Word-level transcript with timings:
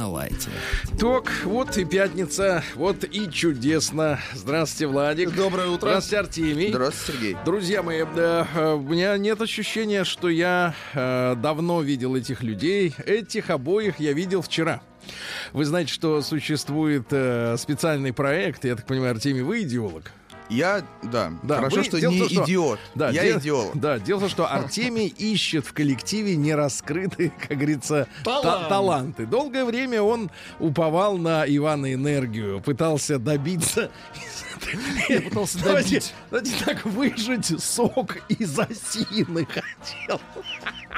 На 0.00 0.08
лайте. 0.08 0.48
Так, 0.98 1.30
вот 1.44 1.76
и 1.76 1.84
пятница, 1.84 2.64
вот 2.74 3.04
и 3.04 3.30
чудесно. 3.30 4.18
Здравствуйте, 4.32 4.86
Владик. 4.86 5.34
Доброе 5.34 5.68
утро. 5.68 5.88
Здравствуйте, 5.88 6.18
Артемий. 6.20 6.70
Здравствуйте, 6.70 7.12
Сергей. 7.12 7.36
Друзья 7.44 7.82
мои, 7.82 8.04
да, 8.16 8.48
э, 8.54 8.72
у 8.72 8.80
меня 8.80 9.18
нет 9.18 9.42
ощущения, 9.42 10.04
что 10.04 10.30
я 10.30 10.74
э, 10.94 11.34
давно 11.36 11.82
видел 11.82 12.16
этих 12.16 12.42
людей. 12.42 12.94
Этих 13.04 13.50
обоих 13.50 14.00
я 14.00 14.14
видел 14.14 14.40
вчера. 14.40 14.80
Вы 15.52 15.66
знаете, 15.66 15.92
что 15.92 16.22
существует 16.22 17.08
э, 17.10 17.56
специальный 17.58 18.14
проект, 18.14 18.64
я 18.64 18.76
так 18.76 18.86
понимаю, 18.86 19.10
Артемий, 19.10 19.42
вы 19.42 19.64
идеолог. 19.64 20.12
Я, 20.50 20.82
да, 21.02 21.32
Да, 21.42 21.56
хорошо, 21.56 21.76
вы- 21.76 21.84
что 21.84 21.96
не 22.00 22.18
том, 22.18 22.28
что- 22.28 22.44
идиот. 22.44 22.78
Да, 22.96 23.10
я 23.10 23.22
дел- 23.24 23.38
идиот. 23.38 23.70
Да, 23.74 23.98
дело 23.98 24.18
в 24.18 24.20
том, 24.22 24.30
что 24.30 24.52
Артемий 24.52 25.06
ищет 25.06 25.64
в 25.64 25.72
коллективе 25.72 26.36
нераскрытые, 26.36 27.30
как 27.48 27.56
говорится, 27.56 28.08
та- 28.24 28.42
Талант. 28.42 28.68
таланты. 28.68 29.26
Долгое 29.26 29.64
время 29.64 30.02
он 30.02 30.30
уповал 30.58 31.16
на 31.18 31.44
Ивана 31.46 31.94
Энергию, 31.94 32.60
пытался 32.60 33.18
добиться... 33.18 33.90
Я 35.08 35.22
пытался 35.22 35.58
Давайте, 35.62 35.88
добить. 35.90 36.14
давайте 36.30 36.64
так 36.64 36.84
выжать 36.84 37.46
сок 37.62 38.16
из 38.28 38.58
осины 38.58 39.46
хотел. 39.46 40.20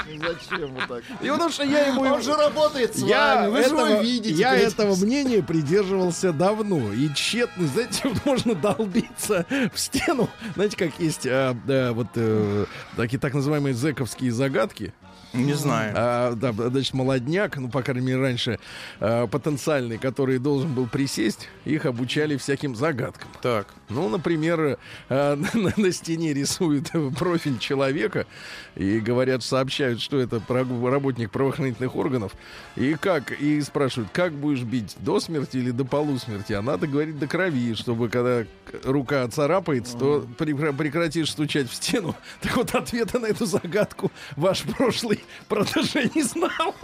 Зачем 0.07 0.75
вы 0.75 0.81
так? 0.89 1.03
И 1.21 1.29
потому 1.29 1.51
что 1.51 1.63
я 1.65 1.87
ему... 1.89 2.03
Он 2.03 2.23
же 2.23 2.35
работает 2.35 2.97
с 2.97 3.03
Я, 3.03 3.37
вами, 3.37 3.51
вы 3.51 3.57
же 3.59 3.65
этого, 3.67 3.87
его 3.87 4.03
видите. 4.03 4.35
я 4.35 4.57
перед- 4.57 4.73
этого 4.73 4.97
мнения 4.97 5.43
придерживался 5.43 6.33
давно. 6.33 6.93
И 6.93 7.09
тщетно, 7.15 7.67
знаете, 7.69 8.01
вот 8.05 8.25
можно 8.27 8.55
долбиться 8.55 9.47
в 9.73 9.79
стену. 9.79 10.29
Знаете, 10.55 10.77
как 10.77 10.99
есть 10.99 11.27
а, 11.27 11.57
да, 11.67 11.93
вот 11.93 12.09
э, 12.17 12.67
такие 12.97 13.19
так 13.21 13.35
называемые 13.35 13.75
зэковские 13.75 14.33
загадки. 14.33 14.93
Не 15.33 15.55
знаю. 15.55 15.93
А, 15.97 16.33
да, 16.35 16.53
значит, 16.53 16.95
молодняк, 16.95 17.57
ну, 17.57 17.69
по 17.69 17.83
крайней 17.83 18.07
мере, 18.07 18.21
раньше 18.21 18.59
а, 19.01 19.27
потенциальный, 19.27 19.99
который 19.99 20.39
должен 20.39 20.73
был 20.75 20.87
присесть, 20.87 21.49
их 21.65 21.87
обучали 21.87 22.37
всяким 22.37 22.77
загадкам. 22.77 23.29
Так. 23.41 23.67
Ну, 23.89 24.09
например, 24.09 24.79
э, 25.09 25.35
на, 25.55 25.73
на 25.77 25.93
стене 25.93 26.33
рисуют 26.33 26.91
профиль 27.19 27.59
человека 27.59 28.27
и 28.75 29.01
говорят, 29.01 29.43
сообщают, 29.43 30.01
что 30.01 30.19
это 30.19 30.41
работник 30.49 31.31
правоохранительных 31.31 31.95
органов. 31.97 32.33
И 32.77 32.95
как? 32.95 33.33
И 33.33 33.61
спрашивают, 33.61 34.11
как 34.13 34.33
будешь 34.33 34.63
бить, 34.63 34.97
до 35.01 35.21
смерти 35.21 35.59
или 35.59 35.71
до 35.71 35.85
полусмерти? 35.85 36.53
А 36.53 36.63
надо 36.63 36.87
говорить 36.87 37.19
до 37.19 37.27
крови, 37.27 37.75
чтобы 37.75 38.09
когда 38.09 38.45
рука 38.85 39.27
царапается, 39.29 39.97
то 39.97 40.27
прекра- 40.39 40.77
прекратишь 40.77 41.31
стучать 41.31 41.71
в 41.71 41.75
стену. 41.75 42.15
Так 42.41 42.57
вот, 42.57 42.75
ответа 42.75 43.19
на 43.19 43.27
эту 43.27 43.47
загадку 43.47 44.11
ваш 44.37 44.63
прошлый 44.63 45.22
протеже 45.48 46.11
не 46.15 46.23
знал. 46.23 46.75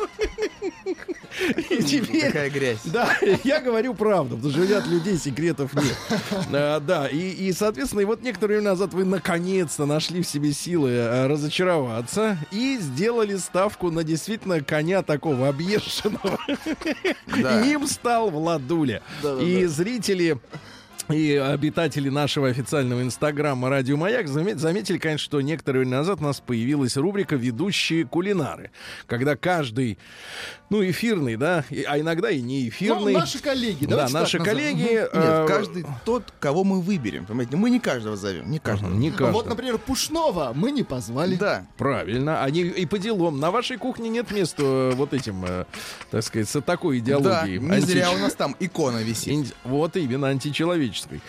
И 1.71 1.83
теперь... 1.83 2.27
Какая 2.27 2.51
грязь. 2.51 2.79
Да, 2.85 3.17
я 3.45 3.61
говорю 3.61 3.95
правду, 3.95 4.37
потому 4.37 4.53
что 4.53 4.79
от 4.79 4.87
людей 4.87 5.17
секретов 5.17 5.75
нет. 5.75 5.97
А, 6.53 6.81
да, 6.81 7.09
и, 7.09 7.19
и, 7.19 7.53
соответственно, 7.53 8.01
и 8.01 8.05
вот 8.05 8.23
некоторое 8.23 8.55
время 8.55 8.71
назад 8.71 8.93
вы 8.95 9.05
наконец-то 9.05 9.87
нашли 9.87 10.23
в 10.23 10.27
себе 10.27 10.53
силы 10.53 10.91
а, 10.93 11.29
разочароваться 11.29 12.39
и 12.51 12.79
сделали 12.81 13.37
ставку 13.37 13.91
на 13.91 14.05
действительно 14.05 14.61
коня 14.61 15.03
такого 15.03 15.49
объезженного. 15.49 16.39
Да. 17.27 17.65
Им 17.65 17.87
стал 17.87 18.31
Владуля. 18.31 19.03
И 19.41 19.65
зрители 19.67 20.39
и 21.11 21.37
обитатели 21.37 22.09
нашего 22.09 22.49
официального 22.49 23.03
инстаграма 23.03 23.71
«Радио 23.71 23.97
Маяк» 23.97 24.27
замет- 24.27 24.59
заметили, 24.59 24.99
конечно, 24.99 25.25
что 25.25 25.41
некоторое 25.41 25.81
время 25.81 25.99
назад 25.99 26.21
у 26.21 26.25
нас 26.25 26.41
появилась 26.41 26.97
рубрика 26.97 27.37
«Ведущие 27.37 28.05
кулинары», 28.05 28.71
когда 29.07 29.37
каждый, 29.37 29.99
ну, 30.71 30.83
эфирный, 30.85 31.37
да, 31.37 31.65
и- 31.71 31.83
а 31.83 31.99
иногда 31.99 32.31
и 32.31 32.41
не 32.41 32.63
Ну, 32.65 32.69
эфирный. 32.69 33.13
наши 33.15 33.39
коллеги. 33.41 33.87
да, 33.87 34.09
наши 34.11 34.39
коллеги... 34.39 34.83
Нет, 34.83 35.11
э, 35.13 35.47
каждый 35.49 35.87
тот, 36.05 36.25
кого 36.41 36.65
мы 36.65 36.81
выберем. 36.81 37.25
Понимаете, 37.27 37.57
мы 37.57 37.71
не 37.71 37.81
каждого 37.81 38.17
зовем. 38.17 38.51
Не 38.51 38.59
каждого. 38.59 38.93
Не 38.93 39.11
Ну, 39.11 39.17
каждый. 39.17 39.33
Вот, 39.33 39.47
например, 39.49 39.79
Пушного 39.79 40.53
мы 40.55 40.71
не 40.71 40.83
позвали. 40.83 41.37
Да. 41.37 41.67
Правильно, 41.77 42.43
они 42.45 42.61
и 42.63 42.87
по 42.87 42.99
делам. 42.99 43.41
На 43.41 43.51
вашей 43.51 43.77
кухне 43.79 44.09
нет 44.09 44.31
места 44.31 44.63
э, 44.63 44.93
вот 44.95 45.15
этим, 45.15 45.45
э, 45.47 45.65
так 46.11 46.23
сказать, 46.25 46.49
с 46.49 46.61
такой 46.61 46.99
идеологией. 46.99 47.59
Да, 47.59 47.77
не 47.77 47.81
зря 47.81 48.11
у 48.13 48.19
нас 48.19 48.35
там 48.35 48.55
икона 48.61 48.99
висит. 49.03 49.55
Вот 49.65 49.97
именно 49.97 50.29
античеловеческой. 50.29 51.21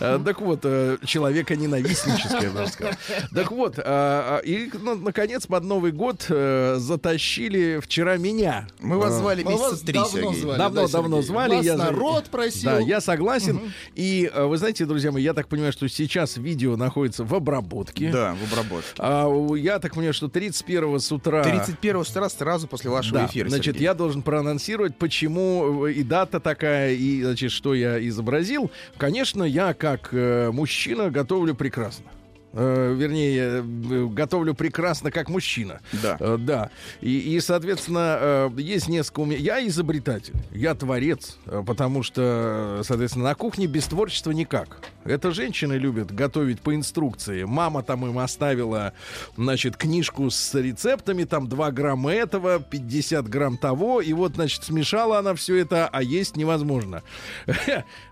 Э, 0.00 0.18
Так 0.24 0.40
вот, 0.40 0.60
э, 0.64 0.98
человека-ненавистнической, 1.04 2.42
я 2.42 2.48
бы 2.50 2.56
даже 2.58 2.72
сказал. 2.72 2.94
Так 3.34 3.50
вот, 3.52 3.74
э, 3.78 4.40
и, 4.44 4.70
ну, 4.80 4.94
наконец, 4.96 5.46
под 5.46 5.64
Новый 5.64 5.92
год 5.92 6.26
э, 6.28 6.76
затащили 6.78 7.80
вчера 7.80 8.16
меня. 8.16 8.66
Мы 8.88 8.98
вас 8.98 9.14
звали 9.14 9.42
Мы 9.42 9.52
вас 9.56 9.72
месяца 9.72 9.86
три, 9.86 9.94
давно 9.94 10.08
Сергей. 10.10 10.40
звали. 10.40 10.58
Давно, 10.58 10.86
да, 10.86 10.92
давно 10.92 11.16
Сергей? 11.16 11.26
звали. 11.28 11.54
Вас 11.56 11.64
я- 11.66 11.76
народ 11.76 12.24
просил. 12.26 12.70
Да, 12.70 12.78
я 12.80 13.00
согласен. 13.00 13.60
И 13.94 14.30
э, 14.32 14.44
вы 14.44 14.56
знаете, 14.58 14.84
друзья 14.86 15.12
мои, 15.12 15.22
я 15.22 15.34
так 15.34 15.48
понимаю, 15.48 15.72
что 15.72 15.88
сейчас 15.88 16.36
видео 16.36 16.76
находится 16.76 17.24
в 17.24 17.34
обработке. 17.34 18.10
Да, 18.10 18.34
в 18.34 18.52
обработке. 18.52 18.92
А, 18.98 19.28
я 19.56 19.78
так 19.78 19.92
понимаю, 19.94 20.14
что 20.14 20.28
31 20.28 21.00
с 21.00 21.12
утра... 21.12 21.42
31 21.44 21.96
утра 21.96 22.28
сразу 22.28 22.66
после 22.66 22.90
вашего 22.90 23.20
Да, 23.20 23.26
эфира, 23.26 23.48
значит, 23.48 23.74
Сергей. 23.74 23.82
я 23.84 23.94
должен 23.94 24.22
проанонсировать, 24.22 24.96
почему 24.96 25.86
э, 25.86 25.92
и 25.92 26.02
дата 26.02 26.40
такая, 26.40 26.94
и, 26.94 27.22
значит, 27.22 27.50
что 27.52 27.74
я 27.74 28.06
изобразил. 28.08 28.70
Конечно, 28.96 29.42
я, 29.44 29.74
как 29.74 30.08
э, 30.12 30.50
мужчина, 30.52 31.10
готовлю 31.10 31.54
прекрасно. 31.54 32.04
Э, 32.54 32.94
вернее, 32.96 33.62
э, 33.62 34.06
готовлю 34.06 34.54
прекрасно 34.54 35.10
как 35.10 35.28
мужчина. 35.28 35.80
Да. 36.02 36.16
Э, 36.18 36.36
да. 36.38 36.70
И, 37.00 37.18
и, 37.36 37.40
соответственно, 37.40 38.18
э, 38.20 38.50
есть 38.56 38.88
несколько... 38.88 39.20
уме- 39.20 39.36
Я 39.36 39.64
изобретатель, 39.66 40.34
я 40.50 40.74
творец, 40.74 41.36
э, 41.46 41.62
потому 41.66 42.02
что, 42.02 42.80
соответственно, 42.84 43.26
на 43.26 43.34
кухне 43.34 43.66
без 43.66 43.84
творчества 43.86 44.30
никак. 44.30 44.78
Это 45.04 45.30
женщины 45.32 45.74
любят 45.74 46.10
готовить 46.14 46.60
по 46.60 46.74
инструкции. 46.74 47.44
Мама 47.44 47.82
там 47.82 48.06
им 48.06 48.18
оставила, 48.18 48.92
значит, 49.36 49.76
книжку 49.76 50.30
с 50.30 50.54
рецептами, 50.54 51.24
там 51.24 51.48
2 51.48 51.70
грамма 51.70 52.12
этого, 52.12 52.60
50 52.60 53.28
грамм 53.28 53.58
того, 53.58 54.00
и 54.00 54.12
вот, 54.14 54.34
значит, 54.34 54.64
смешала 54.64 55.18
она 55.18 55.34
все 55.34 55.56
это, 55.56 55.86
а 55.88 56.02
есть 56.02 56.36
невозможно. 56.36 57.02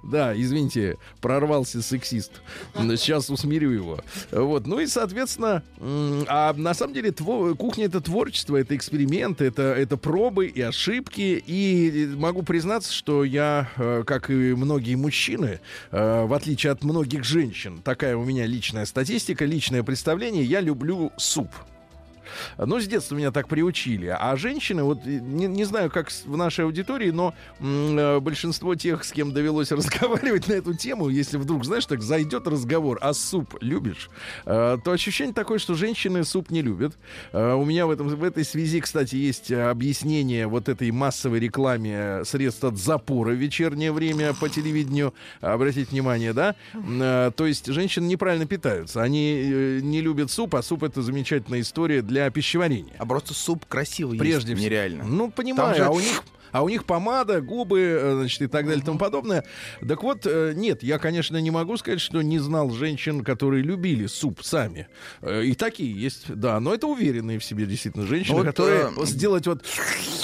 Да, 0.03 0.41
извините, 0.41 0.99
прорвался 1.21 1.83
сексист. 1.83 2.31
Сейчас 2.77 3.29
усмирю 3.29 3.71
его. 3.71 3.99
Вот, 4.31 4.67
ну 4.67 4.81
и, 4.81 4.87
соответственно, 4.87 5.63
а 5.81 6.53
на 6.55 6.75
самом 6.75 6.95
деле 6.95 7.13
кухня 7.13 7.87
это 7.87 8.01
творчество, 8.01 8.57
это 8.57 8.77
эксперименты, 8.77 9.45
это, 9.47 9.63
это 9.63 9.97
пробы 9.97 10.47
и 10.47 10.61
ошибки. 10.61 11.43
И 11.47 12.13
могу 12.17 12.43
признаться, 12.43 12.93
что 12.93 13.25
я, 13.25 13.69
э, 13.77 14.03
как 14.07 14.31
и 14.31 14.55
многие 14.55 14.95
мужчины, 14.95 15.61
э, 15.91 16.25
в 16.25 16.33
отличие 16.33 16.73
от 16.73 16.83
многих 16.83 17.25
женщин, 17.25 17.81
такая 17.83 18.17
у 18.17 18.25
меня 18.25 18.47
личная 18.47 18.87
статистика, 18.87 19.45
личное 19.45 19.83
представление, 19.83 20.45
я 20.45 20.61
люблю 20.61 21.13
суп. 21.17 21.49
Ну, 22.59 22.81
с 22.81 22.87
детства 22.87 23.15
меня 23.15 23.31
так 23.31 23.49
приучили. 23.49 24.07
А 24.07 24.37
женщины, 24.37 24.83
вот 24.83 25.05
не, 25.05 25.47
не 25.47 25.65
знаю, 25.65 25.91
как 25.91 26.11
в 26.11 26.37
нашей 26.37 26.65
аудитории, 26.65 27.11
но 27.11 27.35
м, 27.61 27.99
э, 27.99 28.21
большинство 28.21 28.75
тех, 28.75 29.05
с 29.05 29.13
кем 29.13 29.33
довелось 29.33 29.71
разговаривать 29.73 30.49
на 30.49 30.55
эту 30.55 30.75
тему, 30.75 31.09
если 31.09 31.37
вдруг, 31.37 31.65
знаешь, 31.65 31.87
так 31.87 32.03
зайдет 32.03 32.47
разговор, 32.47 32.99
а 33.01 33.15
суп 33.15 33.57
любишь, 33.61 34.11
э, 34.45 34.79
то 34.85 34.91
ощущение 34.93 35.35
такое, 35.35 35.59
что 35.59 35.75
женщины 35.75 36.25
суп 36.25 36.51
не 36.51 36.63
любят. 36.63 36.95
Э, 37.33 37.55
у 37.55 37.65
меня 37.65 37.87
в, 37.87 37.91
этом, 37.91 38.09
в 38.09 38.25
этой 38.25 38.45
связи, 38.45 38.81
кстати, 38.81 39.17
есть 39.17 39.51
э, 39.51 39.69
объяснение 39.69 40.47
вот 40.47 40.69
этой 40.69 40.91
массовой 40.91 41.41
рекламе 41.41 42.25
средств 42.25 42.65
от 42.65 42.79
запора 42.79 43.31
в 43.31 43.37
вечернее 43.37 43.93
время 43.93 44.35
по 44.35 44.49
телевидению. 44.49 45.15
Обратите 45.41 45.91
внимание, 45.91 46.33
да? 46.33 46.55
Э, 46.75 47.31
то 47.35 47.47
есть 47.47 47.67
женщины 47.67 48.07
неправильно 48.07 48.47
питаются. 48.47 49.03
Они 49.03 49.41
э, 49.43 49.81
не 49.83 50.01
любят 50.01 50.31
суп, 50.31 50.55
а 50.55 50.63
суп 50.63 50.83
это 50.83 51.03
замечательная 51.03 51.61
история 51.61 52.03
для 52.03 52.26
пищеварения. 52.31 52.95
А 52.99 53.07
просто 53.07 53.35
суп 53.35 53.65
красивый 53.67 54.19
Прежде 54.19 54.37
есть 54.37 54.47
всего. 54.47 54.61
нереально. 54.61 55.05
Ну, 55.05 55.31
понимаю, 55.31 55.75
Там 55.75 55.77
же- 55.77 55.85
а 55.85 55.91
у 55.91 56.01
них 56.01 56.23
а 56.57 56.63
у 56.63 56.71
них 56.71 56.87
помада, 56.87 57.43
губы, 57.43 57.81
э, 57.81 58.15
значит, 58.15 58.41
и 58.41 58.47
так 58.47 58.65
далее 58.65 58.81
и 58.81 58.85
тому 58.85 58.99
подобное. 58.99 59.45
Так 59.87 60.03
вот, 60.03 60.25
э, 60.25 60.55
нет, 60.57 60.83
я, 60.83 60.99
конечно, 60.99 61.37
не 61.37 61.51
могу 61.51 61.77
сказать, 61.77 62.01
что 62.01 62.23
не 62.23 62.39
знал 62.39 62.71
женщин, 62.71 63.23
которые 63.23 63.63
любили 63.63 64.07
суп 64.07 64.43
сами. 64.43 64.89
Э, 65.21 65.45
И 65.45 65.55
такие 65.55 65.93
есть, 65.93 66.35
да, 66.35 66.59
но 66.61 66.73
это 66.73 66.87
уверенные 66.87 67.39
в 67.39 67.45
себе 67.45 67.67
действительно 67.67 68.07
женщины, 68.07 68.37
Вот, 68.39 68.47
которые 68.47 68.91
э, 68.97 69.05
сделать 69.05 69.47
вот 69.47 69.65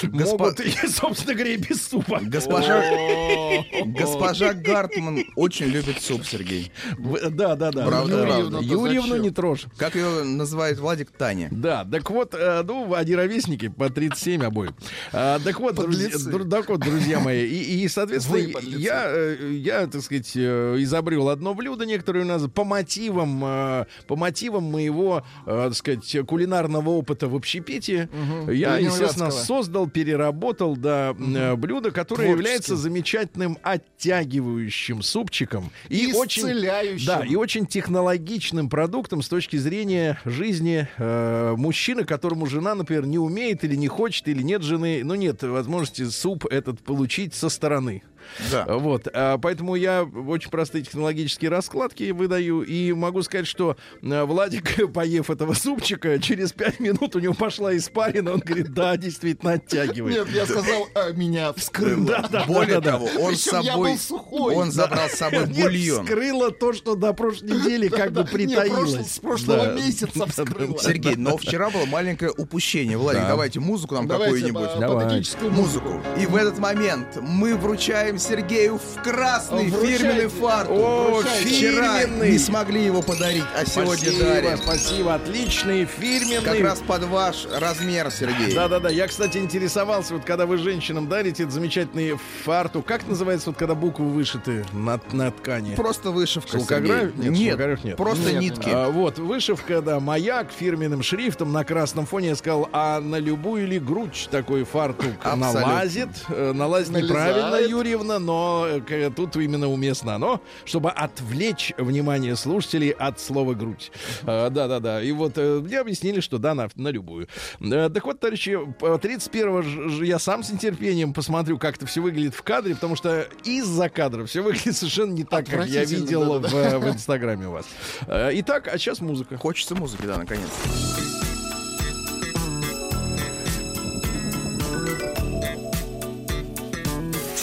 могут, 0.04 0.60
и, 0.64 0.70
собственно 0.88 1.34
говоря, 1.34 1.52
и 1.52 1.58
без 1.58 1.86
супа. 1.86 2.20
Госпожа, 2.22 2.82
госпожа 3.84 4.54
Гартман 4.54 5.24
очень 5.36 5.66
любит 5.66 6.00
суп, 6.00 6.24
Сергей. 6.24 6.72
Да, 6.98 7.56
да, 7.56 7.70
да. 7.70 7.86
Правда, 7.86 8.16
Да, 8.16 8.26
правда. 8.26 8.58
Юрьевну 8.62 9.16
не 9.18 9.30
трожь. 9.30 9.66
Как 9.76 9.96
ее 9.96 10.24
называет 10.24 10.78
Владик 10.78 11.10
Таня? 11.10 11.48
Да, 11.50 11.84
так 11.84 12.08
вот, 12.10 12.34
ну, 12.64 12.94
они 12.94 13.14
ровесники, 13.14 13.68
по 13.68 13.90
37 13.90 14.42
обоим. 14.44 14.74
А, 15.12 15.38
так 15.40 15.60
вот, 15.60 15.76
Подлецы. 15.76 16.21
Вот, 16.68 16.80
друзья 16.80 17.20
мои, 17.20 17.46
и, 17.46 17.82
и, 17.82 17.88
соответственно, 17.88 18.38
я, 18.76 19.04
э, 19.06 19.52
я, 19.54 19.86
так 19.86 20.02
сказать, 20.02 20.32
э, 20.34 20.76
изобрел 20.78 21.28
одно 21.28 21.54
блюдо, 21.54 21.84
некоторые 21.86 22.24
у 22.24 22.28
нас 22.28 22.42
по 22.54 22.64
мотивам, 22.64 23.42
э, 23.44 23.86
по 24.06 24.16
мотивам 24.16 24.64
моего, 24.64 25.24
так 25.46 25.74
сказать, 25.74 26.16
кулинарного 26.26 26.90
опыта 26.90 27.28
в 27.28 27.34
общепите. 27.34 28.08
Я, 28.48 28.78
естественно, 28.78 29.24
Ленинградского. 29.26 29.30
создал, 29.30 29.88
переработал, 29.88 30.76
да, 30.76 31.14
э, 31.18 31.56
блюдо, 31.56 31.90
которое 31.90 32.24
Творчески. 32.24 32.38
является 32.38 32.76
замечательным 32.76 33.58
оттягивающим 33.62 35.02
супчиком 35.02 35.70
и 35.88 36.12
очень 36.14 36.42
Исцеляющим. 36.42 37.06
да, 37.06 37.24
и 37.24 37.34
очень 37.34 37.66
технологичным 37.66 38.68
продуктом 38.68 39.22
с 39.22 39.28
точки 39.28 39.56
зрения 39.56 40.18
жизни 40.24 40.88
э, 40.98 41.54
мужчины, 41.56 42.04
которому 42.04 42.46
жена, 42.46 42.74
например, 42.74 43.06
не 43.06 43.18
умеет 43.18 43.64
или 43.64 43.76
не 43.76 43.88
хочет, 43.88 44.28
или 44.28 44.42
нет 44.42 44.62
жены, 44.62 45.02
ну 45.04 45.14
нет 45.14 45.42
возможности 45.42 46.01
суп 46.10 46.46
этот 46.46 46.80
получить 46.80 47.34
со 47.34 47.48
стороны. 47.48 48.02
Да. 48.50 48.66
Вот, 48.68 49.08
а, 49.12 49.38
поэтому 49.38 49.74
я 49.74 50.04
очень 50.04 50.50
простые 50.50 50.82
технологические 50.84 51.50
раскладки 51.50 52.10
выдаю 52.10 52.62
и 52.62 52.92
могу 52.92 53.22
сказать, 53.22 53.46
что 53.46 53.76
э, 54.02 54.24
Владик, 54.24 54.92
поев 54.92 55.30
этого 55.30 55.54
супчика, 55.54 56.18
через 56.18 56.52
пять 56.52 56.80
минут 56.80 57.14
у 57.16 57.18
него 57.18 57.34
пошла 57.34 57.76
испарина, 57.76 58.32
он 58.32 58.40
говорит, 58.40 58.72
да, 58.72 58.96
действительно 58.96 59.52
оттягивает. 59.52 60.16
Нет, 60.16 60.28
я 60.34 60.46
сказал, 60.46 60.88
а, 60.94 61.12
меня 61.12 61.52
вскрыло. 61.52 62.06
Да, 62.06 62.28
да, 62.30 62.44
Более 62.44 62.80
да, 62.80 62.92
того, 62.92 63.08
он 63.20 63.34
с 63.36 63.42
собой, 63.42 63.96
он 64.30 64.70
забрал 64.72 65.08
с 65.08 65.14
собой 65.14 65.48
Нет, 65.48 65.66
бульон. 65.66 66.04
вскрыло 66.04 66.50
то, 66.50 66.72
что 66.72 66.94
до 66.94 67.12
прошлой 67.12 67.50
недели 67.52 67.88
как 67.88 68.12
бы 68.12 68.24
притаилось. 68.24 69.12
с 69.12 69.18
прошлого 69.18 69.74
месяца 69.74 70.26
вскрыло. 70.26 70.78
Сергей, 70.78 71.16
но 71.16 71.36
вчера 71.36 71.70
было 71.70 71.84
маленькое 71.86 72.30
упущение. 72.36 72.96
Владик, 72.96 73.22
Да. 73.22 73.28
давайте 73.28 73.60
музыку 73.60 73.94
нам 73.94 74.06
Давайте 74.06 74.34
какую-нибудь. 74.34 74.74
по- 74.74 74.80
Давай. 74.80 75.04
патетическую 75.06 75.50
Музыку. 75.52 76.00
И 76.20 76.26
в 76.26 76.36
этот 76.36 76.58
момент 76.58 77.18
мы 77.20 77.54
вручаем 77.56 78.11
Сергею 78.18 78.78
в 78.78 79.02
красный 79.02 79.68
Вручайте. 79.68 79.98
фирменный 79.98 80.28
фартук. 80.28 80.76
О, 80.78 81.10
Вручайте. 81.20 81.48
Вчера 81.48 81.98
фирменный. 82.00 82.30
не 82.32 82.38
смогли 82.38 82.84
его 82.84 83.02
подарить, 83.02 83.44
а 83.56 83.64
сегодня 83.66 83.96
спасибо, 83.96 84.24
дарим. 84.24 84.58
спасибо, 84.58 85.14
отличный, 85.14 85.84
фирменный. 85.84 86.42
Как 86.42 86.60
раз 86.60 86.80
под 86.80 87.04
ваш 87.04 87.46
размер, 87.58 88.10
Сергей. 88.10 88.54
Да-да-да, 88.54 88.88
я, 88.90 89.06
кстати, 89.06 89.38
интересовался, 89.38 90.14
вот 90.14 90.24
когда 90.24 90.46
вы 90.46 90.58
женщинам 90.58 91.08
дарите 91.08 91.42
этот 91.44 91.54
замечательный 91.54 92.16
фартук, 92.44 92.86
как 92.86 93.06
называется, 93.06 93.50
вот 93.50 93.58
когда 93.58 93.74
буквы 93.74 94.08
вышиты 94.08 94.64
на, 94.72 95.00
на 95.12 95.30
ткани? 95.30 95.74
Просто 95.74 96.10
вышивка, 96.10 96.58
Шелкограф? 96.58 97.12
Сергей. 97.16 97.30
Нет, 97.30 97.32
Нет, 97.32 97.48
шелкограф 97.52 97.84
нет. 97.84 97.96
просто 97.96 98.32
Нет, 98.32 98.40
нитки. 98.42 98.70
А, 98.72 98.88
вот, 98.90 99.18
вышивка, 99.18 99.80
да, 99.82 100.00
маяк 100.00 100.48
фирменным 100.56 101.02
шрифтом 101.02 101.52
на 101.52 101.64
красном 101.64 102.06
фоне. 102.06 102.28
Я 102.28 102.36
сказал, 102.36 102.68
а 102.72 103.00
на 103.00 103.16
любую 103.16 103.66
ли 103.66 103.78
грудь 103.78 104.28
такой 104.30 104.64
фартук 104.64 105.12
Абсолютно. 105.22 105.60
налазит? 105.60 106.08
Э, 106.28 106.52
Налазит 106.52 106.92
Налезает. 106.92 107.10
неправильно, 107.36 107.66
Юрьевна, 108.02 108.18
но 108.18 108.66
э, 108.68 109.10
тут 109.14 109.36
именно 109.36 109.68
уместно 109.70 110.14
оно, 110.16 110.40
чтобы 110.64 110.90
отвлечь 110.90 111.72
внимание 111.78 112.36
слушателей 112.36 112.90
от 112.90 113.20
слова 113.20 113.54
грудь. 113.54 113.90
А, 114.24 114.50
Да-да-да. 114.50 115.02
И 115.02 115.12
вот 115.12 115.34
э, 115.36 115.60
мне 115.60 115.78
объяснили, 115.78 116.20
что 116.20 116.38
да, 116.38 116.54
на, 116.54 116.68
на 116.74 116.88
любую. 116.88 117.28
Э, 117.60 117.88
Так 117.88 118.04
вот, 118.04 118.20
товарищи, 118.20 118.50
31-го 118.80 119.62
ж- 119.62 119.90
ж- 119.90 120.04
я 120.04 120.18
сам 120.18 120.42
с 120.42 120.50
нетерпением 120.50 121.12
посмотрю, 121.12 121.58
как 121.58 121.76
это 121.76 121.86
все 121.86 122.00
выглядит 122.00 122.34
в 122.34 122.42
кадре, 122.42 122.74
потому 122.74 122.96
что 122.96 123.26
из-за 123.44 123.88
кадра 123.88 124.26
все 124.26 124.42
выглядит 124.42 124.76
совершенно 124.76 125.12
не 125.12 125.24
так, 125.24 125.46
как 125.46 125.66
я 125.66 125.84
видел 125.84 126.24
в, 126.24 126.42
да-да-да. 126.42 126.76
э, 126.76 126.78
в 126.78 126.88
Инстаграме 126.88 127.48
у 127.48 127.52
вас. 127.52 127.66
Итак, 128.08 128.68
а 128.72 128.78
сейчас 128.78 129.00
музыка. 129.00 129.36
Хочется 129.36 129.74
музыки, 129.74 130.02
да, 130.06 130.16
наконец. 130.18 130.48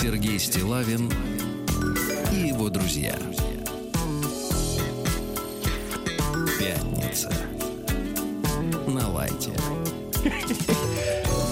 Сергей 0.10 0.40
Стилавин 0.40 1.08
и 2.34 2.48
его 2.48 2.70
друзья. 2.70 3.16
Пятница. 6.58 7.32
На 8.88 9.08
лайте. 9.08 9.52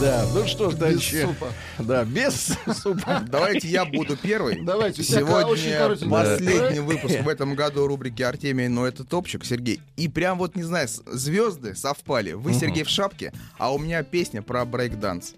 Да, 0.01 0.25
ну 0.33 0.47
что 0.47 0.71
ж, 0.71 0.75
Без 0.75 1.03
супа. 1.03 1.53
Да, 1.77 2.03
без 2.03 2.57
супа. 2.81 3.23
Давайте 3.27 3.67
я 3.67 3.85
буду 3.85 4.17
первый. 4.17 4.63
Давайте, 4.63 5.03
Сегодня 5.03 6.09
последний 6.09 6.79
выпуск 6.79 7.21
в 7.21 7.29
этом 7.29 7.53
году 7.53 7.85
рубрики 7.85 8.23
Артемий, 8.23 8.69
но 8.69 8.87
это 8.87 9.03
топчик, 9.03 9.45
Сергей. 9.45 9.81
И 9.97 10.07
прям 10.07 10.39
вот, 10.39 10.55
не 10.55 10.63
знаю, 10.63 10.87
звезды 11.05 11.75
совпали. 11.75 12.31
Вы, 12.31 12.53
Сергей, 12.53 12.83
в 12.83 12.89
шапке, 12.89 13.33
а 13.59 13.71
у 13.71 13.77
меня 13.77 14.01
песня 14.01 14.41
про 14.41 14.65
брейк-данс. 14.65 15.35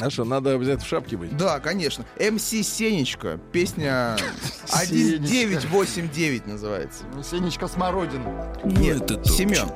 А 0.00 0.10
что, 0.10 0.24
надо 0.24 0.54
обязательно 0.54 0.84
в 0.84 0.88
шапке 0.88 1.16
быть? 1.16 1.36
Да, 1.36 1.60
конечно. 1.60 2.04
МС 2.18 2.42
Сенечка. 2.42 3.38
Песня 3.52 4.16
Сенечка. 4.66 5.16
1989 5.16 6.46
называется. 6.46 7.04
Сенечка 7.22 7.68
Смородина. 7.68 8.52
Ну, 8.64 8.70
Нет, 8.70 9.02
это 9.02 9.16
топчик. 9.16 9.36
Семен. 9.36 9.68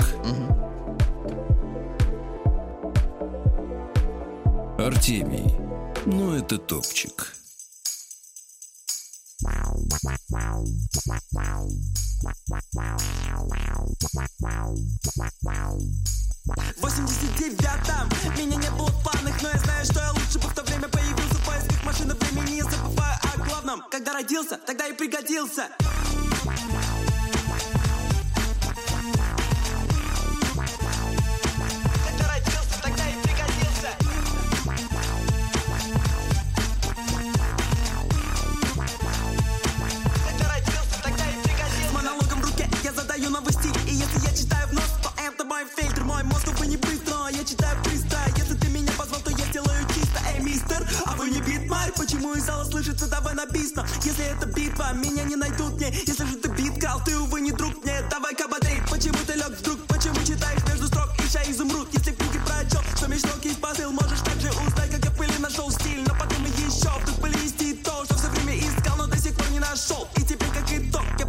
Артемий. 4.79 5.55
Ну, 6.07 6.35
это 6.35 6.59
топчик. 6.59 7.35
В 16.49 16.85
89-м 16.85 18.09
меня 18.39 18.57
не 18.57 18.71
было 18.71 18.89
в 18.89 19.03
планах, 19.03 19.43
но 19.43 19.49
я 19.49 19.59
знаю, 19.59 19.85
что 19.85 20.01
я 20.01 20.13
лучше 20.13 20.39
бы 20.39 20.49
в 20.49 20.55
то 20.55 20.63
время 20.63 20.89
появился 20.89 21.35
в 21.35 21.45
поисках 21.45 21.85
машины 21.85 22.15
времени, 22.15 22.57
не 22.57 22.63
забывая 22.63 23.21
о 23.35 23.39
главном. 23.39 23.83
Когда 23.91 24.15
родился, 24.15 24.57
тогда 24.57 24.87
и 24.87 24.95
пригодился. 24.95 25.69
Мой 45.59 45.67
фильтр 45.77 46.05
Мой 46.05 46.23
мозг, 46.25 46.49
увы, 46.49 46.67
не 46.67 46.77
быстро, 46.77 47.29
я 47.31 47.45
читаю 47.45 47.77
быстро 47.83 48.19
Если 48.37 48.55
ты 48.55 48.69
меня 48.69 48.93
позвал, 48.97 49.21
то 49.21 49.31
я 49.31 49.45
сделаю 49.47 49.85
чисто. 49.95 50.21
Эй, 50.33 50.41
мистер, 50.41 50.87
а 51.05 51.17
вы 51.17 51.31
не 51.31 51.41
битмарь? 51.41 51.93
Почему 51.97 52.35
из 52.35 52.45
зала 52.45 52.65
слышится, 52.65 53.09
давай 53.09 53.35
написано 53.35 53.87
Если 54.05 54.25
это 54.25 54.47
битва, 54.47 54.93
меня 54.95 55.25
не 55.25 55.37
найдут 55.37 55.75
мне. 55.75 55.93
Если 56.07 56.25
же 56.25 56.37
ты 56.37 56.49
биткал, 56.51 57.03
ты, 57.05 57.17
увы, 57.19 57.41
не 57.41 57.53
друг 57.53 57.85
мне. 57.85 58.01
Давай-ка 58.11 58.47
бодрей, 58.49 58.81
почему 58.91 59.19
ты 59.27 59.35
лег 59.35 59.51
вдруг? 59.59 59.85
Почему 59.87 60.17
читаешь 60.25 60.65
между 60.69 60.87
строк, 60.87 61.11
ища 61.19 61.43
изумруд? 61.51 61.89
Если 61.93 62.13
в 62.13 62.17
книге 62.17 62.41
прочел, 62.47 62.83
что 62.97 63.09
меж 63.09 63.21
строк 63.21 63.39
посыл 63.61 63.91
Можешь 63.91 64.21
также 64.21 64.51
узнать, 64.51 64.91
как 64.91 65.05
я 65.05 65.11
пыли 65.11 65.39
нашел 65.39 65.71
стиль. 65.71 66.05
Но 66.07 66.15
потом 66.15 66.45
еще 66.45 66.91
вдруг 67.03 67.21
пыли 67.21 67.73
то, 67.83 68.05
что 68.05 68.15
все 68.17 68.29
время 68.29 68.59
искал, 68.59 68.97
но 68.97 69.07
до 69.07 69.19
сих 69.19 69.35
пор 69.35 69.51
не 69.51 69.59
нашел 69.59 70.09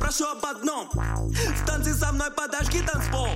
прошу 0.10 0.25
об 0.25 0.44
одном. 0.44 0.89
В 0.92 1.66
танце 1.68 1.94
со 1.94 2.12
мной 2.12 2.32
подожги 2.32 2.82
танцпол 2.82 3.28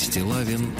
Сергей 0.00 0.22
Стилавин 0.22 0.72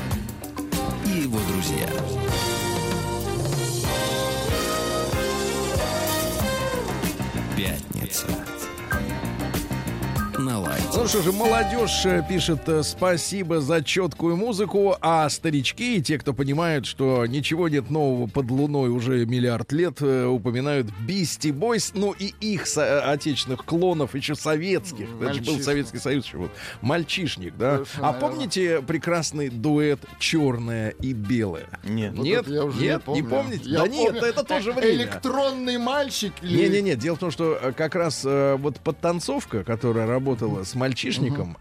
что 11.11 11.23
же, 11.23 11.33
молодежь 11.33 12.07
э, 12.07 12.23
пишет 12.29 12.69
э, 12.69 12.85
спасибо 12.85 13.61
за 13.61 13.83
четкую 13.83 14.37
музыку, 14.37 14.97
а 15.01 15.29
старички 15.29 15.97
и 15.97 16.03
те, 16.03 16.19
кто 16.19 16.33
понимают, 16.33 16.87
что 16.87 17.27
ничего 17.27 17.69
нет 17.69 17.91
нового 17.91 18.29
под 18.29 18.49
луной 18.53 18.91
уже 18.91 19.27
миллиард 19.27 19.73
лет, 19.73 19.97
э, 20.03 20.27
упоминают 20.27 20.87
Бисти 21.01 21.51
Бойс, 21.51 21.91
ну 21.95 22.15
и 22.17 22.33
их 22.41 22.65
отечественных 22.77 23.65
клонов, 23.65 24.15
еще 24.15 24.37
советских. 24.37 25.09
Это 25.21 25.35
же 25.35 25.41
был 25.41 25.55
Мальчишник. 25.55 25.65
Советский 25.65 25.99
Союз 25.99 26.27
еще 26.27 26.37
вот. 26.37 26.53
Мальчишник, 26.81 27.57
да? 27.57 27.79
Совершенно 27.79 28.09
а 28.09 28.13
верно. 28.13 28.29
помните 28.29 28.83
прекрасный 28.83 29.49
дуэт 29.49 29.99
«Черное 30.21 30.91
и 30.91 31.13
белое»? 31.13 31.67
Нет. 31.83 32.15
Вот 32.15 32.25
Нет, 32.25 32.47
я 32.47 32.65
уже 32.65 32.81
нет, 32.81 33.09
не 33.09 33.15
не 33.15 33.23
помню. 33.23 33.29
помните? 33.29 33.63
Я 33.65 33.79
Да 33.81 33.89
нет, 33.89 34.13
помню. 34.13 34.29
это 34.29 34.45
тоже 34.45 34.71
время. 34.73 34.95
Электронный 34.95 35.79
мальчик 35.79 36.35
или... 36.41 36.69
Не-не-не, 36.69 36.95
дело 36.95 37.17
в 37.17 37.19
том, 37.19 37.33
что 37.33 37.73
как 37.77 37.97
раз 37.97 38.23
вот 38.23 38.79
подтанцовка, 38.79 39.65
которая 39.65 40.07
работала 40.07 40.63
с 40.63 40.77
мальчишником, 40.77 41.00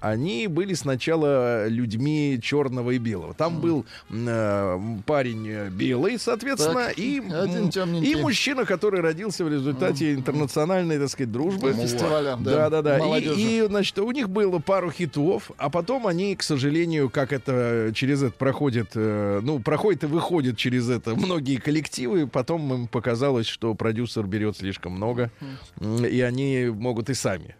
они 0.01 0.47
были 0.47 0.73
сначала 0.73 1.67
людьми 1.67 2.39
черного 2.41 2.91
и 2.91 2.97
белого. 2.97 3.33
Там 3.33 3.59
был 3.61 3.85
м, 4.09 4.25
э, 4.27 4.79
парень 5.05 5.47
э, 5.47 5.69
белый, 5.69 6.19
соответственно, 6.19 6.87
Так, 6.87 6.99
и, 6.99 7.19
один 7.19 7.69
темненький. 7.69 8.11
и 8.11 8.15
мужчина, 8.15 8.65
который 8.65 9.01
родился 9.01 9.45
в 9.45 9.49
результате 9.51 10.13
интернациональной, 10.13 10.97
так 10.99 11.09
сказать, 11.09 11.31
дружбы. 11.31 11.73
Фестиваля, 11.73 12.35
да, 12.39 12.69
Да, 12.69 12.81
да, 12.81 12.81
да. 12.81 13.17
И, 13.17 13.59
и, 13.59 13.65
значит, 13.67 13.97
у 13.99 14.11
них 14.11 14.29
было 14.29 14.59
пару 14.59 14.91
хитов, 14.91 15.51
а 15.57 15.69
потом 15.69 16.07
они, 16.07 16.35
к 16.35 16.43
сожалению, 16.43 17.09
как 17.09 17.33
это 17.33 17.91
через 17.93 18.23
это 18.23 18.33
проходит, 18.33 18.91
э, 18.95 19.39
ну, 19.43 19.59
проходит 19.59 20.03
и 20.03 20.07
выходит 20.07 20.57
через 20.57 20.89
это 20.89 21.15
многие 21.15 21.57
коллективы, 21.57 22.27
потом 22.27 22.73
им 22.73 22.87
показалось, 22.87 23.47
что 23.47 23.73
продюсер 23.75 24.25
берет 24.25 24.57
слишком 24.57 24.93
много, 24.93 25.31
и 25.79 26.21
они 26.21 26.65
могут 26.73 27.09
и 27.09 27.13
сами. 27.13 27.55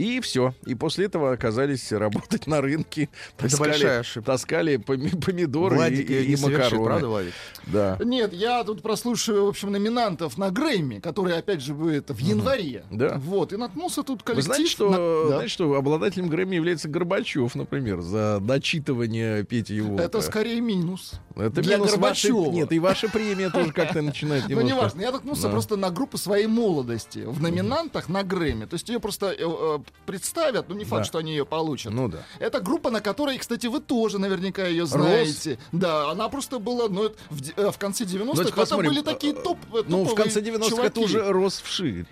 И 0.00 0.20
все. 0.20 0.54
И 0.64 0.74
после 0.74 1.04
этого 1.06 1.32
оказались 1.32 1.92
работать 1.92 2.46
на 2.46 2.62
рынке. 2.62 3.10
Это 3.38 3.56
большая 3.58 4.00
ошибка. 4.00 4.32
таскали 4.32 4.76
поми- 4.76 5.14
помидоры 5.20 5.76
Владик 5.76 6.08
и, 6.08 6.24
и 6.24 6.36
совершит, 6.36 6.58
макароны. 6.72 6.84
правда, 6.86 7.08
Владик? 7.08 7.32
Да. 7.66 7.98
Нет, 8.02 8.32
я 8.32 8.64
тут 8.64 8.80
прослушиваю, 8.80 9.44
в 9.44 9.48
общем, 9.50 9.72
номинантов 9.72 10.38
на 10.38 10.50
Грэмми, 10.50 11.00
который, 11.00 11.36
опять 11.36 11.60
же, 11.60 11.74
будет 11.74 12.08
в 12.10 12.16
январе. 12.18 12.84
Да. 12.90 13.16
Вот, 13.18 13.52
и 13.52 13.56
наткнулся 13.58 14.02
тут 14.02 14.20
Вы 14.20 14.24
коллектив... 14.24 14.46
знаете, 14.54 14.70
что, 14.70 14.90
на- 14.90 14.96
да. 15.30 15.36
знаете, 15.36 15.52
что 15.52 15.74
обладателем 15.74 16.28
Грэмми 16.28 16.56
является 16.56 16.88
Горбачев, 16.88 17.54
например, 17.54 18.00
за 18.00 18.40
дочитывание 18.40 19.44
Пети 19.44 19.74
его. 19.74 19.98
Это 19.98 20.22
скорее 20.22 20.60
минус. 20.62 21.12
Это 21.36 21.60
для 21.62 21.76
минус 21.76 21.96
вашей- 21.96 22.30
Горбачева. 22.30 22.52
Нет, 22.54 22.72
и 22.72 22.78
ваша 22.78 23.08
премия 23.08 23.50
тоже 23.50 23.72
как-то 23.72 24.00
начинает 24.00 24.48
Ну, 24.48 24.60
неважно, 24.62 25.02
я 25.02 25.12
наткнулся 25.12 25.50
просто 25.50 25.76
на 25.76 25.90
группу 25.90 26.16
своей 26.16 26.46
молодости 26.46 27.18
в 27.26 27.42
номинантах 27.42 28.08
на 28.08 28.22
Грэмми. 28.22 28.64
То 28.64 28.74
есть 28.74 28.88
ее 28.88 29.00
просто 29.00 29.26
э, 29.32 29.36
э, 29.38 29.78
представят, 30.06 30.68
ну 30.68 30.74
не 30.74 30.84
факт, 30.84 31.02
Да. 31.02 31.04
что 31.04 31.18
они 31.18 31.30
ее 31.32 31.44
получат. 31.46 31.92
Ну 31.92 32.08
да. 32.08 32.18
Это 32.38 32.60
группа, 32.60 32.90
на 32.90 33.00
которой, 33.00 33.38
кстати, 33.38 33.66
вы 33.66 33.80
тоже 33.80 34.18
наверняка 34.18 34.66
ее 34.66 34.86
знаете. 34.86 35.58
Да, 35.72 36.10
она 36.10 36.28
просто 36.28 36.58
была, 36.58 36.88
ну, 36.88 37.04
это 37.06 37.16
в, 37.30 37.40
э, 37.56 37.70
в 37.70 37.78
конце 37.78 38.04
90-х, 38.04 38.42
Ну, 38.42 38.48
это 38.48 38.52
посмотрим. 38.56 38.90
были 38.90 39.02
такие 39.02 39.34
топ 39.34 39.58
э, 39.74 39.82
Ну, 39.86 40.04
в 40.04 40.14
конце 40.14 40.40
90-х 40.40 40.82
это 40.82 40.94
чуваки. 40.96 41.04
уже 41.04 41.32
рос 41.32 41.60
вширь. 41.60 42.06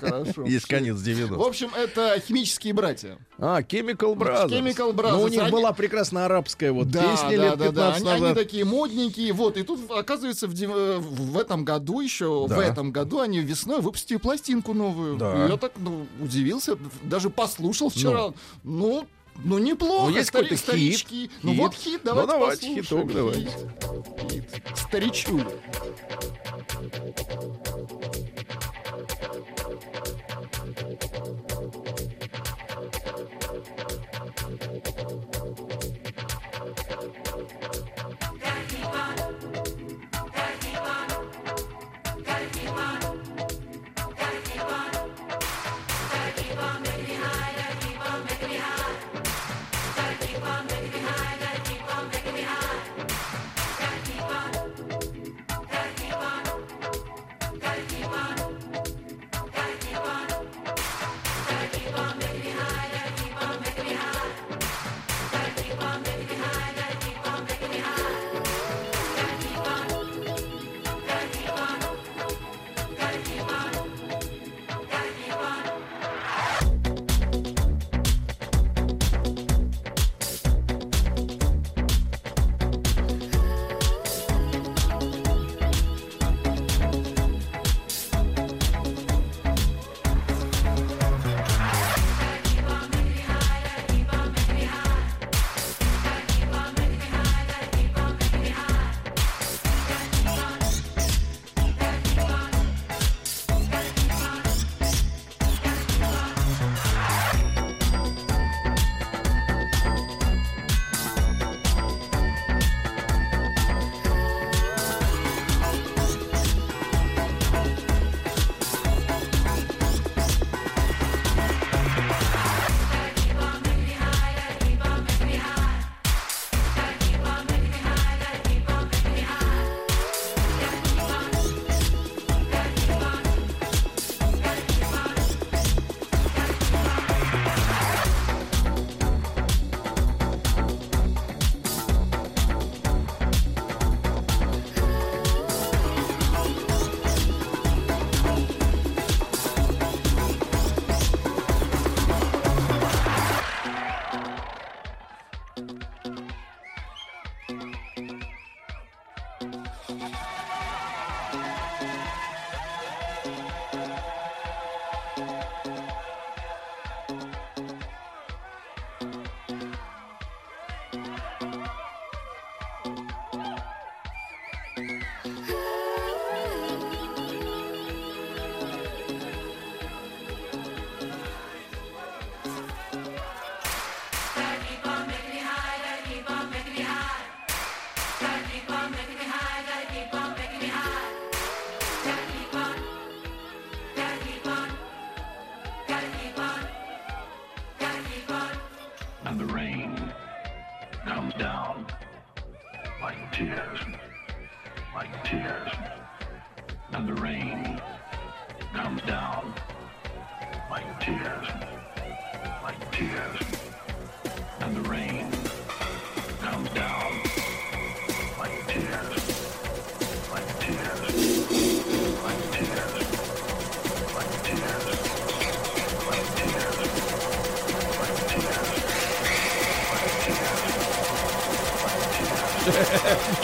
Хорошо. 0.00 0.44
Есть 0.44 0.66
конец 0.66 0.96
В 0.96 1.06
90-х. 1.06 1.44
общем, 1.46 1.70
это 1.76 2.20
химические 2.20 2.72
братья. 2.74 3.18
А, 3.38 3.60
Chemical 3.60 4.14
Brothers. 4.14 4.48
Chemical 4.48 4.92
Brothers. 4.94 5.12
Ну, 5.12 5.22
у 5.22 5.28
них 5.28 5.42
Они- 5.42 5.50
была 5.52 5.72
прекрасная 5.72 6.24
арабская 6.26 6.72
вот 6.72 6.90
Да, 6.90 7.02
песня 7.02 7.36
да, 7.38 7.44
лет 7.44 7.58
да, 7.58 7.66
15 7.66 7.74
да. 7.74 7.92
Они, 7.92 8.08
они 8.10 8.20
назад. 8.22 8.38
такие 8.38 8.64
модненькие. 8.64 9.32
Вот, 9.32 9.56
и 9.56 9.62
тут, 9.62 9.90
оказывается, 9.90 10.46
в, 10.48 10.52
в 10.52 11.38
этом 11.38 11.64
году 11.64 12.00
еще, 12.00 12.46
Да. 12.48 12.56
в 12.56 12.60
этом 12.60 12.92
году 12.92 13.20
они 13.20 13.40
весной 13.40 13.80
выпустили 13.80 14.18
пластинку 14.18 14.72
новую. 14.74 15.16
Да. 15.16 15.46
И 15.46 15.50
Я 15.50 15.56
так 15.56 15.72
ну, 15.76 16.06
удивился, 16.20 16.76
даже 17.02 17.30
послушал 17.30 17.90
вчера. 17.90 18.32
Ну, 18.64 19.06
ну, 19.44 19.58
неплохо. 19.58 20.10
Ну, 20.10 20.16
есть 20.16 20.30
Стари- 20.30 20.44
какой-то 20.44 20.56
старички. 20.62 21.22
хит, 21.24 21.30
Ну 21.42 21.50
хит. 21.52 21.60
вот 21.60 21.74
хит, 21.74 22.00
Ну, 22.04 22.10
давайте 22.14 22.32
давайте, 22.32 22.68
послушаем. 22.82 23.08
хиток 23.08 23.14
давайте. 23.14 23.50
Хит. 24.30 24.44
Хит. 25.12 25.46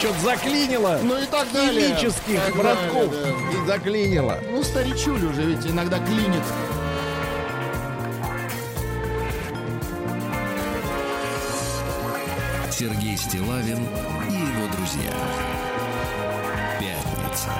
Что-то 0.03 0.19
заклинило. 0.19 0.99
Ну 1.01 1.17
и 1.17 1.25
так 1.25 1.49
далее. 1.53 1.95
Химических 1.95 2.41
Так 2.43 2.57
братков. 2.57 3.09
далее, 3.09 3.35
да. 3.53 3.57
И 3.63 3.65
заклинило. 3.65 4.37
Ну, 4.51 4.61
старичуль 4.61 5.23
уже 5.23 5.43
ведь 5.43 5.65
иногда 5.65 5.97
клинит. 5.99 6.43
Сергей 12.69 13.15
Стилавин 13.15 13.87
и 14.29 14.33
его 14.33 14.67
друзья. 14.75 15.13
Пятница. 16.81 17.51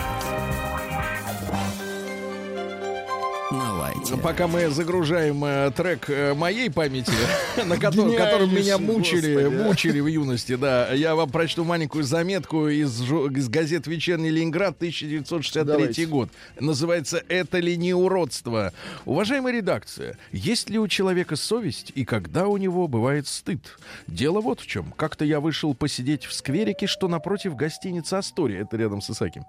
На 4.03 4.09
лайте. 4.09 4.23
Пока 4.23 4.47
мы 4.47 4.69
загружаем 4.69 5.43
э, 5.45 5.71
трек 5.75 6.09
э, 6.09 6.33
моей 6.33 6.69
памяти, 6.69 7.11
на 7.65 7.77
котором, 7.77 8.15
которым 8.15 8.53
меня 8.53 8.77
мучили, 8.77 9.45
господи, 9.45 9.63
мучили 9.63 9.99
в 9.99 10.07
юности, 10.07 10.55
да, 10.55 10.91
я 10.93 11.15
вам 11.15 11.29
прочту 11.29 11.63
маленькую 11.63 12.03
заметку 12.03 12.67
из, 12.67 13.01
из 13.01 13.49
газет 13.49 13.87
«Вечерний 13.87 14.29
Ленинград» 14.29 14.75
1963 14.77 15.63
Давайте. 15.63 16.05
год. 16.05 16.29
Называется 16.59 17.23
«Это 17.27 17.59
ли 17.59 17.77
не 17.77 17.93
уродство?». 17.93 18.73
Уважаемая 19.05 19.53
редакция, 19.53 20.17
есть 20.31 20.69
ли 20.69 20.79
у 20.79 20.87
человека 20.87 21.35
совесть 21.35 21.91
и 21.95 22.05
когда 22.05 22.47
у 22.47 22.57
него 22.57 22.87
бывает 22.87 23.27
стыд? 23.27 23.77
Дело 24.07 24.41
вот 24.41 24.59
в 24.59 24.67
чем. 24.67 24.91
Как-то 24.97 25.25
я 25.25 25.39
вышел 25.39 25.73
посидеть 25.73 26.25
в 26.25 26.33
скверике, 26.33 26.87
что 26.87 27.07
напротив 27.07 27.55
гостиницы 27.55 28.15
«Астория», 28.15 28.61
это 28.61 28.77
рядом 28.77 29.01
с 29.01 29.09
Исаким. 29.09 29.45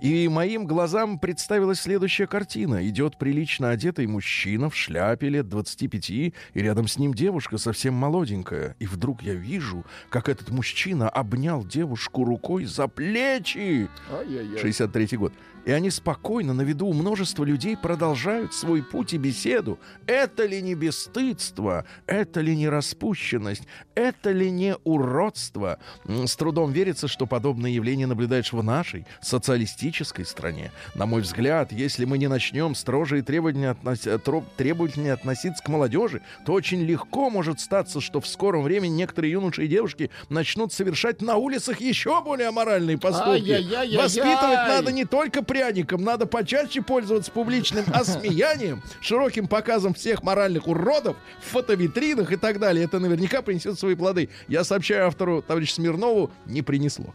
И 0.00 0.28
моим 0.28 0.66
глазам 0.66 1.18
представилась 1.18 1.80
следующая 1.80 2.26
картина. 2.26 2.86
Идет 2.86 3.16
прилично 3.16 3.70
одетый 3.70 3.87
мужчина 3.96 4.70
в 4.70 4.76
шляпе 4.76 5.28
лет 5.28 5.48
25, 5.48 6.10
и 6.10 6.32
рядом 6.54 6.88
с 6.88 6.98
ним 6.98 7.14
девушка 7.14 7.58
совсем 7.58 7.94
молоденькая. 7.94 8.76
И 8.78 8.86
вдруг 8.86 9.22
я 9.22 9.34
вижу, 9.34 9.84
как 10.10 10.28
этот 10.28 10.50
мужчина 10.50 11.08
обнял 11.08 11.64
девушку 11.64 12.24
рукой 12.24 12.64
за 12.64 12.88
плечи. 12.88 13.88
Ай-яй-яй. 14.12 14.60
63 14.60 15.16
год. 15.16 15.32
И 15.68 15.70
они 15.70 15.90
спокойно 15.90 16.54
на 16.54 16.62
виду 16.62 16.86
у 16.86 16.94
множества 16.94 17.44
людей 17.44 17.76
продолжают 17.76 18.54
свой 18.54 18.82
путь 18.82 19.12
и 19.12 19.18
беседу. 19.18 19.78
Это 20.06 20.46
ли 20.46 20.62
не 20.62 20.74
бесстыдство? 20.74 21.84
Это 22.06 22.40
ли 22.40 22.56
не 22.56 22.70
распущенность? 22.70 23.64
Это 23.94 24.32
ли 24.32 24.50
не 24.50 24.76
уродство? 24.84 25.78
С 26.06 26.36
трудом 26.36 26.72
верится, 26.72 27.06
что 27.06 27.26
подобное 27.26 27.70
явление 27.70 28.06
наблюдаешь 28.06 28.54
в 28.54 28.62
нашей 28.62 29.04
социалистической 29.20 30.24
стране. 30.24 30.72
На 30.94 31.04
мой 31.04 31.20
взгляд, 31.20 31.70
если 31.70 32.06
мы 32.06 32.16
не 32.16 32.28
начнем 32.28 32.74
строже 32.74 33.18
и 33.18 33.22
требовательнее, 33.22 33.72
относ- 33.72 34.06
э, 34.06 34.18
требовательнее 34.56 35.12
относиться 35.12 35.62
к 35.62 35.68
молодежи, 35.68 36.22
то 36.46 36.54
очень 36.54 36.80
легко 36.82 37.28
может 37.28 37.60
статься, 37.60 38.00
что 38.00 38.22
в 38.22 38.26
скором 38.26 38.62
времени 38.62 38.92
некоторые 38.92 39.32
юноши 39.32 39.66
и 39.66 39.68
девушки 39.68 40.08
начнут 40.30 40.72
совершать 40.72 41.20
на 41.20 41.36
улицах 41.36 41.82
еще 41.82 42.22
более 42.24 42.48
аморальные 42.48 42.96
поступки. 42.96 43.50
Воспитывать 43.98 44.68
надо 44.68 44.92
не 44.92 45.04
только 45.04 45.42
пряником, 45.58 46.04
надо 46.04 46.26
почаще 46.26 46.82
пользоваться 46.82 47.30
публичным 47.30 47.84
осмеянием, 47.92 48.82
широким 49.00 49.48
показом 49.48 49.94
всех 49.94 50.22
моральных 50.22 50.68
уродов 50.68 51.16
в 51.40 51.50
фотовитринах 51.50 52.32
и 52.32 52.36
так 52.36 52.58
далее. 52.60 52.84
Это 52.84 52.98
наверняка 53.00 53.42
принесет 53.42 53.78
свои 53.78 53.94
плоды. 53.94 54.28
Я 54.46 54.64
сообщаю 54.64 55.08
автору, 55.08 55.42
товарищу 55.42 55.74
Смирнову, 55.74 56.30
не 56.46 56.62
принесло. 56.62 57.12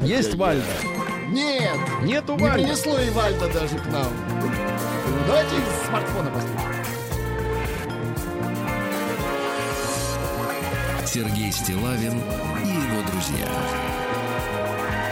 Есть 0.00 0.34
Вальда. 0.34 0.64
Нет, 1.28 1.76
Нету 2.02 2.36
не 2.36 2.42
Вальда. 2.42 2.54
принесло 2.54 2.98
и 3.00 3.10
Вальда 3.10 3.52
даже 3.52 3.78
к 3.78 3.86
нам. 3.86 4.12
Давайте 5.26 5.56
из 5.56 5.88
смартфона 5.88 6.30
послушаем. 6.30 6.76
Сергей 11.04 11.50
Стилавин 11.50 12.20
и 12.62 12.68
его 12.68 13.02
друзья. 13.10 13.48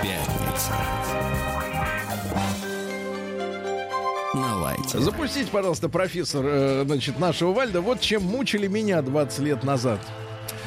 Пятница. 0.03 0.75
На 4.35 4.57
лайте. 4.59 4.99
Запустите, 4.99 5.49
пожалуйста, 5.51 5.89
профессор, 5.89 6.45
э, 6.47 6.83
значит, 6.85 7.19
нашего 7.21 7.53
Вальда. 7.53 7.81
Вот 7.81 8.01
чем 8.01 8.25
мучили 8.25 8.67
меня 8.67 9.01
20 9.01 9.39
лет 9.41 9.63
назад. 9.63 10.01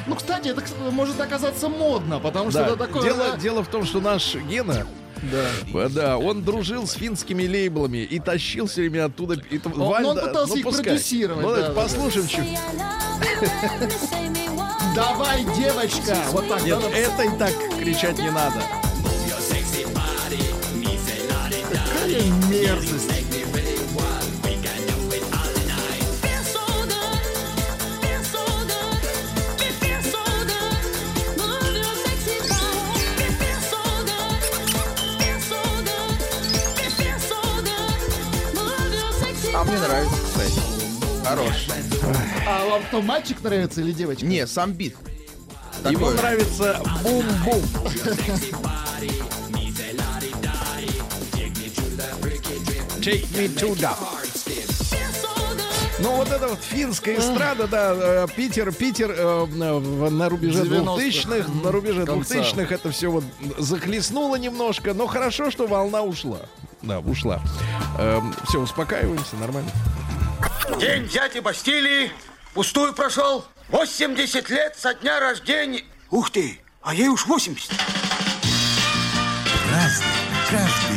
Ну, 0.06 0.14
кстати, 0.14 0.48
это 0.48 0.62
может 0.90 1.20
оказаться 1.20 1.68
модно, 1.68 2.18
потому 2.18 2.50
что 2.50 2.60
Да. 2.60 2.66
это 2.68 2.76
такое... 2.76 3.02
Дело, 3.02 3.36
дело 3.36 3.62
в 3.62 3.68
том, 3.68 3.84
что 3.84 4.00
наш 4.00 4.34
Гена, 4.36 4.86
да. 5.30 5.44
э, 5.74 5.88
да, 5.90 6.16
он 6.16 6.42
дружил 6.42 6.86
с 6.86 6.92
финскими 6.92 7.46
лейблами 7.46 7.98
и 7.98 8.18
тащил 8.18 8.68
все 8.68 8.82
время 8.82 9.04
оттуда. 9.06 9.34
и 9.34 9.60
Он- 9.66 9.82
он 9.82 9.88
Вальда, 9.90 10.26
пытался 10.28 10.56
их 10.56 10.64
пускай. 10.64 10.84
продюсировать, 10.84 11.42
Ну, 11.44 11.50
да, 11.50 11.56
давайте 11.68 11.74
да, 11.74 11.82
послушаем 11.82 12.26
чуть. 12.26 12.58
Давай, 14.94 15.44
девочка! 15.56 16.16
Вот 16.32 16.48
так, 16.48 16.62
Нет, 16.62 16.78
да? 16.80 16.88
это 16.98 17.22
и 17.24 17.38
так 17.38 17.52
кричать 17.78 18.18
не 18.18 18.30
надо. 18.30 18.56
Какая 22.08 22.32
мерзость! 22.48 23.10
А 39.54 39.64
мне 39.64 39.78
нравится, 39.78 40.16
кстати. 40.24 40.60
Хорош. 41.26 41.68
А 42.46 42.64
вам 42.64 42.82
кто, 42.84 43.02
мальчик 43.02 43.42
нравится 43.42 43.82
или 43.82 43.92
девочка? 43.92 44.24
Не, 44.24 44.46
сам 44.46 44.72
бит. 44.72 44.96
Ему 45.84 46.08
нравится 46.12 46.80
бум-бум. 47.02 47.62
Take 53.08 53.24
me 53.38 53.48
to 53.48 53.74
the... 53.74 53.88
Ну, 56.00 56.12
вот 56.16 56.30
это 56.30 56.46
вот 56.46 56.58
финская 56.60 57.18
эстрада, 57.18 57.66
да, 57.66 57.94
э, 57.96 58.26
Питер, 58.36 58.70
Питер 58.70 59.14
э, 59.16 59.46
на 59.46 60.28
рубеже 60.28 60.64
90-х. 60.64 61.02
2000-х, 61.02 61.48
на 61.64 61.72
рубеже 61.72 62.04
Конца. 62.04 62.34
2000-х 62.34 62.74
это 62.74 62.90
все 62.90 63.10
вот 63.10 63.24
захлестнуло 63.56 64.36
немножко, 64.36 64.92
но 64.92 65.06
хорошо, 65.06 65.50
что 65.50 65.66
волна 65.66 66.02
ушла. 66.02 66.40
Да, 66.82 67.00
ушла. 67.00 67.40
все, 68.46 68.60
успокаиваемся, 68.60 69.36
нормально. 69.36 69.70
День 70.78 71.08
дяди 71.08 71.38
Бастилии 71.38 72.12
пустую 72.52 72.92
прошел. 72.92 73.42
80 73.70 74.50
лет 74.50 74.76
со 74.76 74.92
дня 74.92 75.18
рождения. 75.18 75.82
Ух 76.10 76.30
ты, 76.30 76.60
а 76.82 76.94
ей 76.94 77.08
уж 77.08 77.24
80. 77.24 77.72
Разный, 79.72 80.06
каждый 80.50 80.87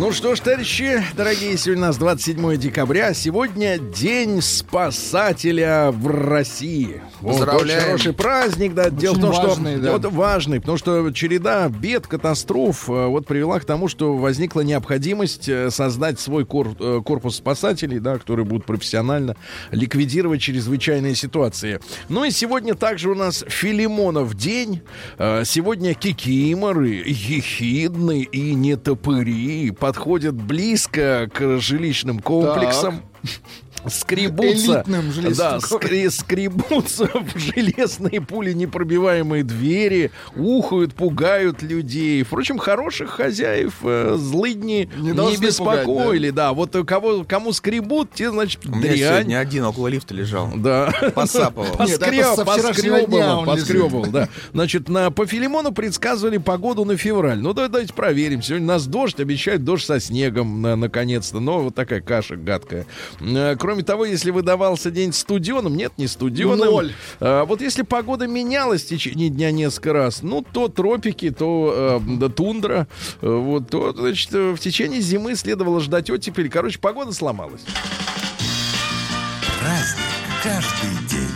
Ну 0.00 0.12
что 0.12 0.34
ж, 0.34 0.40
товарищи, 0.40 1.04
дорогие, 1.14 1.58
сегодня 1.58 1.82
у 1.84 1.86
нас 1.88 1.98
27 1.98 2.56
декабря. 2.56 3.12
Сегодня 3.12 3.76
День 3.76 4.40
спасателя 4.40 5.90
в 5.90 6.06
России. 6.06 7.02
Вот, 7.20 7.46
очень 7.46 7.78
хороший 7.78 8.12
праздник, 8.14 8.72
да. 8.72 8.88
Дело 8.88 9.12
в 9.12 9.18
Очень 9.18 9.26
том, 9.26 9.34
что 9.34 9.48
важный, 9.48 9.76
да. 9.76 9.92
вот 9.92 10.06
важный, 10.06 10.60
потому 10.60 10.78
что 10.78 11.10
череда 11.10 11.68
бед, 11.68 12.06
катастроф 12.06 12.88
э, 12.88 13.08
вот 13.08 13.26
привела 13.26 13.60
к 13.60 13.66
тому, 13.66 13.88
что 13.88 14.16
возникла 14.16 14.62
необходимость 14.62 15.50
э, 15.50 15.70
создать 15.70 16.18
свой 16.18 16.46
кор- 16.46 16.74
э, 16.80 17.02
корпус 17.04 17.36
спасателей, 17.36 17.98
да, 17.98 18.16
которые 18.16 18.46
будут 18.46 18.64
профессионально 18.64 19.36
ликвидировать 19.70 20.40
чрезвычайные 20.40 21.14
ситуации. 21.14 21.78
Ну 22.08 22.24
и 22.24 22.30
сегодня 22.30 22.74
также 22.74 23.10
у 23.10 23.14
нас 23.14 23.44
Филимонов 23.46 24.34
день. 24.34 24.80
Сегодня 25.18 25.92
кикиморы, 25.92 27.02
ехидны 27.04 28.22
и 28.22 28.54
нетопыри 28.54 29.72
подходят 29.90 30.36
близко 30.36 31.28
к 31.34 31.58
жилищным 31.58 32.20
комплексам. 32.20 33.02
Скребутся, 33.86 34.84
да, 35.36 35.56
скре- 35.58 36.10
скребутся 36.10 37.06
в 37.14 37.38
железные 37.38 38.20
пули 38.20 38.52
непробиваемые 38.52 39.44
двери, 39.44 40.10
ухают, 40.36 40.94
пугают 40.94 41.62
людей. 41.62 42.22
Впрочем, 42.22 42.58
хороших 42.58 43.10
хозяев 43.10 43.74
э, 43.82 44.16
злыдни 44.18 44.88
Не 44.98 45.10
не, 45.12 45.36
беспокоили. 45.36 46.30
да. 46.30 46.52
вот 46.52 46.74
э, 46.74 46.84
кого, 46.84 47.24
кому 47.24 47.52
скребут, 47.52 48.10
те, 48.12 48.30
значит, 48.30 48.66
У 48.66 48.70
меня 48.74 48.92
дрянь. 48.92 48.98
сегодня 49.14 49.38
один 49.38 49.64
около 49.64 49.88
лифта 49.88 50.14
лежал. 50.14 50.50
Да. 50.56 50.92
Посапывал. 51.14 51.74
Поскреб, 51.78 52.26
поскребывал, 52.44 53.44
поскребывал, 53.44 54.06
да. 54.06 54.28
Значит, 54.52 54.88
на, 54.88 55.10
по 55.10 55.26
Филимону 55.26 55.72
предсказывали 55.72 56.38
погоду 56.38 56.84
на 56.84 56.96
февраль. 56.96 57.38
Ну, 57.40 57.52
давайте, 57.52 57.72
давайте 57.72 57.94
проверим. 57.94 58.42
Сегодня 58.42 58.66
нас 58.66 58.86
дождь, 58.86 59.18
обещают 59.20 59.64
дождь 59.64 59.84
со 59.86 60.00
снегом, 60.00 60.60
на- 60.62 60.76
наконец-то. 60.76 61.40
Но 61.40 61.60
вот 61.60 61.74
такая 61.74 62.00
каша 62.00 62.36
гадкая. 62.36 62.86
Э, 63.20 63.56
Кроме 63.70 63.84
того, 63.84 64.04
если 64.04 64.32
выдавался 64.32 64.90
день 64.90 65.12
студеным, 65.12 65.76
нет, 65.76 65.92
не 65.96 66.08
студеным. 66.08 66.58
Ноль. 66.58 66.92
А, 67.20 67.44
вот 67.44 67.60
если 67.60 67.82
погода 67.82 68.26
менялась 68.26 68.82
в 68.82 68.88
течение 68.88 69.28
дня 69.28 69.52
несколько 69.52 69.92
раз, 69.92 70.22
ну, 70.22 70.42
то 70.42 70.66
тропики, 70.66 71.30
то 71.30 72.00
э, 72.02 72.16
да, 72.18 72.28
тундра, 72.28 72.88
э, 73.22 73.28
вот, 73.30 73.70
то, 73.70 73.92
значит, 73.92 74.34
э, 74.34 74.50
в 74.54 74.58
течение 74.58 75.00
зимы 75.00 75.36
следовало 75.36 75.78
ждать 75.78 76.10
оттепель. 76.10 76.50
Короче, 76.50 76.80
погода 76.80 77.12
сломалась. 77.12 77.60
Праздник 79.60 80.04
каждый 80.42 81.08
день. 81.08 81.28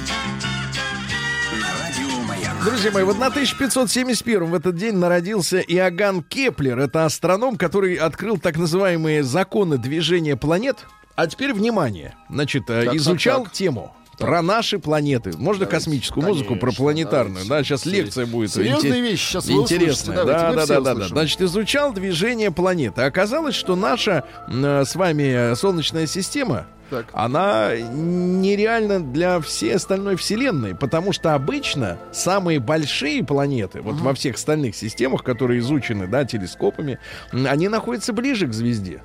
На. 1.60 2.64
Друзья 2.64 2.90
мои, 2.90 3.04
в 3.04 3.10
1571 3.10 4.46
в 4.46 4.54
этот 4.54 4.74
день 4.74 4.96
народился 4.96 5.60
Иоганн 5.60 6.24
Кеплер. 6.24 6.80
Это 6.80 7.04
астроном, 7.04 7.56
который 7.56 7.94
открыл 7.94 8.38
так 8.38 8.56
называемые 8.56 9.22
законы 9.22 9.78
движения 9.78 10.34
планет. 10.34 10.84
А 11.16 11.26
теперь 11.26 11.52
внимание. 11.52 12.14
Значит, 12.28 12.68
э, 12.68 12.84
Так, 12.86 12.94
изучал 12.96 13.38
так, 13.42 13.48
так. 13.48 13.52
тему. 13.52 13.94
Про 14.18 14.42
наши 14.42 14.78
планеты. 14.78 15.32
Можно 15.36 15.66
космическую 15.66 16.24
музыку, 16.24 16.54
про 16.54 16.66
конечно, 16.70 16.84
планетарную. 16.84 17.44
давайте. 17.46 17.48
Да, 17.48 17.64
сейчас 17.64 17.84
лекция 17.86 18.26
будет. 18.26 18.52
Серьезные 18.52 18.92
инте- 18.92 19.00
вещи 19.00 19.24
сейчас 19.28 19.46
вы 19.48 19.54
Интересная. 19.62 20.16
давайте, 20.24 20.40
Да, 20.40 20.52
да, 20.54 20.66
да, 20.66 20.80
да, 20.80 20.94
да. 20.94 21.08
Значит, 21.08 21.40
изучал 21.42 21.92
движение 21.92 22.52
планеты. 22.52 23.02
Оказалось, 23.02 23.56
что 23.56 23.74
наша 23.74 24.24
э, 24.48 24.84
с 24.84 24.94
вами 24.94 25.22
э, 25.52 25.56
Солнечная 25.56 26.06
система, 26.06 26.66
Так. 26.90 27.06
она 27.12 27.72
нереальна 27.76 29.00
для 29.00 29.40
всей 29.40 29.74
остальной 29.74 30.14
Вселенной, 30.14 30.76
потому 30.76 31.12
что 31.12 31.34
обычно 31.34 31.98
самые 32.12 32.60
большие 32.60 33.24
планеты, 33.24 33.80
вот 33.80 33.96
во 33.96 34.14
всех 34.14 34.36
остальных 34.36 34.76
системах, 34.76 35.24
которые 35.24 35.58
изучены, 35.58 36.06
да, 36.06 36.24
телескопами, 36.24 37.00
они 37.32 37.66
находятся 37.68 38.12
ближе 38.12 38.46
к 38.46 38.52
звезде. 38.52 39.02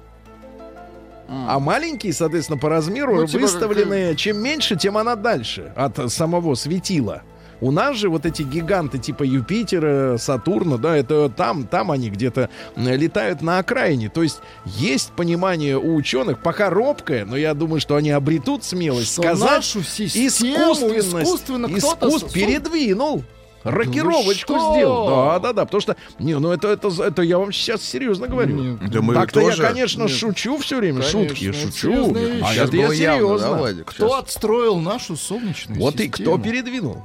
А 1.29 1.59
маленькие, 1.59 2.11
соответственно, 2.13 2.57
по 2.57 2.69
размеру 2.69 3.15
Ну, 3.15 3.27
типа 3.27 3.41
выставлены, 3.43 4.15
чем 4.15 4.37
меньше, 4.37 4.75
тем 4.75 4.97
она 4.97 5.15
дальше 5.15 5.71
от 5.75 6.11
самого 6.11 6.55
светила. 6.55 7.21
У 7.61 7.71
нас 7.71 7.97
же 7.97 8.07
вот 8.09 8.25
эти 8.25 8.41
гиганты 8.41 8.99
типа 8.99 9.23
Юпитера, 9.23 10.17
Сатурна, 10.17 10.77
да, 10.77 10.95
это 10.95 11.27
там, 11.29 11.67
там 11.67 11.91
они 11.91 12.09
где-то 12.09 12.49
летают 12.77 13.41
на 13.41 13.59
окраине. 13.59 14.07
То 14.09 14.23
есть 14.23 14.39
есть 14.65 15.11
понимание 15.11 15.77
у 15.77 15.93
ученых, 15.95 16.41
пока 16.41 16.69
робкое, 16.69 17.25
но 17.25 17.35
я 17.35 17.53
думаю, 17.53 17.81
что 17.81 17.95
они 17.97 18.11
обретут 18.11 18.63
смелость 18.63 19.11
Что 19.11 19.23
сказать 19.23 19.51
нашу 19.51 19.83
систему 19.83 20.71
искусственность, 20.73 21.27
искусственно 21.27 21.67
кто-то 21.67 22.07
искус- 22.07 22.31
передвинул. 22.33 23.23
Рокировочку 23.63 24.53
что? 24.55 24.73
сделал. 24.73 25.07
Да, 25.07 25.39
да, 25.39 25.53
да. 25.53 25.65
Потому 25.65 25.81
что, 25.81 25.95
не, 26.19 26.37
ну 26.39 26.51
это, 26.51 26.69
это, 26.69 26.89
это 27.03 27.21
я 27.21 27.37
вам 27.37 27.51
сейчас 27.51 27.83
серьезно 27.83 28.27
говорю. 28.27 28.55
Нет. 28.55 28.89
Да 28.91 29.01
мы 29.01 29.13
Так-то 29.13 29.41
я, 29.41 29.49
тоже. 29.49 29.63
конечно, 29.63 30.07
шучу 30.07 30.57
все 30.59 30.77
время. 30.77 30.99
Конечно, 31.01 31.27
шутки, 31.27 31.51
шучу. 31.51 32.15
А 32.43 32.53
Сейчас 32.53 32.67
это 32.69 32.77
я 32.77 32.83
было 32.87 32.91
явно, 32.93 33.37
да, 33.39 33.57
серьезно. 33.59 33.83
Кто 33.85 34.07
Сейчас. 34.09 34.19
отстроил 34.23 34.79
нашу 34.79 35.15
солнечную 35.17 35.79
Вот 35.79 35.95
и 35.99 36.05
систему? 36.07 36.35
кто 36.37 36.43
передвинул? 36.43 37.01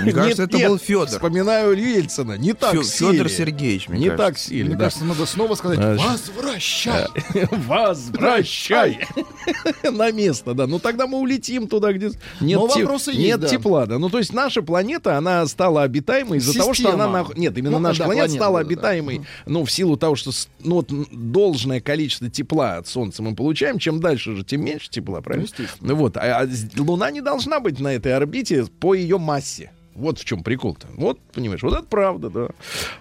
Мне 0.00 0.12
кажется, 0.14 0.42
Нет, 0.42 0.48
это 0.50 0.58
нет, 0.58 0.68
был 0.68 0.78
Федор. 0.78 1.08
Вспоминаю 1.08 1.72
Ельцина. 1.76 2.32
Не 2.36 2.52
так 2.52 2.74
Фё- 2.74 2.82
сели. 2.84 3.12
Федор 3.12 3.28
Сергеевич, 3.30 3.88
мне 3.88 3.98
Не 3.98 4.04
кажется. 4.10 4.26
так 4.26 4.38
сели. 4.38 4.62
Мне 4.64 4.74
да. 4.76 4.84
кажется, 4.84 5.04
надо 5.04 5.26
снова 5.26 5.54
сказать 5.54 5.78
А, 5.80 5.96
«Возвращай!» 5.96 7.06
Возвращай 7.66 8.98
на 9.90 10.10
место, 10.12 10.54
да. 10.54 10.66
Ну 10.66 10.78
тогда 10.78 11.06
мы 11.06 11.18
улетим 11.18 11.66
туда, 11.68 11.92
где 11.92 12.10
нет, 12.40 12.58
Но 12.60 12.68
те- 12.68 12.80
вопросы 12.82 13.10
есть, 13.10 13.20
нет 13.20 13.40
да. 13.40 13.48
тепла, 13.48 13.86
да. 13.86 13.98
Ну 13.98 14.08
то 14.10 14.18
есть 14.18 14.32
наша 14.32 14.62
планета, 14.62 15.16
она 15.16 15.46
стала 15.46 15.82
обитаемой 15.94 16.38
из-за 16.38 16.58
того, 16.58 16.74
что 16.74 16.92
она 16.92 17.26
нет, 17.36 17.56
именно 17.56 17.72
Ну, 17.72 17.78
наша 17.78 18.00
да, 18.00 18.04
планета 18.06 18.26
планета, 18.26 18.44
стала 18.44 18.58
да, 18.58 18.64
да. 18.64 18.68
обитаемой, 18.68 19.20
ну 19.46 19.64
в 19.64 19.70
силу 19.70 19.96
того, 19.96 20.16
что 20.16 20.30
ну 20.60 20.76
вот 20.76 20.90
должное 21.10 21.80
количество 21.80 22.28
тепла 22.28 22.76
от 22.76 22.88
Солнца 22.88 23.22
мы 23.22 23.34
получаем, 23.34 23.78
чем 23.78 24.00
дальше 24.00 24.36
же, 24.36 24.44
тем 24.44 24.64
меньше 24.64 24.90
тепла, 24.90 25.20
правильно? 25.20 25.46
Ну 25.80 25.94
вот, 25.94 26.16
а, 26.16 26.40
а 26.42 26.48
Луна 26.76 27.10
не 27.10 27.20
должна 27.20 27.60
быть 27.60 27.78
на 27.80 27.94
этой 27.94 28.14
орбите 28.14 28.64
по 28.80 28.94
ее 28.94 29.18
массе. 29.18 29.70
Вот 29.94 30.18
в 30.18 30.24
чем 30.24 30.42
прикол-то. 30.42 30.88
Вот, 30.96 31.20
понимаешь, 31.32 31.62
вот 31.62 31.74
это 31.74 31.84
правда, 31.84 32.30
да. 32.30 32.48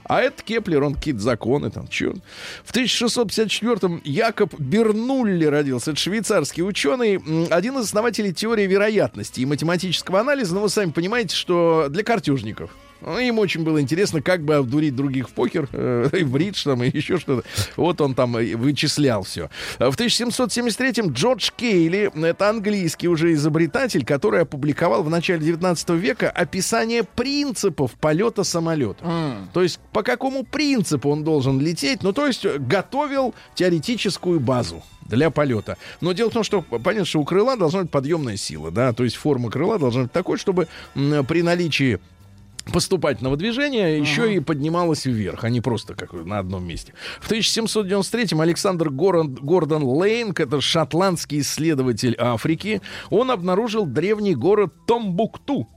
А 0.03 0.21
это 0.21 0.43
Кеплер, 0.43 0.83
он 0.83 0.93
какие-то 0.93 1.21
законы 1.21 1.71
там, 1.71 1.87
чё. 1.87 2.13
В 2.63 2.71
1654-м 2.73 4.01
Якоб 4.03 4.53
Бернулли 4.59 5.45
родился. 5.45 5.91
Это 5.91 5.99
швейцарский 5.99 6.63
ученый, 6.63 7.15
один 7.49 7.79
из 7.79 7.85
основателей 7.85 8.33
теории 8.33 8.67
вероятности 8.67 9.41
и 9.41 9.45
математического 9.45 10.19
анализа. 10.19 10.53
Но 10.53 10.61
вы 10.61 10.69
сами 10.69 10.91
понимаете, 10.91 11.35
что 11.35 11.87
для 11.89 12.03
картежников. 12.03 12.69
Ну, 13.05 13.19
Им 13.19 13.39
очень 13.39 13.63
было 13.63 13.81
интересно, 13.81 14.21
как 14.21 14.43
бы 14.43 14.55
обдурить 14.55 14.95
других 14.95 15.29
в 15.29 15.33
покер, 15.33 15.67
э, 15.71 16.09
и 16.13 16.23
в 16.23 16.31
бридж 16.31 16.63
там, 16.63 16.83
и 16.83 16.95
еще 16.95 17.17
что-то. 17.17 17.47
Вот 17.75 17.99
он 18.01 18.15
там 18.15 18.37
и 18.39 18.55
вычислял 18.55 19.23
все. 19.23 19.49
В 19.77 19.95
1773-м 19.95 21.11
Джордж 21.11 21.49
Кейли, 21.55 22.11
это 22.25 22.49
английский 22.49 23.07
уже 23.07 23.33
изобретатель, 23.33 24.05
который 24.05 24.41
опубликовал 24.41 25.03
в 25.03 25.09
начале 25.09 25.41
19 25.41 25.89
века 25.91 26.29
описание 26.29 27.03
принципов 27.03 27.91
полета 27.99 28.43
самолета. 28.43 29.03
М. 29.03 29.49
То 29.53 29.61
есть 29.61 29.79
по 29.91 30.03
какому 30.03 30.43
принципу 30.43 31.09
он 31.09 31.23
должен 31.23 31.59
лететь, 31.59 32.03
ну 32.03 32.13
то 32.13 32.25
есть 32.25 32.45
э, 32.45 32.57
готовил 32.57 33.35
теоретическую 33.55 34.39
базу 34.39 34.83
для 35.05 35.29
полета. 35.29 35.77
Но 36.01 36.13
дело 36.13 36.29
в 36.29 36.33
том, 36.33 36.43
что 36.43 36.61
понятно, 36.61 37.05
что 37.05 37.19
у 37.19 37.25
крыла 37.25 37.57
должна 37.57 37.81
быть 37.81 37.91
подъемная 37.91 38.37
сила, 38.37 38.71
да, 38.71 38.93
то 38.93 39.03
есть 39.03 39.15
форма 39.15 39.49
крыла 39.49 39.77
должна 39.77 40.03
быть 40.03 40.11
такой, 40.11 40.37
чтобы 40.37 40.67
при 40.93 41.41
наличии 41.41 41.99
поступательного 42.71 43.37
движения 43.37 43.97
еще 43.97 44.33
и 44.33 44.39
поднималась 44.39 45.05
вверх, 45.05 45.43
а 45.43 45.49
не 45.49 45.61
просто 45.61 45.95
как 45.95 46.13
на 46.13 46.39
одном 46.39 46.65
месте. 46.65 46.93
В 47.21 47.29
1793-м 47.31 48.41
Александр 48.41 48.89
Гордон, 48.89 49.35
Гордон 49.35 49.83
Лейнг, 49.83 50.39
это 50.39 50.61
шотландский 50.61 51.41
исследователь 51.41 52.15
Африки, 52.17 52.81
он 53.09 53.31
обнаружил 53.31 53.85
древний 53.85 54.35
город 54.35 54.73
Томбукту. 54.87 55.67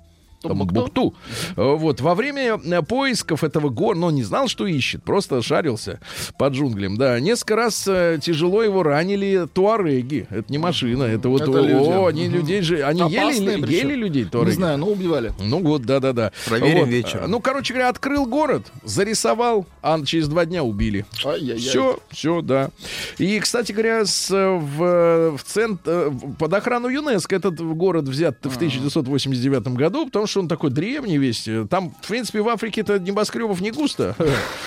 Томбукту. 0.48 1.14
Э, 1.56 1.74
Вот. 1.76 2.00
Во 2.00 2.14
время 2.14 2.58
э, 2.64 2.82
поисков 2.82 3.44
этого 3.44 3.68
города, 3.68 4.00
но 4.00 4.10
не 4.10 4.22
знал, 4.22 4.48
что 4.48 4.66
ищет, 4.66 5.02
просто 5.02 5.42
шарился 5.42 6.00
по 6.38 6.48
джунглям. 6.48 6.96
Да, 6.96 7.18
несколько 7.20 7.56
раз 7.56 7.84
э, 7.88 8.18
тяжело 8.22 8.62
его 8.62 8.82
ранили 8.82 9.46
туареги. 9.52 10.26
Это 10.30 10.50
не 10.50 10.58
машина, 10.58 11.04
это 11.04 11.28
вот... 11.28 11.42
Это 11.42 11.52
о, 11.52 11.60
люди. 11.62 12.08
они 12.08 12.28
Мгм. 12.28 12.34
людей 12.36 12.60
же... 12.62 12.82
Они 12.82 13.02
Опасные 13.02 13.58
ели, 13.58 13.72
ели 13.74 13.94
людей, 13.94 14.24
Не 14.24 14.30
туареги. 14.30 14.54
знаю, 14.54 14.78
но 14.78 14.86
убивали. 14.86 15.32
Ну 15.40 15.60
вот, 15.62 15.82
да-да-да. 15.82 16.32
Проверим 16.46 16.80
Вот. 16.80 16.88
вечером. 16.88 17.30
Ну, 17.30 17.40
короче 17.40 17.72
говоря, 17.74 17.88
открыл 17.88 18.26
город, 18.26 18.62
зарисовал, 18.84 19.66
а 19.82 20.00
через 20.04 20.28
два 20.28 20.44
дня 20.46 20.62
убили. 20.62 21.04
Ай-яй-яй. 21.24 21.58
Все, 21.58 21.98
все, 22.10 22.40
да. 22.42 22.70
И, 23.18 23.38
кстати 23.40 23.72
говоря, 23.72 24.04
с, 24.04 24.30
в, 24.30 25.36
в 25.36 25.42
центр, 25.44 26.12
под 26.38 26.52
охрану 26.52 26.88
ЮНЕСКО 26.88 27.36
этот 27.36 27.60
город 27.60 28.04
взят 28.04 28.36
в 28.42 28.56
1989 28.56 29.68
году, 29.68 30.06
потому 30.06 30.26
что 30.26 30.35
он 30.40 30.48
такой 30.48 30.70
древний 30.70 31.18
весь. 31.18 31.48
Там, 31.70 31.90
в 32.02 32.08
принципе, 32.08 32.40
в 32.40 32.48
Африке-то 32.48 32.98
небоскребов 32.98 33.60
не 33.60 33.70
густо. 33.70 34.14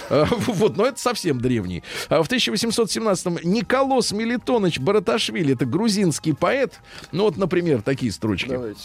Э, 0.09 0.25
Вот, 0.47 0.77
но 0.77 0.85
это 0.85 0.99
совсем 0.99 1.39
древний. 1.39 1.83
А 2.09 2.21
В 2.23 2.29
1817-м 2.29 3.39
Николос 3.43 4.11
Мелитонович 4.11 4.79
Бараташвили, 4.79 5.53
это 5.53 5.65
грузинский 5.65 6.33
поэт. 6.33 6.79
Ну 7.11 7.23
вот, 7.23 7.37
например, 7.37 7.81
такие 7.81 8.11
строчки. 8.11 8.49
Давайте. 8.49 8.81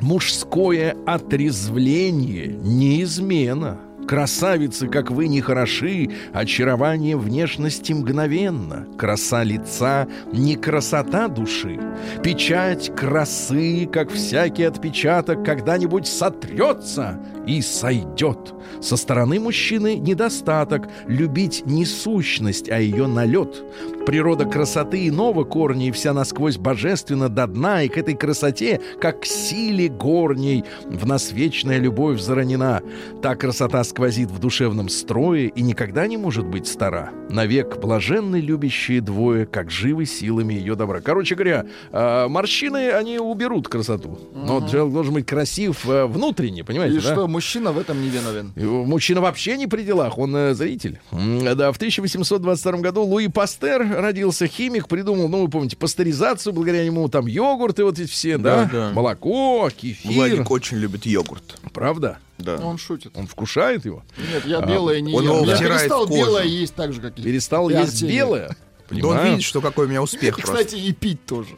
Мужское 0.00 0.96
отрезвление 1.06 2.48
не 2.48 3.02
измена. 3.02 3.80
Красавицы, 4.06 4.88
как 4.88 5.10
вы, 5.10 5.28
не 5.28 5.40
хороши, 5.40 6.10
очарование 6.32 7.16
внешности 7.16 7.92
мгновенно. 7.92 8.86
Краса 8.98 9.42
лица 9.42 10.08
не 10.32 10.56
красота 10.56 11.28
души. 11.28 11.78
Печать 12.22 12.94
красы, 12.94 13.86
как 13.86 14.10
всякий 14.10 14.64
отпечаток, 14.64 15.44
когда-нибудь 15.44 16.06
сотрется 16.06 17.18
и 17.46 17.62
сойдет. 17.62 18.54
Со 18.80 18.96
стороны 18.96 19.38
мужчины 19.40 19.96
недостаток 19.96 20.88
любить 21.06 21.62
не 21.66 21.84
сущность, 21.84 22.68
а 22.70 22.78
ее 22.78 23.06
налет. 23.06 23.62
Природа 24.06 24.46
красоты 24.46 25.06
иного 25.06 25.44
корня, 25.44 25.86
и 25.86 25.90
вся 25.92 26.12
насквозь 26.12 26.56
божественно 26.56 27.28
до 27.28 27.46
дна, 27.46 27.84
и 27.84 27.88
к 27.88 27.96
этой 27.96 28.14
красоте, 28.14 28.80
как 29.00 29.20
к 29.20 29.24
силе 29.24 29.88
горней, 29.88 30.64
в 30.86 31.06
нас 31.06 31.30
вечная 31.30 31.78
любовь 31.78 32.20
заранена. 32.20 32.82
Та 33.22 33.36
красота 33.36 33.84
сквозит 33.84 34.28
в 34.28 34.40
душевном 34.40 34.88
строе 34.88 35.46
и 35.46 35.62
никогда 35.62 36.08
не 36.08 36.16
может 36.16 36.44
быть 36.44 36.66
стара. 36.66 37.10
Навек 37.30 37.78
блаженны 37.78 38.36
любящие 38.40 39.00
двое, 39.00 39.46
как 39.46 39.70
живы 39.70 40.04
силами 40.04 40.54
ее 40.54 40.74
добра. 40.74 41.00
Короче 41.00 41.36
говоря, 41.36 41.66
э, 41.92 42.26
морщины, 42.28 42.90
они 42.90 43.18
уберут 43.20 43.68
красоту. 43.68 44.18
Но 44.34 44.66
человек 44.68 44.92
должен 44.94 45.14
быть 45.14 45.26
красив 45.26 45.88
э, 45.88 46.06
внутренне, 46.06 46.64
понимаете, 46.64 46.96
И 46.96 47.00
да? 47.00 47.12
что, 47.12 47.28
мужчина 47.28 47.70
в 47.70 47.78
этом 47.78 48.02
не 48.02 48.08
виновен? 48.08 48.52
Мужчина 48.56 49.20
вообще 49.20 49.56
не 49.56 49.68
при 49.68 49.82
делах, 49.82 50.18
он 50.18 50.34
э, 50.34 50.54
зритель. 50.54 50.98
Да, 51.12 51.70
в 51.70 51.76
1822 51.76 52.72
году 52.78 53.04
Луи 53.04 53.28
Пастер 53.28 53.91
родился, 53.94 54.46
химик, 54.46 54.88
придумал, 54.88 55.28
ну, 55.28 55.42
вы 55.42 55.48
помните, 55.48 55.76
пастеризацию, 55.76 56.52
благодаря 56.52 56.82
ему 56.82 57.08
там 57.08 57.26
йогурты 57.26 57.84
вот 57.84 57.98
эти 57.98 58.08
все, 58.08 58.38
да, 58.38 58.64
Да, 58.64 58.70
да. 58.72 58.92
молоко, 58.92 59.68
кефир. 59.76 60.12
Владик 60.12 60.50
очень 60.50 60.78
любит 60.78 61.06
йогурт. 61.06 61.58
Правда? 61.72 62.18
Да. 62.38 62.56
Он 62.56 62.76
шутит. 62.78 63.12
Он 63.16 63.26
вкушает 63.26 63.84
его? 63.84 64.02
Нет, 64.32 64.44
я 64.46 64.60
белое 64.60 65.00
не 65.00 65.14
он 65.14 65.22
ем. 65.24 65.32
его 65.42 65.44
Я 65.46 65.58
перестал 65.58 66.06
белое 66.06 66.44
есть 66.44 66.74
так 66.74 66.92
же, 66.92 67.00
как 67.00 67.18
и 67.18 67.22
Перестал 67.22 67.68
есть 67.68 68.02
белое? 68.02 68.48
Да 68.48 68.54
он 68.96 68.98
Понимаю. 69.14 69.30
видит, 69.32 69.44
что 69.44 69.60
какой 69.60 69.86
у 69.86 69.88
меня 69.88 70.02
успех 70.02 70.38
И, 70.38 70.42
просто. 70.42 70.64
кстати, 70.64 70.74
и 70.80 70.92
пить 70.92 71.24
тоже. 71.24 71.50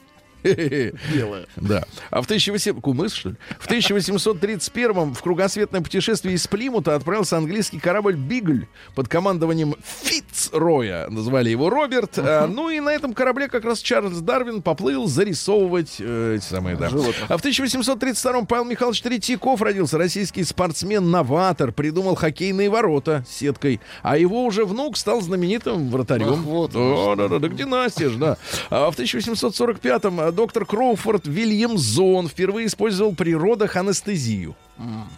Белая. 0.44 1.46
Да. 1.57 1.85
А 2.11 2.20
в 2.20 2.26
1800... 2.26 2.80
Кумыс, 2.80 3.12
что 3.12 3.30
ли? 3.30 3.37
В 3.59 3.66
1831 3.66 5.14
в 5.14 5.22
кругосветное 5.22 5.80
путешествие 5.80 6.35
из 6.35 6.46
Плимута 6.46 6.94
отправился 6.94 7.37
английский 7.37 7.78
корабль 7.78 8.14
«Бигль» 8.14 8.66
под 8.94 9.09
командованием 9.09 9.74
Фитцроя. 9.83 11.09
Назвали 11.09 11.50
его 11.50 11.70
Роберт. 11.70 12.18
А, 12.18 12.46
ну 12.46 12.68
и 12.68 12.80
на 12.80 12.90
этом 12.90 13.14
корабле 13.14 13.48
как 13.48 13.64
раз 13.64 13.80
Чарльз 13.80 14.18
Дарвин 14.18 14.62
поплыл 14.62 15.07
зарисовывать 15.07 15.96
э, 15.98 16.37
эти 16.37 16.44
самые, 16.44 16.76
да. 16.76 16.90
А 17.28 17.37
в 17.37 17.40
1832 17.40 18.42
Павел 18.42 18.64
Михайлович 18.64 19.00
Третьяков 19.00 19.62
родился. 19.62 19.96
Российский 19.98 20.44
спортсмен-новатор. 20.44 21.72
Придумал 21.72 22.14
хоккейные 22.14 22.68
ворота 22.68 23.24
с 23.28 23.37
сеткой. 23.37 23.80
А 24.02 24.18
его 24.18 24.44
уже 24.44 24.64
внук 24.64 24.96
стал 24.96 25.20
знаменитым 25.22 25.90
вратарем. 25.90 26.33
Ах, 26.33 26.38
вот 26.40 26.72
да, 26.72 27.16
да, 27.16 27.28
да, 27.28 27.38
да, 27.38 27.48
династия 27.48 28.11
же, 28.11 28.18
да. 28.18 28.37
А 28.70 28.90
в 28.90 28.98
1845-м 28.98 30.34
доктор 30.35 30.66
Кроуфорд 30.66 31.27
Вильямзон 31.27 32.29
впервые 32.29 32.66
использовал 32.66 33.14
при 33.14 33.35
родах 33.35 33.77
анестезию. 33.77 34.57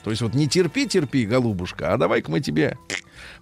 То 0.04 0.10
есть 0.10 0.22
вот 0.22 0.34
не 0.34 0.46
терпи, 0.46 0.86
терпи, 0.86 1.24
голубушка, 1.24 1.94
а 1.94 1.96
давай-ка 1.96 2.30
мы 2.30 2.40
тебе 2.40 2.78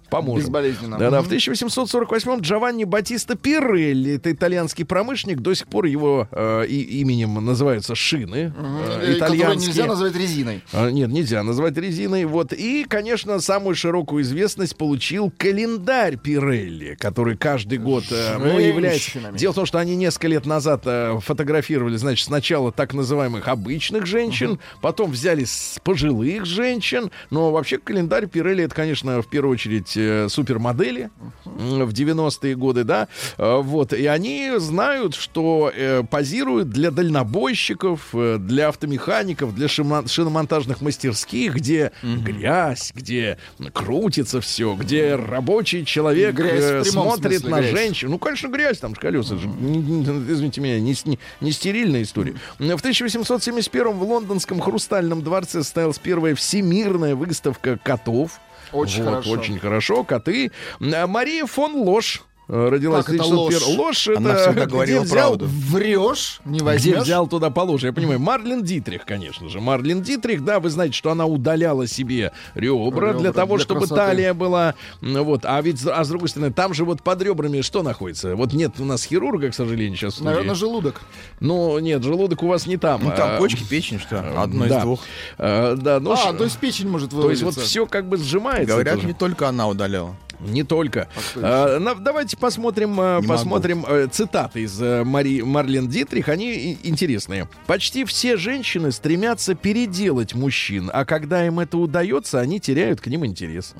поможем. 0.09 0.45
Безболезненно. 0.45 0.97
Да-да, 0.97 1.21
в 1.21 1.25
Мгм. 1.25 1.35
1848-м 1.35 2.39
Джованни 2.41 2.83
Батиста 2.83 3.35
Пирелли, 3.35 4.15
это 4.15 4.31
итальянский 4.31 4.85
промышленник, 4.85 5.39
до 5.39 5.53
сих 5.53 5.67
пор 5.67 5.85
его 5.85 6.27
э, 6.31 6.65
и- 6.67 6.99
именем 7.01 7.35
называются 7.45 7.95
шины, 7.95 8.53
э, 8.55 9.13
итальянские. 9.17 9.67
нельзя 9.67 9.85
назвать 9.85 10.15
резиной. 10.15 10.63
А, 10.73 10.89
Нет, 10.89 11.09
нельзя 11.09 11.43
назвать 11.43 11.77
резиной. 11.77 12.25
Вот. 12.25 12.53
И, 12.53 12.85
конечно, 12.87 13.39
самую 13.39 13.75
широкую 13.75 14.23
известность 14.23 14.75
получил 14.77 15.31
календарь 15.37 16.17
Пирелли, 16.17 16.95
который 16.99 17.37
каждый 17.37 17.77
год 17.77 18.03
э, 18.11 18.37
ну, 18.37 18.59
является... 18.59 19.19
Дело 19.33 19.51
в 19.51 19.55
том, 19.55 19.65
что 19.65 19.79
они 19.79 19.95
несколько 19.95 20.27
лет 20.27 20.45
назад 20.45 20.81
э, 20.85 21.17
фотографировали, 21.21 21.97
значит, 21.97 22.25
сначала 22.25 22.71
так 22.71 22.93
называемых 22.93 23.47
обычных 23.47 24.05
женщин, 24.05 24.59
потом 24.81 25.11
взяли 25.11 25.43
с 25.43 25.79
пожилых 25.83 26.45
женщин. 26.45 27.11
Но 27.29 27.51
вообще 27.51 27.77
календарь 27.77 28.27
Пирелли 28.27 28.63
это, 28.63 28.75
конечно, 28.75 29.21
в 29.21 29.27
первую 29.27 29.53
очередь 29.53 29.94
э, 29.97 30.27
супермодели 30.29 31.09
в 31.45 31.89
90-е 31.89 32.55
годы, 32.55 32.83
да. 32.83 33.07
Э, 33.37 33.61
Вот. 33.61 33.93
И 33.93 34.05
они 34.05 34.51
знают, 34.57 35.15
что 35.15 35.71
э, 35.75 36.03
позируют 36.09 36.69
для 36.69 36.91
дальнобойщиков, 36.91 38.13
для 38.13 38.69
автомехаников, 38.69 39.53
для 39.55 39.67
шиномонтажных 39.67 40.81
мастерских, 40.81 41.55
где 41.55 41.91
грязь, 42.03 42.91
где 42.95 43.37
крутится 43.73 44.41
все, 44.41 44.75
где 44.75 45.15
рабочий 45.15 45.85
человек 45.85 46.35
Грязь 46.35 46.89
смотрит 46.89 47.39
смысле 47.41 47.49
на 47.49 47.59
грязь. 47.61 47.71
женщину. 47.71 48.11
Ну, 48.11 48.19
конечно, 48.19 48.47
грязь, 48.47 48.77
там 48.79 48.95
же 48.95 49.01
колеса. 49.01 49.37
же. 49.37 49.47
Извините 49.47 50.61
меня, 50.61 50.79
не, 50.79 50.93
с- 50.93 51.05
не- 51.05 51.19
не 51.41 51.51
стерильная 51.51 52.03
история. 52.03 52.35
В 52.59 52.63
1871 52.63 53.93
в 53.93 54.03
лондонском 54.03 54.59
Хрустальном 54.59 55.21
дворце 55.21 55.63
состоялась 55.63 55.99
первая 55.99 56.35
всемирная 56.35 57.15
выставка 57.15 57.77
котов. 57.83 58.39
Очень 58.75 59.03
Вот, 59.03 59.09
хорошо. 59.11 59.31
Очень 59.31 59.59
хорошо. 59.59 60.03
Коты. 60.03 60.51
Мария 60.79 61.45
фон 61.45 61.75
Лош 61.75 62.23
родилась 62.47 63.05
Как 63.05 63.15
это 63.15 63.23
в 63.23 63.27
1901. 63.27 63.67
ложь? 63.67 63.77
Ложь 63.87 64.07
это 64.07 64.17
Она 64.17 64.35
всегда 64.35 64.51
где 64.65 64.71
говорила 64.71 65.01
взял- 65.03 65.13
правду. 65.37 65.45
Врешь, 65.49 66.39
не 66.45 66.57
где 66.57 66.65
возьмешь. 66.65 67.01
взял, 67.03 67.27
туда 67.27 67.49
положи. 67.49 67.87
Я 67.87 67.93
понимаю. 67.93 68.19
Марлен 68.19 68.63
Дитрих, 68.63 69.05
конечно 69.05 69.49
же. 69.49 69.59
Марлен 69.61 70.01
Дитрих, 70.01 70.43
да, 70.43 70.59
вы 70.59 70.69
знаете, 70.69 70.93
что 70.95 71.11
она 71.11 71.25
удаляла 71.25 71.87
себе 71.87 72.31
ребра, 72.53 72.85
Ребра 73.09 73.13
для 73.19 73.33
того, 73.33 73.55
для 73.55 73.63
чтобы 73.63 73.79
красоты. 73.81 74.01
талия 74.01 74.33
была. 74.33 74.75
Вот. 75.01 75.41
А 75.45 75.61
ведь, 75.61 75.85
а 75.85 76.03
с 76.03 76.07
другой 76.09 76.29
стороны, 76.29 76.51
там 76.53 76.73
же 76.73 76.85
вот 76.85 77.01
под 77.01 77.21
ребрами 77.21 77.61
что 77.61 77.83
находится? 77.83 78.35
Вот 78.35 78.53
нет 78.53 78.79
у 78.79 78.85
нас 78.85 79.03
хирурга, 79.03 79.49
к 79.51 79.55
сожалению, 79.55 79.97
сейчас. 79.97 80.19
Наверное, 80.19 80.55
желудок. 80.55 81.01
Ну, 81.39 81.77
нет, 81.79 82.03
желудок 82.03 82.43
у 82.43 82.47
вас 82.47 82.65
не 82.67 82.77
там. 82.77 83.01
Ну, 83.03 83.11
там 83.15 83.31
А, 83.35 83.37
почки, 83.37 83.63
печень, 83.63 83.99
что? 83.99 84.23
Одно 84.41 84.65
да. 84.67 84.77
из 84.77 84.81
двух. 84.83 84.99
А, 85.37 85.75
да, 85.75 85.99
ну, 85.99 86.11
а, 86.11 86.17
ш- 86.17 86.33
то 86.33 86.43
есть 86.43 86.57
печень 86.57 86.89
может 86.89 87.11
то 87.11 87.29
есть 87.29 87.43
вот 87.43 87.55
все 87.55 87.85
как 87.85 88.07
бы 88.07 88.17
сжимается. 88.17 88.67
Говорят, 88.73 88.95
тоже. 88.95 89.07
не 89.07 89.13
только 89.13 89.47
она 89.49 89.67
удаляла. 89.67 90.15
Не 90.39 90.63
только. 90.63 91.07
А, 91.35 91.79
на- 91.79 91.95
давайте 91.95 92.37
посмотрим, 92.37 92.91
Не 92.95 93.27
посмотрим 93.27 93.85
э, 93.87 94.07
цитаты 94.11 94.61
из 94.61 94.81
э, 94.81 95.03
Мари, 95.03 95.41
Марлен 95.41 95.87
Дитрих. 95.87 96.29
Они 96.29 96.77
интересные. 96.83 97.47
Почти 97.67 98.05
все 98.05 98.37
женщины 98.37 98.91
стремятся 98.91 99.55
переделать 99.55 100.33
мужчин, 100.33 100.89
а 100.93 101.05
когда 101.05 101.45
им 101.45 101.59
это 101.59 101.77
удается, 101.77 102.39
они 102.39 102.59
теряют 102.59 103.01
к 103.01 103.07
ним 103.07 103.25
интерес. 103.25 103.73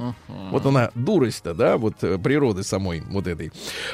Вот 0.51 0.65
она 0.65 0.91
дурость-то, 0.95 1.53
да, 1.53 1.77
вот 1.77 2.03
э, 2.03 2.17
природы 2.17 2.63
самой 2.63 3.01
вот 3.01 3.27
этой. 3.27 3.51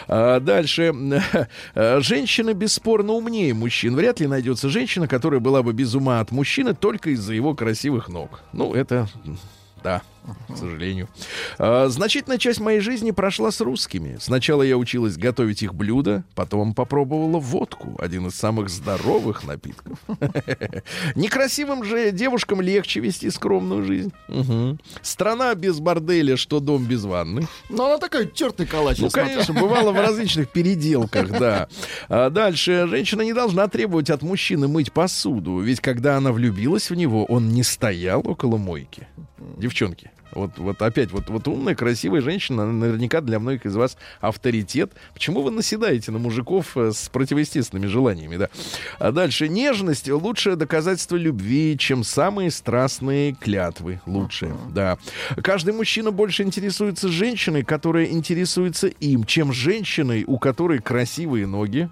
А, 0.08 0.40
дальше. 0.40 0.94
Женщина 1.76 2.54
бесспорно 2.54 3.14
умнее 3.14 3.54
мужчин. 3.54 3.96
Вряд 3.96 4.20
ли 4.20 4.28
найдется 4.28 4.70
женщина, 4.70 5.08
которая 5.08 5.40
была 5.40 5.64
бы 5.64 5.74
без 5.74 5.94
ума 5.96 6.20
от 6.20 6.32
мужчины 6.32 6.74
только 6.74 7.12
из-за 7.12 7.34
его 7.34 7.54
красивых 7.54 8.08
ног. 8.10 8.42
Ну, 8.54 8.74
это 8.74 9.08
да, 9.84 10.02
к 10.50 10.58
сожалению. 10.58 11.10
А, 11.58 11.88
значительная 11.90 12.38
часть 12.38 12.60
моей 12.60 12.80
жизни 12.80 13.12
прошла 13.12 13.52
с 13.52 13.62
русскими. 13.62 14.18
Сначала 14.20 14.64
я 14.64 14.78
училась 14.78 15.18
готовить 15.18 15.64
их 15.64 15.74
блюда, 15.74 16.24
потом 16.36 16.74
попробовала 16.74 17.40
водку, 17.40 17.96
один 18.00 18.28
из 18.28 18.36
самых 18.36 18.70
здоровых 18.70 19.44
напитков. 19.44 20.00
Некрасивым 21.16 21.84
же 21.84 22.12
девушкам 22.12 22.62
легче 22.62 23.00
вести 23.00 23.30
скромную 23.30 23.84
жизнь. 23.84 24.12
Страна 25.02 25.54
без 25.56 25.80
борделя, 25.80 26.38
что 26.38 26.60
дом 26.60 26.86
без 26.86 27.04
ванны. 27.04 27.48
Ну, 27.70 27.86
она 27.86 27.98
такая 27.98 28.26
тертый 28.26 28.66
калач. 28.66 29.00
Ну, 29.00 29.10
конечно, 29.10 29.54
бывало 29.54 29.92
в 29.92 29.96
различных 29.96 30.50
переделках, 30.50 31.30
да. 31.30 31.68
А 32.10 32.30
дальше. 32.30 32.88
Женщина 32.90 33.22
не 33.22 33.34
должна 33.34 33.68
требовать 33.68 34.10
от 34.10 34.22
мужчины 34.22 34.68
мыть 34.68 34.92
посуду, 34.92 35.60
ведь 35.60 35.80
когда 35.80 36.18
она 36.18 36.32
влюбилась 36.32 36.90
в 36.90 36.96
него, 36.96 37.26
он 37.26 37.50
не 37.50 37.64
стоял 37.64 38.22
около 38.26 38.58
мойки. 38.58 39.08
Девчонки. 39.58 40.11
Вот, 40.32 40.58
вот 40.58 40.82
опять, 40.82 41.12
вот, 41.12 41.30
вот 41.30 41.48
умная, 41.48 41.76
красивая 41.76 42.22
женщина, 42.22 42.72
наверняка 42.72 43.22
для 43.22 43.40
многих 43.40 43.66
из 43.66 43.76
вас 43.76 43.98
авторитет. 44.20 44.94
Почему 45.14 45.42
вы 45.42 45.52
наседаете 45.52 46.12
на 46.12 46.20
мужиков 46.20 46.78
э, 46.78 46.92
с 46.92 47.10
противоестественными 47.10 47.88
желаниями, 47.88 48.38
да? 48.38 48.50
А 49.00 49.12
дальше. 49.12 49.50
Нежность— 49.50 50.10
лучшее 50.10 50.56
доказательство 50.56 51.16
любви, 51.16 51.78
чем 51.78 52.04
самые 52.04 52.52
страстные 52.52 53.34
клятвы. 53.34 54.02
Лучшее, 54.06 54.56
да. 54.70 54.98
Каждый 55.44 55.74
мужчина 55.74 56.12
больше 56.12 56.44
интересуется 56.44 57.10
женщиной, 57.10 57.64
которая 57.64 58.06
интересуется 58.06 58.88
им, 58.88 59.26
чем 59.26 59.52
женщиной, 59.52 60.24
у 60.26 60.38
которой 60.38 60.80
красивые 60.80 61.48
ноги. 61.48 61.90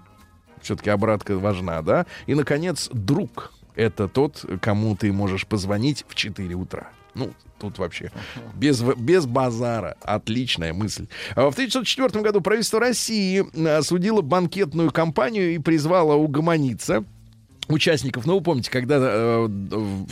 Все-таки 0.62 0.90
обратка 0.90 1.38
важна, 1.38 1.82
да? 1.82 2.06
И, 2.26 2.34
наконец, 2.34 2.88
друг. 2.92 3.52
Это 3.76 4.08
тот, 4.08 4.44
кому 4.60 4.96
ты 4.96 5.12
можешь 5.12 5.46
позвонить 5.46 6.04
в 6.08 6.14
4 6.14 6.54
утра. 6.54 6.90
Ну, 7.14 7.32
тут 7.60 7.78
вообще 7.78 8.10
без, 8.54 8.80
без 8.82 9.26
базара. 9.26 9.96
Отличная 10.02 10.72
мысль. 10.72 11.06
А 11.34 11.50
В 11.50 11.52
1904 11.52 12.22
году 12.22 12.40
правительство 12.40 12.80
России 12.80 13.44
э, 13.54 13.76
осудило 13.76 14.22
банкетную 14.22 14.90
компанию 14.90 15.54
и 15.54 15.58
призвало 15.58 16.14
угомониться 16.14 17.04
участников. 17.70 18.26
Ну, 18.26 18.36
вы 18.36 18.40
помните, 18.42 18.70
когда 18.70 18.98
э, 19.00 19.48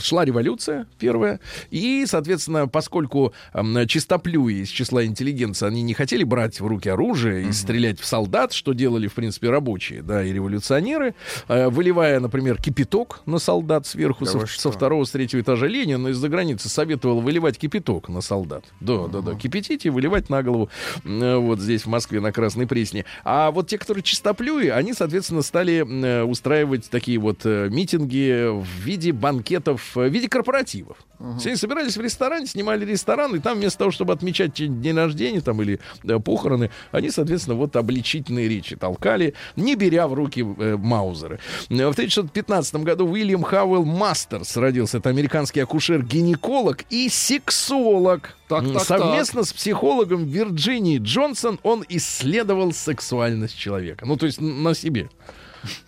шла 0.01 0.25
революция 0.25 0.87
первая, 0.99 1.41
и, 1.71 2.05
соответственно, 2.07 2.69
поскольку 2.69 3.33
э, 3.53 3.87
чистоплюи 3.87 4.63
из 4.63 4.69
числа 4.69 5.05
интеллигенции, 5.05 5.67
они 5.67 5.83
не 5.83 5.95
хотели 5.95 6.25
брать 6.25 6.61
в 6.61 6.67
руки 6.67 6.89
оружие 6.89 7.49
и 7.49 7.53
стрелять 7.53 8.01
в 8.01 8.05
солдат, 8.05 8.53
что 8.53 8.73
делали, 8.73 9.07
в 9.07 9.15
принципе, 9.15 9.51
рабочие, 9.51 10.03
да, 10.03 10.25
и 10.25 10.33
революционеры, 10.33 11.15
э, 11.49 11.69
выливая, 11.69 12.21
например, 12.21 12.61
кипяток 12.61 13.23
на 13.27 13.39
солдат 13.39 13.87
сверху 13.87 14.25
Да 14.25 14.31
со, 14.31 14.47
со 14.47 14.71
второго, 14.71 15.05
с 15.05 15.11
третьего 15.11 15.41
этажа 15.41 15.67
Ленин 15.67 16.09
из-за 16.09 16.29
границы 16.29 16.69
советовал 16.69 17.21
выливать 17.21 17.59
кипяток 17.59 18.09
на 18.09 18.21
солдат. 18.21 18.65
Да, 18.81 19.07
да, 19.07 19.21
да, 19.21 19.35
кипятить 19.35 19.87
и 19.87 19.91
выливать 19.91 20.31
на 20.31 20.43
голову 20.43 20.69
э, 21.05 21.37
вот 21.37 21.61
здесь, 21.61 21.83
в 21.83 21.89
Москве, 21.89 22.21
на 22.21 22.33
Красной 22.33 22.67
Пресне. 22.67 23.05
А 23.25 23.51
вот 23.51 23.69
те, 23.69 23.79
которые 23.79 24.03
чистоплюи, 24.03 24.69
они, 24.69 24.93
соответственно, 24.93 25.43
стали 25.43 25.85
э, 25.87 26.23
устраивать 26.23 26.89
такие 26.91 27.19
вот 27.19 27.41
митинги 27.71 28.49
в 28.49 28.67
виде 28.85 29.13
банкетов, 29.13 29.97
э, 29.97 30.09
в 30.09 30.13
виде 30.13 30.29
корпоративов. 30.29 30.99
Все 31.39 31.49
они 31.51 31.57
собирались 31.57 31.97
в 31.97 32.01
ресторане, 32.01 32.47
снимали 32.47 32.85
ресторан, 32.85 33.35
и 33.35 33.41
там 33.41 33.59
вместо 33.59 33.81
того, 33.81 33.91
чтобы 33.91 34.13
отмечать 34.13 34.53
день 34.55 34.97
рождения 34.97 35.41
там, 35.41 35.61
или 35.63 35.81
э, 36.05 36.19
похороны, 36.21 36.71
они, 36.93 37.11
соответственно, 37.11 37.57
вот 37.57 37.75
обличительные 37.75 38.49
речи 38.49 38.77
толкали, 38.77 39.35
не 39.57 39.75
беря 39.75 40.07
в 40.07 40.15
руки 40.15 40.43
э, 40.43 40.77
маузеры. 40.77 41.41
Э, 41.71 41.89
В 41.89 41.91
1915 41.91 42.77
году 42.77 43.09
Уильям 43.09 43.43
Хауэлл 43.43 43.85
Мастерс 43.85 44.57
родился. 44.57 44.99
Это 44.99 45.09
американский 45.09 45.61
акушер-гинеколог 45.61 46.85
и 46.91 47.09
сексолог. 47.09 48.37
Так, 48.49 48.73
так, 48.73 48.83
Совместно 48.83 49.43
с 49.43 49.53
психологом 49.53 50.25
Вирджинией 50.25 50.99
Джонсон 50.99 51.59
он 51.65 51.85
исследовал 51.89 52.73
сексуальность 52.73 53.59
человека. 53.59 54.07
Ну, 54.07 54.17
то 54.17 54.27
есть 54.27 54.41
на 54.41 54.75
себе. 54.75 55.11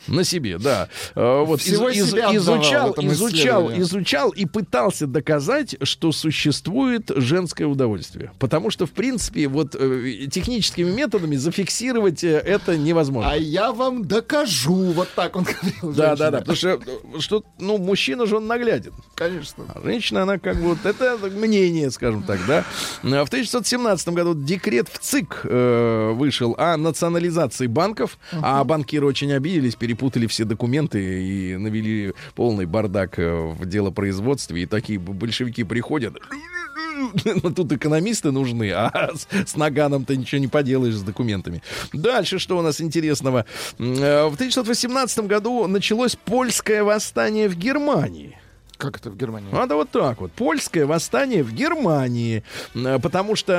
На 0.08 0.24
себе, 0.24 0.58
да. 0.58 0.88
Э, 1.14 1.44
Вот 1.44 1.60
Всего 1.60 1.88
из- 1.88 2.12
отдавал 2.12 2.36
изучал, 2.36 2.94
изучал, 2.98 3.72
изучал 3.78 4.30
и 4.30 4.44
пытался 4.46 5.06
доказать, 5.06 5.76
что 5.82 6.12
существует 6.12 7.10
женское 7.14 7.66
удовольствие. 7.66 8.32
Потому 8.38 8.70
что, 8.70 8.86
в 8.86 8.90
принципе, 8.90 9.46
вот 9.48 9.74
э, 9.78 10.26
техническими 10.30 10.90
методами 10.90 11.36
зафиксировать 11.36 12.24
э, 12.24 12.38
это 12.38 12.76
невозможно. 12.76 13.30
А 13.32 13.36
я 13.36 13.72
вам 13.72 14.04
докажу. 14.04 14.74
Вот 14.92 15.08
так 15.14 15.36
он 15.36 15.44
говорил. 15.82 15.92
Да, 15.96 16.16
да, 16.16 16.30
да. 16.30 16.38
Потому 16.38 16.56
что, 16.56 16.80
что, 17.20 17.44
ну, 17.58 17.78
мужчина 17.78 18.26
же 18.26 18.36
он 18.36 18.46
нагляден. 18.46 18.92
Конечно. 19.14 19.64
А 19.74 19.80
женщина, 19.82 20.22
она 20.22 20.38
как 20.38 20.56
бы 20.56 20.70
вот 20.70 20.84
это 20.84 21.16
мнение, 21.30 21.90
скажем 21.90 22.22
так, 22.22 22.40
да. 22.46 22.64
А 23.02 23.24
В 23.24 23.28
1917 23.28 24.08
году 24.08 24.34
декрет 24.34 24.88
в 24.88 24.98
ЦИК 24.98 25.40
э, 25.44 26.12
вышел 26.14 26.54
о 26.58 26.76
национализации 26.76 27.66
банков, 27.66 28.18
а 28.32 28.64
банкиры 28.64 29.06
очень 29.06 29.32
обиделись, 29.32 29.59
перепутали 29.68 30.26
все 30.26 30.44
документы 30.44 31.22
и 31.22 31.56
навели 31.56 32.12
полный 32.34 32.66
бардак 32.66 33.18
э, 33.18 33.52
в 33.58 33.66
делопроизводстве. 33.66 34.62
И 34.62 34.66
такие 34.66 34.98
большевики 34.98 35.64
приходят. 35.64 36.16
Ну, 37.24 37.50
Тут 37.54 37.72
экономисты 37.72 38.30
нужны, 38.30 38.70
а 38.72 39.10
с, 39.14 39.26
с 39.50 39.56
Наганом-то 39.56 40.14
ничего 40.16 40.38
не 40.38 40.48
поделаешь 40.48 40.96
с 40.96 41.02
документами. 41.02 41.62
Дальше, 41.94 42.38
что 42.38 42.58
у 42.58 42.62
нас 42.62 42.80
интересного? 42.80 43.46
Э, 43.78 44.26
В 44.28 44.34
1918 44.34 45.20
году 45.20 45.66
началось 45.66 46.16
польское 46.16 46.84
восстание 46.84 47.48
в 47.48 47.56
Германии. 47.56 48.39
Как 48.80 48.96
это 48.96 49.10
в 49.10 49.16
Германии? 49.16 49.48
Надо 49.52 49.74
вот 49.76 49.90
так 49.90 50.20
вот. 50.22 50.32
Польское 50.32 50.86
восстание 50.86 51.42
в 51.42 51.52
Германии. 51.52 52.42
Э, 52.74 52.98
Потому 52.98 53.36
что 53.36 53.52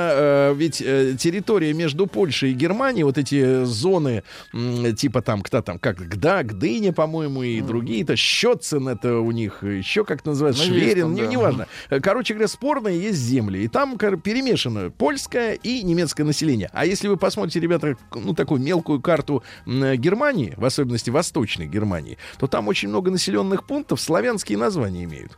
э, 0.50 0.54
ведь 0.56 0.82
э, 0.82 1.14
территория 1.18 1.72
между 1.74 2.06
Польшей 2.06 2.50
и 2.50 2.54
Германией, 2.54 3.04
вот 3.04 3.18
эти 3.18 3.64
зоны, 3.64 4.24
м, 4.52 4.94
типа 4.96 5.22
там, 5.22 5.42
кто 5.42 5.62
там, 5.62 5.78
как 5.78 5.96
Гда, 5.98 6.42
Гдыня, 6.42 6.92
по-моему, 6.92 7.42
и 7.44 7.60
другие-то, 7.60 8.16
Щетцен 8.16 8.88
это 8.88 9.18
у 9.18 9.30
них, 9.30 9.62
еще 9.62 10.04
как 10.04 10.24
называется, 10.24 10.64
Ну, 10.66 10.68
Шверин, 10.74 11.02
там, 11.02 11.14
не- 11.14 11.22
да. 11.22 11.26
неважно. 11.28 11.66
Э, 11.90 12.00
Короче 12.00 12.34
говоря, 12.34 12.48
спорные 12.48 13.00
есть 13.00 13.18
земли. 13.18 13.62
И 13.64 13.68
там 13.68 13.96
кор- 13.98 14.16
перемешано 14.20 14.90
польское 14.90 15.54
и 15.54 15.82
немецкое 15.84 16.26
население. 16.26 16.68
А 16.72 16.84
если 16.84 17.06
вы 17.06 17.16
посмотрите, 17.16 17.60
ребята, 17.60 17.96
ну, 18.14 18.34
такую 18.34 18.60
мелкую 18.60 19.00
карту 19.00 19.44
м, 19.66 19.94
Германии, 19.96 20.54
в 20.56 20.64
особенности 20.64 21.10
Восточной 21.10 21.68
Германии, 21.68 22.18
то 22.38 22.48
там 22.48 22.66
очень 22.66 22.88
много 22.88 23.10
населенных 23.12 23.64
пунктов 23.66 24.00
славянские 24.00 24.58
названия 24.58 25.04
имеют. 25.12 25.36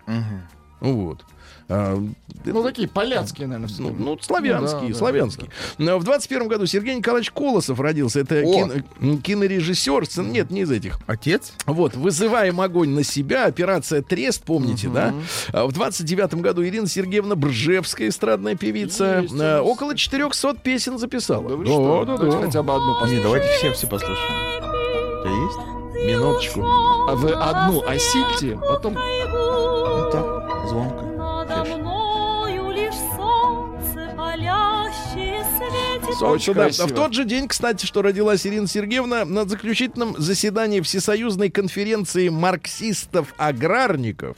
Вот. 0.80 1.24
А, 1.66 1.96
Ну, 2.44 2.62
такие 2.62 2.86
поляцкие, 2.86 3.46
наверное, 3.46 3.74
ну, 3.78 3.94
ну, 3.98 4.18
славянские, 4.20 4.80
Ну, 4.82 4.86
да, 4.88 4.92
да, 4.92 4.98
славянские. 4.98 5.50
Но 5.78 5.98
В 5.98 6.04
21 6.04 6.46
году 6.46 6.66
Сергей 6.66 6.94
Николаевич 6.94 7.30
Колосов 7.30 7.80
родился. 7.80 8.20
Это 8.20 8.42
О! 8.44 8.52
кино- 9.00 9.16
кинорежиссер. 9.22 10.04
Нет, 10.26 10.50
не 10.50 10.62
из 10.62 10.70
этих. 10.70 10.98
Отец? 11.06 11.54
Вот, 11.64 11.96
«Вызываем 11.96 12.60
огонь 12.60 12.90
на 12.90 13.02
себя», 13.02 13.46
операция 13.46 14.02
«Трест», 14.02 14.44
помните, 14.44 14.88
да? 14.88 15.14
А 15.54 15.64
В 15.66 15.72
29 15.72 16.34
году 16.34 16.62
Ирина 16.62 16.86
Сергеевна 16.86 17.34
Бржевская, 17.34 18.08
эстрадная 18.08 18.56
певица, 18.56 19.20
Есть 19.22 19.32
а, 19.34 19.36
нас. 19.36 19.62
около 19.62 19.96
400 19.96 20.54
песен 20.56 20.98
записала. 20.98 21.48
Да 21.48 21.56
вы 21.56 21.64
что? 21.64 22.04
Давайте 22.04 22.36
хотя 22.46 22.62
бы 22.62 22.74
одну 22.74 22.88
Не, 22.88 22.94
послушаем. 23.00 23.22
давайте 23.22 23.48
все, 23.56 23.72
все 23.72 23.86
послушаем. 23.86 24.18
У 24.58 25.22
тебя 25.24 25.44
есть? 25.46 25.58
Минуточку. 26.06 26.62
А 26.62 27.14
вы 27.14 27.30
одну 27.32 27.80
осипьте, 27.86 28.58
потом... 28.68 28.98
Ну 30.14 30.20
так, 30.20 30.68
звонко. 30.68 31.13
Очень 36.20 36.54
да. 36.54 36.68
В 36.68 36.92
тот 36.92 37.14
же 37.14 37.24
день, 37.24 37.48
кстати, 37.48 37.86
что 37.86 38.02
родилась 38.02 38.46
Ирина 38.46 38.66
Сергеевна, 38.66 39.24
на 39.24 39.44
заключительном 39.44 40.16
заседании 40.18 40.80
Всесоюзной 40.80 41.50
конференции 41.50 42.28
марксистов-аграрников 42.28 44.36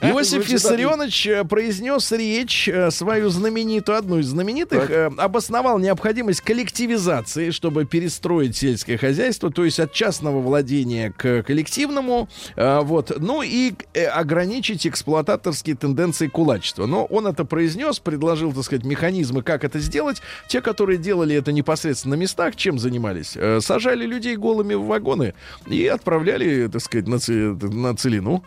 Иосиф 0.00 0.48
Виссарионович 0.48 1.26
э, 1.26 1.44
произнес 1.44 2.12
речь 2.12 2.68
э, 2.68 2.92
свою 2.92 3.28
знаменитую, 3.28 3.98
одну 3.98 4.18
из 4.18 4.26
знаменитых, 4.26 4.90
э, 4.90 5.10
обосновал 5.16 5.80
необходимость 5.80 6.40
коллективизации, 6.40 7.50
чтобы 7.50 7.84
перестроить 7.84 8.56
сельское 8.56 8.96
хозяйство, 8.96 9.50
то 9.50 9.64
есть 9.64 9.80
от 9.80 9.92
частного 9.92 10.40
владения 10.40 11.12
к 11.16 11.42
коллективному, 11.42 12.28
вот, 12.56 13.12
ну 13.18 13.42
и 13.42 13.74
ограничить 13.94 14.86
эксплуататорские 14.86 15.76
тенденции 15.76 16.28
кулачества. 16.28 16.86
Но 16.86 17.06
он 17.06 17.26
это 17.26 17.44
произнес, 17.44 17.98
предложил, 17.98 18.52
так 18.52 18.64
сказать, 18.64 18.84
механизмы, 18.84 19.42
как 19.42 19.64
это 19.64 19.80
сделать. 19.80 20.03
Те, 20.48 20.60
которые 20.60 20.98
делали 20.98 21.34
это 21.36 21.52
непосредственно 21.52 22.16
на 22.16 22.20
местах, 22.20 22.56
чем 22.56 22.78
занимались? 22.78 23.32
Э, 23.36 23.60
Сажали 23.60 24.06
людей 24.06 24.36
голыми 24.36 24.74
в 24.74 24.84
вагоны 24.84 25.34
и 25.66 25.86
отправляли, 25.86 26.68
так 26.68 26.82
сказать, 26.82 27.08
на, 27.08 27.18
ци- 27.18 27.32
на 27.54 27.94
целину. 27.96 28.44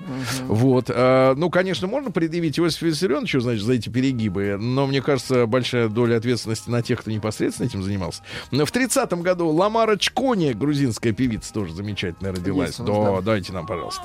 Вот. 0.48 0.86
А, 0.90 1.34
ну, 1.36 1.50
конечно, 1.50 1.88
можно 1.88 2.12
предъявить 2.12 2.60
Иосифу 2.60 2.86
Виссарионовичу, 2.88 3.40
значит, 3.40 3.64
за 3.64 3.74
эти 3.74 3.90
перегибы, 3.90 4.58
но, 4.60 4.88
мне 4.88 5.02
кажется, 5.02 5.46
большая 5.46 5.88
доля 5.90 6.18
ответственности 6.18 6.70
на 6.70 6.82
тех, 6.82 7.02
кто 7.02 7.12
непосредственно 7.12 7.68
этим 7.68 7.84
занимался. 7.84 8.22
Но 8.52 8.66
В 8.66 8.72
30-м 8.72 9.22
году 9.22 9.48
Ламара 9.50 9.98
Чкони, 9.98 10.54
грузинская 10.54 11.14
певица, 11.14 11.54
тоже 11.54 11.74
замечательно 11.74 12.32
родилась. 12.32 12.68
Есть 12.70 12.86
Да, 12.86 13.16
да. 13.16 13.22
дайте 13.22 13.54
нам, 13.54 13.66
пожалуйста. 13.66 14.04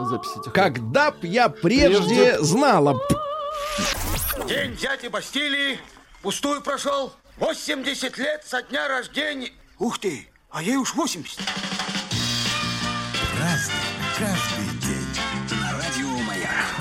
Знал, 0.00 0.06
Записи 0.06 0.34
тихо. 0.34 0.50
Когда 0.50 1.10
б 1.10 1.26
я 1.26 1.48
прежде 1.48 2.38
знала... 2.40 2.94
б». 2.94 3.00
День 4.46 4.76
дяди 4.76 5.08
Бастилии 5.08 5.78
пустую 6.22 6.62
прошел. 6.62 7.12
80 7.38 8.18
лет 8.18 8.44
со 8.46 8.62
дня 8.62 8.88
рождения. 8.88 9.50
Ух 9.78 9.98
ты, 9.98 10.28
а 10.50 10.62
ей 10.62 10.76
уж 10.76 10.94
80. 10.94 11.38
Разный, 13.38 13.74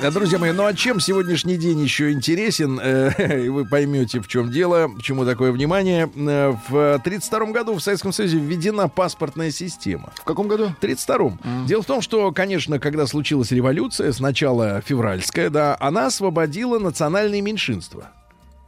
Друзья 0.01 0.39
мои, 0.39 0.51
ну 0.53 0.65
а 0.65 0.73
чем 0.73 0.99
сегодняшний 1.01 1.57
день 1.57 1.81
еще 1.81 2.11
интересен, 2.11 2.79
э, 2.81 3.43
и 3.45 3.49
вы 3.49 3.65
поймете, 3.65 4.21
в 4.21 4.27
чем 4.27 4.49
дело, 4.49 4.87
почему 4.87 5.25
такое 5.25 5.51
внимание. 5.51 6.09
Э, 6.15 6.55
В 6.69 6.93
1932 6.95 7.51
году 7.51 7.73
в 7.75 7.81
Советском 7.81 8.13
Союзе 8.13 8.39
введена 8.39 8.87
паспортная 8.87 9.51
система. 9.51 10.11
В 10.15 10.23
каком 10.23 10.47
году? 10.47 10.73
32-м. 10.81 11.65
Дело 11.67 11.83
в 11.83 11.85
том, 11.85 12.01
что, 12.01 12.31
конечно, 12.31 12.79
когда 12.79 13.05
случилась 13.07 13.51
революция, 13.51 14.11
сначала 14.13 14.81
февральская, 14.81 15.49
да, 15.49 15.75
она 15.79 16.07
освободила 16.07 16.79
национальные 16.79 17.41
меньшинства. 17.41 18.09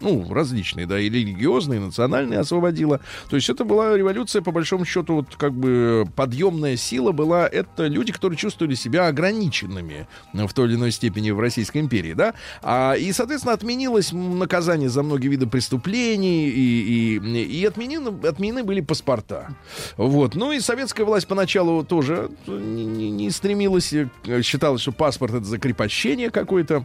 Ну, 0.01 0.33
различные, 0.33 0.87
да, 0.87 0.99
и 0.99 1.09
религиозные, 1.09 1.79
и 1.79 1.83
национальные 1.83 2.39
освободила. 2.39 2.99
То 3.29 3.35
есть 3.35 3.49
это 3.49 3.63
была 3.63 3.95
революция, 3.95 4.41
по 4.41 4.51
большому 4.51 4.83
счету, 4.83 5.15
вот 5.15 5.35
как 5.37 5.53
бы 5.53 6.05
подъемная 6.15 6.75
сила 6.75 7.11
была, 7.11 7.47
это 7.47 7.87
люди, 7.87 8.11
которые 8.11 8.37
чувствовали 8.37 8.73
себя 8.75 9.07
ограниченными 9.07 10.07
в 10.33 10.51
той 10.53 10.67
или 10.67 10.75
иной 10.75 10.91
степени 10.91 11.29
в 11.31 11.39
Российской 11.39 11.77
империи, 11.77 12.13
да. 12.13 12.33
А, 12.63 12.93
и, 12.93 13.11
соответственно, 13.11 13.53
отменилось 13.53 14.11
наказание 14.11 14.89
за 14.89 15.03
многие 15.03 15.27
виды 15.27 15.45
преступлений, 15.47 16.49
и, 16.49 17.17
и, 17.17 17.43
и 17.43 17.65
отменены, 17.65 18.27
отменены 18.27 18.63
были 18.63 18.81
паспорта. 18.81 19.55
Вот. 19.97 20.35
Ну 20.35 20.51
и 20.51 20.59
советская 20.59 21.05
власть 21.05 21.27
поначалу 21.27 21.83
тоже 21.83 22.29
не, 22.47 22.85
не- 22.85 23.11
не 23.11 23.29
стремилась, 23.29 23.93
считалось, 24.41 24.81
что 24.81 24.91
паспорт 24.91 25.35
это 25.35 25.45
закрепощение 25.45 26.31
какое-то. 26.31 26.83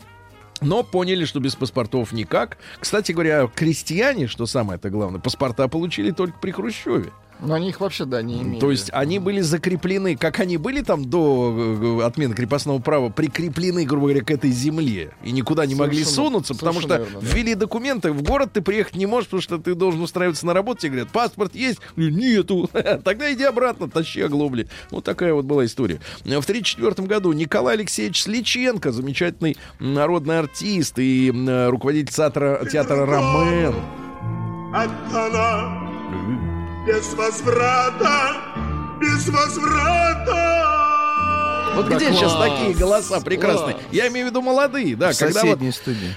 Но 0.61 0.83
поняли, 0.83 1.25
что 1.25 1.41
без 1.41 1.55
паспортов 1.55 2.13
никак. 2.13 2.59
Кстати 2.81 3.13
говоря, 3.13 3.47
крестьяне, 3.55 4.27
что 4.27 4.47
самое-то 4.47 4.91
главное, 4.91 5.21
паспорта 5.21 5.69
получили 5.69 6.11
только 6.11 6.39
при 6.39 6.51
Хрущеве. 6.51 7.13
Но 7.41 7.55
они 7.55 7.69
их 7.69 7.81
вообще, 7.81 8.05
да, 8.07 8.23
не 8.23 8.41
имеют. 8.43 8.61
То 8.61 8.71
есть 8.71 8.91
они 8.93 9.19
были 9.19 9.41
закреплены, 9.41 10.17
как 10.17 10.41
они 10.41 10.57
были 10.57 10.81
там 10.81 11.05
до 11.05 12.01
э, 12.01 12.05
отмены 12.05 12.35
крепостного 12.35 12.79
права, 12.79 13.11
прикреплены, 13.11 13.85
грубо 13.85 14.07
говоря, 14.07 14.25
к 14.25 14.31
этой 14.31 14.51
земле. 14.51 15.13
И 15.23 15.33
никуда 15.33 15.67
не 15.67 15.75
могли 15.75 16.03
Совершенно- 16.05 16.29
сунуться, 16.31 16.55
потому 16.55 16.81
что 16.81 16.97
верно, 16.97 17.21
да. 17.21 17.27
ввели 17.27 17.55
документы, 17.55 18.13
в 18.13 18.23
город 18.23 18.53
ты 18.55 18.63
приехать 18.63 18.97
не 18.97 19.07
можешь, 19.07 19.27
потому 19.29 19.43
что 19.43 19.59
ты 19.59 19.75
должен 19.75 20.01
устраиваться 20.01 20.47
на 20.47 20.55
работу. 20.55 20.81
Тебе 20.81 20.93
говорят, 20.93 21.11
паспорт 21.11 21.55
есть? 21.55 21.79
Нету. 21.97 22.71
Тогда 23.05 23.33
иди 23.33 23.45
обратно, 23.45 23.89
тащи 23.91 24.21
оглобли. 24.23 24.69
Вот 24.91 25.05
такая 25.05 25.35
вот 25.35 25.45
была 25.45 25.65
история. 25.67 26.01
В 26.19 26.27
1934 26.27 27.07
году 27.07 27.33
Николай 27.33 27.75
Алексеевич 27.77 28.23
Сличенко, 28.23 28.93
замечательный 28.93 29.57
народный 29.79 30.39
артист 30.39 30.99
и 30.99 31.31
руководитель 31.69 32.15
театра, 32.15 32.67
театра 32.71 33.05
«Ромен». 33.07 33.75
Без 36.87 37.15
возврата, 37.15 38.37
без 39.01 39.29
возврата. 39.29 40.63
Вот 41.75 41.89
Да 41.89 41.97
где 41.97 42.13
сейчас 42.13 42.33
класс. 42.33 42.51
такие 42.51 42.75
голоса 42.75 43.21
прекрасные? 43.21 43.75
Класс. 43.75 43.87
Я 43.93 44.09
имею 44.09 44.27
в 44.27 44.31
виду 44.31 44.41
молодые, 44.41 44.97
да, 44.97 45.13
В 45.13 45.19
когда 45.19 45.41
вот 45.43 45.51
соседней 45.51 45.73
студии. 45.73 46.17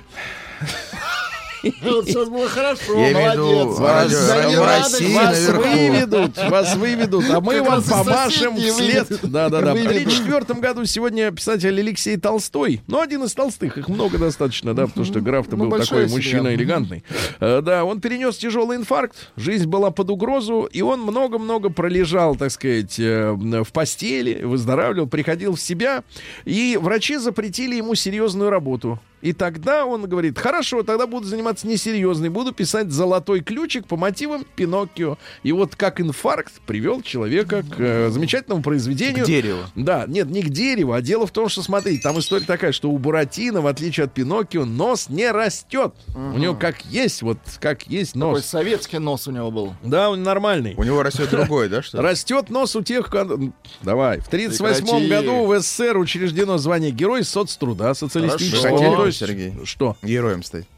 Вот 1.82 2.06
сейчас 2.08 2.30
было 2.30 2.48
хорошо, 2.48 2.98
Я 3.00 3.10
в 3.34 3.38
молодец. 3.38 3.78
Да 3.80 4.36
радио 4.36 4.66
России 4.66 5.14
вас 5.14 5.48
Вас 5.50 5.56
выведут, 5.66 6.38
вас 6.50 6.76
выведут, 6.76 7.26
а 7.30 7.42
мы 7.42 7.56
Как 7.60 7.68
вам 7.68 7.84
помашем 7.84 8.56
вслед. 8.56 9.10
выведут. 9.10 9.32
Да, 9.32 9.50
да, 9.50 9.62
да. 9.62 9.74
При 9.74 9.88
Выведут. 9.88 10.14
четвертом 10.14 10.60
году 10.62 10.86
сегодня 10.86 11.32
писатель 11.32 11.78
Алексей 11.80 12.18
Толстой. 12.18 12.82
Ну, 12.88 13.02
один 13.02 13.24
из 13.24 13.34
толстых, 13.34 13.78
их 13.78 13.90
много 13.90 14.18
достаточно, 14.18 14.74
да, 14.74 14.88
потому 14.88 15.06
что 15.06 15.20
граф-то 15.22 15.56
Ну, 15.58 15.68
был 15.70 15.78
такой 15.80 16.08
мужчина 16.08 16.54
элегантный. 16.54 17.04
Э, 17.40 17.62
Да, 17.62 17.84
он 17.84 18.00
перенес 18.00 18.38
тяжелый 18.38 18.78
инфаркт, 18.78 19.32
жизнь 19.36 19.68
была 19.68 19.92
под 19.92 20.10
угрозу, 20.12 20.70
и 20.72 20.82
он 20.82 21.02
много-много 21.02 21.70
пролежал, 21.70 22.36
так 22.36 22.52
сказать, 22.52 22.98
э, 23.00 23.32
в 23.32 23.72
постели, 23.74 24.44
выздоравливал, 24.44 25.08
приходил 25.08 25.56
в 25.56 25.62
себя, 25.62 26.04
и 26.46 26.78
врачи 26.82 27.18
запретили 27.18 27.76
ему 27.76 27.96
серьезную 27.96 28.50
работу. 28.50 29.00
И 29.22 29.34
тогда 29.34 29.86
он 29.86 30.08
говорит, 30.08 30.38
хорошо, 30.40 30.84
тогда 30.84 31.06
буду 31.08 31.28
заниматься 31.28 31.68
несерьезной, 31.68 32.30
буду 32.30 32.54
писать 32.54 32.90
«Золотой 32.92 33.42
ключик» 33.42 33.86
по 33.88 33.98
мотивам 33.98 34.46
Пиноккио. 34.56 35.18
И 35.44 35.52
вот 35.52 35.76
как 35.76 36.00
инфаркт 36.00 36.54
привел 36.66 37.02
человека 37.02 37.64
к 37.64 37.76
э, 37.80 38.10
замечательному 38.12 38.62
произведению. 38.62 39.26
К 39.26 39.28
дереву. 39.28 39.60
Да, 39.76 40.06
нет, 40.08 40.30
не 40.30 40.42
к 40.42 40.50
дереву, 40.50 40.94
а 40.94 41.02
дело 41.02 41.28
в 41.28 41.32
том, 41.32 41.50
что, 41.50 41.62
смотрите, 41.62 42.02
там 42.02 42.18
история 42.20 42.46
такая, 42.46 42.72
что 42.72 42.90
у 42.90 42.98
Буратино, 42.98 43.62
в 43.62 43.68
отличие 43.68 44.06
от 44.06 44.14
Пиноккио, 44.14 44.66
нос 44.66 45.10
не 45.10 45.30
растет. 45.32 45.94
У 46.16 46.38
него 46.38 46.56
как 46.56 46.86
есть, 46.86 47.22
вот 47.22 47.38
как 47.60 47.84
есть 47.88 48.14
Такой 48.14 48.32
нос. 48.36 48.46
советский 48.46 49.00
нос 49.00 49.28
у 49.28 49.32
него 49.32 49.52
был. 49.52 49.74
Да, 49.84 50.10
он 50.10 50.24
нормальный. 50.24 50.76
У 50.78 50.84
него 50.84 51.04
растет 51.04 51.30
другой, 51.30 51.68
да, 51.70 51.82
что 51.82 51.98
ли? 51.98 52.04
Растет 52.04 52.50
нос 52.50 52.76
у 52.76 52.82
тех, 52.84 53.10
кон- 53.10 53.54
давай. 53.82 54.20
В 54.20 54.28
1938 54.28 54.86
Прекрати. 54.86 55.10
году 55.10 55.46
в 55.46 55.60
СССР 55.60 55.98
учреждено 55.98 56.58
звание 56.58 56.92
Герой 56.92 57.24
соцтруда 57.24 57.94
социалистического. 57.94 59.09
Есть, 59.10 59.20
Сергей? 59.20 59.54
Что? 59.66 59.98
Героем 60.02 60.44
стать. 60.44 60.66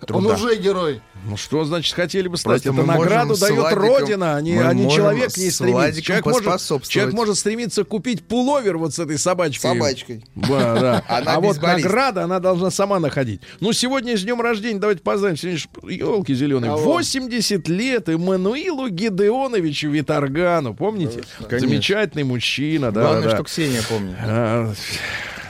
Он 0.00 0.06
Труда. 0.06 0.34
уже 0.34 0.56
герой. 0.56 1.00
Ну 1.24 1.36
что 1.36 1.64
значит 1.64 1.92
хотели 1.92 2.28
бы 2.28 2.36
стать? 2.36 2.62
Просто 2.62 2.82
Это 2.82 2.86
награду 2.86 3.36
дает 3.36 3.58
Владиком- 3.58 3.78
Родина, 3.80 4.36
а 4.36 4.40
не, 4.40 4.56
а 4.56 4.72
не 4.72 4.88
человек 4.88 5.32
к 5.32 5.36
ней 5.36 5.50
стремится. 5.50 6.00
Человек 6.00 6.24
может, 6.24 6.88
человек 6.88 7.14
может 7.14 7.36
стремиться 7.36 7.82
купить 7.82 8.24
пуловер 8.24 8.78
вот 8.78 8.94
с 8.94 9.00
этой 9.00 9.18
собачкой. 9.18 9.72
Собачкой. 9.72 10.24
Да, 10.36 10.78
да. 10.80 11.04
Она 11.08 11.34
а 11.34 11.40
вот 11.40 11.60
награда 11.60 12.22
она 12.22 12.38
должна 12.38 12.70
сама 12.70 13.00
находить. 13.00 13.40
Ну, 13.58 13.72
сегодня 13.72 14.16
с 14.16 14.22
днем 14.22 14.40
рождения, 14.40 14.78
давайте 14.78 15.02
поздравим. 15.02 15.36
Сегодня 15.36 15.58
елки 15.96 16.32
зеленые. 16.32 16.70
Кого? 16.70 16.92
80 16.92 17.68
лет 17.68 18.08
Эммануилу 18.08 18.88
Гидеоновичу 18.88 19.90
Виторгану. 19.90 20.74
Помните? 20.74 21.24
Конечно. 21.48 21.68
Замечательный 21.68 22.24
мужчина. 22.24 22.92
Да, 22.92 23.00
Главное, 23.00 23.22
да. 23.30 23.34
что 23.34 23.42
Ксения 23.44 23.82
помнит. 23.82 24.14
А, 24.20 24.72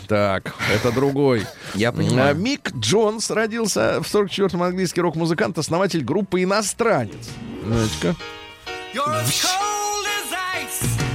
Так, 0.09 0.55
это 0.75 0.91
другой. 0.91 1.47
Я 1.75 1.91
А, 1.91 1.93
понимаю. 1.93 2.35
Мик 2.35 2.73
Джонс 2.75 3.31
родился 3.31 4.01
в 4.03 4.07
44-м 4.13 4.63
английский 4.63 5.03
рок-музыкант, 5.03 5.59
основатель 5.59 6.03
группы 6.03 6.43
«Иностранец». 6.43 7.29
Знаете-ка. 7.65 8.15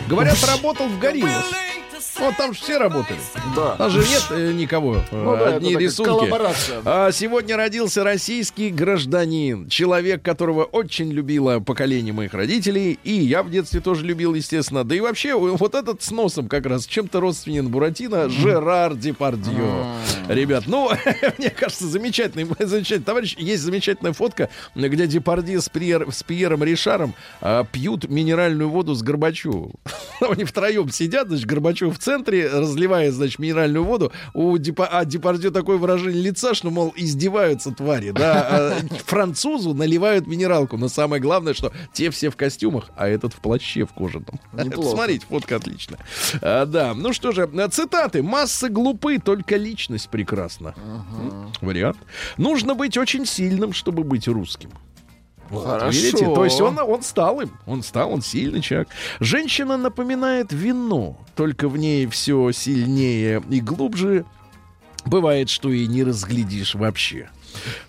Говорят, 0.07 0.37
работал 0.45 0.87
в 0.87 0.99
«Гориллас». 0.99 1.43
Вот 2.19 2.37
там 2.37 2.53
же 2.53 2.59
все 2.61 2.77
работали. 2.77 3.19
Да. 3.55 3.75
Там 3.75 3.89
же 3.89 3.99
нет 3.99 4.23
э, 4.31 4.51
никого. 4.53 4.95
э, 4.97 5.01
Ну 5.11 5.35
да, 5.37 5.55
одни 5.55 5.75
рисунки. 5.75 6.29
А 6.85 7.11
сегодня 7.11 7.57
родился 7.57 8.03
российский 8.03 8.69
гражданин. 8.69 9.67
Человек, 9.69 10.21
которого 10.21 10.63
очень 10.63 11.11
любило 11.11 11.59
поколение 11.59 12.13
моих 12.13 12.33
родителей. 12.33 12.99
И 13.03 13.13
я 13.13 13.43
в 13.43 13.49
детстве 13.49 13.79
тоже 13.81 14.05
любил, 14.05 14.33
естественно. 14.33 14.83
Да 14.83 14.95
и 14.95 14.99
вообще, 14.99 15.29
э, 15.29 15.35
вот 15.35 15.75
этот 15.75 16.01
с 16.03 16.11
носом 16.11 16.47
как 16.47 16.65
раз 16.65 16.85
чем-то 16.85 17.19
родственен 17.19 17.67
Буратино. 17.69 18.29
Жерар 18.29 18.95
Депардье. 18.95 19.85
Ребят, 20.27 20.63
ну, 20.67 20.89
мне 21.37 21.49
кажется, 21.49 21.87
замечательный, 21.87 22.47
замечательный 22.59 23.03
товарищ. 23.05 23.35
Есть 23.37 23.63
замечательная 23.63 24.13
фотка, 24.13 24.49
где 24.75 25.07
Депардье 25.07 25.59
с, 25.61 25.69
Пьер- 25.69 26.11
с 26.11 26.23
Пьером 26.23 26.63
Ришаром 26.63 27.13
а, 27.41 27.65
пьют 27.65 28.07
минеральную 28.09 28.69
воду 28.69 28.93
с 28.93 29.01
Горбачевым. 29.01 29.73
Они 30.21 30.43
втроем 30.45 30.89
сидят, 30.89 31.27
значит, 31.27 31.45
Горбачев 31.45 31.92
в 31.93 31.99
центре, 31.99 32.47
разливает, 32.49 33.13
значит, 33.13 33.39
минеральную 33.39 33.83
воду. 33.83 34.11
У 34.33 34.57
Депа, 34.57 34.87
а 34.87 35.05
Депардье 35.05 35.51
такое 35.51 35.77
выражение 35.77 36.21
лица, 36.21 36.53
что, 36.53 36.69
мол, 36.69 36.93
издеваются 36.95 37.71
твари, 37.71 38.11
да. 38.11 38.47
А 38.49 38.79
французу 39.05 39.73
наливают 39.73 40.27
минералку, 40.27 40.77
но 40.77 40.87
самое 40.87 41.21
главное, 41.21 41.53
что 41.53 41.71
те 41.93 42.09
все 42.09 42.29
в 42.29 42.35
костюмах, 42.35 42.89
а 42.95 43.07
этот 43.07 43.33
в 43.33 43.39
плаще 43.39 43.85
в 43.85 43.93
кожаном. 43.93 44.39
Посмотрите, 44.75 45.25
фотка 45.29 45.55
отличная. 45.57 45.99
А, 46.41 46.65
да, 46.65 46.93
ну 46.93 47.13
что 47.13 47.31
же, 47.31 47.43
а, 47.43 47.69
цитаты. 47.69 48.23
Массы 48.23 48.69
глупы, 48.69 49.19
только 49.19 49.55
личность 49.55 50.09
прекрасна. 50.09 50.73
М, 50.77 51.51
Вариант. 51.61 51.97
Нужно 52.37 52.75
быть 52.75 52.97
очень 52.97 53.25
сильным, 53.25 53.73
чтобы 53.73 54.03
быть 54.03 54.27
русским. 54.27 54.71
Вот, 55.53 55.65
Хорошо. 55.65 55.97
Видите? 55.97 56.25
То 56.25 56.43
есть 56.45 56.59
он, 56.59 56.79
он 56.79 57.03
стал 57.03 57.41
им. 57.41 57.51
Он 57.67 57.83
стал, 57.83 58.11
он 58.11 58.21
сильный 58.21 58.61
человек. 58.61 58.89
Женщина 59.19 59.77
напоминает 59.77 60.51
вино, 60.51 61.17
только 61.35 61.69
в 61.69 61.77
ней 61.77 62.07
все 62.07 62.51
сильнее 62.51 63.41
и 63.49 63.61
глубже. 63.61 64.25
Бывает, 65.05 65.49
что 65.49 65.69
и 65.69 65.85
не 65.85 66.03
разглядишь 66.03 66.75
вообще. 66.75 67.29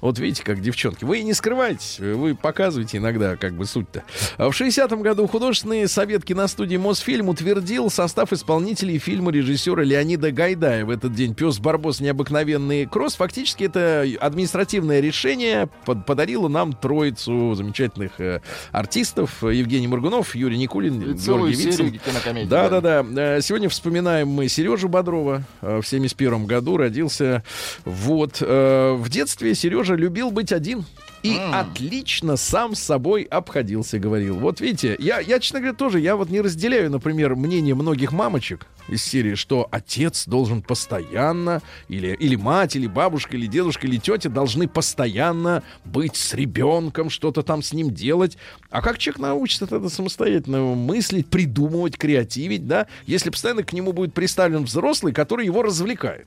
Вот 0.00 0.18
видите, 0.18 0.42
как 0.44 0.60
девчонки. 0.60 1.04
Вы 1.04 1.22
не 1.22 1.32
скрываетесь, 1.34 1.98
вы 1.98 2.34
показываете 2.34 2.98
иногда 2.98 3.36
как 3.36 3.54
бы 3.54 3.64
суть-то. 3.66 4.02
А 4.36 4.50
В 4.50 4.60
60-м 4.60 5.02
году 5.02 5.26
художественный 5.26 5.88
совет 5.88 6.24
киностудии 6.24 6.76
Мосфильм 6.76 7.28
утвердил 7.28 7.90
состав 7.90 8.32
исполнителей 8.32 8.98
фильма 8.98 9.30
режиссера 9.32 9.82
Леонида 9.82 10.30
Гайдая. 10.32 10.84
В 10.84 10.90
этот 10.90 11.14
день 11.14 11.34
«Пес 11.34 11.58
Барбос. 11.58 12.00
Необыкновенный 12.00 12.86
кросс». 12.86 13.14
Фактически 13.16 13.64
это 13.64 14.06
административное 14.20 15.00
решение 15.00 15.68
под- 15.84 16.06
подарило 16.06 16.48
нам 16.48 16.72
троицу 16.72 17.54
замечательных 17.54 18.20
э, 18.20 18.40
артистов. 18.72 19.42
Евгений 19.42 19.86
Моргунов, 19.88 20.34
Юрий 20.34 20.58
Никулин, 20.58 21.00
И 21.00 21.14
Георгий 21.14 21.54
Вицин. 21.54 21.98
кинокомедий. 21.98 22.48
Да, 22.48 22.68
да, 22.68 22.80
да. 22.80 23.04
Э, 23.36 23.40
Сегодня 23.40 23.68
вспоминаем 23.68 24.28
мы 24.28 24.48
Сережу 24.48 24.88
Бодрова. 24.88 25.42
Э, 25.62 25.80
В 25.80 25.86
71 25.86 26.46
году 26.46 26.76
родился. 26.76 27.42
Вот. 27.84 28.38
э, 28.40 28.92
В 28.98 29.08
детстве 29.08 29.53
Сережа 29.54 29.94
любил 29.94 30.30
быть 30.30 30.52
один. 30.52 30.84
И 31.24 31.38
отлично 31.38 32.36
сам 32.36 32.74
с 32.74 32.80
собой 32.80 33.22
обходился, 33.22 33.98
говорил. 33.98 34.38
Вот 34.38 34.60
видите, 34.60 34.94
я, 34.98 35.20
я, 35.20 35.40
честно 35.40 35.60
говоря, 35.60 35.74
тоже, 35.74 35.98
я 35.98 36.16
вот 36.16 36.28
не 36.28 36.42
разделяю, 36.42 36.90
например, 36.90 37.34
мнение 37.34 37.74
многих 37.74 38.12
мамочек 38.12 38.66
из 38.88 39.02
серии, 39.02 39.34
что 39.34 39.66
отец 39.70 40.26
должен 40.26 40.60
постоянно, 40.60 41.62
или, 41.88 42.08
или 42.08 42.36
мать, 42.36 42.76
или 42.76 42.86
бабушка, 42.86 43.38
или 43.38 43.46
дедушка, 43.46 43.86
или 43.86 43.96
тетя 43.96 44.28
должны 44.28 44.68
постоянно 44.68 45.62
быть 45.86 46.16
с 46.16 46.34
ребенком, 46.34 47.08
что-то 47.08 47.42
там 47.42 47.62
с 47.62 47.72
ним 47.72 47.90
делать. 47.90 48.36
А 48.68 48.82
как 48.82 48.98
человек 48.98 49.20
научится 49.20 49.66
тогда 49.66 49.88
самостоятельно 49.88 50.74
мыслить, 50.74 51.28
придумывать, 51.28 51.96
креативить, 51.96 52.66
да, 52.66 52.86
если 53.06 53.30
постоянно 53.30 53.62
к 53.62 53.72
нему 53.72 53.94
будет 53.94 54.12
приставлен 54.12 54.64
взрослый, 54.64 55.14
который 55.14 55.46
его 55.46 55.62
развлекает? 55.62 56.26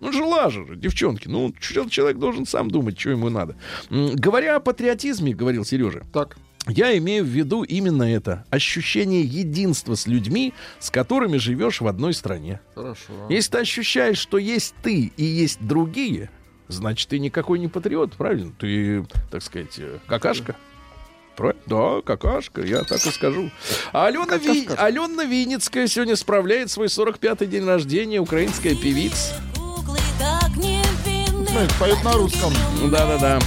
Ну, 0.00 0.12
же 0.12 0.22
лажа 0.24 0.66
же, 0.66 0.76
девчонки. 0.76 1.26
Ну, 1.28 1.52
человек 1.60 2.18
должен 2.18 2.46
сам 2.46 2.70
думать, 2.70 2.98
что 2.98 3.10
ему 3.10 3.30
надо. 3.30 3.56
Говоря 3.90 4.56
о 4.56 4.60
патриотизме, 4.60 5.34
говорил 5.34 5.64
Сережа, 5.64 6.02
Так. 6.12 6.36
я 6.68 6.96
имею 6.98 7.24
в 7.24 7.28
виду 7.28 7.62
именно 7.62 8.02
это. 8.02 8.44
Ощущение 8.50 9.22
единства 9.22 9.94
с 9.94 10.06
людьми, 10.06 10.52
с 10.80 10.90
которыми 10.90 11.38
живешь 11.38 11.80
в 11.80 11.86
одной 11.86 12.12
стране. 12.14 12.60
Хорошо. 12.74 13.12
Если 13.30 13.52
ты 13.52 13.58
ощущаешь, 13.58 14.18
что 14.18 14.36
есть 14.38 14.74
ты 14.82 15.12
и 15.16 15.24
есть 15.24 15.58
другие, 15.66 16.28
значит, 16.68 17.08
ты 17.08 17.18
никакой 17.18 17.58
не 17.58 17.68
патриот, 17.68 18.12
правильно? 18.16 18.52
Ты, 18.58 19.06
так 19.30 19.42
сказать, 19.42 19.74
э, 19.78 19.98
какашка. 20.06 20.56
Правильно? 21.36 21.62
Да, 21.66 22.00
какашка, 22.02 22.62
я 22.62 22.82
так 22.84 23.04
и 23.06 23.10
скажу. 23.10 23.50
А 23.92 24.06
Алена, 24.06 24.36
Ви- 24.38 24.68
Алена 24.76 25.24
Винницкая 25.24 25.86
сегодня 25.86 26.16
справляет 26.16 26.70
свой 26.70 26.86
45-й 26.88 27.46
день 27.46 27.64
рождения, 27.64 28.20
украинская 28.20 28.74
певица. 28.74 29.34
Это 31.56 31.74
поет 31.80 32.04
на 32.04 32.12
русском. 32.12 32.52
Да-да-да. 32.90 33.38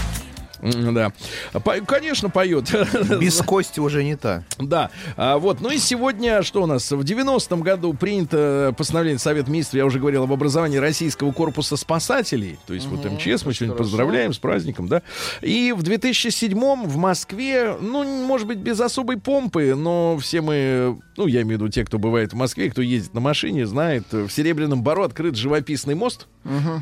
Да. 0.61 1.13
По- 1.53 1.79
конечно, 1.85 2.29
поет. 2.29 2.69
Без 3.19 3.37
кости 3.41 3.79
уже 3.79 4.03
не 4.03 4.17
та. 4.17 4.43
Да, 4.57 4.91
а, 5.15 5.37
вот, 5.37 5.61
ну 5.61 5.69
и 5.69 5.77
сегодня, 5.77 6.43
что 6.43 6.63
у 6.63 6.65
нас, 6.65 6.91
в 6.91 6.99
90-м 6.99 7.61
году 7.61 7.93
принято 7.93 8.73
постановление 8.77 9.19
Совета 9.19 9.49
Министров, 9.49 9.75
я 9.75 9.85
уже 9.85 9.99
говорил, 9.99 10.23
об 10.23 10.33
образовании 10.33 10.77
Российского 10.77 11.31
корпуса 11.31 11.77
спасателей, 11.77 12.59
то 12.67 12.73
есть 12.73 12.87
вот 12.87 13.05
МЧС, 13.05 13.45
мы 13.45 13.53
сегодня 13.53 13.75
поздравляем 13.75 14.33
с 14.33 14.37
праздником, 14.37 14.89
да, 14.89 15.01
и 15.41 15.71
в 15.71 15.81
2007-м 15.81 16.89
в 16.89 16.97
Москве, 16.97 17.77
ну, 17.79 18.03
может 18.25 18.45
быть, 18.47 18.57
без 18.57 18.81
особой 18.81 19.17
помпы, 19.17 19.75
но 19.75 20.17
все 20.17 20.41
мы, 20.41 20.99
ну, 21.15 21.27
я 21.27 21.41
имею 21.43 21.57
в 21.57 21.61
виду 21.61 21.69
те, 21.69 21.85
кто 21.85 21.99
бывает 21.99 22.33
в 22.33 22.35
Москве, 22.35 22.69
кто 22.69 22.81
ездит 22.81 23.13
на 23.13 23.21
машине, 23.21 23.65
знает, 23.65 24.11
в 24.11 24.29
Серебряном 24.29 24.83
Бару 24.83 25.03
открыт 25.03 25.35
живописный 25.37 25.95
мост, 25.95 26.27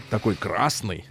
такой 0.09 0.33
красный, 0.33 1.05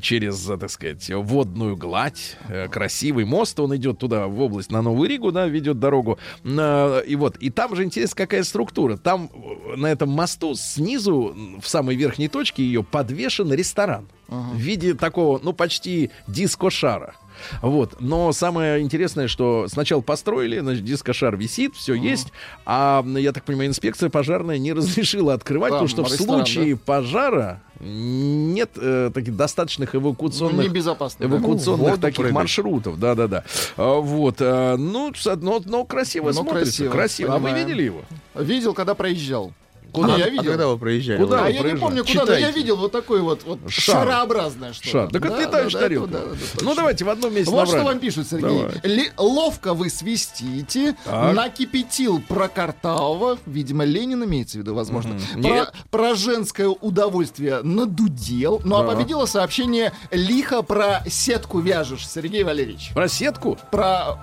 через, 0.00 0.48
э, 0.48 0.56
так 0.56 0.70
сказать, 0.70 1.10
водную 1.10 1.76
гладь, 1.76 2.36
э, 2.48 2.68
красивый 2.68 3.24
мост, 3.24 3.58
он 3.60 3.74
идет 3.76 3.98
туда, 3.98 4.26
в 4.26 4.40
область, 4.40 4.70
на 4.70 4.82
Новую 4.82 5.08
Ригу, 5.08 5.32
да, 5.32 5.46
ведет 5.46 5.78
дорогу. 5.78 6.18
И 6.44 7.16
вот, 7.16 7.36
и 7.38 7.50
там 7.50 7.74
же 7.76 7.84
интересно, 7.84 8.16
какая 8.16 8.42
структура. 8.44 8.96
Там 8.96 9.30
э, 9.32 9.76
на 9.76 9.86
этом 9.86 10.10
мосту 10.10 10.54
снизу, 10.54 11.34
в 11.60 11.68
самой 11.68 11.96
верхней 11.96 12.28
точке 12.28 12.62
ее, 12.62 12.82
подвешен 12.82 13.52
ресторан. 13.52 14.08
В 14.28 14.56
виде 14.56 14.94
такого, 14.94 15.38
ну, 15.42 15.52
почти 15.52 16.10
диско-шара. 16.26 17.14
Вот. 17.62 18.00
Но 18.00 18.32
самое 18.32 18.80
интересное, 18.80 19.28
что 19.28 19.66
сначала 19.68 20.00
построили, 20.00 20.58
значит, 20.58 20.84
дискошар 20.84 21.36
висит, 21.36 21.74
все 21.74 21.94
есть, 21.94 22.32
а, 22.64 23.04
я 23.16 23.32
так 23.32 23.44
понимаю, 23.44 23.68
инспекция 23.70 24.10
пожарная 24.10 24.58
не 24.58 24.72
разрешила 24.74 25.34
открывать, 25.34 25.70
Там 25.70 25.86
потому 25.86 25.88
что 25.88 26.04
в 26.04 26.08
случае 26.08 26.76
пожара 26.76 27.62
нет 27.80 28.70
э, 28.76 29.10
таких 29.12 29.36
достаточных 29.36 29.94
эвакуационных 29.94 30.72
да. 30.72 31.26
эвакуационных 31.26 31.90
Ну, 31.90 31.96
таких 31.98 32.16
прыгать. 32.16 32.34
маршрутов, 32.34 32.98
да, 32.98 33.14
да, 33.14 33.28
да. 33.28 33.44
А, 33.76 34.00
вот, 34.00 34.36
а, 34.40 34.76
ну, 34.76 35.12
но, 35.40 35.60
но 35.64 35.84
красиво 35.84 36.28
Ну, 36.28 36.32
смотрится, 36.32 36.88
красиво, 36.88 36.92
красиво. 36.92 37.34
А 37.34 37.38
вы 37.38 37.52
видели 37.52 37.82
его? 37.82 38.02
Видел, 38.34 38.72
когда 38.72 38.94
проезжал. 38.94 39.52
Куда? 39.96 40.14
Не, 40.14 40.18
я 40.20 40.24
А 40.26 40.28
видел. 40.30 40.44
когда 40.50 40.66
вы 40.68 40.78
проезжали? 40.78 41.18
Куда? 41.18 41.44
А 41.44 41.48
я 41.48 41.62
не 41.62 41.76
помню, 41.76 42.04
куда, 42.04 42.24
но 42.26 42.32
я 42.32 42.38
Читайте. 42.38 42.58
видел 42.60 42.76
вот 42.76 42.92
такой 42.92 43.20
вот, 43.20 43.42
вот 43.44 43.58
Шар. 43.68 44.06
шарообразное 44.06 44.72
что-то. 44.72 44.88
Шар. 44.90 45.08
Так 45.10 45.24
это 45.24 45.34
Да, 45.36 45.40
летаешь 45.40 45.72
да, 45.72 45.80
тарелку. 45.80 46.06
да, 46.08 46.18
да, 46.20 46.26
да, 46.30 46.36
ну, 46.62 46.74
давайте 46.74 47.04
в 47.04 47.08
одном 47.10 47.34
месте 47.34 47.50
Вот 47.50 47.66
что 47.66 47.76
набрали. 47.78 47.94
вам 47.94 48.00
пишут, 48.00 48.28
Сергей. 48.28 48.66
Ли- 48.84 49.10
ловко 49.16 49.74
вы 49.74 49.90
свистите, 49.90 50.94
Так. 51.04 51.34
накипятил 51.34 52.20
про 52.20 52.48
Картавого, 52.48 53.38
видимо, 53.46 53.84
Ленин 53.84 54.24
имеется 54.24 54.58
в 54.58 54.60
виду, 54.60 54.74
возможно. 54.74 55.14
Мгм. 55.14 55.42
Про, 55.42 55.50
Нет. 55.50 55.72
про 55.90 56.14
женское 56.14 56.68
удовольствие 56.68 57.60
надудел. 57.62 58.60
Ну, 58.64 58.76
а 58.76 58.82
Да. 58.84 58.92
победило 58.94 59.26
сообщение 59.26 59.92
лихо 60.10 60.62
про 60.62 61.02
сетку 61.08 61.60
вяжешь, 61.60 62.06
Сергей 62.08 62.44
Валерьевич. 62.44 62.90
Про 62.94 63.08
сетку? 63.08 63.58
Про 63.70 64.18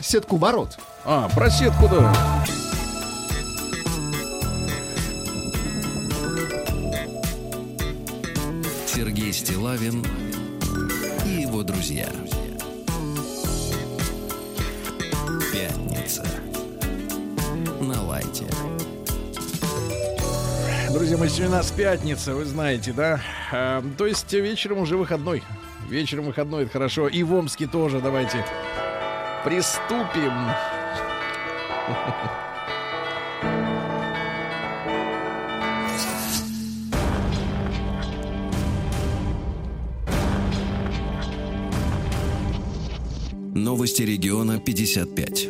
сетку 0.00 0.36
ворот. 0.36 0.70
А, 1.04 1.28
про 1.34 1.50
сетку, 1.50 1.88
да. 1.88 2.14
Сергей 9.34 9.46
Стилавин 9.46 10.04
и 11.26 11.42
его 11.42 11.64
друзья. 11.64 12.06
Пятница. 15.52 16.24
На 17.80 18.00
лайте. 18.02 18.46
Друзья 20.92 21.16
мои, 21.16 21.28
сегодня 21.28 21.48
у 21.48 21.52
нас 21.52 21.70
пятница, 21.72 22.34
вы 22.34 22.44
знаете, 22.44 22.92
да? 22.92 23.20
А, 23.52 23.82
то 23.98 24.06
есть 24.06 24.32
вечером 24.32 24.78
уже 24.78 24.96
выходной. 24.96 25.42
Вечером 25.88 26.26
выходной, 26.26 26.62
это 26.62 26.72
хорошо. 26.72 27.08
И 27.08 27.24
в 27.24 27.34
Омске 27.34 27.66
тоже, 27.66 28.00
давайте 28.00 28.44
приступим. 29.44 30.32
Новости 43.54 44.02
региона 44.02 44.58
55. 44.58 45.48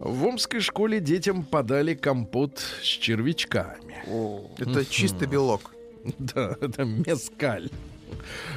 В 0.00 0.26
Омской 0.26 0.58
школе 0.58 0.98
детям 0.98 1.44
подали 1.44 1.94
компот 1.94 2.58
с 2.82 2.84
червячками. 2.84 3.94
Это 4.58 4.84
чистый 4.84 5.28
белок. 5.28 5.70
Да, 6.18 6.54
это 6.60 6.84
мескаль. 6.84 7.70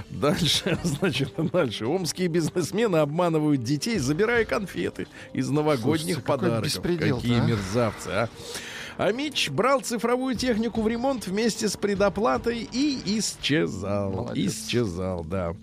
Дальше, 0.10 0.78
значит, 0.84 1.32
дальше. 1.54 1.86
Омские 1.86 2.28
бизнесмены 2.28 2.98
обманывают 2.98 3.64
детей, 3.64 4.00
забирая 4.00 4.44
конфеты 4.44 5.08
из 5.32 5.50
новогодних 5.50 6.16
Слушайте, 6.16 6.22
какой 6.22 6.50
подарков. 6.50 6.82
Какие 6.82 7.40
а? 7.40 7.46
мерзавцы, 7.46 8.08
а. 8.10 8.30
А 8.98 9.12
Мич 9.12 9.50
брал 9.50 9.82
цифровую 9.82 10.36
технику 10.36 10.82
в 10.82 10.88
ремонт 10.88 11.28
вместе 11.28 11.70
с 11.70 11.78
предоплатой 11.78 12.68
и 12.72 13.00
исчезал. 13.20 14.12
Молодец. 14.12 14.54
Исчезал, 14.54 15.24
да. 15.24 15.54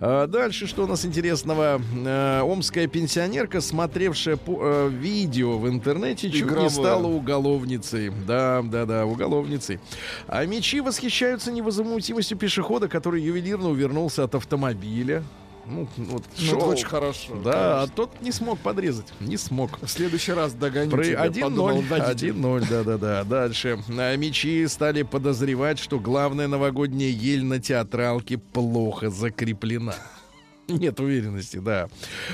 А 0.00 0.26
дальше, 0.28 0.66
что 0.68 0.84
у 0.84 0.86
нас 0.86 1.04
интересного? 1.04 1.80
Э, 2.06 2.40
омская 2.42 2.86
пенсионерка, 2.86 3.60
смотревшая 3.60 4.36
по- 4.36 4.58
э, 4.62 4.88
видео 4.90 5.58
в 5.58 5.68
интернете, 5.68 6.30
чуть 6.30 6.42
Игровое. 6.42 6.64
не 6.64 6.70
стала 6.70 7.06
уголовницей. 7.08 8.12
Да, 8.26 8.62
да, 8.62 8.86
да, 8.86 9.06
уголовницей. 9.06 9.80
А 10.28 10.44
мечи 10.46 10.80
восхищаются 10.80 11.50
невозмутимостью 11.50 12.38
пешехода, 12.38 12.86
который 12.88 13.22
ювелирно 13.22 13.70
увернулся 13.70 14.22
от 14.24 14.36
автомобиля. 14.36 15.24
Ну, 15.66 15.88
вот, 15.96 16.24
Ну, 16.38 16.44
шел. 16.44 16.68
очень 16.68 16.86
хорошо. 16.86 17.34
Да, 17.42 17.82
а 17.82 17.86
тот 17.86 18.20
не 18.20 18.32
смог 18.32 18.58
подрезать. 18.58 19.06
Не 19.20 19.36
смог. 19.36 19.80
В 19.80 19.88
следующий 19.88 20.32
раз 20.32 20.52
догоню 20.52 20.90
Про 20.90 21.04
тебя, 21.04 21.26
1-0, 21.26 21.40
подумал 21.40 21.80
водитель. 21.82 22.30
1-0, 22.30 22.68
да-да-да. 22.68 23.24
Дальше. 23.24 23.78
А, 23.96 24.14
Мечи 24.16 24.66
стали 24.68 25.02
подозревать, 25.02 25.78
что 25.78 25.98
главная 25.98 26.48
новогодняя 26.48 27.10
ель 27.10 27.44
на 27.44 27.60
театралке 27.60 28.38
плохо 28.38 29.10
закреплена. 29.10 29.94
Нет 30.68 30.98
уверенности, 30.98 31.58
да. 31.58 31.88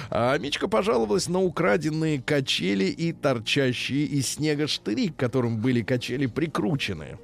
А 0.09 0.39
Мичка 0.39 0.69
пожаловалась 0.69 1.29
на 1.29 1.41
украденные 1.43 2.23
качели 2.23 2.85
и 2.85 3.13
торчащие 3.13 4.05
из 4.05 4.29
снега 4.29 4.69
штыри, 4.69 5.09
к 5.09 5.17
которым 5.17 5.57
были 5.59 5.83
качели 5.83 6.27
прикручены. 6.27 7.19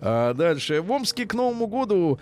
А 0.00 0.34
дальше. 0.34 0.82
В 0.82 0.90
Омске 0.90 1.26
к 1.26 1.34
Новому 1.34 1.68
году 1.68 2.18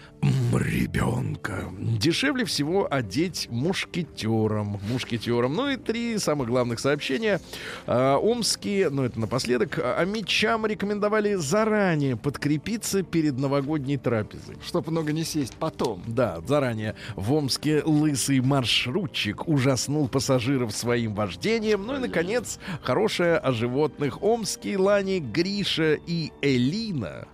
ребенка 0.55 1.65
дешевле 1.97 2.45
всего 2.45 2.87
одеть 2.89 3.49
мушкетером. 3.51 4.81
Мушкетером. 4.91 5.55
Ну 5.55 5.71
и 5.71 5.77
три 5.77 6.19
самых 6.19 6.49
главных 6.49 6.79
сообщения. 6.79 7.41
А, 7.87 8.17
Омские, 8.17 8.91
ну 8.91 9.03
это 9.03 9.19
напоследок, 9.19 9.79
а 9.83 10.05
мечам 10.05 10.67
рекомендовали 10.67 11.35
заранее 11.35 12.17
подкрепиться 12.17 13.03
перед 13.03 13.39
новогодней 13.39 13.97
трапезой. 13.97 14.57
Чтоб 14.65 14.87
много 14.89 15.13
не 15.13 15.25
сесть 15.25 15.55
потом. 15.55 16.03
Да, 16.07 16.41
заранее. 16.47 16.95
В 17.17 17.33
Омске 17.33 17.83
лысый 17.85 18.41
маршрутчик 18.41 19.49
ужаснул 19.49 20.09
пассажиров 20.09 20.73
своим 20.73 21.15
вождением. 21.15 21.87
Ну 21.87 21.97
и, 21.97 21.99
наконец, 21.99 22.59
хорошее 22.83 23.37
о 23.37 23.53
животных. 23.53 24.23
Омские 24.23 24.79
лани 24.79 25.19
Гриша 25.19 25.95
и 26.07 26.33
Элина 26.43 27.27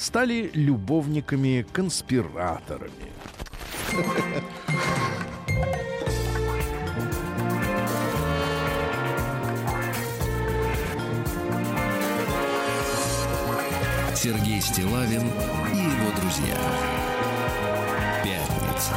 стали 0.00 0.50
любовниками-конспираторами. 0.54 3.12
Сергей 14.14 14.62
Стилавин 14.62 15.30
и 15.72 15.76
его 15.76 16.10
друзья. 16.18 16.56
Пятница. 18.24 18.96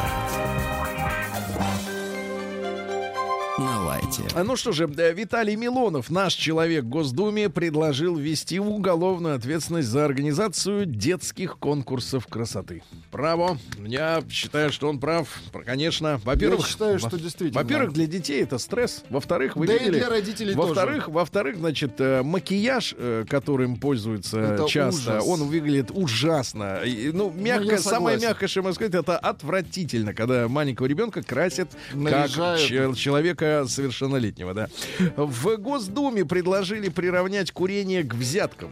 На 4.19 4.23
лайте. 4.23 4.35
А 4.39 4.43
Ну 4.43 4.55
что 4.55 4.71
же, 4.71 4.89
э, 4.97 5.13
Виталий 5.13 5.55
Милонов, 5.55 6.09
наш 6.09 6.33
человек 6.33 6.83
в 6.85 6.89
Госдуме, 6.89 7.49
предложил 7.49 8.15
ввести 8.15 8.59
уголовную 8.59 9.35
ответственность 9.35 9.87
за 9.87 10.05
организацию 10.05 10.85
детских 10.85 11.57
конкурсов 11.57 12.27
красоты. 12.27 12.83
Право. 13.11 13.57
Я 13.85 14.23
считаю, 14.29 14.71
что 14.71 14.89
он 14.89 14.99
прав. 14.99 15.27
Конечно. 15.65 16.19
Во-первых, 16.23 16.61
Я 16.61 16.65
считаю, 16.67 16.99
что 16.99 17.17
действительно. 17.17 17.61
Во-первых, 17.61 17.93
для 17.93 18.07
детей 18.07 18.43
это 18.43 18.57
стресс. 18.57 19.03
Во-вторых, 19.09 19.55
вы 19.55 19.67
Да 19.67 19.75
и 19.75 19.79
видели... 19.79 19.99
для 19.99 20.09
родителей 20.09 20.53
Во-вторых, 20.55 21.07
во-вторых, 21.07 21.57
значит, 21.57 21.93
э, 21.99 22.21
макияж, 22.23 22.95
э, 22.97 23.25
которым 23.29 23.77
пользуются 23.77 24.39
Это 24.39 24.67
часто, 24.67 25.17
ужас. 25.17 25.23
он 25.27 25.43
выглядит 25.47 25.91
ужасно. 25.93 26.81
И, 26.85 27.11
Ну, 27.13 27.31
мягко, 27.31 27.71
я 27.73 27.77
самое 27.79 28.19
мягкое, 28.19 28.47
что 28.47 28.61
можно 28.61 28.75
сказать, 28.75 28.93
это 28.95 29.17
отвратительно, 29.17 30.13
когда 30.13 30.47
маленького 30.47 30.87
ребенка 30.87 31.21
красят 31.21 31.69
как 31.91 31.95
Наряжают. 31.99 32.61
че- 32.61 32.93
человека 32.95 33.65
совершеннолетнего, 34.07 34.53
да. 34.53 34.69
В 35.15 35.57
Госдуме 35.57 36.25
предложили 36.25 36.89
приравнять 36.89 37.51
курение 37.51 38.03
к 38.03 38.13
взяткам. 38.13 38.71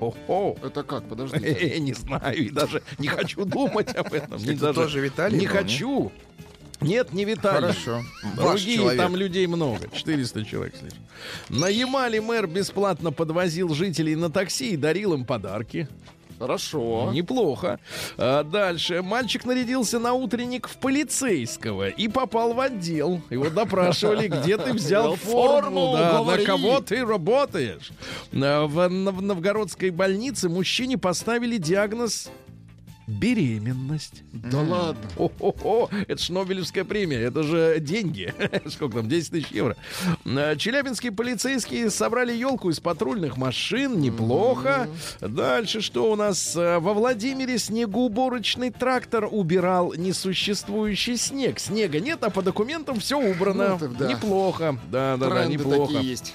О-о. 0.00 0.56
Это 0.62 0.82
как? 0.82 1.04
Подожди. 1.08 1.38
Не 1.80 1.92
знаю, 1.92 2.36
и 2.36 2.48
даже 2.50 2.82
не 2.98 3.08
хочу 3.08 3.44
думать 3.44 3.94
об 3.94 4.12
этом. 4.14 4.38
Не 4.38 4.52
Это 4.54 4.60
даже- 4.60 4.74
тоже 4.80 5.00
Виталий 5.00 5.38
Не 5.38 5.46
был, 5.46 5.52
хочу. 5.54 6.12
Нет, 6.80 7.12
не 7.12 7.26
Виталий. 7.26 7.60
Хорошо. 7.74 8.00
Другие 8.36 8.92
там 8.96 9.14
людей 9.14 9.46
много, 9.46 9.86
400 9.92 10.46
человек 10.46 10.74
слишком. 10.74 11.02
На 11.50 11.68
Ямале 11.68 12.22
мэр 12.22 12.46
бесплатно 12.46 13.12
подвозил 13.12 13.74
жителей 13.74 14.16
на 14.16 14.30
такси 14.30 14.70
и 14.70 14.76
дарил 14.78 15.12
им 15.12 15.26
подарки. 15.26 15.86
Хорошо. 16.40 17.10
Неплохо. 17.12 17.78
А 18.16 18.42
дальше. 18.42 19.02
Мальчик 19.02 19.44
нарядился 19.44 19.98
на 19.98 20.14
утренник 20.14 20.68
в 20.68 20.78
полицейского 20.78 21.90
и 21.90 22.08
попал 22.08 22.54
в 22.54 22.60
отдел. 22.60 23.20
Его 23.28 23.50
допрашивали, 23.50 24.26
где 24.42 24.56
ты 24.56 24.72
взял 24.72 25.16
форму, 25.16 25.92
да, 25.98 26.24
на 26.24 26.38
кого 26.38 26.80
ты 26.80 27.04
работаешь. 27.04 27.92
А, 28.32 28.66
В, 28.66 28.88
в 28.88 29.22
Новгородской 29.22 29.90
больнице 29.90 30.48
мужчине 30.48 30.96
поставили 30.96 31.58
диагноз 31.58 32.30
беременность. 33.10 34.22
Да 34.32 34.60
ладно. 34.60 35.02
О-хо-хо, 35.16 35.90
это 36.08 36.22
ж 36.22 36.30
Нобелевская 36.30 36.84
премия, 36.84 37.18
это 37.18 37.42
же 37.42 37.78
деньги. 37.80 38.32
Сколько 38.68 38.98
там, 38.98 39.08
10 39.08 39.30
тысяч 39.30 39.48
евро. 39.50 39.76
А, 40.24 40.56
Челябинские 40.56 41.12
полицейские 41.12 41.90
собрали 41.90 42.32
елку 42.32 42.70
из 42.70 42.80
патрульных 42.80 43.36
машин, 43.36 44.00
неплохо. 44.00 44.88
Дальше 45.20 45.80
что 45.80 46.10
у 46.10 46.16
нас? 46.16 46.54
А, 46.56 46.78
Во 46.80 46.94
Владимире 46.94 47.58
снегоуборочный 47.58 48.70
трактор 48.70 49.28
убирал 49.30 49.94
несуществующий 49.94 51.16
снег. 51.16 51.58
Снега 51.58 52.00
нет, 52.00 52.22
а 52.22 52.30
по 52.30 52.42
документам 52.42 53.00
все 53.00 53.18
убрано. 53.18 53.70
Ну, 53.70 53.78
так 53.78 53.96
да. 53.96 54.08
Неплохо. 54.08 54.78
Да, 54.90 55.16
да, 55.16 55.28
да, 55.28 55.44
неплохо. 55.46 55.92
такие 55.92 56.10
есть. 56.10 56.34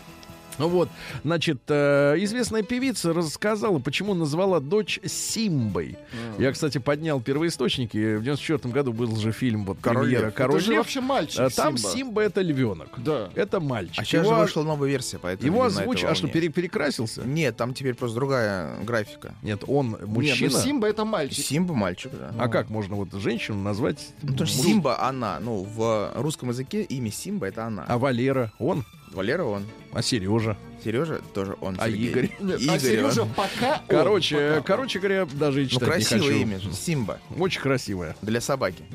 Ну 0.57 0.69
Вот, 0.69 0.89
значит, 1.23 1.61
э, 1.67 2.15
известная 2.19 2.63
певица 2.63 3.13
рассказала, 3.13 3.79
почему 3.79 4.13
назвала 4.13 4.59
дочь 4.59 4.99
Симбой. 5.05 5.97
Я, 6.39 6.51
кстати, 6.51 6.77
поднял 6.77 7.21
первоисточники. 7.21 8.15
В 8.17 8.23
94 8.23 8.73
году 8.73 8.93
был 8.93 9.15
же 9.17 9.31
фильм 9.31 9.65
вот 9.65 9.77
Король 9.81 10.05
премьера 10.05 10.25
Лев. 10.27 10.33
«Король 10.35 10.55
Это 10.57 10.65
же 10.65 10.71
Лев». 10.71 10.79
вообще 10.79 11.01
мальчик 11.01 11.39
А 11.39 11.49
Там 11.49 11.77
Симба. 11.77 11.91
Симба 11.95 12.21
это 12.21 12.41
львенок. 12.41 12.89
Да. 12.97 13.29
Это 13.35 13.59
мальчик. 13.59 13.99
А 13.99 14.05
сейчас 14.05 14.25
его 14.25 14.35
же 14.35 14.41
вышла 14.41 14.63
новая 14.63 14.89
версия, 14.89 15.19
поэтому... 15.19 15.45
его 15.45 15.63
не 15.63 15.69
на 15.69 15.73
этой 15.73 15.81
озвучил. 15.81 16.07
А 16.09 16.15
что, 16.15 16.27
пере- 16.27 16.49
перекрасился? 16.49 17.21
Нет, 17.23 17.57
там 17.57 17.73
теперь 17.73 17.95
просто 17.95 18.15
другая 18.15 18.77
графика. 18.83 19.35
Нет, 19.41 19.63
он 19.67 19.91
Нет, 19.91 20.07
мужчина. 20.07 20.51
ну 20.53 20.59
Симба 20.59 20.87
это 20.87 21.05
мальчик. 21.05 21.45
Симба 21.45 21.73
мальчик, 21.73 22.11
да. 22.13 22.31
А 22.37 22.47
как 22.47 22.69
можно 22.69 22.95
вот 22.95 23.13
женщину 23.13 23.61
назвать? 23.61 24.13
Ну, 24.21 24.31
потому 24.31 24.47
что 24.47 24.63
Симба 24.63 25.01
она. 25.01 25.39
Ну, 25.39 25.63
в 25.63 26.11
русском 26.15 26.49
языке 26.49 26.83
имя 26.83 27.11
Симба 27.11 27.47
это 27.47 27.65
она. 27.65 27.85
А 27.87 27.97
Валера? 27.97 28.51
Он? 28.59 28.85
Валера 29.11 29.43
он. 29.43 29.65
А 29.95 30.01
Сережа? 30.01 30.57
Сережа 30.83 31.21
тоже 31.33 31.55
он. 31.61 31.77
А 31.79 31.87
Сергей. 31.87 32.09
Игорь? 32.09 32.29
Нет, 32.41 32.59
Игорь, 32.61 32.75
а 32.75 32.79
Сережа 32.79 33.21
он. 33.23 33.29
пока 33.29 33.75
он, 33.75 33.87
Короче, 33.87 34.35
пока 34.35 34.57
он. 34.57 34.63
короче 34.63 34.99
говоря, 34.99 35.25
даже 35.25 35.61
и 35.61 35.63
Ну, 35.63 35.69
читать 35.69 35.87
не 35.87 35.93
красивое 35.93 36.19
хочу. 36.27 36.41
имя 36.41 36.59
же. 36.59 36.73
Симба. 36.73 37.19
Очень 37.39 37.61
красивое. 37.61 38.15
Для 38.21 38.41
собаки. 38.41 38.83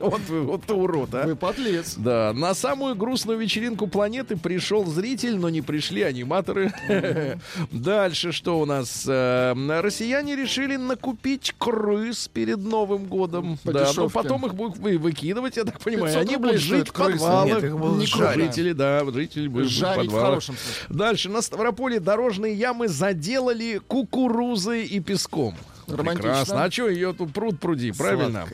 Вот, 0.00 0.20
вы- 0.28 0.42
вот 0.42 0.64
ты 0.64 0.74
урод, 0.74 1.14
а. 1.14 1.24
Вы 1.26 1.36
подлец. 1.36 1.94
Да, 1.96 2.32
на 2.34 2.54
самую 2.54 2.94
грустную 2.96 3.38
вечеринку 3.38 3.86
планеты 3.86 4.36
пришел 4.36 4.84
зритель, 4.84 5.36
но 5.36 5.48
не 5.48 5.62
пришли 5.62 6.02
аниматоры. 6.02 6.72
Дальше 7.72 8.32
что 8.32 8.60
у 8.60 8.66
нас? 8.66 9.04
Э, 9.08 9.54
Россияне 9.80 10.36
решили 10.36 10.76
накупить 10.76 11.54
крыс 11.58 12.28
перед 12.28 12.58
Новым 12.58 13.04
годом. 13.04 13.58
Да, 13.64 13.72
но 13.72 13.84
дешевке. 13.86 14.10
потом 14.14 14.46
их 14.46 14.54
будут 14.54 14.78
вы- 14.78 14.98
выкидывать, 14.98 15.56
я 15.56 15.64
так 15.64 15.78
понимаю. 15.80 16.12
500 16.14 16.22
Они 16.28 16.36
будут 16.36 16.60
жить 16.60 16.88
в 16.88 16.92
подвалах. 16.92 17.62
Не. 17.62 18.06
Жители, 18.06 18.72
да, 18.72 19.04
жители 19.10 19.48
будут 19.48 19.67
Жарить 19.68 20.10
в 20.10 20.18
хорошем 20.20 20.56
смысле. 20.56 20.96
Дальше 20.96 21.28
на 21.28 21.42
Ставрополе 21.42 22.00
дорожные 22.00 22.54
ямы 22.54 22.88
заделали 22.88 23.80
кукурузой 23.86 24.84
и 24.84 25.00
песком. 25.00 25.54
Прекрасно. 25.86 26.64
А 26.64 26.70
что 26.70 26.88
ее 26.90 27.14
тут 27.14 27.32
пруд 27.32 27.58
пруди, 27.58 27.92
правильно? 27.92 28.46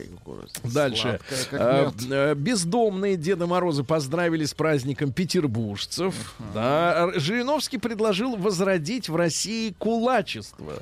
Дальше. 0.63 1.19
Сладкая, 1.27 1.59
Э, 1.59 1.91
э, 2.31 2.35
Бездомные 2.35 3.17
Деда 3.17 3.45
Мороза 3.45 3.83
поздравили 3.83 4.45
с 4.45 4.53
праздником 4.53 5.11
петербуржцев. 5.11 6.15
Да. 6.53 7.09
Р- 7.13 7.19
Жириновский 7.19 7.77
предложил 7.77 8.37
возродить 8.37 9.09
в 9.09 9.17
России 9.17 9.75
кулачество. 9.77 10.73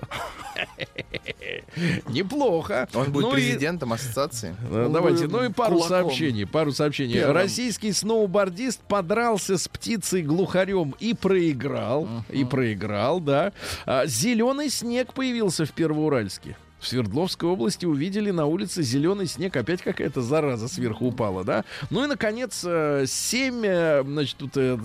Неплохо. 2.10 2.88
Он 2.94 3.12
будет 3.12 3.24
Ну 3.24 3.30
и- 3.32 3.34
президентом 3.34 3.94
ассоциации. 3.94 4.56
Э, 4.72 4.90
Давайте, 4.92 5.28
ну 5.28 5.44
и 5.44 5.50
пару 5.50 5.76
кулаком. 5.78 5.90
сообщений. 6.10 6.46
Пару 6.46 6.72
сообщений. 6.72 7.16
Первым. 7.16 7.36
Российский 7.36 7.92
сноубордист 7.92 8.82
подрался 8.82 9.58
с 9.58 9.68
птицей 9.68 10.22
глухарем 10.22 10.96
и 11.00 11.14
проиграл. 11.14 12.08
И 12.30 12.44
проиграл, 12.46 13.20
да. 13.20 13.52
зеленый 14.06 14.70
снег 14.70 15.14
появился 15.14 15.66
в 15.66 15.72
Первоуральске. 15.72 16.56
В 16.84 16.88
Свердловской 16.90 17.48
области 17.48 17.86
увидели 17.86 18.30
на 18.32 18.46
улице 18.46 18.84
зеленый 18.84 19.26
снег. 19.26 19.56
Опять 19.56 19.82
какая-то 19.82 20.22
зараза 20.22 20.68
сверху 20.68 21.06
упала, 21.08 21.46
да? 21.46 21.64
Ну 21.90 22.04
и, 22.04 22.08
наконец, 22.08 22.62
э, 22.66 23.06
семь, 23.08 23.62
э, 23.66 24.04
значит, 24.06 24.36
тут 24.36 24.58
э, 24.58 24.78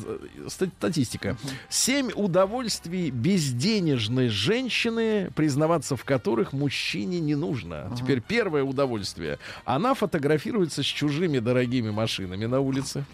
ста- 0.47 0.71
статистика. 0.79 1.37
Семь 1.69 2.11
удовольствий 2.15 3.11
безденежной 3.11 4.29
женщины, 4.29 5.33
признаваться 5.35 5.97
в 5.97 6.05
которых 6.05 6.53
мужчине 6.53 7.19
не 7.19 7.35
нужно. 7.35 7.91
Теперь 7.99 8.21
первое 8.21 8.63
удовольствие. 8.63 9.41
Она 9.65 9.95
фотографируется 9.95 10.85
с 10.85 10.87
чужими 10.87 11.41
дорогими 11.41 11.91
машинами 11.91 12.47
на 12.47 12.61
улице. 12.61 13.05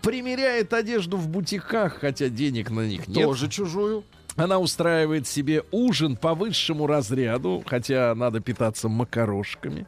Примеряет 0.00 0.72
одежду 0.72 1.18
в 1.18 1.28
бутиках, 1.28 1.98
хотя 2.00 2.30
денег 2.30 2.70
на 2.70 2.86
них 2.86 3.06
нет. 3.06 3.26
Тоже 3.26 3.48
чужую. 3.48 4.02
Она 4.36 4.58
устраивает 4.58 5.28
себе 5.28 5.62
ужин 5.70 6.16
по 6.16 6.34
высшему 6.34 6.86
разряду, 6.86 7.62
хотя 7.66 8.14
надо 8.14 8.40
питаться 8.40 8.88
макарошками. 8.88 9.86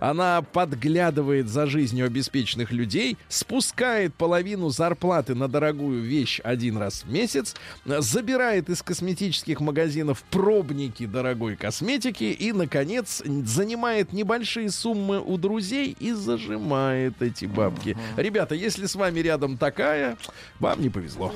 Она 0.00 0.42
подглядывает 0.42 1.48
за 1.48 1.66
жизнью 1.66 2.06
обеспеченных 2.06 2.72
людей, 2.72 3.16
спускает 3.28 4.14
половину 4.14 4.70
зарплаты 4.70 5.34
на 5.34 5.48
дорогую 5.48 6.02
вещь 6.02 6.40
один 6.42 6.76
раз 6.76 7.04
в 7.04 7.10
месяц, 7.10 7.54
забирает 7.84 8.68
из 8.68 8.82
косметических 8.82 9.60
магазинов 9.60 10.22
пробники 10.24 11.06
дорогой 11.06 11.56
косметики 11.56 12.24
и, 12.24 12.52
наконец, 12.52 13.22
занимает 13.24 14.12
небольшие 14.12 14.70
суммы 14.70 15.20
у 15.20 15.38
друзей 15.38 15.96
и 16.00 16.12
зажимает 16.12 17.22
эти 17.22 17.44
бабки. 17.44 17.96
Ребята, 18.16 18.54
если 18.54 18.86
с 18.86 18.94
вами 18.96 19.20
рядом 19.20 19.56
такая, 19.56 20.16
вам 20.58 20.80
не 20.80 20.90
повезло. 20.90 21.32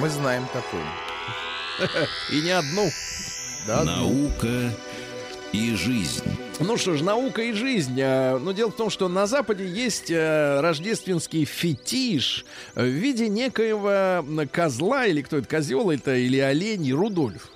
Мы 0.00 0.08
знаем 0.08 0.44
такую. 0.52 0.82
И 2.30 2.40
не 2.40 2.50
одну. 2.50 2.90
Наука 3.66 4.72
и 5.52 5.74
жизнь. 5.74 6.22
Ну 6.60 6.76
что 6.76 6.94
ж, 6.96 7.02
наука 7.02 7.42
и 7.42 7.52
жизнь. 7.52 7.98
А, 8.00 8.38
Но 8.38 8.52
дело 8.52 8.70
в 8.70 8.76
том, 8.76 8.90
что 8.90 9.08
на 9.08 9.26
Западе 9.26 9.66
есть 9.66 10.10
э, 10.10 10.60
рождественский 10.60 11.44
фетиш 11.44 12.44
в 12.74 12.84
виде 12.84 13.28
некоего 13.28 14.24
козла, 14.52 15.06
или 15.06 15.22
кто 15.22 15.38
это, 15.38 15.48
козел 15.48 15.90
это, 15.90 16.14
или 16.14 16.38
олень, 16.38 16.92
Рудольф. 16.92 17.48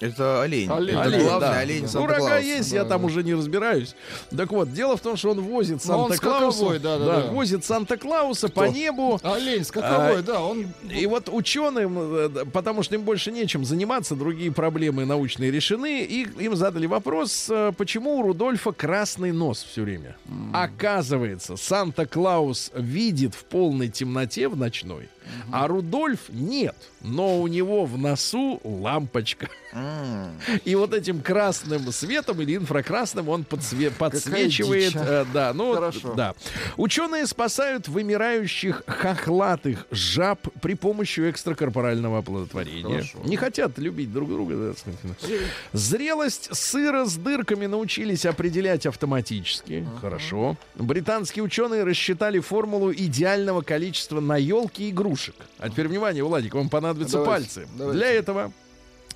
Это 0.00 0.42
олень. 0.42 0.70
Олень. 0.70 0.94
Это 0.96 1.02
Олень, 1.02 1.20
главный 1.22 1.48
да. 1.48 1.58
олень 1.58 1.82
Ну, 1.82 1.88
Санта-Клауса. 1.88 2.24
рога 2.30 2.38
есть, 2.38 2.72
я 2.72 2.84
там 2.84 3.04
уже 3.04 3.22
не 3.22 3.34
разбираюсь. 3.34 3.94
Так 4.34 4.50
вот, 4.50 4.72
дело 4.72 4.96
в 4.96 5.00
том, 5.00 5.16
что 5.16 5.30
он 5.32 5.40
возит 5.42 5.84
Ну, 5.84 5.94
он 5.98 6.08
Санта-Клауса. 6.10 6.56
скаковой, 6.58 6.78
да-да-да. 6.78 7.30
возит 7.32 7.64
Санта-Клауса 7.64 8.48
по 8.48 8.64
небу. 8.68 9.20
Олень 9.22 9.64
скаковой, 9.64 10.20
А, 10.20 10.22
да, 10.22 10.40
он... 10.42 10.68
И 10.90 11.06
вот 11.06 11.28
ученым, 11.30 11.98
э, 11.98 12.28
потому 12.52 12.82
что 12.82 12.94
им 12.94 13.02
больше 13.02 13.30
нечем 13.30 13.64
заниматься, 13.64 14.14
другие 14.14 14.52
проблемы 14.52 15.04
научные 15.04 15.50
решены, 15.50 16.02
и 16.02 16.22
им 16.38 16.56
задали 16.56 16.86
вопрос, 16.86 17.46
э, 17.50 17.72
почему 17.76 18.18
у 18.18 18.22
Рудольфа 18.22 18.72
красный 18.72 19.32
нос 19.32 19.66
все 19.70 19.82
время. 19.82 20.16
Оказывается, 20.52 21.56
Санта-Клаус 21.56 22.70
видит 22.74 23.34
в 23.34 23.44
полной 23.44 23.88
темноте 23.88 24.48
в 24.48 24.56
ночной, 24.56 25.08
а 25.52 25.66
Рудольф 25.68 26.20
нет, 26.28 26.76
но 27.00 27.40
у 27.40 27.46
него 27.46 27.84
в 27.84 27.98
носу 27.98 28.60
лампочка. 28.64 29.48
М. 29.72 30.32
И 30.64 30.74
вот 30.74 30.92
этим 30.94 31.20
красным 31.20 31.92
светом 31.92 32.40
или 32.40 32.56
инфракрасным 32.56 33.28
он 33.28 33.42
подсве- 33.48 33.90
подсвечивает. 33.90 34.96
а. 34.96 35.22
э, 35.22 35.26
да, 35.32 35.52
ну, 35.54 35.74
Хорошо. 35.74 36.14
да. 36.14 36.34
Ученые 36.76 37.26
спасают 37.26 37.86
вымирающих 37.88 38.82
хохлатых 38.86 39.86
жаб 39.92 40.40
при 40.60 40.74
помощи 40.74 41.20
экстракорпорального 41.30 42.18
оплодотворения. 42.18 42.82
Хорошо. 43.02 43.18
Не 43.24 43.36
хотят 43.36 43.78
любить 43.78 44.12
друг 44.12 44.28
друга. 44.28 44.74
да. 44.74 45.28
Зрелость 45.72 46.48
сыра 46.54 47.04
с 47.04 47.16
дырками 47.16 47.66
научились 47.66 48.26
определять 48.26 48.86
автоматически. 48.86 49.86
Хорошо. 50.00 50.56
Британские 50.74 51.44
ученые 51.44 51.84
рассчитали 51.84 52.40
формулу 52.40 52.92
идеального 52.92 53.60
количества 53.62 54.20
на 54.20 54.36
елке 54.36 54.90
игрушек. 54.90 55.19
А 55.58 55.68
теперь 55.68 55.88
внимание, 55.88 56.24
Владик, 56.24 56.54
вам 56.54 56.68
понадобятся 56.68 57.18
Давайте, 57.18 57.46
пальцы. 57.60 57.68
давайте. 57.76 57.98
Для 57.98 58.10
этого 58.10 58.52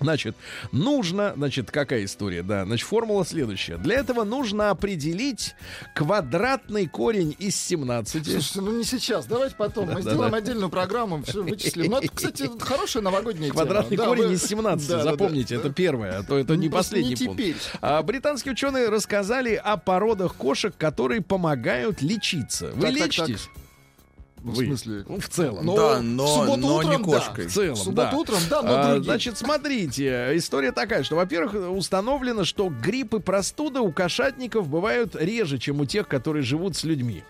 Значит, 0.00 0.34
нужно, 0.72 1.34
значит, 1.36 1.70
какая 1.70 2.04
история, 2.04 2.42
да, 2.42 2.64
значит, 2.64 2.84
формула 2.86 3.24
следующая. 3.24 3.76
Для 3.76 3.94
этого 4.00 4.24
нужно 4.24 4.70
определить 4.70 5.54
квадратный 5.94 6.88
корень 6.88 7.36
из 7.38 7.54
17. 7.56 8.24
Слушайте, 8.26 8.60
ну 8.60 8.76
не 8.76 8.82
сейчас, 8.82 9.24
давайте 9.26 9.54
потом. 9.54 9.86
Мы 9.86 9.94
Да, 9.94 10.00
сделаем 10.00 10.32
да. 10.32 10.38
отдельную 10.38 10.68
программу, 10.68 11.22
все 11.22 11.44
вычислим. 11.44 11.92
Ну, 11.92 11.98
это, 11.98 12.08
кстати, 12.12 12.50
хорошая 12.60 13.04
новогодняя 13.04 13.50
тема. 13.52 13.54
Квадратный 13.62 13.96
Да, 13.96 14.06
корень 14.06 14.26
вы- 14.26 14.32
из 14.34 14.42
17, 14.44 14.88
Да, 14.88 14.96
да, 14.98 15.04
да. 15.04 15.10
запомните, 15.12 15.54
это 15.54 15.70
первое, 15.72 16.18
а 16.18 16.22
то 16.24 16.36
это 16.38 16.56
не 16.56 16.66
Ну, 16.68 16.72
последний 16.74 17.14
не 17.14 17.26
пункт. 17.26 17.42
А 17.80 18.02
британские 18.02 18.52
ученые 18.52 18.88
рассказали 18.88 19.54
о 19.54 19.76
породах 19.76 20.34
кошек, 20.34 20.74
которые 20.76 21.22
помогают 21.22 22.02
лечиться. 22.02 22.72
Вы 22.74 22.90
Так, 22.90 22.98
так, 22.98 23.28
так. 23.28 23.30
Ну, 24.44 24.52
в 24.52 24.56
Вы. 24.56 24.66
смысле? 24.66 25.04
Ну, 25.08 25.18
в 25.18 25.28
целом. 25.28 25.64
Но 25.64 25.74
Да, 25.76 25.98
в 25.98 26.02
но- 26.02 26.26
субботу 26.26 26.60
но 26.60 26.82
не 26.82 26.88
утром, 26.90 27.02
да. 27.10 27.18
кошкой. 27.18 27.46
В 27.46 27.52
целом, 27.52 27.74
В 27.74 27.78
субботу 27.78 28.10
да. 28.10 28.16
утром, 28.18 28.38
да, 28.50 28.62
но 28.62 28.68
А, 28.74 28.84
другие. 28.90 29.04
Значит, 29.04 29.38
смотрите, 29.38 30.30
история 30.34 30.70
такая, 30.72 31.02
что, 31.02 31.16
во-первых, 31.16 31.54
установлено, 31.70 32.44
что 32.44 32.68
грипп 32.68 33.14
и 33.14 33.20
простуда 33.20 33.80
у 33.80 33.90
кошатников 33.90 34.68
бывают 34.68 35.16
реже, 35.16 35.56
чем 35.58 35.80
у 35.80 35.86
тех, 35.86 36.08
которые 36.08 36.42
живут 36.42 36.76
с 36.76 36.84
людьми. 36.84 37.24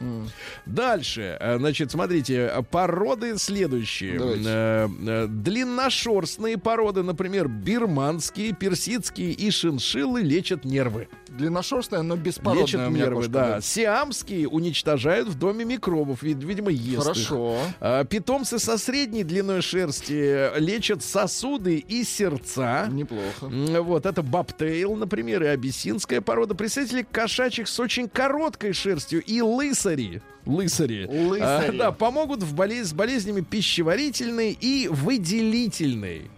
Дальше, 0.67 1.37
э, 1.41 1.59
значит, 1.59 1.93
смотрите, 1.93 2.53
породы 2.71 3.39
следующие. 3.39 4.19
Давайте. 4.19 4.45
Э, 4.47 4.89
э, 5.07 5.27
Длинношерстные 5.29 6.59
породы, 6.59 7.03
например, 7.05 7.47
бирманские, 7.49 8.53
персидские 8.53 9.31
и 9.33 9.51
шиншиллы 9.51 10.21
лечат 10.23 10.65
нервы. 10.65 11.09
Длинношерстная, 11.37 12.03
но 12.03 12.17
беспородная 12.17 12.65
Лечат 12.67 12.81
у 12.87 12.91
меня 12.91 13.05
нервы, 13.05 13.17
кошка, 13.17 13.33
да. 13.33 13.61
Сиамские 13.61 14.49
уничтожают 14.49 15.29
в 15.29 15.39
доме 15.39 15.65
микробов, 15.65 16.23
вид- 16.23 16.43
видимо, 16.43 16.71
ест 16.71 16.99
их. 16.99 17.03
Хорошо. 17.03 17.59
А, 17.81 18.05
Питомцы 18.05 18.59
со 18.59 18.79
средней 18.79 19.25
длиной 19.25 19.61
шерсти 19.61 20.57
лечат 20.59 21.03
сосуды 21.03 21.79
и 21.79 22.05
сердца. 22.05 22.87
Неплохо. 22.91 23.51
Вот, 23.83 24.07
это 24.07 24.23
бобтейл, 24.23 24.95
например, 24.97 25.43
и 25.43 25.47
абиссинская 25.47 26.21
порода. 26.21 26.55
Представители 26.55 27.05
кошачьих 27.11 27.67
с 27.69 27.81
очень 27.81 28.09
короткой 28.09 28.73
шерстью 28.73 29.23
и 29.23 29.41
лысари. 29.41 30.23
Лысари. 30.47 31.07
Лысари. 31.07 31.79
А, 31.79 31.79
да, 31.79 31.91
помогут 31.93 32.43
в 32.43 32.55
болез- 32.55 32.89
с 32.89 32.93
болезнями 32.93 33.41
пищеварительной 33.41 34.57
и 34.61 34.89
выделительной 34.89 36.31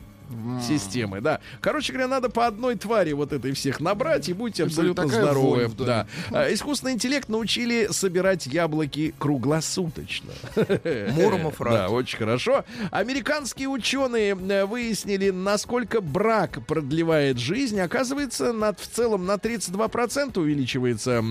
системы, 0.66 1.20
да. 1.20 1.40
Короче 1.60 1.92
говоря, 1.92 2.08
надо 2.08 2.28
по 2.28 2.46
одной 2.46 2.76
твари 2.76 3.12
вот 3.12 3.32
этой 3.32 3.52
всех 3.52 3.80
набрать, 3.80 4.28
и 4.28 4.32
будете 4.32 4.64
абсолютно 4.64 5.04
такая 5.04 5.22
здоровы. 5.22 5.56
вонь 5.56 5.66
в 5.66 5.74
доме. 5.76 5.86
Да. 5.86 6.06
А, 6.30 6.52
искусственный 6.52 6.94
интеллект 6.94 7.28
научили 7.28 7.88
собирать 7.90 8.46
яблоки 8.46 9.14
круглосуточно. 9.18 10.32
Муромов 11.12 11.60
рад. 11.60 11.74
Да, 11.74 11.88
очень 11.88 12.18
хорошо. 12.18 12.64
Американские 12.90 13.68
ученые 13.68 14.34
выяснили, 14.34 15.30
насколько 15.30 16.00
брак 16.00 16.64
продлевает 16.66 17.38
жизнь. 17.38 17.78
Оказывается, 17.80 18.52
над, 18.52 18.80
в 18.80 18.86
целом 18.88 19.26
на 19.26 19.34
32% 19.34 20.38
увеличивается 20.38 21.22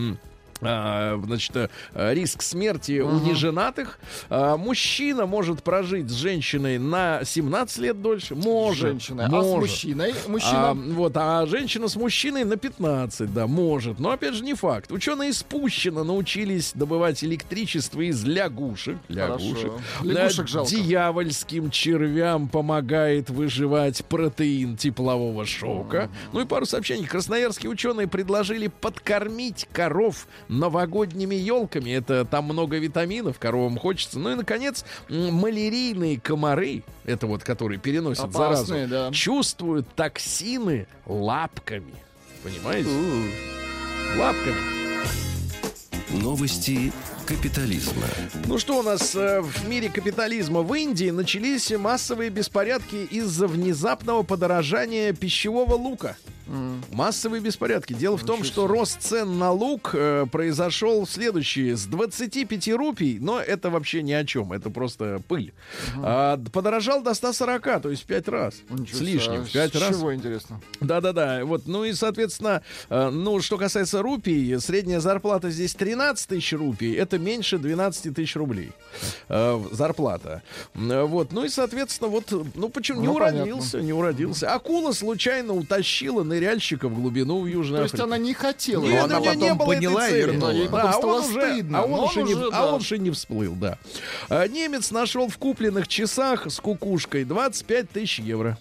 значит, 0.60 1.56
э, 1.56 2.14
риск 2.14 2.42
смерти 2.42 3.00
у 3.00 3.20
неженатых. 3.20 4.00
А, 4.30 4.58
мужчина 4.58 5.26
может 5.26 5.64
прожить 5.64 6.10
с 6.10 6.14
женщиной 6.14 6.78
на 6.78 7.24
17 7.24 7.78
лет 7.80 8.02
дольше. 8.02 8.36
Может. 8.36 8.82
Женщина. 8.82 9.26
А 9.26 9.30
с 9.30 9.32
может. 9.32 9.60
мужчиной? 9.60 10.14
А, 10.26 10.30
Мужчина. 10.30 10.74
вот, 10.74 11.14
а 11.16 11.46
женщина 11.46 11.88
с 11.88 11.96
мужчиной 11.96 12.44
на 12.46 12.58
15, 12.58 13.34
да, 13.34 13.48
может. 13.48 14.00
Но 14.00 14.12
опять 14.12 14.36
же 14.36 14.44
не 14.44 14.54
факт. 14.54 14.92
Ученые 14.92 15.30
из 15.32 15.44
Пущино 15.44 16.04
научились 16.04 16.72
добывать 16.74 17.24
электричество 17.24 18.02
из 18.02 18.24
лягушек. 18.24 18.98
Лягушек. 19.10 19.72
Лягушек 20.04 20.48
жалко. 20.48 20.72
Дьявольским 20.72 21.70
червям 21.70 22.48
помогает 22.48 23.30
выживать 23.30 24.04
протеин 24.06 24.78
теплового 24.78 25.46
шока. 25.46 26.10
Ну 26.34 26.42
и 26.42 26.46
пару 26.46 26.66
сообщений. 26.66 27.06
Красноярские 27.06 27.70
ученые 27.72 28.08
предложили 28.08 28.68
подкормить 28.68 29.68
коров 29.72 30.28
новогодними 30.48 31.36
елками. 31.36 31.92
Это 31.92 32.26
там 32.26 32.46
много 32.46 32.78
витаминов, 32.78 33.40
коровам 33.40 33.78
хочется. 33.78 34.20
Ну 34.20 34.32
и, 34.32 34.36
наконец, 34.36 34.86
малярийные 35.10 36.20
комары, 36.20 36.84
это 37.06 37.28
вот 37.28 37.44
которые 37.44 37.80
переносят 37.80 38.26
Опасные, 38.26 38.88
заразу, 38.88 39.10
да. 39.10 39.16
чувствуют 39.16 39.88
токсины 39.96 40.88
лапками. 41.06 41.94
Понимаете? 42.44 42.90
Лапками. 44.18 44.58
Новости 46.22 46.92
капитализма. 47.26 48.04
Ну 48.46 48.58
что 48.60 48.80
у 48.80 48.84
нас 48.84 49.16
э, 49.16 49.42
в 49.42 49.68
мире 49.68 49.90
капитализма? 49.90 50.62
В 50.62 50.74
Индии 50.76 51.10
начались 51.10 51.72
массовые 51.72 52.30
беспорядки 52.30 52.96
из-за 53.10 53.48
внезапного 53.48 54.24
подорожания 54.24 55.12
пищевого 55.14 55.74
лука. 55.74 56.18
Массовые 56.92 57.42
беспорядки. 57.42 57.94
Дело 57.94 58.18
в 58.18 58.24
том, 58.24 58.44
что 58.44 58.68
рост 58.68 59.02
цен 59.02 59.40
на 59.40 59.52
лук 59.52 59.92
э, 59.94 60.28
произошел 60.32 61.08
следующий. 61.08 61.74
С 61.74 61.86
25 61.86 62.70
рупий, 62.74 63.18
но 63.20 63.40
это 63.40 63.70
вообще 63.72 64.04
ни 64.04 64.12
о 64.12 64.24
чем, 64.26 64.54
это 64.54 64.70
просто 64.70 65.22
пыль. 65.28 65.54
А, 65.98 66.40
подорожал 66.54 67.02
до 67.02 67.14
140, 67.16 67.82
то 67.82 67.90
есть 67.90 68.04
в 68.04 68.06
5 68.06 68.28
раз. 68.28 68.56
Ничего 68.70 68.98
с 68.98 69.02
лишним, 69.02 69.46
себе. 69.48 69.62
в 69.62 69.72
5 69.72 69.72
С 69.74 69.82
раз. 69.82 69.98
Чего 69.98 70.14
интересно? 70.14 70.62
Да-да-да. 70.82 71.44
Вот, 71.46 71.66
ну 71.66 71.84
и, 71.84 71.94
соответственно, 71.94 72.62
э, 72.90 73.10
ну, 73.10 73.42
что 73.42 73.58
касается 73.58 74.04
рупий, 74.04 74.60
средняя 74.60 75.00
зарплата 75.00 75.50
здесь 75.50 75.74
13 75.74 76.28
тысяч 76.28 76.54
рупий, 76.54 76.94
это 76.94 77.15
меньше 77.18 77.58
12 77.58 78.14
тысяч 78.14 78.36
рублей. 78.36 78.72
Э, 79.30 79.62
зарплата. 79.72 80.42
М, 80.74 81.06
Вот, 81.08 81.32
ну 81.32 81.44
и, 81.46 81.50
соответственно, 81.50 82.10
вот, 82.10 82.32
ну, 82.56 82.70
почему 82.70 83.02
не 83.02 83.08
Ну, 83.08 83.14
понятно. 83.16 83.42
уродился, 83.44 83.82
не 83.82 83.94
уродился. 83.94 84.54
Акула 84.54 84.92
случайно 84.92 85.54
утащила 85.54 86.24
ныряльщика 86.24 86.88
в 86.88 86.96
глубину 86.96 87.42
в 87.42 87.46
Южной 87.48 87.80
То 87.80 87.84
есть 87.84 87.94
Африке. 87.96 88.04
она 88.04 88.18
не 88.18 88.34
хотела. 88.34 88.84
Не, 88.84 88.90
Но 88.90 88.96
ну, 88.96 89.04
она 89.06 89.20
потом 89.20 89.58
было 89.58 89.72
этой 89.72 89.76
поняла 89.76 90.10
и 90.10 90.18
вернула. 90.18 90.50
Ей 90.52 90.70
потом 90.70 91.02
Да, 91.02 91.08
а 91.08 91.20
уже, 91.20 91.66
а 91.74 91.84
он 91.84 92.00
уже 92.00 92.20
он 92.22 92.26
не, 92.28 92.34
уже, 92.36 92.50
а 92.54 92.74
он 92.74 92.82
не 93.04 93.12
всплыл, 93.12 93.54
да. 93.54 93.78
А, 94.30 94.48
немец 94.48 94.92
нашел 94.92 95.28
в 95.28 95.38
купленных 95.38 95.88
часах 95.88 96.50
с 96.50 96.60
кукушкой 96.60 97.24
25 97.26 97.90
тысяч 97.90 98.20
евро. 98.20 98.58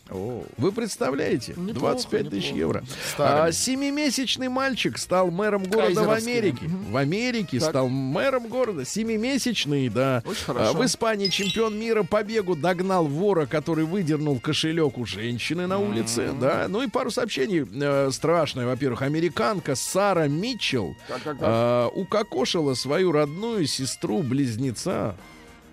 Вы 0.56 0.72
представляете? 0.72 1.52
Неплохо, 1.56 1.78
25 1.80 2.30
тысяч 2.30 2.50
евро. 2.50 2.84
Старыми. 3.12 3.48
А, 3.48 3.52
семимесячный 3.52 4.48
мальчик 4.48 4.98
стал 4.98 5.30
мэром 5.30 5.64
города 5.64 6.02
в. 6.02 6.10
Америке. 6.10 6.66
В 6.90 6.96
Америке 6.96 7.60
Так. 7.60 7.70
стал 7.70 7.88
мэром 7.88 8.43
города. 8.48 8.84
Семимесячный, 8.84 9.88
да. 9.88 10.22
Очень 10.24 10.44
хорошо. 10.44 10.70
А, 10.70 10.72
в 10.72 10.84
Испании 10.84 11.28
чемпион 11.28 11.78
мира 11.78 12.02
по 12.02 12.22
бегу 12.22 12.56
догнал 12.56 13.06
вора, 13.06 13.46
который 13.46 13.84
выдернул 13.84 14.38
кошелек 14.40 14.98
у 14.98 15.06
женщины 15.06 15.66
на 15.66 15.78
улице. 15.78 16.30
Да. 16.40 16.66
Ну 16.68 16.82
и 16.82 16.88
пару 16.88 17.10
сообщений. 17.10 17.66
Э, 17.82 18.10
страшное, 18.10 18.66
во-первых. 18.66 19.02
Американка 19.02 19.74
Сара 19.74 20.28
Митчелл 20.28 20.96
так. 21.08 21.36
а, 21.40 21.88
укокошила 21.88 22.74
свою 22.74 23.12
родную 23.12 23.66
сестру-близнеца 23.66 25.16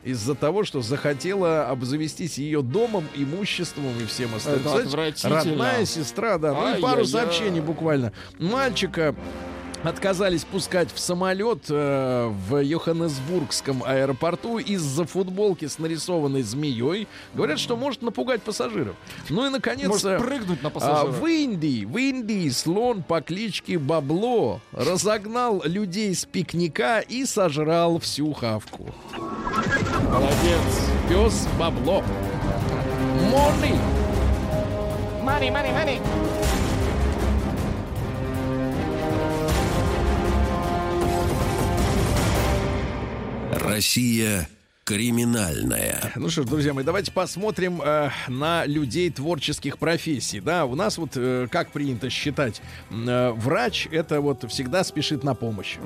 из-за 0.04 0.36
того, 0.36 0.64
что 0.64 0.82
захотела 0.82 1.68
обзавестись 1.70 2.38
ее 2.38 2.62
домом, 2.62 3.08
имуществом 3.16 4.00
и 4.02 4.06
всем 4.06 4.34
остальным. 4.36 4.68
Это 4.68 4.84
отвратительно. 4.84 5.36
Родная 5.36 5.86
сестра, 5.86 6.38
да. 6.38 6.54
Ну 6.54 6.78
и 6.78 6.82
пару 6.82 7.06
сообщений 7.06 7.62
буквально. 7.62 8.14
Мальчика 8.40 9.16
отказались 9.84 10.44
пускать 10.44 10.92
в 10.94 11.00
самолет 11.00 11.66
э, 11.70 12.28
в 12.28 12.58
Йоханнесбургском 12.62 13.84
аэропорту 13.86 14.58
из-за 14.60 15.06
футболки 15.06 15.68
с 15.68 15.80
нарисованной 15.80 16.44
змеей. 16.44 17.08
Говорят, 17.34 17.60
что 17.60 17.76
может 17.76 18.02
напугать 18.02 18.42
пассажиров. 18.42 18.96
Ну 19.30 19.46
и, 19.46 19.50
наконец... 19.50 19.88
Может 19.88 20.06
э, 20.06 20.20
прыгнуть 20.20 20.62
на 20.64 20.70
а, 20.70 20.72
пассажира. 20.72 21.12
в 21.12 21.26
Индии, 21.26 21.86
в 21.86 21.98
Индии 21.98 22.50
слон 22.50 23.04
по 23.04 23.22
кличке 23.22 23.78
Бабло 23.78 24.62
разогнал 24.72 25.62
людей 25.66 26.14
с 26.14 26.26
пикника 26.26 27.00
и 27.00 27.26
сожрал 27.26 28.00
всю 28.00 28.34
хавку. 28.34 28.94
Молодец. 30.10 30.90
Пес 31.10 31.48
Бабло. 31.58 32.04
Монey. 33.32 33.92
Россия 43.52 44.48
криминальная. 44.84 46.12
Ну 46.16 46.30
что 46.30 46.44
ж, 46.44 46.46
друзья 46.48 46.74
мои, 46.74 46.84
давайте 46.84 47.12
посмотрим 47.12 47.82
э, 47.84 48.10
на 48.28 48.66
людей 48.66 49.10
творческих 49.12 49.78
профессий. 49.78 50.40
Да, 50.40 50.66
у 50.66 50.76
нас 50.76 50.98
вот 50.98 51.12
э, 51.16 51.48
как 51.52 51.72
принято 51.72 52.10
считать, 52.10 52.62
э, 52.90 53.32
врач 53.32 53.88
это 53.92 54.22
вот 54.22 54.50
всегда 54.50 54.84
спешит 54.84 55.24
на 55.24 55.36
помощь. 55.36 55.78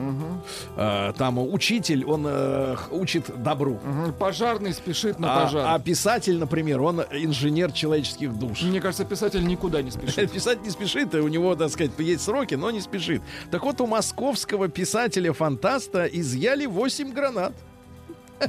Э, 0.77 1.13
там 1.17 1.37
учитель, 1.39 2.05
он 2.05 2.25
э, 2.27 2.75
учит 2.91 3.29
добру. 3.43 3.79
Мгм. 3.83 4.13
Пожарный 4.13 4.73
спешит 4.73 5.19
на 5.19 5.35
А, 5.41 5.43
пожар. 5.45 5.65
а 5.67 5.79
писатель, 5.79 6.37
например, 6.37 6.81
он 6.81 7.01
инженер 7.01 7.71
человеческих 7.73 8.33
душ. 8.33 8.61
Мне 8.61 8.79
кажется, 8.79 9.03
писатель 9.05 9.45
никуда 9.45 9.81
не 9.81 9.91
спешит. 9.91 10.31
Писать 10.31 10.63
не 10.63 10.69
спешит, 10.69 11.13
и 11.13 11.17
у 11.17 11.27
него, 11.27 11.55
так 11.55 11.69
сказать, 11.69 11.91
есть 11.99 12.23
сроки, 12.23 12.55
но 12.55 12.71
не 12.71 12.79
спешит. 12.81 13.21
Так 13.51 13.63
вот, 13.63 13.81
у 13.81 13.87
московского 13.87 14.69
писателя-фантаста 14.69 16.05
изъяли 16.05 16.65
8 16.65 17.11
гранат. 17.11 17.53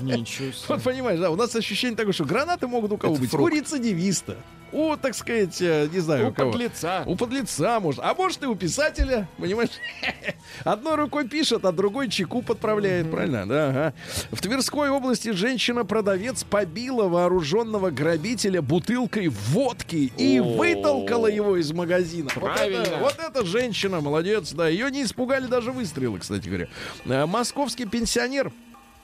Ничего 0.01 0.53
себе. 0.53 0.65
Вот 0.69 0.83
понимаешь, 0.83 1.21
да, 1.21 1.31
у 1.31 1.37
нас 1.37 1.55
ощущение 1.55 1.97
такое, 1.97 2.13
что 2.13 2.25
гранаты 2.25 2.67
могут 2.67 2.93
у 2.93 2.97
кого 2.97 3.15
Это 3.15 3.21
быть? 3.23 3.31
фрукт. 3.31 3.53
У 3.53 3.57
рецидивиста. 3.57 4.37
У, 4.73 4.97
так 4.97 5.15
сказать, 5.15 5.57
э, 5.63 5.89
не 5.93 6.01
знаю, 6.01 6.27
у, 6.27 6.31
У 6.31 6.35
кого. 6.35 6.51
подлеца. 6.51 7.05
У 7.07 7.15
подлеца, 7.15 7.79
может. 7.79 8.01
А 8.03 8.15
может 8.15 8.43
и 8.43 8.47
у 8.47 8.57
писателя, 8.57 9.29
понимаешь? 9.39 9.71
Одной 10.65 10.97
рукой 10.97 11.29
пишет, 11.29 11.65
а 11.65 11.71
другой 11.71 12.09
чеку 12.11 12.43
подправляет, 12.43 13.09
правильно? 13.11 13.47
Да, 13.47 13.69
ага. 13.71 13.95
В 14.33 14.43
Тверской 14.43 14.91
области 14.91 15.31
женщина-продавец 15.31 16.43
побила 16.43 17.05
вооруженного 17.09 17.91
грабителя 17.91 18.61
бутылкой 18.61 19.29
водки 19.29 20.13
и 20.19 20.41
вытолкала 20.41 21.29
его 21.29 21.57
из 21.57 21.73
магазина. 21.73 22.29
Вот 22.35 22.45
это, 22.51 22.55
Правильно. 22.57 22.99
вот 23.01 23.17
эта 23.21 23.47
женщина, 23.47 24.01
молодец, 24.01 24.51
да. 24.53 24.67
Ее 24.69 24.91
не 24.91 25.05
испугали 25.05 25.47
даже 25.47 25.71
выстрелы, 25.71 26.19
кстати 26.19 26.49
говоря. 26.49 26.67
Э, 27.05 27.25
Московский 27.25 27.87
пенсионер 27.87 28.53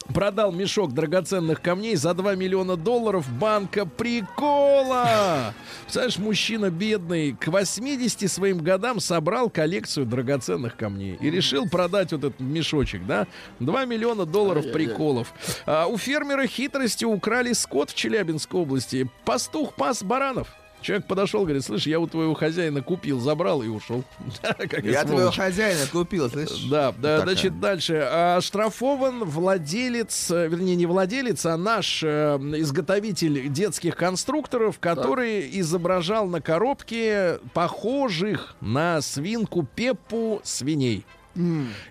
продал 0.05 0.53
мешок 0.53 0.93
драгоценных 0.93 1.61
камней 1.61 1.97
за 1.97 2.15
2 2.15 2.35
миллиона 2.35 2.77
долларов 2.77 3.31
банка 3.39 3.87
прикола. 3.87 5.55
Представляешь, 5.83 6.19
мужчина 6.19 6.71
бедный 6.71 7.33
к 7.33 7.49
80 7.49 8.31
своим 8.31 8.59
годам 8.59 9.01
собрал 9.01 9.51
коллекцию 9.51 10.07
драгоценных 10.07 10.77
камней 10.77 11.19
и 11.21 11.31
решил 11.31 11.69
продать 11.69 12.13
вот 12.13 12.25
этот 12.25 12.41
мешочек, 12.41 13.07
да? 13.07 13.27
2 13.61 13.85
миллиона 13.85 14.27
долларов 14.27 14.71
приколов. 14.73 15.33
А 15.67 15.87
у 15.87 15.97
фермера 15.99 16.47
хитростью 16.47 17.09
украли 17.09 17.53
скот 17.53 17.91
в 17.91 17.95
Челябинской 17.95 18.61
области. 18.61 19.09
Пастух 19.25 19.75
пас 19.75 20.03
баранов. 20.03 20.49
Человек 20.83 21.07
подошел, 21.07 21.45
говорит, 21.45 21.65
слышь, 21.65 21.87
я 21.87 22.01
у 22.01 22.07
твоего 22.07 22.35
хозяина 22.35 22.83
купил, 22.83 23.21
забрал 23.21 23.63
и 23.63 23.69
ушел. 23.69 24.05
Я 24.83 25.05
твоего 25.05 25.31
хозяина 25.31 25.87
купил, 25.91 26.29
слышишь? 26.29 26.65
Да, 26.65 26.93
да, 26.99 27.21
значит, 27.21 27.61
дальше. 27.61 27.97
Оштрафован 27.97 29.25
владелец, 29.25 30.31
э, 30.31 30.49
вернее, 30.49 30.75
не 30.75 30.87
владелец, 30.87 31.47
а 31.47 31.57
наш 31.57 32.03
э, 32.03 32.37
изготовитель 32.57 33.49
детских 33.49 33.97
конструкторов, 33.97 34.79
который 34.81 35.49
изображал 35.61 36.27
на 36.27 36.41
коробке 36.41 37.39
похожих 37.55 38.57
на 38.61 39.01
свинку 39.01 39.63
Пеппу 39.63 40.41
свиней. 40.43 41.07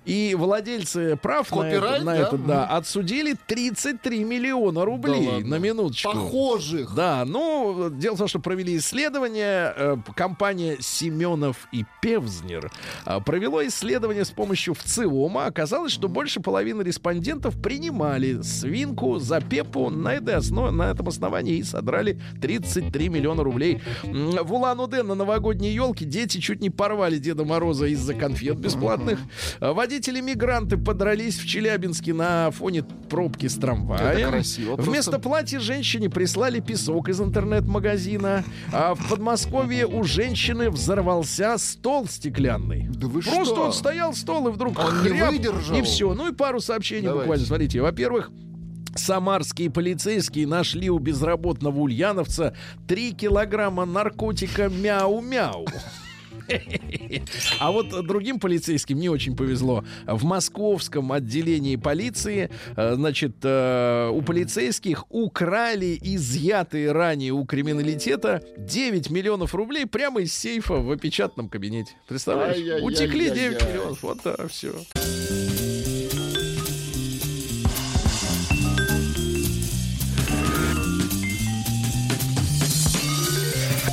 И 0.05 0.35
владельцы 0.37 1.15
прав 1.17 1.51
на, 1.51 1.63
это, 1.63 1.75
Копирайт, 1.81 2.03
на 2.03 2.13
да? 2.13 2.19
это, 2.21 2.37
да, 2.37 2.65
отсудили 2.67 3.35
33 3.47 4.23
миллиона 4.23 4.85
рублей 4.85 5.27
ладно. 5.27 5.47
на 5.47 5.55
минуточку. 5.57 6.11
Похожих. 6.11 6.93
Да, 6.95 7.23
ну, 7.25 7.89
дело 7.89 8.15
в 8.15 8.17
том, 8.19 8.27
что 8.27 8.39
провели 8.39 8.77
исследование. 8.77 9.73
э, 9.75 9.97
компания 10.15 10.77
Семенов 10.79 11.67
и 11.71 11.85
Певзнер 12.01 12.71
э, 13.05 13.19
провело 13.25 13.65
исследование 13.65 14.25
с 14.25 14.29
помощью 14.31 14.73
ВЦИОМа. 14.75 15.45
Оказалось, 15.45 15.91
что 15.91 16.07
больше 16.07 16.39
половины 16.39 16.81
респондентов 16.81 17.61
принимали 17.61 18.41
свинку 18.41 19.19
за 19.19 19.41
Пепу 19.41 19.89
на, 19.89 20.13
этой 20.13 20.35
основ- 20.35 20.71
на 20.71 20.91
этом 20.91 21.07
основании 21.07 21.57
и 21.57 21.63
содрали 21.63 22.19
33 22.41 23.09
миллиона 23.09 23.43
рублей. 23.43 23.81
В 24.03 24.53
Улан-Удэ 24.53 25.03
на 25.03 25.15
новогодней 25.15 25.73
елке 25.73 26.05
дети 26.05 26.37
чуть 26.39 26.61
не 26.61 26.69
порвали 26.69 27.17
Деда 27.17 27.43
Мороза 27.43 27.87
из-за 27.87 28.13
конфет 28.13 28.57
бесплатных. 28.57 29.19
Водители-мигранты 29.59 30.77
подрались 30.77 31.37
в 31.39 31.47
Челябинске 31.47 32.13
на 32.13 32.51
фоне 32.51 32.83
пробки 33.09 33.47
с 33.47 33.55
трамваем. 33.55 34.05
Это 34.05 34.29
красиво 34.29 34.75
просто. 34.75 34.91
Вместо 34.91 35.19
платья 35.19 35.59
женщине 35.59 36.09
прислали 36.09 36.59
песок 36.59 37.09
из 37.09 37.19
интернет-магазина. 37.21 38.43
А 38.71 38.95
в 38.95 39.09
Подмосковье 39.09 39.85
у 39.87 40.03
женщины 40.03 40.69
взорвался 40.69 41.57
стол 41.57 42.07
стеклянный. 42.07 42.87
Да 42.89 43.07
вы 43.07 43.21
Просто 43.21 43.45
что? 43.45 43.65
вот 43.65 43.75
стоял 43.75 44.13
стол, 44.13 44.47
и 44.47 44.51
вдруг 44.51 44.79
Он 44.79 45.03
не 45.03 45.09
хряп, 45.09 45.31
выдержал? 45.31 45.75
И 45.75 45.81
все. 45.81 46.13
Ну 46.13 46.29
и 46.29 46.33
пару 46.33 46.59
сообщений 46.59 47.03
Давайте. 47.03 47.23
буквально. 47.23 47.45
Смотрите. 47.45 47.81
Во-первых, 47.81 48.31
Самарские 48.93 49.69
полицейские 49.69 50.45
нашли 50.47 50.89
у 50.89 50.99
безработного 50.99 51.79
ульяновца 51.79 52.53
3 52.87 53.13
килограмма 53.13 53.85
наркотика 53.85 54.67
мяу-мяу. 54.67 55.65
А 57.59 57.71
вот 57.71 57.89
другим 58.05 58.39
полицейским 58.39 58.99
не 58.99 59.09
очень 59.09 59.35
повезло. 59.35 59.83
В 60.05 60.23
московском 60.23 61.11
отделении 61.11 61.75
полиции, 61.75 62.49
э, 62.75 62.95
значит, 62.95 63.35
э, 63.43 64.09
у 64.09 64.21
полицейских 64.21 65.05
украли 65.09 65.97
изъятые 66.01 66.91
ранее 66.91 67.33
у 67.33 67.45
криминалитета 67.45 68.43
9 68.57 69.09
миллионов 69.09 69.55
рублей 69.55 69.85
прямо 69.85 70.21
из 70.21 70.33
сейфа 70.33 70.75
в 70.75 70.91
опечатанном 70.91 71.49
кабинете. 71.49 71.91
Представляешь? 72.07 72.83
Утекли 72.83 73.29
9 73.29 73.61
миллионов. 73.67 74.03
Вот 74.03 74.21
так, 74.21 74.49
все. 74.49 74.73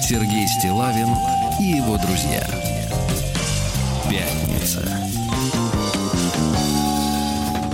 Сергей 0.09 0.48
Стилавин 0.48 1.09
и 1.61 1.64
его 1.64 1.96
друзья. 1.98 2.46
Пятница. 4.09 5.28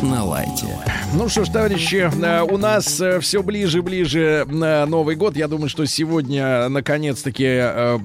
На 0.05 0.23
лайте. 0.23 0.67
Ну 1.15 1.29
что 1.29 1.45
ж, 1.45 1.49
товарищи, 1.49 2.11
э, 2.13 2.43
у 2.43 2.59
нас 2.59 3.01
все 3.21 3.43
ближе 3.43 3.79
и 3.79 3.81
ближе 3.81 4.47
э, 4.49 4.85
Новый 4.85 5.17
год. 5.17 5.37
Я 5.37 5.49
думаю, 5.49 5.69
что 5.69 5.87
сегодня 5.87 6.69
наконец-таки 6.69 7.45
э, 7.45 7.99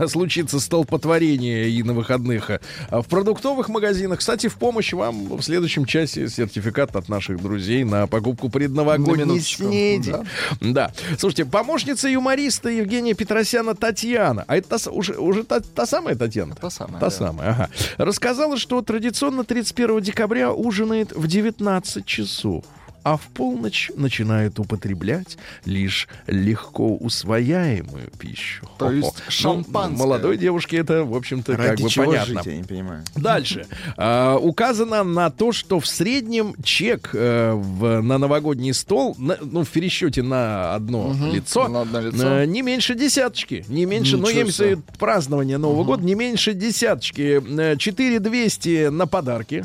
э, 0.00 0.06
случится 0.08 0.60
столпотворение 0.60 1.70
и 1.70 1.82
на 1.82 1.94
выходных 1.94 2.50
э, 2.50 2.60
в 2.90 3.04
продуктовых 3.04 3.68
магазинах. 3.68 4.18
Кстати, 4.18 4.48
в 4.48 4.56
помощь 4.56 4.92
вам 4.92 5.36
в 5.36 5.42
следующем 5.42 5.86
часе 5.86 6.28
сертификат 6.28 6.94
от 6.94 7.08
наших 7.08 7.40
друзей 7.40 7.84
на 7.84 8.06
покупку 8.06 8.46
На 8.46 8.50
предновогодней 8.52 9.14
минуточку. 9.24 9.62
снеди. 9.64 10.14
Да. 10.60 10.92
Слушайте, 11.18 11.44
помощница 11.46 12.08
юмориста 12.08 12.68
Евгения 12.68 13.14
Петросяна 13.14 13.74
Татьяна. 13.74 14.44
А 14.46 14.56
это 14.56 14.78
та 14.78 14.90
уже, 14.90 15.14
уже 15.14 15.42
та, 15.44 15.60
та 15.60 15.86
самая 15.86 16.16
Татьяна? 16.16 16.54
Та 16.54 16.68
самая, 16.70 17.00
Та 17.00 17.06
да. 17.06 17.10
самая, 17.10 17.50
ага. 17.50 17.68
Рассказала, 17.96 18.56
что 18.58 18.82
традиционно 18.82 19.44
31 19.44 20.00
декабря 20.00 20.52
ужинает 20.52 21.12
в 21.16 21.26
19 21.46 22.04
часов. 22.04 22.64
А 23.06 23.16
в 23.16 23.20
полночь 23.28 23.92
начинает 23.96 24.58
употреблять 24.58 25.38
лишь 25.64 26.08
легко 26.26 26.96
усвояемую 26.96 28.10
пищу. 28.18 28.68
То 28.78 28.90
есть 28.90 29.06
Хо-хо. 29.06 29.22
Ну, 29.26 29.30
шампанское. 29.30 29.96
молодой 29.96 30.36
девушке 30.38 30.78
это, 30.78 31.04
в 31.04 31.14
общем-то, 31.14 31.52
как 31.56 31.66
Ради 31.66 31.82
бы 31.84 31.88
чего 31.88 32.06
понятно. 32.06 32.34
жить, 32.34 32.46
я 32.46 32.56
не 32.56 32.64
понимаю. 32.64 33.04
Дальше. 33.14 33.66
А, 33.96 34.36
указано 34.38 35.04
на 35.04 35.30
то, 35.30 35.52
что 35.52 35.78
в 35.78 35.86
среднем 35.86 36.56
чек 36.64 37.10
э, 37.14 37.52
в- 37.52 38.00
на 38.02 38.18
новогодний 38.18 38.74
стол, 38.74 39.14
на- 39.18 39.38
ну, 39.40 39.62
в 39.62 39.70
пересчете 39.70 40.24
на 40.24 40.74
одно 40.74 41.14
лицо, 41.32 41.68
на 41.68 41.82
одно 41.82 42.00
лицо. 42.00 42.26
э, 42.40 42.46
не 42.46 42.62
меньше 42.62 42.96
десяточки. 42.96 43.64
Не 43.68 43.86
меньше, 43.86 44.16
ну, 44.16 44.26
Ничего 44.26 44.40
я 44.40 44.66
имею 44.66 44.82
празднование 44.98 45.58
Нового 45.58 45.84
года, 45.84 46.02
не 46.04 46.16
меньше 46.16 46.54
десяточки. 46.54 47.40
Э, 47.56 47.76
4200 47.76 48.88
на 48.88 49.06
подарки, 49.06 49.64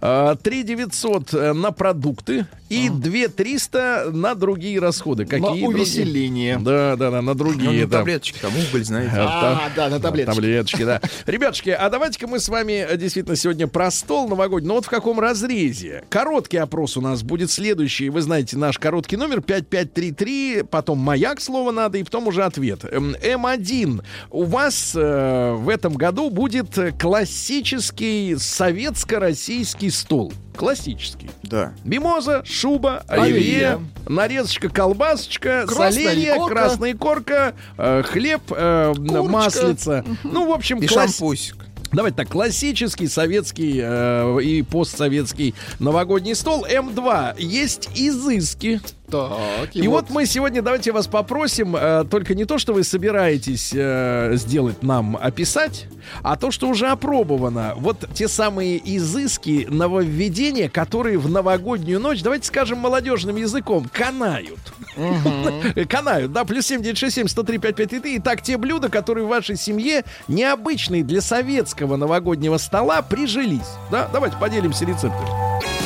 э, 0.00 0.36
3900 0.40 1.34
э, 1.34 1.52
на 1.52 1.72
продукты 1.72 2.46
и 2.70 2.88
2300 2.88 4.10
на 4.12 4.34
другие 4.34 4.78
расходы. 4.78 5.24
Какие 5.26 5.62
На 5.62 5.68
увеселение. 5.68 6.58
Да, 6.58 6.94
да, 6.96 7.10
да, 7.10 7.20
на 7.20 7.34
Ну, 7.34 7.34
другие. 7.34 7.70
не 7.70 7.86
да. 7.86 7.98
таблеточки, 7.98 8.38
там 8.40 8.52
уголь, 8.56 8.84
знаете. 8.84 9.12
А, 9.16 9.70
да, 9.74 9.88
на 9.88 9.98
таблеточке. 9.98 10.34
Таблеточки, 10.40 10.84
да. 10.84 11.00
Ребятушки, 11.26 11.70
а 11.70 11.90
давайте-ка 11.90 12.28
мы 12.28 12.38
с 12.38 12.48
вами 12.48 12.86
э, 12.88 12.96
действительно 12.96 13.34
сегодня 13.36 13.66
про 13.66 13.90
стол 13.90 14.28
новогодний. 14.28 14.68
Но 14.68 14.74
вот 14.74 14.86
в 14.86 14.88
каком 14.88 15.18
разрезе? 15.18 16.04
Короткий 16.08 16.58
опрос 16.58 16.96
у 16.96 17.00
нас 17.00 17.22
будет 17.24 17.50
следующий. 17.50 18.08
Вы 18.08 18.22
знаете, 18.22 18.56
наш 18.56 18.78
короткий 18.78 19.16
номер 19.16 19.40
5533, 19.42 20.62
потом 20.70 20.98
маяк 20.98 21.40
слово 21.40 21.72
надо, 21.72 21.98
и 21.98 22.04
потом 22.04 22.28
уже 22.28 22.44
ответ. 22.44 22.84
Эм, 22.84 23.16
М1. 23.20 24.02
У 24.30 24.44
вас 24.44 24.92
э, 24.94 25.54
в 25.58 25.68
этом 25.68 25.94
году 25.94 26.30
будет 26.30 26.78
э, 26.78 26.92
классический 26.92 28.36
советско-российский 28.36 29.90
стол. 29.90 30.32
Классический. 30.56 31.30
Да. 31.42 31.72
Мимоза, 31.84 32.42
шуба, 32.44 33.02
оливье, 33.08 33.68
Оливье. 33.68 33.80
нарезочка, 34.08 34.68
колбасочка, 34.68 35.64
Красная 35.66 35.92
соленье, 36.10 36.34
красная 36.48 36.94
корка, 36.94 37.54
хлеб, 37.76 38.42
э, 38.50 38.92
маслица. 38.98 40.04
Ну, 40.22 40.48
в 40.48 40.52
общем, 40.52 40.78
И 40.78 40.86
класс- 40.86 41.16
шампусик. 41.16 41.56
Давайте 41.92 42.18
так, 42.18 42.28
классический 42.28 43.08
советский 43.08 43.80
э, 43.82 44.38
и 44.42 44.62
постсоветский 44.62 45.56
новогодний 45.80 46.36
стол 46.36 46.64
М2. 46.64 47.34
Есть 47.40 47.88
изыски. 47.96 48.80
Так, 49.10 49.74
И, 49.74 49.86
вот. 49.88 50.10
мы 50.10 50.26
сегодня, 50.26 50.62
давайте 50.62 50.92
вас 50.92 51.06
попросим, 51.06 51.76
э, 51.76 52.04
только 52.10 52.34
не 52.34 52.44
то, 52.44 52.58
что 52.58 52.72
вы 52.72 52.84
собираетесь 52.84 53.72
э, 53.74 54.32
сделать 54.34 54.82
нам 54.82 55.16
описать, 55.16 55.86
а 56.22 56.36
то, 56.36 56.50
что 56.50 56.68
уже 56.68 56.88
опробовано. 56.88 57.74
Вот 57.76 58.08
те 58.14 58.28
самые 58.28 58.80
изыски, 58.96 59.66
нововведения, 59.68 60.68
которые 60.68 61.18
в 61.18 61.28
новогоднюю 61.28 62.00
ночь, 62.00 62.22
давайте 62.22 62.46
скажем 62.46 62.78
молодежным 62.78 63.36
языком, 63.36 63.88
канают. 63.92 64.58
Канают, 65.88 66.32
да, 66.32 66.44
плюс 66.44 66.66
7967 66.66 67.28
103 67.28 67.58
5533. 67.58 68.18
Итак, 68.18 68.42
те 68.42 68.56
блюда, 68.56 68.88
которые 68.88 69.24
в 69.24 69.28
вашей 69.28 69.56
семье 69.56 70.04
необычные 70.28 71.04
для 71.04 71.20
советского 71.20 71.96
новогоднего 71.96 72.58
стола 72.58 73.02
прижились. 73.02 73.60
Да, 73.90 74.08
давайте 74.12 74.36
поделимся 74.36 74.84
рецептами. 74.84 75.79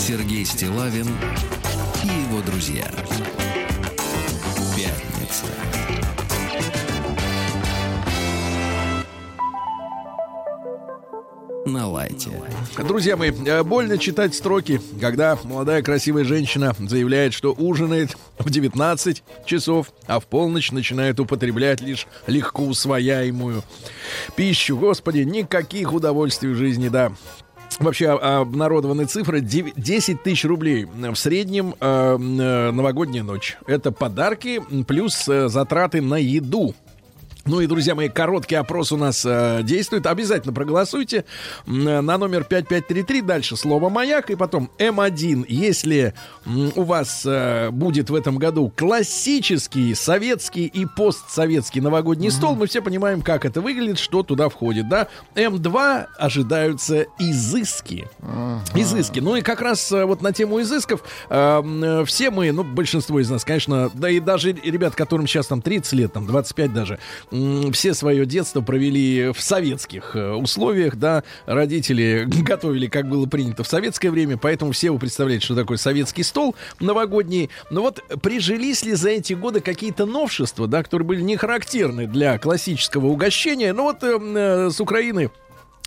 Сергей 0.00 0.46
Стилавин 0.46 1.06
и 2.02 2.06
его 2.06 2.40
друзья. 2.40 2.90
Пятница. 4.74 5.44
На 11.66 11.86
лайте. 11.86 12.30
Друзья 12.88 13.18
мои, 13.18 13.30
э, 13.30 13.62
больно 13.62 13.98
читать 13.98 14.34
строки, 14.34 14.80
когда 14.98 15.38
молодая 15.44 15.82
красивая 15.82 16.24
женщина 16.24 16.74
заявляет, 16.78 17.34
что 17.34 17.52
ужинает 17.52 18.16
в 18.38 18.48
19 18.48 19.22
часов, 19.44 19.92
а 20.06 20.18
в 20.18 20.26
полночь 20.26 20.72
начинает 20.72 21.20
употреблять 21.20 21.82
лишь 21.82 22.06
легко 22.26 22.64
усвояемую 22.64 23.62
пищу. 24.34 24.78
Господи, 24.78 25.18
никаких 25.18 25.92
удовольствий 25.92 26.48
в 26.48 26.56
жизни, 26.56 26.88
да. 26.88 27.12
Вообще 27.80 28.10
а, 28.10 28.40
обнародованы 28.42 29.06
цифры 29.06 29.40
дев- 29.40 29.72
10 29.74 30.22
тысяч 30.22 30.44
рублей 30.44 30.84
в 30.84 31.14
среднем 31.16 31.74
э, 31.80 32.16
э, 32.18 32.70
новогодняя 32.70 33.22
ночь. 33.24 33.56
Это 33.66 33.90
подарки 33.90 34.60
плюс 34.86 35.26
э, 35.28 35.48
затраты 35.48 36.02
на 36.02 36.16
еду. 36.16 36.74
Ну 37.46 37.60
и, 37.60 37.66
друзья 37.66 37.94
мои, 37.94 38.08
короткий 38.08 38.54
опрос 38.54 38.92
у 38.92 38.96
нас 38.96 39.24
э, 39.24 39.62
действует. 39.62 40.06
Обязательно 40.06 40.52
проголосуйте 40.52 41.24
э, 41.66 41.70
на 41.70 42.18
номер 42.18 42.44
5533. 42.44 43.22
Дальше 43.22 43.56
слово 43.56 43.88
«Маяк» 43.88 44.30
и 44.30 44.36
потом 44.36 44.70
М1. 44.78 45.46
Если 45.48 46.14
у 46.76 46.82
вас 46.82 47.22
э, 47.24 47.70
будет 47.70 48.10
в 48.10 48.14
этом 48.14 48.36
году 48.36 48.70
классический 48.76 49.94
советский 49.94 50.66
и 50.66 50.84
постсоветский 50.84 51.80
новогодний 51.80 52.30
стол, 52.30 52.56
мы 52.56 52.66
все 52.66 52.82
понимаем, 52.82 53.22
как 53.22 53.44
это 53.44 53.60
выглядит, 53.60 53.98
что 53.98 54.22
туда 54.22 54.48
входит, 54.48 54.88
да? 54.88 55.08
М2 55.34 56.06
ожидаются 56.18 57.06
изыски. 57.18 58.06
Изыски. 58.74 59.20
Ну 59.20 59.36
и 59.36 59.40
как 59.42 59.62
раз 59.62 59.90
э, 59.92 60.04
вот 60.04 60.20
на 60.20 60.32
тему 60.32 60.60
изысков 60.60 61.02
э, 61.30 61.34
м, 61.34 61.82
э, 61.82 62.04
все 62.04 62.30
мы, 62.30 62.52
ну, 62.52 62.64
большинство 62.64 63.18
из 63.18 63.30
нас, 63.30 63.44
конечно, 63.44 63.90
да 63.94 64.10
и 64.10 64.20
даже 64.20 64.52
ребят, 64.52 64.94
которым 64.94 65.26
сейчас 65.26 65.46
там 65.46 65.62
30 65.62 65.92
лет, 65.94 66.12
там 66.12 66.26
25 66.26 66.72
даже, 66.74 66.98
все 67.30 67.94
свое 67.94 68.26
детство 68.26 68.60
провели 68.60 69.32
в 69.32 69.40
советских 69.40 70.16
э, 70.16 70.32
условиях, 70.32 70.96
да, 70.96 71.22
родители 71.46 72.26
готовили, 72.42 72.86
как 72.86 73.08
было 73.08 73.26
принято 73.26 73.62
в 73.62 73.68
советское 73.68 74.10
время, 74.10 74.36
поэтому 74.36 74.72
все 74.72 74.90
вы 74.90 74.98
представляете, 74.98 75.44
что 75.44 75.54
такое 75.54 75.76
советский 75.76 76.22
стол 76.22 76.56
новогодний. 76.80 77.50
Но 77.70 77.82
вот 77.82 78.02
прижились 78.22 78.84
ли 78.84 78.94
за 78.94 79.10
эти 79.10 79.34
годы 79.34 79.60
какие-то 79.60 80.06
новшества, 80.06 80.66
да, 80.66 80.82
которые 80.82 81.06
были 81.06 81.22
не 81.22 81.36
характерны 81.36 82.06
для 82.06 82.38
классического 82.38 83.06
угощения? 83.06 83.72
Ну 83.72 83.84
вот 83.84 84.02
э, 84.02 84.18
э, 84.18 84.70
с 84.70 84.80
Украины 84.80 85.30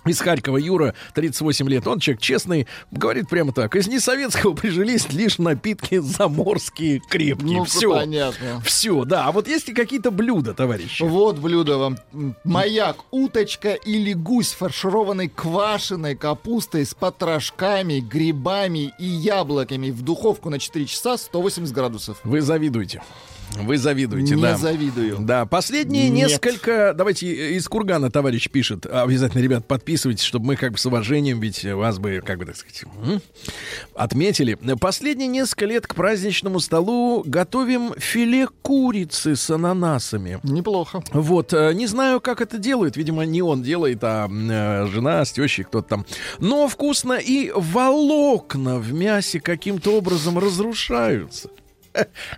из 0.06 0.20
Харькова 0.20 0.56
Юра, 0.56 0.94
38 1.14 1.68
лет, 1.68 1.86
он 1.86 1.98
человек 1.98 2.20
честный, 2.20 2.66
говорит 2.90 3.28
прямо 3.28 3.52
так. 3.52 3.74
Из 3.76 3.88
несоветского 3.88 4.54
прижились 4.54 5.12
лишь 5.12 5.38
напитки 5.38 5.98
заморские 5.98 7.00
крепкие. 7.00 7.58
Ну, 7.58 7.64
Все. 7.64 7.90
понятно. 7.90 8.60
Все, 8.64 9.04
да. 9.04 9.26
А 9.26 9.32
вот 9.32 9.48
есть 9.48 9.68
ли 9.68 9.74
какие-то 9.74 10.10
блюда, 10.10 10.54
товарищи? 10.54 11.02
Вот 11.02 11.38
блюдо 11.38 11.78
вам. 11.78 11.98
Маяк, 12.44 12.98
уточка 13.10 13.72
или 13.72 14.12
гусь, 14.12 14.52
фаршированный 14.52 15.28
квашеной 15.28 16.16
капустой 16.16 16.84
с 16.84 16.94
потрошками, 16.94 18.00
грибами 18.00 18.92
и 18.98 19.06
яблоками 19.06 19.90
в 19.90 20.02
духовку 20.02 20.50
на 20.50 20.58
4 20.58 20.86
часа 20.86 21.16
180 21.16 21.74
градусов. 21.74 22.18
Вы 22.24 22.40
завидуете. 22.40 23.02
Вы 23.60 23.78
завидуете, 23.78 24.34
Не 24.34 24.42
да. 24.42 24.56
завидую. 24.56 25.18
Да, 25.20 25.46
последние 25.46 26.10
Нет. 26.10 26.30
несколько... 26.30 26.92
Давайте 26.96 27.26
э, 27.32 27.52
из 27.52 27.68
Кургана 27.68 28.10
товарищ 28.10 28.48
пишет. 28.50 28.86
Обязательно, 28.86 29.42
ребят, 29.42 29.66
подписывайтесь, 29.66 30.24
чтобы 30.24 30.46
мы 30.46 30.56
как 30.56 30.72
бы 30.72 30.78
с 30.78 30.86
уважением, 30.86 31.40
ведь 31.40 31.64
вас 31.64 31.98
бы, 31.98 32.22
как 32.24 32.38
бы 32.38 32.46
так 32.46 32.56
сказать, 32.56 32.84
отметили. 33.94 34.54
Последние 34.80 35.28
несколько 35.28 35.66
лет 35.66 35.86
к 35.86 35.94
праздничному 35.94 36.60
столу 36.60 37.22
готовим 37.24 37.94
филе 37.98 38.48
курицы 38.62 39.36
с 39.36 39.50
ананасами. 39.50 40.40
Неплохо. 40.42 41.02
Вот, 41.12 41.52
э, 41.52 41.72
не 41.74 41.86
знаю, 41.86 42.20
как 42.20 42.40
это 42.40 42.58
делают. 42.58 42.96
Видимо, 42.96 43.24
не 43.24 43.42
он 43.42 43.62
делает, 43.62 44.02
а 44.02 44.28
э, 44.28 44.86
жена 44.88 45.24
с 45.24 45.32
тещей, 45.32 45.64
кто-то 45.64 45.88
там. 45.88 46.06
Но 46.38 46.68
вкусно 46.68 47.14
и 47.14 47.50
волокна 47.54 48.78
в 48.78 48.92
мясе 48.92 49.40
каким-то 49.40 49.96
образом 49.96 50.38
разрушаются. 50.38 51.50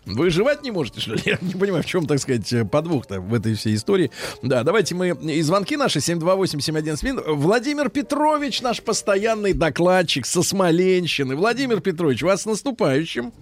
Вы 0.04 0.30
жевать 0.30 0.62
не 0.62 0.70
можете, 0.70 1.00
что 1.00 1.14
ли? 1.14 1.22
Я 1.24 1.38
не 1.40 1.54
понимаю, 1.54 1.82
в 1.82 1.86
чем, 1.86 2.07
так 2.07 2.18
сказать, 2.18 2.52
подвох-то 2.70 3.20
в 3.20 3.34
этой 3.34 3.54
всей 3.54 3.74
истории. 3.74 4.11
Да, 4.42 4.62
давайте 4.62 4.94
мы 4.94 5.09
и 5.09 5.42
звонки 5.42 5.76
наши 5.76 5.98
728-7171. 6.00 7.34
Владимир 7.34 7.88
Петрович, 7.90 8.62
наш 8.62 8.82
постоянный 8.82 9.52
докладчик 9.52 10.26
со 10.26 10.42
Смоленщины. 10.42 11.36
Владимир 11.36 11.80
Петрович, 11.80 12.22
вас 12.22 12.42
с 12.42 12.46
наступающим. 12.46 13.32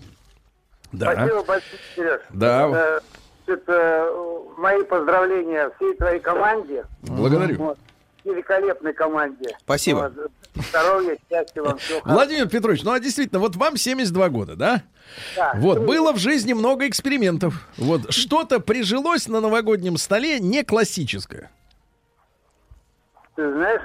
Да. 0.92 1.12
Спасибо 1.12 1.42
большое, 1.42 1.80
Сереж. 1.96 2.20
Да. 2.30 2.68
Это, 2.68 3.02
это, 3.46 4.08
мои 4.56 4.82
поздравления 4.84 5.70
всей 5.76 5.94
твоей 5.94 6.20
команде. 6.20 6.84
Благодарю. 7.02 7.56
Вот, 7.56 7.78
великолепной 8.24 8.92
команде. 8.92 9.56
Спасибо. 9.60 10.12
Вот, 10.14 10.30
здоровья, 10.54 11.18
счастья 11.30 11.62
вам, 11.62 11.78
всего. 11.78 12.00
Владимир 12.04 12.48
Петрович, 12.48 12.82
ну 12.82 12.92
а 12.92 13.00
действительно, 13.00 13.40
вот 13.40 13.56
вам 13.56 13.76
72 13.76 14.28
года, 14.28 14.56
да? 14.56 14.82
Да. 15.36 15.52
Вот, 15.56 15.80
было 15.80 16.12
в 16.12 16.18
жизни 16.18 16.52
много 16.52 16.88
экспериментов. 16.88 17.68
Вот, 17.76 18.12
что-то 18.12 18.60
прижилось 18.60 19.28
на 19.28 19.40
новогоднем 19.40 19.96
столе 19.96 20.40
не 20.40 20.64
классическое. 20.64 21.50
Ты 23.36 23.52
знаешь, 23.52 23.82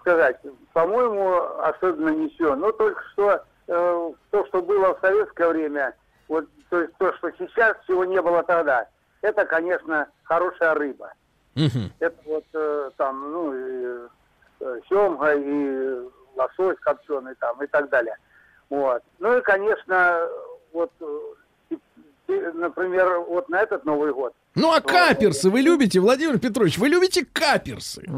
сказать, 0.00 0.36
по-моему, 0.72 1.36
особенно 1.60 2.10
ничего. 2.10 2.54
Ну, 2.54 2.72
только 2.72 3.02
что 3.12 3.44
э, 3.66 4.12
то, 4.30 4.46
что 4.46 4.62
было 4.62 4.94
в 4.94 5.00
советское 5.00 5.48
время, 5.48 5.94
вот 6.28 6.46
то 6.68 6.80
есть 6.80 6.92
то, 6.98 7.12
что 7.14 7.30
сейчас, 7.38 7.76
чего 7.86 8.04
не 8.04 8.20
было 8.20 8.42
тогда, 8.42 8.86
это, 9.22 9.44
конечно, 9.46 10.08
хорошая 10.24 10.74
рыба. 10.74 11.12
Мгм. 11.54 11.92
Это 12.00 12.16
вот 12.26 12.44
э, 12.52 12.90
там, 12.96 13.32
ну, 13.32 13.52
э, 13.54 14.08
семга, 14.88 15.34
и 15.34 16.08
лосось 16.36 16.78
копченый 16.80 17.34
там, 17.36 17.62
и 17.62 17.66
так 17.66 17.88
далее. 17.90 18.16
Вот. 18.70 19.02
Ну 19.18 19.38
и, 19.38 19.42
конечно, 19.42 20.26
вот, 20.72 20.90
э, 21.00 21.76
например, 22.54 23.20
вот 23.20 23.48
на 23.48 23.62
этот 23.62 23.84
Новый 23.84 24.12
год. 24.12 24.34
Ну 24.54 24.72
а 24.72 24.80
каперсы 24.80 25.50
вы 25.50 25.60
любите, 25.60 26.00
Владимир 26.00 26.38
Петрович? 26.38 26.78
Вы 26.78 26.88
любите 26.88 27.24
каперсы? 27.24 28.08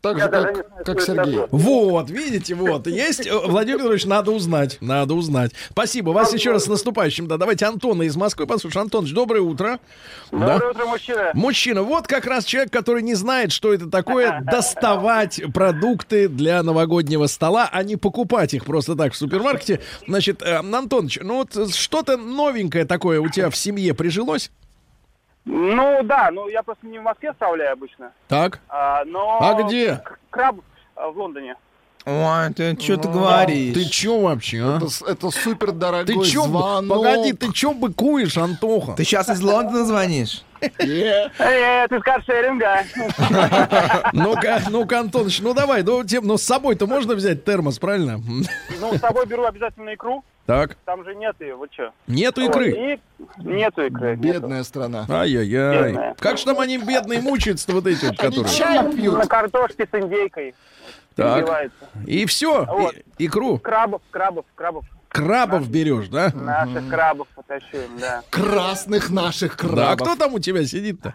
Так 0.00 0.16
Я 0.16 0.24
же, 0.24 0.30
как, 0.30 0.54
знаю, 0.54 0.66
как 0.84 1.00
Сергей. 1.00 1.40
Вот, 1.50 2.08
видите, 2.08 2.54
вот. 2.54 2.86
Есть, 2.86 3.26
э, 3.26 3.36
Владимир 3.36 3.78
Петрович, 3.78 4.04
надо 4.04 4.30
узнать. 4.30 4.78
Надо 4.80 5.14
узнать. 5.14 5.50
Спасибо. 5.70 6.10
Вас 6.10 6.32
еще 6.32 6.52
раз 6.52 6.64
с 6.64 6.68
наступающим. 6.68 7.26
Да, 7.26 7.36
давайте 7.36 7.66
Антона 7.66 8.02
из 8.04 8.14
Москвы 8.14 8.46
послушаем. 8.46 8.84
Антонович, 8.84 9.12
доброе 9.12 9.40
утро. 9.40 9.80
Да. 10.30 10.60
утро, 10.70 10.86
мужчина. 10.86 11.30
Мужчина, 11.34 11.82
вот 11.82 12.06
как 12.06 12.26
раз 12.26 12.44
человек, 12.44 12.72
который 12.72 13.02
не 13.02 13.16
знает, 13.16 13.50
что 13.50 13.74
это 13.74 13.90
такое, 13.90 14.40
доставать 14.44 15.40
продукты 15.52 16.28
для 16.28 16.62
новогоднего 16.62 17.26
стола, 17.26 17.68
а 17.72 17.82
не 17.82 17.96
покупать 17.96 18.54
их 18.54 18.66
просто 18.66 18.94
так 18.94 19.14
в 19.14 19.16
супермаркете. 19.16 19.80
Значит, 20.06 20.42
э, 20.42 20.58
Антонович, 20.58 21.18
ну 21.24 21.38
вот 21.38 21.74
что-то 21.74 22.16
новенькое 22.16 22.84
такое 22.84 23.20
у 23.20 23.28
тебя 23.28 23.50
в 23.50 23.56
семье 23.56 23.94
прижилось? 23.94 24.52
Ну 25.44 26.02
да, 26.04 26.30
ну 26.30 26.48
я 26.48 26.62
просто 26.62 26.86
не 26.86 26.98
в 26.98 27.02
Москве 27.02 27.30
оставляю 27.30 27.72
обычно, 27.72 28.12
Так. 28.28 28.60
а, 28.68 29.04
но... 29.06 29.38
А 29.40 29.62
где? 29.62 29.96
к- 29.96 30.18
Краб 30.30 30.56
а, 30.94 31.08
в 31.08 31.16
Лондоне. 31.18 31.56
Ой, 32.04 32.52
ты 32.54 32.78
что 32.80 32.96
ты 32.96 33.08
говоришь? 33.08 33.74
Ты 33.74 33.84
чё 33.84 34.20
вообще, 34.20 34.58
а? 34.62 34.76
Это, 34.78 34.86
это 35.12 35.30
супер 35.30 35.68
Ты 35.68 35.72
дорогой 35.72 36.24
чё, 36.26 36.44
бы- 36.44 36.58
звонок. 36.58 36.96
погоди, 36.98 37.32
ты 37.32 37.52
чё 37.52 37.72
быкуешь, 37.74 38.36
Антоха? 38.38 38.92
Ты 38.92 39.04
сейчас 39.04 39.28
из 39.28 39.40
Лондона 39.42 39.84
звонишь? 39.84 40.42
Э, 40.60 40.68
Эй, 41.38 41.88
ты 41.88 41.98
с 41.98 42.02
каршеринга. 42.02 42.82
Ну-ка, 44.12 44.62
ну-ка, 44.70 45.00
Антоныч, 45.00 45.40
ну 45.40 45.54
давай, 45.54 45.82
ну, 45.82 46.02
тем, 46.04 46.26
ну 46.26 46.36
с 46.38 46.42
собой-то 46.42 46.86
можно 46.86 47.14
взять 47.14 47.44
термос, 47.44 47.78
правильно? 47.78 48.20
Ну, 48.80 48.94
с 48.94 49.00
собой 49.00 49.26
беру 49.26 49.44
обязательно 49.44 49.94
икру, 49.94 50.24
Так, 50.48 50.76
там 50.86 51.04
же 51.04 51.14
нет 51.14 51.36
ее, 51.40 51.56
вы 51.56 51.68
чё? 51.68 51.90
нету 52.06 52.40
икры. 52.40 52.70
И 52.70 53.00
нету 53.44 53.84
икры. 53.84 54.16
нету. 54.16 54.22
Бедная 54.22 54.62
страна. 54.62 55.04
Ай-яй-яй. 55.06 55.88
Бедная. 55.92 56.14
Как 56.18 56.38
же 56.38 56.46
там 56.46 56.58
они 56.58 56.78
бедные 56.78 57.20
мучаются 57.20 57.70
вот 57.70 57.86
эти 57.86 58.06
вот, 58.06 58.18
Они 58.18 58.30
которые... 58.38 58.48
чай 58.56 58.92
пьют. 58.94 59.18
На 59.18 59.26
картошке 59.26 59.86
с 59.92 59.94
индейкой. 59.94 60.54
Так. 61.16 61.36
Перебивается. 61.40 61.76
И 62.06 62.24
все, 62.24 62.64
Вот. 62.64 62.94
икру. 63.18 63.58
Крабов, 63.58 64.00
крабов, 64.10 64.46
крабов. 64.54 64.86
Крабов 65.10 65.68
берешь, 65.68 66.08
да? 66.08 66.32
Наших 66.34 66.88
крабов 66.88 67.28
потащуем, 67.34 67.98
да. 68.00 68.22
Красных 68.30 69.10
наших 69.10 69.54
Да, 69.58 69.66
а 69.92 69.96
крабов. 69.96 70.00
кто 70.00 70.16
там 70.16 70.32
у 70.32 70.38
тебя 70.38 70.64
сидит-то? 70.64 71.12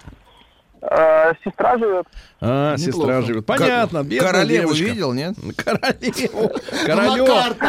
Э, 0.90 1.34
сестра 1.44 1.78
живет. 1.78 2.06
А, 2.42 2.76
Неплохо. 2.76 2.92
сестра 2.92 3.22
живет. 3.22 3.46
Понятно, 3.46 4.04
бедная 4.04 4.32
Королеву 4.32 4.74
девочка. 4.74 4.84
видел, 4.84 5.14
нет? 5.14 5.36
Королеву. 5.56 6.52
Королеву. 6.86 7.28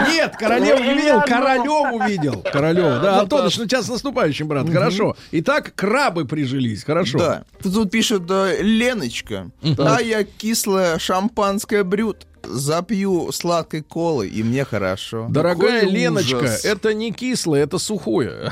Нет, 0.09 0.37
королеву 0.37 0.83
не 0.83 0.95
видел, 0.95 1.21
королеву 1.23 2.05
видел. 2.05 2.45
Королеву. 2.53 3.01
Да, 3.01 3.21
Антоныч, 3.21 3.57
ну 3.59 3.67
тебя 3.67 3.83
с 3.83 3.89
наступающим, 3.89 4.49
брат. 4.49 4.69
Хорошо. 4.69 5.17
Итак, 5.31 5.73
крабы 5.75 6.25
прижились. 6.25 6.85
Хорошо. 6.85 7.19
Да. 7.19 7.45
Тут, 7.62 7.75
тут 7.75 7.91
пишет 7.91 8.23
э, 8.29 8.59
Леночка. 8.62 9.51
А 9.79 10.01
я 10.01 10.25
кислое 10.25 10.99
шампанское 10.99 11.85
брют. 11.85 12.27
Запью 12.47 13.30
сладкой 13.32 13.82
колы, 13.82 14.28
и 14.28 14.42
мне 14.42 14.64
хорошо. 14.64 15.26
Дорогая 15.30 15.80
Какой 15.82 15.92
Леночка, 15.95 16.36
ужас. 16.36 16.64
это 16.64 16.95
не 16.95 17.12
кислое, 17.12 17.62
это 17.64 17.78
сухое. 17.78 18.51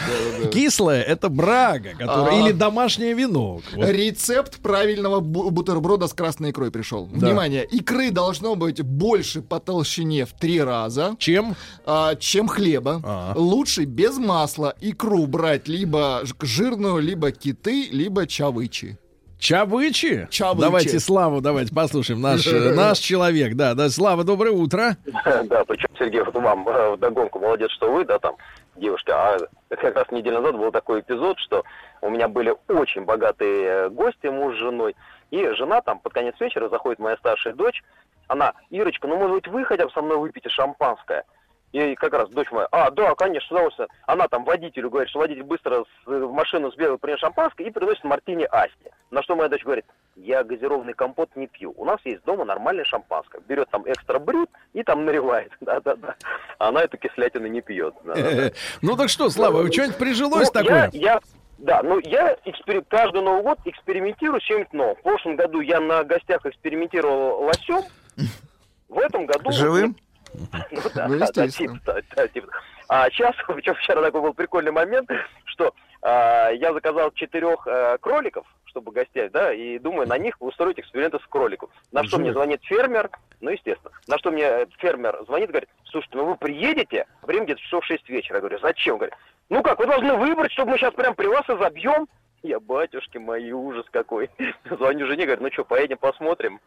Кислое 0.53 1.03
это 1.03 1.29
брага, 1.29 1.91
А. 2.01 2.31
или 2.35 2.53
домашнее 2.53 3.15
вино. 3.15 3.61
Вот. 3.75 3.89
Рецепт 3.89 4.59
правильного 4.61 5.21
бу- 5.21 5.51
бутерброда 5.51 6.07
с 6.09 6.13
красной 6.13 6.51
икрой 6.51 6.71
пришел. 6.71 7.07
Да. 7.13 7.27
Внимание, 7.27 7.65
икры 7.65 8.11
должно 8.11 8.55
быть 8.55 8.81
больше 8.83 9.43
по 9.43 9.61
толщине 9.61 10.25
в 10.27 10.33
три 10.33 10.61
раза, 10.63 11.17
Чем? 11.19 11.55
а, 11.87 12.15
чем 12.17 12.49
хлеба. 12.49 13.01
А. 13.05 13.35
Лучше 13.37 13.85
без 13.85 14.19
масла 14.19 14.75
икру 14.81 15.27
брать 15.27 15.69
либо 15.69 16.23
жирную, 16.41 16.99
либо 17.01 17.31
киты, 17.31 17.89
либо 17.91 18.27
чавычи. 18.27 18.99
Чавычи? 19.43 20.29
Чавычи. 20.31 20.61
Давайте 20.61 21.01
Славу, 21.01 21.41
давайте 21.41 21.75
послушаем. 21.75 22.21
Наш, 22.21 22.47
э, 22.47 22.75
наш 22.77 22.99
человек, 22.99 23.57
да, 23.57 23.75
да. 23.75 23.89
Слава, 23.89 24.23
доброе 24.23 24.53
утро. 24.53 24.97
Да, 25.25 25.65
причем, 25.65 25.89
Сергей, 25.99 26.23
вот 26.23 26.35
вам 26.35 26.69
э, 26.69 26.93
вдогонку, 26.93 27.41
молодец, 27.41 27.69
что 27.73 27.93
вы, 27.93 28.05
да, 28.05 28.21
там, 28.21 28.37
девушка, 28.77 29.35
а 29.35 29.39
как 29.71 29.97
раз 29.97 30.11
неделю 30.13 30.41
назад 30.41 30.57
был 30.57 30.71
такой 30.71 31.01
эпизод, 31.01 31.41
что 31.41 31.65
у 32.03 32.11
меня 32.11 32.29
были 32.29 32.55
очень 32.69 33.05
богатые 33.05 33.67
э, 33.67 33.89
гости, 33.89 34.29
муж 34.29 34.55
с 34.55 34.59
женой, 34.59 34.95
и 35.33 35.45
жена 35.57 35.81
там 35.81 35.99
под 35.99 36.13
конец 36.13 36.37
вечера 36.39 36.69
заходит 36.69 37.01
моя 37.01 37.17
старшая 37.17 37.55
дочь, 37.55 37.83
она, 38.29 38.53
Ирочка, 38.71 39.09
ну, 39.09 39.17
может 39.17 39.35
быть, 39.35 39.49
вы 39.49 39.65
хотя 39.65 39.87
бы 39.87 39.91
со 39.91 40.03
мной 40.03 40.19
выпьете 40.19 40.51
шампанское? 40.51 41.25
И 41.73 41.95
как 41.95 42.13
раз 42.13 42.29
дочь 42.29 42.51
моя, 42.51 42.69
а, 42.71 42.91
да, 42.91 43.15
конечно, 43.15 43.49
с 43.49 43.51
удовольствием. 43.51 43.89
Она 44.07 44.29
там 44.29 44.45
водителю 44.45 44.91
говорит, 44.91 45.09
что 45.09 45.21
водитель 45.21 45.43
быстро 45.43 45.85
с- 45.85 46.07
в 46.07 46.31
машину 46.31 46.71
сбегал, 46.71 46.99
принес 46.99 47.19
шампанское 47.21 47.65
и 47.65 47.71
приносит 47.71 48.05
мартини 48.05 48.45
Асти. 48.51 48.91
На 49.11 49.23
что 49.23 49.37
моя 49.37 49.49
дочь 49.49 49.65
говорит, 49.65 49.87
я 50.15 50.45
газированный 50.45 50.93
компот 50.93 51.31
не 51.35 51.47
пью. 51.47 51.73
У 51.79 51.87
нас 51.87 51.99
есть 52.05 52.23
дома 52.25 52.45
нормальное 52.45 52.85
шампанское. 52.85 53.41
Берет 53.49 53.71
там 53.71 53.85
экстра 53.91 54.19
брют 54.19 54.51
и 54.75 54.83
там 54.83 55.07
наливает. 55.07 55.51
Да-да-да. 55.63 56.15
Она 56.59 56.83
эту 56.83 56.99
кислятину 56.99 57.47
не 57.47 57.63
пьет. 57.63 57.95
Ну 58.83 58.97
так 58.97 59.09
что, 59.09 59.31
Слава, 59.31 59.67
что-нибудь 59.73 59.97
прижилось 59.97 60.53
Ну, 60.53 60.61
такое? 60.63 60.91
Я, 60.93 61.21
да, 61.57 61.83
ну 61.83 61.99
я 62.01 62.37
экспери- 62.45 62.85
каждый 62.87 63.23
Новый 63.23 63.43
год 63.43 63.59
экспериментирую 63.65 64.43
с 64.43 64.45
чем-нибудь 64.45 64.73
новым. 64.75 64.97
В 64.97 65.03
прошлом 65.03 65.37
году 65.37 65.61
я 65.61 65.81
на 65.81 66.05
гостях 66.05 66.45
экспериментировал 66.45 67.45
лосем. 67.45 67.81
В 68.91 68.99
этом 68.99 69.25
году... 69.25 69.51
Живым? 69.53 69.97
Ну 70.35 70.47
да, 70.95 71.09
Ну, 71.09 71.19
да, 71.19 71.25
естественно. 71.25 71.79
типа, 71.79 72.03
да, 72.17 72.29
типа. 72.29 72.49
А 72.89 73.11
сейчас, 73.11 73.35
причем 73.47 73.75
вчера 73.75 74.03
такой 74.03 74.21
был 74.21 74.35
прикольный 74.35 74.73
момент, 74.73 75.11
что 75.45 75.75
а, 76.03 76.51
я 76.51 76.73
заказал 76.73 77.11
четырех 77.13 77.67
а, 77.67 77.99
кроликов, 77.99 78.47
чтобы 78.67 78.93
гостять, 78.93 79.33
да, 79.33 79.53
и 79.53 79.79
думаю, 79.79 80.09
на 80.09 80.19
них 80.19 80.37
устроить 80.41 80.79
эксперименты 80.79 81.19
с 81.19 81.27
кроликов. 81.29 81.71
На 81.93 82.05
что 82.05 82.19
мне 82.19 82.33
звонит 82.33 82.63
фермер, 82.65 83.11
ну, 83.41 83.51
естественно, 83.51 83.93
на 84.07 84.19
что 84.19 84.31
мне 84.31 84.45
э, 84.45 84.67
фермер 84.79 85.23
звонит, 85.27 85.51
говорит, 85.51 85.69
слушайте, 85.85 86.17
ну 86.17 86.25
вы 86.25 86.37
приедете, 86.37 87.07
время 87.23 87.45
где-то 87.45 87.61
часов 87.61 87.85
6 87.85 88.09
вечера. 88.09 88.37
Я 88.37 88.41
говорю, 88.41 88.59
зачем? 88.61 88.97
Говорит, 88.97 89.15
ну 89.51 89.63
как, 89.63 89.79
вы 89.79 89.87
должны 89.87 90.15
выбрать, 90.15 90.53
чтобы 90.53 90.73
мы 90.73 90.79
сейчас 90.79 90.95
прям 90.95 91.15
при 91.15 91.27
вас 91.27 91.49
и 91.49 91.57
забьем. 91.59 92.09
Я, 92.43 92.59
батюшки 92.59 93.19
мои, 93.19 93.53
ужас 93.53 93.87
какой. 93.93 94.29
Звоню 94.71 95.07
жене, 95.07 95.27
говорю, 95.27 95.43
ну 95.43 95.49
что, 95.53 95.65
поедем 95.65 95.97
посмотрим. 95.99 96.59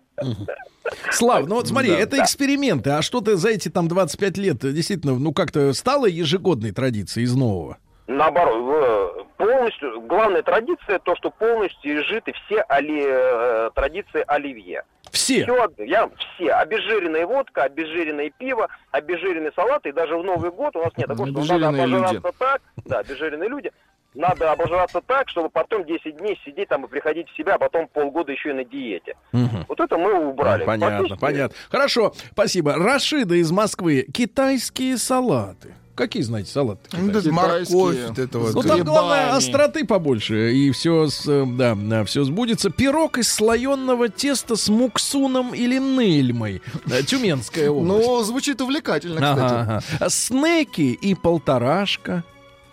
Слав, 1.12 1.48
ну 1.48 1.56
вот 1.56 1.68
смотри, 1.68 1.92
Да, 1.92 2.00
это 2.00 2.18
да. 2.18 2.24
эксперименты, 2.24 2.92
а 2.92 3.02
что-то 3.02 3.36
за 3.36 3.50
эти 3.50 3.70
там 3.70 3.88
25 3.88 4.38
лет 4.38 4.58
действительно, 4.60 5.16
ну 5.20 5.34
как-то 5.34 5.74
стало 5.74 6.06
ежегодной 6.06 6.72
традицией 6.72 7.26
из 7.26 7.36
нового? 7.36 7.78
Наоборот, 8.08 9.26
полностью, 9.38 10.00
главная 10.02 10.44
традиция, 10.44 11.00
то, 11.00 11.16
что 11.16 11.32
полностью 11.32 12.02
изжиты 12.02 12.34
все 12.46 12.62
оли, 12.62 13.04
э, 13.06 13.72
традиции 13.74 14.24
оливье. 14.28 14.84
Все. 15.12 15.44
Все, 15.44 15.70
я, 15.80 16.10
все. 16.36 16.52
Обезжиренная 16.54 17.26
водка, 17.26 17.64
обезжиренное 17.64 18.32
пиво, 18.38 18.68
обезжиренный 18.92 19.52
салат. 19.56 19.86
И 19.88 19.92
даже 19.92 20.18
в 20.18 20.24
Новый 20.24 20.52
год 20.52 20.76
у 20.76 20.80
нас 20.84 20.92
нет 20.98 21.08
такого, 21.08 21.28
что 21.44 21.58
надо 21.58 21.70
Обезжиренные 21.70 21.88
люди. 21.88 22.04
обожраться 22.06 22.40
так. 22.40 22.62
Да, 22.86 23.00
обезжиренные 23.00 23.50
люди. 23.50 23.72
Надо 24.16 24.52
обожраться 24.52 25.02
так, 25.06 25.28
чтобы 25.30 25.50
потом 25.50 25.86
10 25.86 26.18
дней 26.18 26.40
сидеть 26.46 26.70
там 26.70 26.86
и 26.86 26.88
приходить 26.88 27.28
в 27.30 27.36
себя, 27.36 27.56
а 27.56 27.60
потом 27.60 27.88
полгода 27.88 28.32
еще 28.32 28.52
и 28.52 28.54
на 28.54 28.64
диете. 28.64 29.16
Мгм. 29.34 29.66
Вот 29.68 29.80
это 29.80 29.98
мы 29.98 30.14
убрали. 30.30 30.64
Понятно, 30.64 30.98
Фактически- 31.00 31.20
понятно. 31.20 31.58
Хорошо, 31.70 32.14
спасибо. 32.32 32.76
Рашида 32.76 33.36
из 33.36 33.52
Москвы. 33.52 34.08
Китайские 34.14 34.98
салаты. 34.98 35.74
Какие, 35.96 36.24
знаете, 36.24 36.52
салаты? 36.52 36.82
Ну, 36.92 37.10
это 37.10 37.32
морковь, 37.32 37.70
вот 37.70 38.20
это 38.20 38.40
вот. 38.40 38.54
Ну, 38.54 38.64
там 38.64 38.84
главное 38.84 39.32
остроты 39.34 39.86
побольше, 39.86 40.54
и 40.54 40.72
все, 40.72 41.08
да, 41.26 41.74
да, 41.76 42.04
все 42.04 42.26
сбудется. 42.26 42.70
Пирог 42.70 43.18
из 43.18 43.32
слоеного 43.32 44.10
теста 44.10 44.58
с 44.58 44.68
муксуном 44.68 45.56
или 45.56 45.78
нельмой. 45.80 46.62
Э, 46.92 47.02
Тюменская 47.02 47.70
область. 47.70 48.08
Ну, 48.08 48.22
звучит 48.24 48.60
увлекательно, 48.62 49.16
кстати. 49.22 49.40
Ага, 49.40 49.84
ага. 50.00 50.10
Снеки 50.10 50.92
и 50.92 51.16
полторашка. 51.16 52.26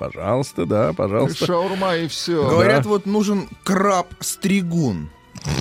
Пожалуйста, 0.03 0.66
да, 0.66 0.92
пожалуйста. 0.92 1.46
Шаурма 1.46 1.96
и 1.96 2.09
все. 2.09 2.48
Говорят, 2.48 2.86
вот 2.86 3.07
нужен 3.07 3.48
краб-стригун. 3.62 5.11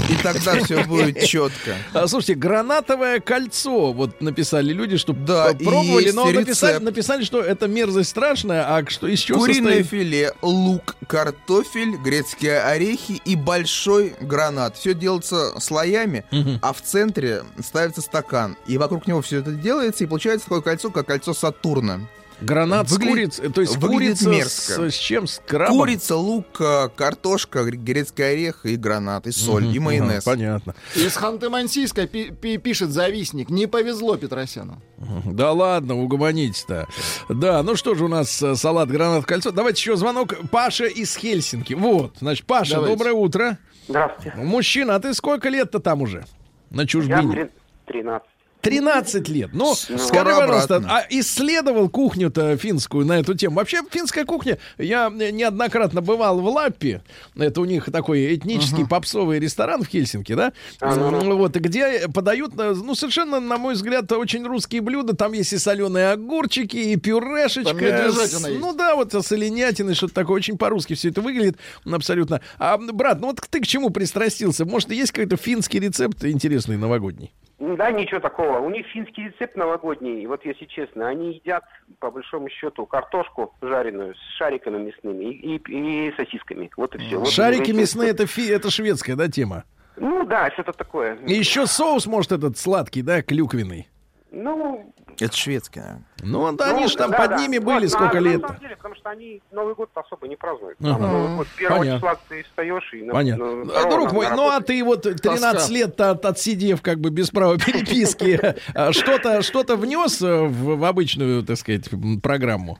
И 0.10 0.16
тогда 0.22 0.64
все 0.64 0.84
будет 0.84 1.22
четко. 1.24 1.76
А, 1.94 2.08
слушайте, 2.08 2.36
гранатовое 2.36 3.20
кольцо, 3.20 3.94
вот 3.94 4.22
написали 4.22 4.74
люди, 4.74 4.98
что 4.98 5.14
Да, 5.14 5.54
пробовали, 5.54 6.12
но 6.12 6.30
написали, 6.30 6.78
написали, 6.84 7.24
что 7.24 7.42
это 7.42 7.68
мерзость 7.68 8.12
страшная, 8.12 8.76
а 8.76 8.88
что 8.88 9.08
из 9.08 9.20
чего 9.20 9.40
Куриное 9.40 9.84
состоит? 9.84 9.88
филе, 9.88 10.34
лук, 10.42 10.96
картофель, 11.08 11.98
грецкие 11.98 12.62
орехи 12.62 13.22
и 13.26 13.36
большой 13.36 14.14
гранат. 14.22 14.76
Все 14.78 14.94
делается 14.94 15.60
слоями, 15.60 16.26
а 16.62 16.74
в 16.74 16.82
центре 16.82 17.44
ставится 17.64 18.02
стакан. 18.02 18.58
И 18.68 18.78
вокруг 18.78 19.08
него 19.08 19.22
все 19.22 19.40
это 19.40 19.52
делается, 19.52 20.04
и 20.04 20.08
получается 20.08 20.46
такое 20.46 20.62
кольцо, 20.62 20.92
как 20.92 21.08
кольцо 21.08 21.34
Сатурна. 21.34 22.02
Гранат 22.42 22.90
с 22.90 22.94
Выглядит- 22.94 23.12
курицей, 23.38 23.50
то 23.54 23.62
есть 23.62 23.78
курица 23.80 24.30
мерзко. 24.30 24.90
с, 24.90 24.96
с 24.96 24.98
чем? 24.98 25.28
С 25.28 25.40
крабом? 25.46 25.78
Курица, 25.78 26.16
лук, 26.16 26.60
э, 26.60 26.90
картошка, 26.96 27.60
гр- 27.64 27.76
грецкий 27.78 28.24
орех 28.32 28.66
и 28.66 28.76
гранат, 28.76 29.28
и 29.28 29.32
соль, 29.32 29.66
и 29.68 29.80
майонез. 29.80 30.26
Ага, 30.28 30.36
понятно. 30.38 30.76
Из 30.96 31.16
Ханты-Мансийска 31.18 32.08
пи- 32.08 32.32
пи- 32.32 32.58
пишет 32.58 32.90
завистник. 32.90 33.50
Не 33.50 33.68
повезло 33.68 34.18
Петросяну. 34.18 34.82
Да 35.26 35.52
ладно, 35.52 35.96
угомонитесь-то. 36.02 36.88
Да, 37.30 37.62
ну 37.64 37.76
что 37.76 37.94
же 37.96 38.06
у 38.06 38.08
нас 38.08 38.42
э, 38.42 38.56
салат 38.56 38.90
гранат 38.90 39.26
кольцо. 39.26 39.52
Давайте 39.52 39.80
еще 39.80 39.96
звонок. 39.96 40.34
Паша 40.52 40.86
из 40.86 41.16
Хельсинки. 41.16 41.74
Вот, 41.74 42.16
значит, 42.20 42.46
Паша, 42.46 42.76
Давайте. 42.76 42.96
доброе 42.96 43.14
утро. 43.14 43.58
Здравствуйте. 43.88 44.38
Мужчина, 44.38 44.96
а 44.96 45.00
ты 45.00 45.14
сколько 45.14 45.50
лет-то 45.50 45.80
там 45.80 46.02
уже? 46.02 46.26
На 46.70 46.82
Я 46.82 46.88
чужбине? 46.88 47.32
три- 47.32 47.50
13. 47.88 48.28
13 48.62 49.28
лет. 49.30 49.50
Ну, 49.54 49.74
Скоро 49.76 49.98
скажи, 49.98 50.24
пожалуйста, 50.40 50.76
обратно. 50.78 50.98
а 51.00 51.06
исследовал 51.10 51.90
кухню-то 51.90 52.58
финскую 52.58 53.06
на 53.06 53.20
эту 53.20 53.34
тему? 53.34 53.56
Вообще, 53.56 53.82
финская 53.90 54.26
кухня, 54.26 54.58
я 54.78 55.10
неоднократно 55.10 56.02
бывал 56.02 56.40
в 56.40 56.46
Лаппе, 56.48 57.02
это 57.36 57.62
у 57.62 57.66
них 57.66 57.92
такой 57.92 58.36
этнический 58.36 58.86
попсовый 58.86 59.40
ресторан 59.40 59.84
в 59.84 59.88
Хельсинки, 59.88 60.34
да? 60.34 60.54
Ага. 60.80 61.20
Вот, 61.32 61.56
где 61.56 62.08
подают, 62.08 62.54
э, 62.60 62.74
ну, 62.76 62.96
совершенно, 62.96 63.40
на 63.40 63.58
мой 63.58 63.74
взгляд, 63.74 64.12
очень 64.12 64.46
русские 64.46 64.82
блюда. 64.82 65.16
Там 65.16 65.34
есть 65.34 65.54
и 65.54 65.58
соленые 65.58 66.12
огурчики, 66.12 66.78
и 66.78 66.96
пюрешечка. 66.96 67.72
Там 67.74 68.12
с- 68.12 68.48
есть. 68.48 68.60
Ну 68.60 68.74
да, 68.74 68.96
вот 68.96 69.14
с 69.14 69.32
оленятиной, 69.32 69.96
что-то 69.96 70.14
такое. 70.14 70.38
Очень 70.38 70.58
по-русски 70.58 70.94
все 70.94 71.10
это 71.10 71.22
выглядит 71.22 71.58
абсолютно. 71.86 72.42
А, 72.60 72.78
брат, 72.78 73.20
ну 73.20 73.28
вот 73.28 73.42
ты 73.50 73.60
к 73.62 73.68
чему 73.68 73.90
пристрастился? 73.90 74.66
Может, 74.66 74.92
есть 74.92 75.12
какой-то 75.12 75.38
финский 75.38 75.80
рецепт 75.80 76.24
интересный 76.24 76.78
новогодний? 76.78 77.32
Да, 77.62 77.92
ничего 77.92 78.20
такого. 78.20 78.58
У 78.58 78.70
них 78.72 78.88
финский 78.88 79.26
рецепт 79.26 79.56
новогодний. 79.56 80.24
И 80.24 80.26
Вот 80.28 80.44
если 80.46 80.66
честно, 80.66 81.08
они 81.08 81.34
едят, 81.36 81.64
по 82.00 82.10
большому 82.10 82.50
счету, 82.50 82.88
картошку 82.88 83.54
жареную 83.62 84.16
с 84.16 84.38
шариками 84.38 84.80
мясными 84.80 85.26
и, 85.26 85.58
и- 85.58 86.08
и 86.08 86.14
сосисками. 86.18 86.72
Вот 86.76 86.96
и 86.96 86.98
все. 86.98 87.20
Вот 87.20 87.30
Шарики 87.30 87.70
мясные 87.72 88.10
это, 88.10 88.26
фи, 88.26 88.48
это 88.50 88.72
шведская, 88.72 89.16
да, 89.16 89.28
тема? 89.28 89.64
Ну 89.96 90.26
да, 90.26 90.50
что-то 90.52 90.74
такое. 90.74 91.16
И 91.28 91.34
еще 91.34 91.68
соус, 91.68 92.08
может, 92.08 92.32
этот 92.32 92.58
сладкий, 92.58 93.04
да, 93.04 93.22
клюквенный. 93.22 93.88
Ну, 94.34 94.94
Это 95.20 95.36
шведское. 95.36 96.02
Ну, 96.24 96.50
да, 96.54 96.68
ну, 96.68 96.78
они 96.78 96.88
же 96.88 96.96
там 96.96 97.12
да, 97.12 97.18
под 97.18 97.30
да. 97.32 97.38
ними 97.42 97.58
Вот, 97.58 97.66
были 97.74 97.84
на- 97.84 97.90
сколько 97.90 98.22
на 98.22 98.28
лет. 98.30 98.42
самом 98.42 98.60
деле, 98.62 98.76
потому 98.78 98.96
что 98.96 99.10
они 99.10 99.42
Новый 99.52 99.76
год 99.76 99.90
особо 99.94 100.28
не 100.30 100.38
празднуют. 100.38 100.78
Ага. 100.82 100.98
Новый 101.08 101.36
год, 101.38 101.48
первого 101.58 101.80
Понятно. 101.80 102.00
числа 102.00 102.20
ты 102.30 102.44
встаешь 102.44 102.94
и... 102.94 103.02
на- 103.04 103.14
Понятно. 103.14 103.56
на- 103.66 103.80
А, 103.80 103.90
Друг 103.90 104.08
на- 104.08 104.14
мой, 104.14 104.30
на 104.30 104.36
ну 104.38 104.44
а 104.48 104.52
работу. 104.54 104.68
ты 104.68 104.84
вот 104.86 105.02
13 105.04 105.52
Тоска. 105.54 105.74
лет 105.74 106.00
от, 106.00 106.26
отсидев 106.26 106.82
как 106.82 107.00
бы 107.00 107.10
без 107.10 107.30
права 107.30 107.58
переписки, 107.58 108.40
а 108.74 108.94
что-то 108.94 109.42
что 109.42 109.64
внес 109.76 110.22
э, 110.22 110.44
в, 110.44 110.78
в 110.78 110.86
обычную, 110.86 111.44
так 111.44 111.58
сказать, 111.58 111.90
программу? 112.24 112.78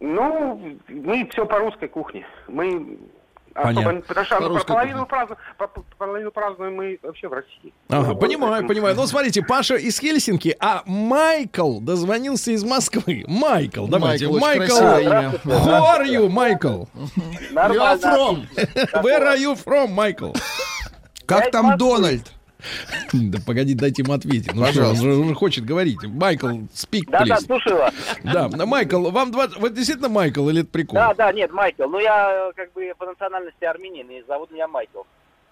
Ну, 0.00 0.78
мы 0.88 1.28
все 1.30 1.44
по 1.44 1.58
русской 1.58 1.88
кухне. 1.88 2.26
Мы 2.48 2.98
Понятно. 3.62 3.90
особо, 3.90 4.02
потому 4.06 4.26
что 4.26 4.36
По 4.36 4.48
русской 4.48 4.66
половину, 4.72 5.08
половину 5.98 6.30
празднуем 6.30 6.74
мы 6.74 6.98
вообще 7.02 7.28
в 7.28 7.32
России. 7.32 7.72
Ага, 7.88 8.08
Ну, 8.08 8.16
понимаю, 8.16 8.66
понимаю. 8.66 8.94
Ну, 8.96 9.06
смотрите, 9.06 9.42
Паша 9.42 9.76
из 9.76 9.98
Хельсинки, 9.98 10.56
а 10.60 10.82
Майкл 10.86 11.80
дозвонился 11.80 12.52
из 12.52 12.64
Москвы. 12.64 13.24
Майкл, 13.26 13.86
давайте. 13.86 14.28
Майкл, 14.28 14.40
Майкл, 14.40 14.74
how 15.44 15.98
are 15.98 16.06
you, 16.06 16.28
Майкл? 16.28 16.84
You 17.54 17.80
are 17.80 17.98
from. 17.98 18.46
Where 19.02 19.22
are 19.26 19.36
you 19.36 19.56
from, 19.56 19.88
Майкл? 19.88 20.32
Как 21.26 21.50
там 21.50 21.76
Дональд? 21.76 22.32
Да 23.12 23.38
погоди, 23.44 23.74
дайте 23.74 24.02
ему 24.02 24.12
ответить. 24.12 24.54
Ну 24.54 24.64
что, 24.66 24.68
он 24.68 24.74
Пожалуйста. 24.74 25.04
же, 25.04 25.14
он 25.14 25.28
же 25.28 25.34
хочет 25.34 25.64
говорить. 25.64 26.02
Майкл, 26.04 26.48
speak, 26.74 27.04
Да, 27.08 27.24
да, 27.24 27.40
слушаю 27.40 27.76
вас. 27.76 27.94
Да, 28.22 28.48
Майкл, 28.48 29.10
вам 29.10 29.32
20... 29.32 29.58
Вы 29.58 29.70
действительно 29.70 30.08
Майкл 30.08 30.48
или 30.48 30.62
это 30.62 30.70
прикол? 30.70 30.94
Да, 30.94 31.14
да, 31.14 31.32
нет, 31.32 31.52
Майкл. 31.52 31.88
Ну, 31.88 31.98
я 31.98 32.50
э, 32.50 32.52
как 32.54 32.72
бы 32.72 32.92
по 32.98 33.06
национальности 33.06 33.64
армянин, 33.64 34.08
и 34.10 34.22
зовут 34.26 34.50
меня 34.50 34.68
Майкл. 34.68 35.02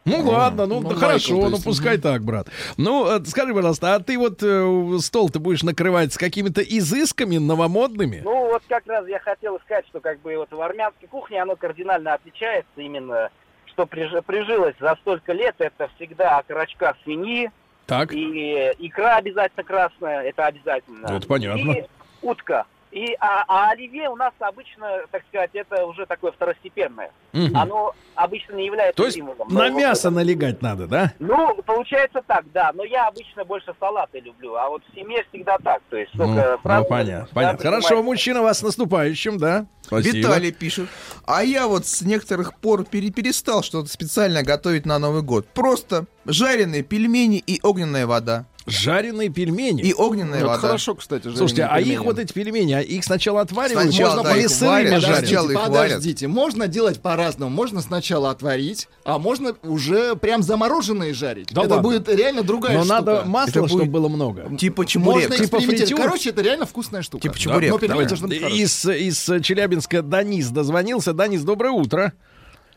Ну 0.05 0.21
ладно, 0.23 0.67
ну, 0.67 0.81
ну, 0.81 0.83
да 0.83 0.89
Майкл, 0.89 1.01
хорошо, 1.01 1.35
то 1.35 1.49
ну 1.49 1.51
есть, 1.53 1.65
пускай 1.65 1.97
так, 1.97 2.23
брат. 2.23 2.49
Ну, 2.77 3.07
э, 3.09 3.25
скажи, 3.25 3.55
пожалуйста, 3.55 3.95
а 3.95 4.01
ты 4.01 4.19
вот 4.19 4.43
э, 4.43 4.99
стол 5.01 5.31
ты 5.31 5.39
будешь 5.39 5.63
накрывать 5.63 6.13
с 6.13 6.19
какими-то 6.19 6.61
изысками 6.61 7.39
новомодными? 7.39 8.21
Ну, 8.23 8.49
вот 8.51 8.63
как 8.69 8.87
раз 8.87 9.09
я 9.09 9.19
хотел 9.19 9.59
сказать, 9.61 9.87
что 9.87 10.01
как 10.01 10.21
бы 10.21 10.37
вот 10.37 10.51
в 10.51 10.61
армянской 10.61 11.09
кухне 11.09 11.41
оно 11.41 11.57
кардинально 11.57 12.13
отличается 12.15 12.69
именно 12.77 13.31
что 13.75 13.83
приж- 13.85 14.23
прижилось 14.23 14.75
за 14.81 14.97
столько 14.97 15.33
лет, 15.33 15.57
это 15.59 15.91
всегда 15.97 16.39
окорочка 16.39 16.97
свиньи, 17.03 17.51
Так. 17.87 18.13
и 18.13 18.73
икра 18.79 19.17
обязательно 19.17 19.65
красная, 19.65 20.23
это 20.23 20.47
обязательно. 20.47 21.07
Это 21.09 21.27
понятно. 21.27 21.73
И 21.73 21.85
утка. 22.23 22.67
И, 22.95 23.13
а, 23.19 23.45
а 23.49 23.71
оливье 23.71 24.09
у 24.09 24.15
нас 24.15 24.33
обычно, 24.39 24.87
так 25.11 25.23
сказать, 25.29 25.51
это 25.55 25.85
уже 25.85 26.07
такое 26.07 26.31
второстепенное. 26.31 27.11
Мгм. 27.33 27.57
Оно 27.57 27.93
обычно 28.15 28.55
не 28.55 28.67
является 28.67 28.97
То 28.97 29.07
есть 29.07 29.17
символом. 29.17 29.49
на 29.53 29.69
мясо 29.69 30.07
это- 30.09 30.17
налегать 30.17 30.63
надо, 30.63 30.87
да? 30.87 31.13
Ну, 31.19 31.61
получается 31.67 32.23
так, 32.25 32.45
да. 32.53 32.71
Но 32.73 32.85
я 32.85 33.09
обычно 33.09 33.45
больше 33.45 33.75
салаты 33.81 34.21
люблю, 34.21 34.55
а 34.55 34.69
вот 34.69 34.83
в 34.89 34.95
семье 34.95 35.25
всегда 35.31 35.59
так. 35.59 35.83
То 35.91 35.97
есть 35.97 36.15
Ну, 36.15 36.27
только 36.27 36.53
ну, 36.53 36.59
праздновать, 36.63 36.89
понятно, 36.89 37.27
да, 37.27 37.35
понятно. 37.35 37.59
Хорошо, 37.71 38.03
мужчина, 38.05 38.43
вас 38.43 38.61
с 38.61 38.63
наступающим, 38.63 39.39
да? 39.39 39.67
Спасибо. 39.83 40.17
Виталий 40.17 40.53
пишет. 40.53 40.89
А 41.27 41.43
я 41.43 41.67
вот 41.67 41.87
с 41.87 42.01
некоторых 42.03 42.57
пор 42.61 42.85
пере- 42.85 43.11
перестал 43.11 43.65
что-то 43.65 43.89
специально 43.89 44.45
готовить 44.45 44.87
на 44.87 45.01
Новый 45.01 45.23
год. 45.23 45.49
Просто 45.49 46.05
жареные 46.27 46.85
пельмени 46.85 47.39
и 47.45 47.59
огненная 47.65 48.07
вода. 48.07 48.45
Жареные 48.67 49.29
пельмени. 49.29 49.83
И 49.83 49.93
огненная 49.93 50.39
Это 50.39 50.47
вода. 50.49 50.59
хорошо, 50.59 50.95
кстати, 50.95 51.25
Слушайте, 51.25 51.63
жареные 51.63 51.69
а 51.71 51.77
пельмени. 51.79 51.93
их 51.95 52.05
вот 52.05 52.19
эти 52.19 52.33
пельмени, 52.33 52.73
а 52.73 52.81
их 52.81 53.05
сначала 53.05 53.43
отваривают, 53.43 53.91
Сначала, 53.91 54.17
можно 54.17 54.23
да, 54.31 54.37
их 54.39 54.61
варят, 54.61 55.03
жарить? 55.03 55.19
сначала 55.29 55.51
их 55.51 55.57
варят. 55.69 55.73
Подождите, 55.73 56.29
можно 56.29 56.67
делать 56.69 57.01
по-разному. 57.03 57.51
Можно 57.51 57.83
сначала 57.83 58.31
отварить, 58.31 58.89
а 59.05 59.19
можно 59.19 59.55
уже 59.63 60.17
прям 60.17 60.43
замороженные 60.43 61.13
жарить. 61.13 61.49
Да 61.53 61.63
это 61.65 61.75
ладно. 61.75 61.83
будет 61.83 62.09
реально 62.09 62.43
другая 62.43 62.79
Но 62.79 62.85
штука. 62.85 62.95
надо 63.01 63.25
масла, 63.27 63.51
Это 63.51 63.69
чтобы 63.69 63.83
будет 63.83 63.93
было 63.93 64.09
много. 64.09 64.57
Типа 64.57 64.87
чебурек. 64.87 65.29
Можно 65.29 65.37
Типа 65.37 65.45
экспериментировать. 65.57 65.89
фритюр? 65.89 66.01
Короче, 66.01 66.31
это 66.31 66.41
реально 66.43 66.67
вкусная 66.67 67.03
штука. 67.03 67.23
Типа 67.23 67.39
чебурек, 67.39 67.71
Но 67.71 67.79
пельмени 67.79 68.05
должны 68.05 68.29
быть 68.29 68.41
хорошие. 68.41 68.63
Из, 68.65 68.87
из 68.87 69.45
Челябинска 69.45 70.01
Данис 70.03 70.49
дозвонился. 70.49 71.13
Данис, 71.13 71.43
доброе 71.43 71.73
утро. 71.73 72.15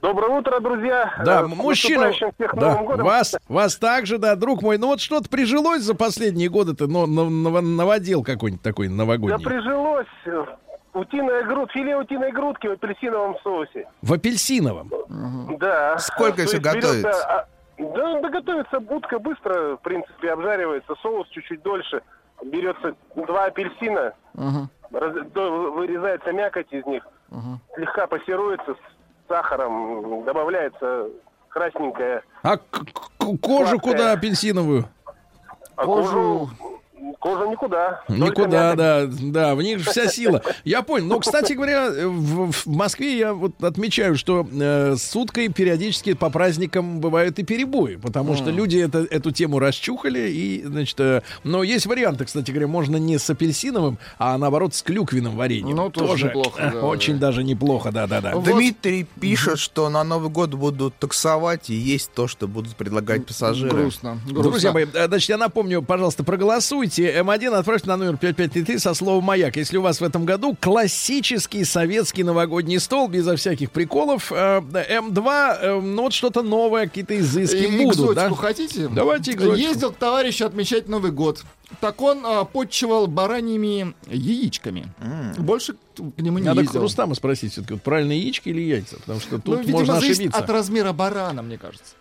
Доброе 0.07 0.39
утро, 0.39 0.59
друзья. 0.61 1.13
Да, 1.25 1.41
Э, 1.41 1.47
с 1.47 1.47
мужчина, 1.49 2.11
всех 2.13 2.31
да, 2.55 2.69
Новым 2.71 2.85
годом. 2.85 3.05
вас, 3.05 3.35
вас 3.49 3.75
также, 3.75 4.17
да, 4.17 4.35
друг 4.37 4.61
мой. 4.61 4.77
Ну 4.77 4.87
вот 4.87 5.01
что-то 5.01 5.27
прижилось 5.27 5.81
за 5.81 5.95
последние 5.95 6.47
годы-то, 6.47 6.87
но 6.87 7.05
нав- 7.05 7.29
нав- 7.29 7.61
наводил 7.61 8.23
какой-нибудь 8.23 8.63
такой 8.63 8.87
Да 8.87 8.93
новогодний. 8.93 9.43
прижилось 9.43 10.07
э, 10.25 10.45
утиная 10.93 11.43
груд, 11.43 11.69
филе 11.73 11.97
утиной 11.97 12.31
грудки 12.31 12.67
в 12.67 12.71
апельсиновом 12.71 13.35
соусе. 13.43 13.85
В 14.01 14.13
апельсиновом. 14.13 14.89
Да. 15.59 15.97
Сколько 15.97 16.37
То 16.37 16.41
еще 16.43 16.51
есть 16.57 16.63
берется, 16.63 16.87
готовится? 17.01 17.25
а, 17.29 17.45
Да, 17.77 18.21
да 18.21 18.29
готовится 18.29 18.77
утка 18.77 19.19
быстро, 19.19 19.75
в 19.75 19.81
принципе, 19.81 20.31
обжаривается, 20.31 20.93
соус 21.01 21.27
чуть-чуть 21.31 21.61
дольше. 21.63 22.01
Берется 22.45 22.95
два 23.15 23.45
апельсина, 23.47 24.13
Ага, 24.37 24.69
раз- 24.93 25.27
до- 25.33 25.71
вырезается 25.73 26.31
мякоть 26.31 26.71
из 26.71 26.85
них, 26.85 27.05
ага. 27.29 27.59
слегка 27.75 28.07
пассируется 28.07 28.73
сахаром, 29.27 30.23
добавляется 30.25 31.07
красненькая, 31.49 32.23
А 32.43 32.57
к- 32.57 32.61
к- 32.69 33.37
кожу 33.41 33.67
Сладкая. 33.69 33.79
куда 33.79 34.11
апельсиновую? 34.13 34.85
а 35.75 35.85
Кожу- 35.85 36.49
кожу, 36.59 36.76
кожу 37.19 37.49
никуда. 37.49 38.01
Никуда, 38.07 38.75
да, 38.75 39.07
да, 39.07 39.55
в 39.55 39.61
них 39.61 39.79
же 39.79 39.89
вся 39.89 40.07
сила. 40.07 40.41
Я 40.63 40.81
понял. 40.81 41.07
Но, 41.07 41.19
кстати 41.19 41.53
говоря, 41.53 41.89
в, 41.89 42.51
в 42.51 42.67
Москве 42.67 43.17
я 43.17 43.33
вот 43.33 43.63
отмечаю, 43.63 44.15
что 44.15 44.47
э, 44.51 44.95
с 44.97 45.15
уткой 45.15 45.49
периодически 45.49 46.13
по 46.13 46.29
праздникам 46.29 46.99
бывают 46.99 47.39
и 47.39 47.43
перебои, 47.43 47.95
потому 47.95 48.35
что 48.35 48.49
люди 48.49 48.77
это, 48.77 48.99
эту 49.09 49.31
тему 49.31 49.59
расчухали, 49.59 50.29
и, 50.29 50.63
значит, 50.65 50.99
э, 50.99 51.21
но 51.43 51.63
есть 51.63 51.85
варианты, 51.85 52.25
кстати 52.25 52.51
говоря, 52.51 52.67
можно 52.67 52.97
не 52.97 53.17
с 53.17 53.29
апельсиновым, 53.29 53.97
а 54.17 54.37
наоборот 54.37 54.73
с 54.73 54.81
клюквенным 54.81 55.35
вареньем. 55.35 55.75
Ну, 55.75 55.89
тоже 55.89 56.25
неплохо, 56.25 56.61
э, 56.61 56.71
да, 56.73 56.81
очень 56.81 57.13
да. 57.13 57.27
даже 57.27 57.43
неплохо, 57.43 57.91
да-да-да. 57.91 58.35
Вот. 58.35 58.45
Дмитрий 58.45 59.05
пишет, 59.19 59.59
что 59.59 59.89
на 59.89 60.03
Новый 60.03 60.29
год 60.29 60.53
будут 60.53 60.95
таксовать 60.95 61.69
и 61.69 61.75
есть 61.75 62.11
то, 62.13 62.27
что 62.27 62.47
будут 62.47 62.75
предлагать 62.75 63.25
пассажиры. 63.25 63.69
Грустно. 63.69 64.19
грустно. 64.25 64.43
Друзья 64.43 64.71
мои, 64.71 64.85
э, 64.91 65.07
значит, 65.07 65.29
я 65.29 65.37
напомню, 65.37 65.81
пожалуйста, 65.81 66.23
проголосуйте. 66.23 66.86
М1 66.91 67.53
отправьте 67.55 67.87
на 67.87 67.97
номер 67.97 68.17
5533 68.17 68.79
со 68.79 68.93
словом 68.93 69.23
«Маяк». 69.25 69.55
Если 69.57 69.77
у 69.77 69.81
вас 69.81 69.99
в 70.01 70.03
этом 70.03 70.25
году 70.25 70.55
классический 70.59 71.63
советский 71.63 72.23
новогодний 72.23 72.79
стол, 72.79 73.07
безо 73.07 73.35
всяких 73.35 73.71
приколов. 73.71 74.31
Э, 74.31 74.59
М2, 74.61 75.57
э, 75.61 75.81
ну 75.81 76.03
вот 76.03 76.13
что-то 76.13 76.41
новое, 76.43 76.87
какие-то 76.87 77.17
изыски 77.19 77.57
И 77.57 77.83
будут, 77.83 78.15
да? 78.15 78.27
экзотику 78.27 78.35
хотите? 78.35 78.87
Давайте 78.87 79.31
экзотику. 79.31 79.55
Ездил 79.55 79.91
к 79.91 79.97
товарищу 79.97 80.45
отмечать 80.45 80.87
Новый 80.87 81.11
год. 81.11 81.43
Так 81.81 82.01
он 82.01 82.21
а, 82.25 82.45
подчивал 82.45 83.07
бараньими 83.07 83.93
яичками. 84.09 84.87
Больше 85.37 85.73
к 85.73 86.21
нему 86.21 86.37
не 86.39 86.45
Надо 86.45 86.61
ездил. 86.61 86.79
к 86.79 86.83
Рустаму 86.83 87.13
спросить, 87.13 87.51
все-таки 87.51 87.73
вот 87.73 87.83
правильно 87.83 88.13
яички 88.13 88.49
или 88.49 88.61
яйца? 88.61 88.95
Потому 88.97 89.19
что 89.19 89.37
тут 89.37 89.45
Ну, 89.47 89.59
видимо, 89.59 89.79
можно 89.79 89.95
зависит 89.99 90.19
ошибиться. 90.19 90.39
от 90.39 90.49
размера 90.49 90.93
барана, 90.93 91.41
мне 91.41 91.57
кажется. 91.57 91.93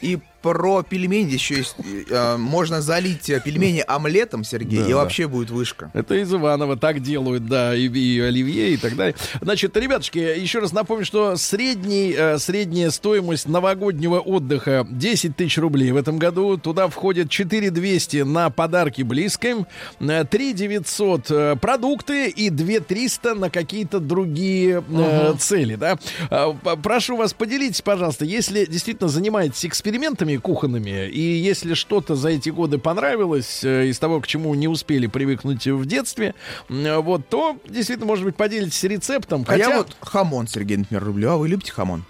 И 0.00 0.20
про 0.42 0.82
пельмени 0.82 1.32
еще 1.32 1.56
есть. 1.56 1.76
э, 2.10 2.36
можно 2.36 2.80
залить 2.80 3.28
э, 3.30 3.40
пельмени 3.44 3.82
омлетом, 3.86 4.44
Сергей, 4.44 4.80
Да, 4.80 4.86
и 4.86 4.90
да. 4.90 4.96
вообще 4.96 5.26
будет 5.26 5.50
вышка. 5.50 5.90
Это 5.94 6.14
из 6.14 6.32
Иванова 6.32 6.76
так 6.76 7.00
делают, 7.00 7.46
да, 7.46 7.74
и, 7.74 7.88
и 7.88 8.20
оливье 8.20 8.72
и 8.74 8.76
так 8.76 8.96
далее. 8.96 9.14
Значит, 9.40 9.76
ребятушки, 9.76 10.18
еще 10.18 10.60
раз 10.60 10.72
напомню, 10.72 11.04
что 11.04 11.36
средний, 11.36 12.14
э, 12.16 12.38
средняя 12.38 12.90
стоимость 12.90 13.48
новогоднего 13.48 14.20
отдыха 14.20 14.86
10 14.90 15.36
тысяч 15.36 15.58
рублей 15.58 15.90
в 15.92 15.96
этом 15.96 16.18
году. 16.18 16.56
Туда 16.56 16.88
входит 16.88 17.30
4 17.30 17.70
200 17.70 18.18
на 18.22 18.50
подарки 18.50 19.02
близким, 19.02 19.66
э, 20.00 20.24
3 20.24 20.52
900 20.52 21.30
э, 21.30 21.56
продукты 21.60 22.28
и 22.28 22.50
2 22.50 22.80
300 22.80 23.34
на 23.34 23.50
какие-то 23.50 23.98
другие 24.00 24.84
э, 24.88 25.34
цели, 25.38 25.74
да. 25.74 25.98
А, 26.30 26.52
Прошу 26.82 27.16
вас, 27.16 27.32
поделитесь, 27.34 27.82
пожалуйста, 27.82 28.24
если 28.24 28.64
действительно 28.66 29.08
занимаетесь 29.08 29.64
экспериментами 29.66 30.27
кухонными, 30.36 31.08
и 31.08 31.20
если 31.20 31.74
что-то 31.74 32.14
за 32.14 32.28
эти 32.30 32.50
годы 32.50 32.78
понравилось 32.78 33.64
э, 33.64 33.86
из 33.86 33.98
того, 33.98 34.20
к 34.20 34.26
чему 34.26 34.54
не 34.54 34.68
успели 34.68 35.06
привыкнуть 35.06 35.66
в 35.66 35.86
детстве, 35.86 36.34
м, 36.68 37.00
вот, 37.02 37.28
то 37.28 37.56
действительно, 37.68 38.06
может 38.06 38.24
быть, 38.24 38.36
поделитесь 38.36 38.82
рецептом. 38.84 39.42
А 39.46 39.52
Хотя... 39.52 39.68
я 39.70 39.76
вот 39.78 39.96
хамон, 40.00 40.46
Сергей, 40.46 40.76
например, 40.76 41.04
люблю. 41.06 41.30
А 41.30 41.36
вы 41.36 41.48
любите 41.48 41.72
хамон? 41.72 42.04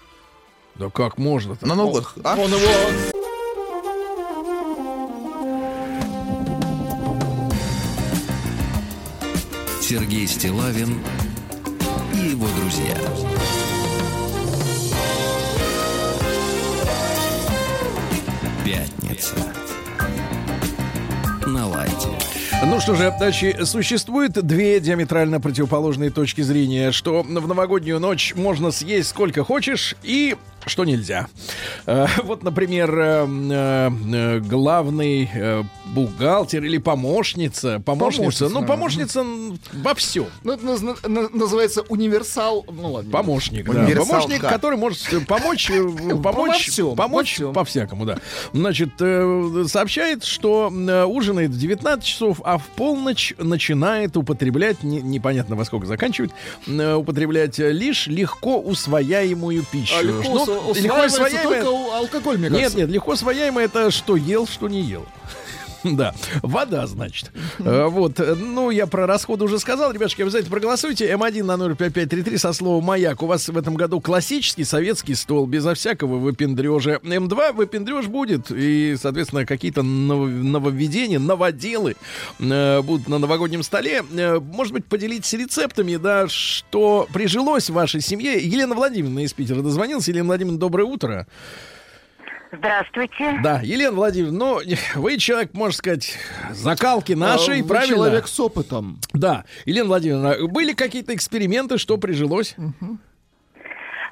Да 0.75 0.89
как 0.89 1.17
можно 1.17 1.57
На 1.61 1.75
Новый 1.75 2.01
год. 2.01 2.13
а? 2.23 2.35
Он 2.35 2.49
его... 2.49 3.11
Сергей 9.81 10.27
Стилавин 10.27 10.99
и 12.13 12.29
его 12.29 12.47
друзья. 12.61 12.95
Пятница. 18.69 19.35
На 21.47 21.67
лайте. 21.67 22.07
Ну 22.63 22.79
что 22.79 22.93
же, 22.93 23.11
значит, 23.17 23.67
существует 23.67 24.33
две 24.33 24.79
диаметрально 24.79 25.41
противоположные 25.41 26.11
точки 26.11 26.41
зрения, 26.41 26.91
что 26.91 27.23
в 27.23 27.47
новогоднюю 27.47 27.99
ночь 27.99 28.35
можно 28.35 28.69
съесть 28.69 29.09
сколько 29.09 29.43
хочешь 29.43 29.95
и 30.03 30.35
что 30.69 30.85
нельзя. 30.85 31.27
Э, 31.85 32.05
Вот, 32.23 32.43
например, 32.43 32.91
э, 32.97 33.27
э, 33.27 33.91
э, 34.13 34.39
главный 34.39 35.29
бухгалтер 35.87 36.63
или 36.63 36.77
помощница, 36.77 37.79
помощница, 37.83 38.45
Помощница, 38.45 38.49
ну, 38.49 38.65
помощница 38.65 39.25
во 39.73 39.95
всем. 39.95 40.27
Ну, 40.43 40.53
это 40.53 40.65
наз- 40.65 41.07
на- 41.07 41.29
называется 41.29 41.81
универсал. 41.89 42.65
Ну, 42.71 42.91
ладно. 42.93 43.11
Помощник, 43.11 43.65
да. 43.65 43.85
Помощник, 43.95 44.41
который 44.41 44.77
может 44.77 44.99
помочь, 45.27 45.71
помочь, 46.23 46.67
всем, 46.69 46.95
помочь 46.95 47.39
во 47.39 47.45
всем. 47.45 47.53
по-всякому, 47.53 48.05
да. 48.05 48.17
Значит, 48.53 48.91
сообщает, 49.69 50.23
что 50.23 50.67
ужинает 51.07 51.51
в 51.51 51.57
19 51.59 52.03
часов, 52.03 52.41
а 52.43 52.57
в 52.59 52.63
полночь 52.75 53.33
начинает 53.37 54.15
употреблять, 54.17 54.83
не- 54.83 55.01
непонятно 55.01 55.55
во 55.55 55.65
сколько 55.65 55.87
заканчивает, 55.87 56.31
употреблять 56.67 57.57
лишь 57.57 58.07
легко 58.07 58.59
усвояемую 58.59 59.63
пищу. 59.71 59.95
А 59.97 60.01
легко 60.03 60.45
Ну, 60.45 60.45
усваивается 60.67 61.43
только 61.43 61.67
алкоголь, 61.95 62.37
мне 62.37 62.49
Нет, 62.49 62.57
кажется. 62.57 62.77
нет, 62.77 62.89
легко 62.89 63.11
освояемое 63.11 63.65
это 63.65 63.91
что 63.91 64.15
ел, 64.15 64.47
что 64.47 64.67
не 64.67 64.81
ел. 64.81 65.05
Да, 65.99 66.13
вода, 66.41 66.87
значит. 66.87 67.31
Э, 67.59 67.85
Вот, 67.87 68.19
э, 68.19 68.35
ну, 68.35 68.69
я 68.69 68.85
про 68.87 69.07
расходы 69.07 69.45
уже 69.45 69.59
сказал. 69.59 69.91
Ребятушки, 69.91 70.21
обязательно 70.21 70.51
проголосуйте. 70.51 71.09
М1 71.11 71.43
на 71.43 71.57
05533 71.75 72.37
со 72.37 72.53
словом 72.53 72.83
«Маяк». 72.85 73.21
У 73.23 73.27
вас 73.27 73.47
в 73.47 73.57
этом 73.57 73.75
году 73.75 74.01
классический 74.01 74.63
советский 74.63 75.15
стол, 75.15 75.45
безо 75.45 75.73
всякого 75.73 76.17
выпендрежа. 76.17 76.99
М2 77.03 77.53
выпендреж 77.53 78.07
будет, 78.07 78.51
и, 78.51 78.95
соответственно, 79.01 79.45
какие-то 79.45 79.81
нов- 79.81 80.29
нововведения, 80.29 81.19
новоделы 81.19 81.95
э, 82.39 82.81
будут 82.81 83.07
на 83.07 83.17
новогоднем 83.19 83.63
столе. 83.63 84.01
Может 84.01 84.73
быть, 84.73 84.85
поделитесь 84.85 85.33
рецептами, 85.33 85.95
да, 85.95 86.27
что 86.27 87.07
прижилось 87.13 87.69
в 87.69 87.73
вашей 87.73 88.01
семье. 88.01 88.33
Елена 88.39 88.75
Владимировна 88.75 89.19
из 89.19 89.33
Питера 89.33 89.61
дозвонилась. 89.61 90.07
Елена 90.07 90.27
Владимировна, 90.27 90.59
доброе 90.59 90.83
утро. 90.85 91.27
Здравствуйте. 92.51 93.39
Да, 93.43 93.59
Елена 93.61 93.91
Владимировна, 93.95 94.39
ну, 94.39 94.59
вы 95.01 95.17
человек, 95.17 95.53
можно 95.53 95.73
сказать, 95.77 96.17
закалки 96.51 97.13
нашей, 97.13 97.59
А, 97.59 97.63
вы 97.63 97.67
правильно? 97.69 97.95
человек 97.95 98.27
с 98.27 98.39
опытом. 98.39 98.99
Да. 99.13 99.45
Елена 99.65 99.87
Владимировна, 99.87 100.47
были 100.47 100.73
какие-то 100.73 101.13
эксперименты, 101.13 101.77
что 101.77 101.97
прижилось? 101.97 102.55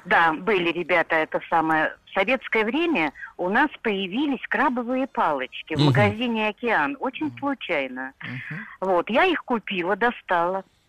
Да, 0.04 0.32
были 0.32 0.70
ребята, 0.72 1.16
это 1.16 1.40
самое. 1.50 1.94
В 2.06 2.14
советское 2.14 2.64
время 2.64 3.12
у 3.36 3.48
нас 3.50 3.68
появились 3.82 4.40
крабовые 4.48 5.06
палочки 5.06 5.74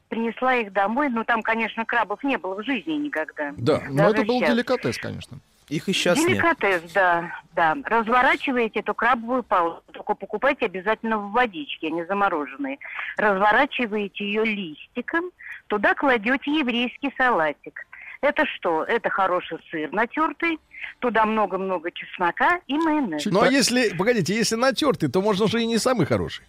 Принесла 0.09 0.55
их 0.55 0.73
домой. 0.73 1.09
Ну, 1.09 1.23
там, 1.23 1.41
конечно, 1.41 1.85
крабов 1.85 2.23
не 2.23 2.37
было 2.37 2.55
в 2.55 2.65
жизни 2.65 2.93
никогда. 2.93 3.53
Да, 3.57 3.83
но 3.89 4.03
Даже 4.03 4.15
это 4.15 4.23
был 4.25 4.39
щас. 4.39 4.49
деликатес, 4.49 4.97
конечно. 4.97 5.39
Их 5.69 5.87
и 5.87 5.93
сейчас 5.93 6.17
нет. 6.17 6.29
Деликатес, 6.29 6.91
да, 6.93 7.31
да. 7.53 7.77
Разворачиваете 7.85 8.79
эту 8.79 8.95
крабовую 8.95 9.43
палку, 9.43 9.83
только 9.91 10.15
покупайте 10.15 10.65
обязательно 10.65 11.19
в 11.19 11.31
водичке, 11.31 11.87
а 11.87 11.91
не 11.91 12.05
замороженные. 12.05 12.79
Разворачиваете 13.17 14.25
ее 14.25 14.45
листиком, 14.45 15.25
туда 15.67 15.93
кладете 15.93 16.51
еврейский 16.51 17.13
салатик. 17.15 17.85
Это 18.21 18.45
что? 18.45 18.83
Это 18.83 19.09
хороший 19.09 19.59
сыр 19.69 19.91
натертый, 19.93 20.59
туда 20.99 21.25
много-много 21.25 21.91
чеснока 21.91 22.59
и 22.67 22.75
майонез. 22.75 23.25
Ну, 23.25 23.41
а 23.41 23.47
если, 23.47 23.95
погодите, 23.95 24.35
если 24.35 24.55
натертый, 24.55 25.09
то 25.09 25.21
можно 25.21 25.47
же 25.47 25.61
и 25.61 25.67
не 25.67 25.77
самый 25.77 26.05
хороший. 26.05 26.45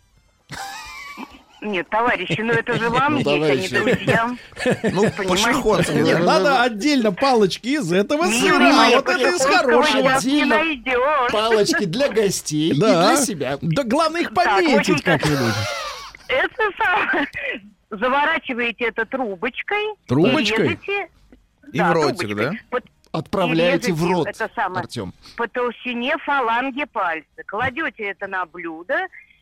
Нет, 1.60 1.88
товарищи, 1.90 2.40
ну 2.40 2.52
это 2.52 2.78
же 2.78 2.88
вам 2.88 3.20
Ну, 3.20 3.44
есть, 3.44 3.72
а 3.72 3.78
не 3.78 3.84
друзьям. 3.84 4.38
Ну, 4.82 5.10
Понимаете? 5.10 5.94
Нет, 6.02 6.24
надо 6.24 6.62
отдельно 6.62 7.12
палочки 7.12 7.68
из 7.68 7.92
этого 7.92 8.24
Не, 8.24 8.40
сыра, 8.40 8.58
не, 8.58 8.78
а 8.78 8.88
не, 8.88 8.94
вот 8.96 9.08
это 9.08 9.28
из 9.28 9.44
хорошего. 9.44 11.28
Палочки 11.30 11.84
для 11.84 12.08
гостей 12.08 12.70
и 12.72 12.80
Да. 12.80 13.08
для 13.08 13.16
себя. 13.18 13.58
Да 13.60 13.84
главное 13.84 14.22
их 14.22 14.32
пометить 14.32 15.02
как-нибудь. 15.02 15.54
Это 16.28 16.70
самое. 16.78 17.28
Заворачиваете 17.90 18.84
это 18.86 19.04
трубочкой. 19.04 19.84
Трубочкой? 20.06 20.78
И, 21.72 21.78
да, 21.78 21.90
в 21.90 21.92
ротик, 21.92 22.36
да? 22.36 22.52
Отправляете 23.12 23.92
в 23.92 24.08
рот, 24.08 24.28
это 24.28 24.48
самое, 24.54 24.82
Артем. 24.82 25.12
По 25.36 25.48
толщине 25.48 26.16
фаланги 26.18 26.84
пальца. 26.84 27.26
Кладете 27.46 28.04
это 28.04 28.28
на 28.28 28.46
блюдо 28.46 28.94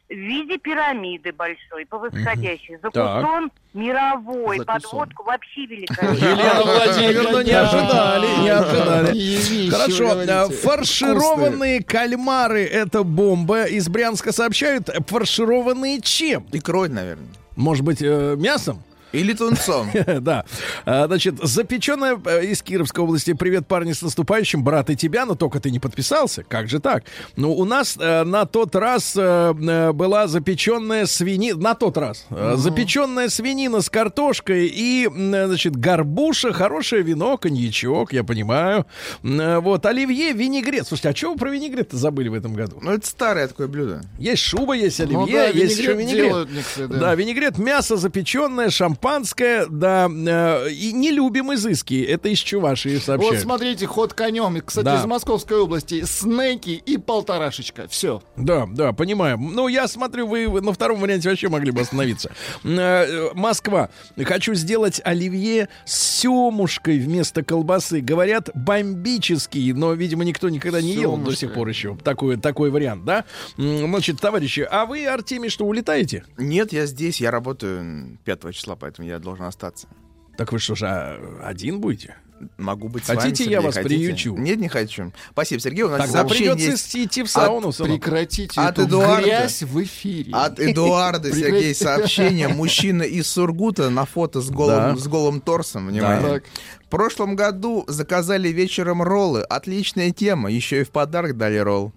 в 0.08 0.14
виде 0.14 0.56
пирамиды 0.58 1.32
большой, 1.32 1.84
по 1.86 1.98
восходящей. 1.98 2.78
Закусон 2.82 3.50
мировой, 3.74 4.58
Закусон. 4.58 4.80
подводку 4.80 5.24
вообще 5.24 5.66
великолепный. 5.66 6.30
Елена 6.30 6.62
Владимировна, 6.62 7.40
не 7.44 7.52
ожидали, 7.52 8.42
не 8.42 8.48
ожидали. 8.48 9.70
Хорошо, 9.70 10.50
фаршированные 10.62 11.82
кальмары— 11.82 12.64
это 12.72 13.02
бомба. 13.02 13.64
Из 13.64 13.88
Брянска 13.88 14.32
сообщают, 14.32 14.88
фаршированные 15.06 16.00
чем? 16.00 16.46
Икрой, 16.52 16.88
наверное. 16.88 17.28
Может 17.56 17.84
быть, 17.84 17.98
э, 18.00 18.36
мясом? 18.38 18.82
Или 19.12 19.32
тунцом. 19.32 19.90
Да. 20.20 20.44
А, 20.84 21.06
Значит, 21.06 21.36
запеченная 21.42 22.18
э, 22.24 22.46
из 22.46 22.62
Кировской 22.62 23.04
области. 23.04 23.32
Привет, 23.32 23.66
парни, 23.66 23.92
с 23.92 24.02
наступающим. 24.02 24.62
Брат, 24.64 24.90
и 24.90 24.96
тебя, 24.96 25.26
но 25.26 25.34
только 25.34 25.60
ты 25.60 25.70
не 25.70 25.78
подписался. 25.78 26.42
Как 26.44 26.68
же 26.68 26.80
так? 26.80 27.04
Ну, 27.36 27.52
у 27.52 27.64
нас 27.64 27.96
э, 27.98 28.24
на 28.24 28.44
тот 28.46 28.74
раз 28.76 29.14
э, 29.16 29.92
была 29.92 30.26
запеченная 30.26 31.06
свинина. 31.06 31.58
На 31.58 31.74
тот 31.74 31.96
раз. 31.96 32.26
э, 32.30 32.54
Запеченная 32.56 33.28
свинина 33.28 33.80
с 33.80 33.88
картошкой 33.90 34.66
и, 34.72 35.08
значит, 35.14 35.76
горбуша, 35.76 36.52
хорошее 36.52 37.02
вино, 37.02 37.36
коньячок, 37.38 38.12
я 38.12 38.24
понимаю. 38.24 38.86
Вот, 39.22 39.86
оливье, 39.86 40.32
винегрет. 40.32 40.86
Слушайте, 40.86 41.08
а 41.10 41.16
что 41.16 41.32
вы 41.32 41.38
про 41.38 41.50
винегрет 41.50 41.92
забыли 41.92 42.28
в 42.28 42.34
этом 42.34 42.54
году? 42.54 42.78
Ну, 42.82 42.92
это 42.92 43.06
старое 43.06 43.48
такое 43.48 43.68
блюдо. 43.68 44.02
Есть 44.18 44.42
шуба, 44.42 44.74
есть 44.74 45.00
оливье, 45.00 45.18
Ну 45.18 45.26
да, 45.26 45.46
есть 45.46 45.78
еще 45.78 45.94
винегрет 45.94 46.24
делают 46.28 46.50
некоторые, 46.50 46.88
да. 46.88 46.98
да. 46.98 47.14
винегрет, 47.14 47.58
мясо 47.58 47.96
запеченное, 47.96 48.70
шампанское, 49.02 49.66
да, 49.68 50.08
э, 50.10 50.70
и 50.70 50.92
не 50.92 51.10
любим 51.10 51.52
изыски. 51.54 52.02
Это 52.02 52.28
из 52.28 52.38
Чувашии 52.38 52.94
Вот 52.94 53.02
сообщают. 53.02 53.40
смотрите, 53.40 53.86
ход 53.86 54.12
конем. 54.14 54.56
И, 54.56 54.60
Кстати, 54.60 54.84
Да. 54.84 55.00
из 55.00 55.04
Московской 55.06 55.58
области 55.58 56.04
снеки 56.04 56.70
и 56.70 56.96
полторашечка. 56.98 57.86
Все. 57.88 58.22
Да, 58.36 58.66
да, 58.70 58.92
понимаю. 58.92 59.38
Ну, 59.38 59.68
я 59.68 59.88
смотрю, 59.88 60.26
вы 60.26 60.60
на 60.60 60.72
втором 60.72 61.00
варианте 61.00 61.28
вообще 61.28 61.48
могли 61.48 61.70
бы 61.70 61.82
остановиться. 61.82 62.30
Э, 62.64 63.30
Москва. 63.34 63.90
Хочу 64.24 64.54
сделать 64.54 65.00
оливье 65.04 65.68
с 65.84 66.18
семушкой 66.20 66.98
вместо 66.98 67.42
колбасы. 67.42 68.00
Говорят, 68.00 68.50
бомбический, 68.54 69.72
но, 69.72 69.92
видимо, 69.92 70.24
никто 70.24 70.48
никогда 70.48 70.80
не 70.80 70.92
ел 70.94 71.16
до 71.16 71.34
сих 71.34 71.54
пор 71.54 71.68
еще. 71.68 71.96
Такой, 72.02 72.36
такой 72.36 72.70
вариант, 72.70 73.04
да? 73.04 73.24
Значит, 73.56 74.20
товарищи, 74.20 74.66
а 74.68 74.86
вы, 74.86 75.06
Артемий, 75.06 75.48
что, 75.50 75.64
улетаете? 75.64 76.24
Нет, 76.36 76.72
я 76.72 76.86
здесь, 76.86 77.20
я 77.20 77.30
работаю 77.30 78.18
5 78.24 78.52
числа, 78.52 78.74
поэтому 78.74 78.87
я 78.98 79.18
должен 79.18 79.44
остаться. 79.44 79.88
Так 80.36 80.52
вы 80.52 80.58
что 80.58 80.74
же, 80.74 80.86
а, 80.86 81.40
один 81.44 81.80
будете? 81.80 82.16
Могу 82.56 82.88
быть 82.88 83.02
с 83.04 83.08
Хотите, 83.08 83.44
вами, 83.46 83.52
я 83.52 83.58
Сергей, 83.58 83.66
вас 83.66 83.74
хотите? 83.74 83.88
приючу? 83.96 84.36
Нет, 84.36 84.58
не 84.60 84.68
хочу. 84.68 85.12
Спасибо, 85.32 85.60
Сергей. 85.60 85.82
У 85.82 85.88
нас 85.88 86.02
Тогда 86.02 86.22
придется 86.22 86.70
есть 86.70 86.94
идти 86.94 87.24
в 87.24 87.28
сауну, 87.28 87.72
сынок. 87.72 88.00
Прекратите 88.00 88.60
От 88.60 88.78
эту 88.78 88.86
Эдуарда. 88.86 89.22
грязь 89.24 89.62
в 89.64 89.82
эфире. 89.82 90.32
От 90.32 90.60
Эдуарда, 90.60 91.32
Сергей, 91.34 91.74
сообщение. 91.74 92.46
Мужчина 92.46 93.02
из 93.02 93.26
Сургута 93.26 93.90
на 93.90 94.04
фото 94.04 94.40
с 94.40 94.50
голым, 94.50 94.94
Да. 94.94 94.96
с 94.96 95.08
голым 95.08 95.40
торсом. 95.40 95.88
Внимание. 95.88 96.22
Так. 96.34 96.44
В 96.84 96.88
прошлом 96.88 97.34
году 97.34 97.84
заказали 97.88 98.50
вечером 98.50 99.02
роллы. 99.02 99.42
Отличная 99.42 100.12
тема. 100.12 100.48
Еще 100.48 100.82
и 100.82 100.84
в 100.84 100.90
подарок 100.90 101.36
дали 101.36 101.56
ролл. 101.58 101.92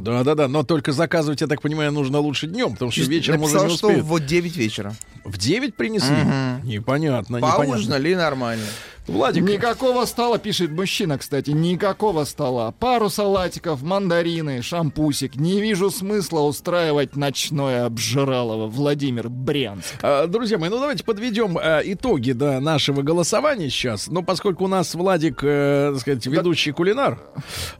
Да, 0.00 0.24
да, 0.24 0.34
да. 0.34 0.48
Но 0.48 0.62
только 0.64 0.92
заказывать, 0.92 1.40
я 1.40 1.46
так 1.46 1.62
понимаю, 1.62 1.92
нужно 1.92 2.18
лучше 2.18 2.46
днем, 2.46 2.72
потому 2.72 2.90
что 2.90 3.02
вечером 3.02 3.42
уже 3.42 3.54
не 3.60 3.68
что 3.76 3.88
успеют. 3.88 4.04
в 4.04 4.20
9 4.20 4.56
вечера. 4.56 4.94
В 5.24 5.38
9 5.38 5.74
принесли? 5.74 6.16
Непонятно, 6.64 7.36
непонятно. 7.36 7.64
Поужинали 7.64 8.10
и 8.10 8.14
нормально. 8.14 8.64
Владик, 9.06 9.44
Никакого 9.44 10.06
стола, 10.06 10.38
пишет 10.38 10.70
мужчина, 10.70 11.18
кстати, 11.18 11.50
никакого 11.50 12.24
стола. 12.24 12.72
Пару 12.72 13.10
салатиков, 13.10 13.82
мандарины, 13.82 14.62
шампусик. 14.62 15.36
Не 15.36 15.60
вижу 15.60 15.90
смысла 15.90 16.40
устраивать 16.40 17.14
ночное 17.14 17.84
обжиралово. 17.84 18.66
Владимир 18.66 19.28
Брянск. 19.28 19.94
А, 20.02 20.26
Друзья 20.26 20.56
мои, 20.56 20.70
ну 20.70 20.78
давайте 20.78 21.04
подведем 21.04 21.58
а, 21.60 21.80
итоги 21.84 22.32
да, 22.32 22.60
нашего 22.60 23.02
голосования 23.02 23.68
сейчас. 23.68 24.08
Но 24.08 24.22
поскольку 24.22 24.64
у 24.64 24.68
нас 24.68 24.94
Владик, 24.94 25.40
э, 25.42 25.90
так 25.92 26.00
сказать, 26.00 26.26
ведущий 26.26 26.72
кулинар, 26.72 27.18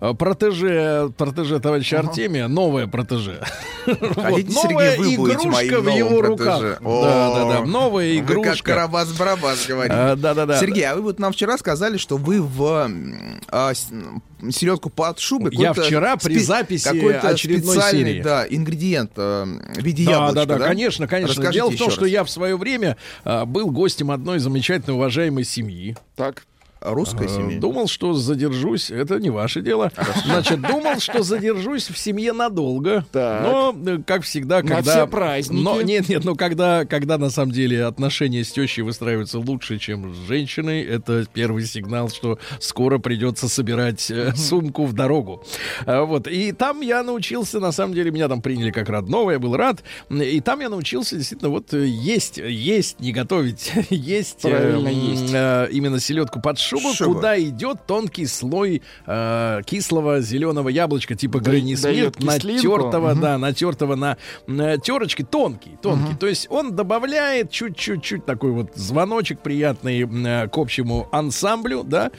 э, 0.00 0.12
протеже, 0.12 1.10
протеже 1.16 1.58
товарища 1.58 2.00
Артемия, 2.00 2.48
новое 2.48 2.86
протеже. 2.86 3.40
Вот, 3.86 4.48
новая 4.48 4.96
игрушка 4.96 5.80
в 5.80 5.88
его 5.88 6.20
протеже? 6.20 6.28
руках. 6.28 6.80
Да, 6.82 7.34
да, 7.34 7.44
да. 7.44 7.64
Новая 7.66 8.14
Вы 8.14 8.20
как 8.20 8.30
игрушка. 8.30 8.72
Карабас-Барабас 8.72 9.66
говорите. 9.68 9.94
А, 9.94 10.16
Да-да-да. 10.16 10.58
Сергей, 10.58 10.84
а 10.86 10.94
вы 10.94 11.13
вот 11.14 11.20
нам 11.20 11.32
вчера 11.32 11.56
сказали, 11.56 11.96
что 11.96 12.16
вы 12.16 12.42
в 12.42 12.90
а, 13.48 13.72
селедку 14.50 14.90
под 14.90 15.20
шубой... 15.20 15.54
Я 15.54 15.72
вчера 15.72 16.16
при 16.16 16.38
записи 16.38 16.84
какой-то 16.84 17.28
очередной 17.28 17.76
специальный, 17.76 18.04
серии. 18.04 18.22
да, 18.22 18.46
ингредиент 18.48 19.12
э, 19.16 19.44
в 19.44 19.82
виде 19.82 20.04
Да, 20.04 20.10
яблочка, 20.10 20.46
да, 20.46 20.58
да, 20.58 20.66
конечно, 20.66 21.06
конечно. 21.06 21.34
Расскажите 21.34 21.58
Дело 21.58 21.70
в 21.70 21.76
том, 21.76 21.86
еще 21.86 21.94
что 21.94 22.02
раз. 22.02 22.10
я 22.10 22.24
в 22.24 22.30
свое 22.30 22.56
время 22.56 22.96
а, 23.24 23.44
был 23.46 23.70
гостем 23.70 24.10
одной 24.10 24.40
замечательной 24.40 24.94
уважаемой 24.94 25.44
семьи. 25.44 25.96
Так. 26.16 26.46
Русской 26.84 27.28
семьи. 27.28 27.58
Думал, 27.58 27.88
что 27.88 28.12
задержусь. 28.12 28.90
Это 28.90 29.18
не 29.18 29.30
ваше 29.30 29.62
дело. 29.62 29.90
Значит, 30.24 30.60
думал, 30.60 31.00
что 31.00 31.22
задержусь 31.22 31.88
в 31.88 31.96
семье 31.96 32.32
надолго. 32.32 33.06
Но, 33.12 33.74
э, 33.86 33.98
как 34.06 34.22
всегда, 34.22 34.62
На 34.62 34.76
когда... 34.76 34.90
все 34.92 35.06
праздники. 35.06 35.62
Но, 35.62 35.80
нет, 35.80 36.08
нет, 36.08 36.24
но 36.24 36.34
когда, 36.34 36.84
когда 36.84 37.16
на 37.18 37.30
самом 37.30 37.52
деле 37.52 37.84
отношения 37.84 38.44
с 38.44 38.52
тещей 38.52 38.82
выстраиваются 38.82 39.38
лучше, 39.38 39.78
чем 39.78 40.14
с 40.14 40.18
женщиной, 40.28 40.82
это 40.82 41.26
первый 41.32 41.64
сигнал, 41.64 42.10
что 42.10 42.38
скоро 42.60 42.98
придется 42.98 43.48
собирать 43.48 44.10
э, 44.10 44.34
сумку 44.36 44.84
в 44.84 44.92
дорогу. 44.92 45.42
А, 45.86 46.04
Вот. 46.04 46.28
И 46.28 46.52
там 46.52 46.82
я 46.82 47.02
научился, 47.02 47.60
на 47.60 47.72
самом 47.72 47.94
деле, 47.94 48.10
меня 48.10 48.28
там 48.28 48.42
приняли 48.42 48.70
как 48.70 48.88
родного, 48.90 49.30
я 49.30 49.38
был 49.38 49.56
рад. 49.56 49.82
И 50.10 50.40
там 50.40 50.60
я 50.60 50.68
научился 50.68 51.16
действительно 51.16 51.50
вот 51.50 51.72
э, 51.72 51.86
есть, 51.86 52.36
есть, 52.36 53.00
не 53.00 53.12
готовить, 53.12 53.72
есть, 53.90 54.42
Правильно, 54.42 54.88
есть. 54.88 55.30
именно 55.74 55.98
селедку 55.98 56.40
под 56.40 56.58
шубу, 56.80 56.94
Шубу. 56.94 57.14
куда 57.14 57.40
идет 57.40 57.86
тонкий 57.86 58.26
слой 58.26 58.82
э, 59.06 59.60
кислого 59.66 60.20
зеленого 60.20 60.68
яблочка 60.68 61.14
типа 61.14 61.40
Да- 61.40 61.50
Гренни 61.50 61.74
дает 61.74 62.16
Смит, 62.16 62.32
кислинку. 62.34 62.68
натертого, 62.78 63.10
Мгм. 63.10 63.20
да, 63.20 63.38
натертого 63.38 63.94
на, 63.96 64.16
на 64.46 64.78
терочке, 64.78 65.24
тонкий, 65.24 65.78
тонкий. 65.82 66.14
То 66.16 66.26
есть 66.26 66.46
он 66.50 66.74
добавляет 66.74 67.50
чуть-чуть 67.50 68.24
такой 68.26 68.50
вот 68.52 68.70
звоночек 68.74 69.40
приятный 69.40 70.02
э, 70.02 70.48
к 70.48 70.56
общему 70.58 71.08
ансамблю, 71.12 71.82
да. 71.84 72.10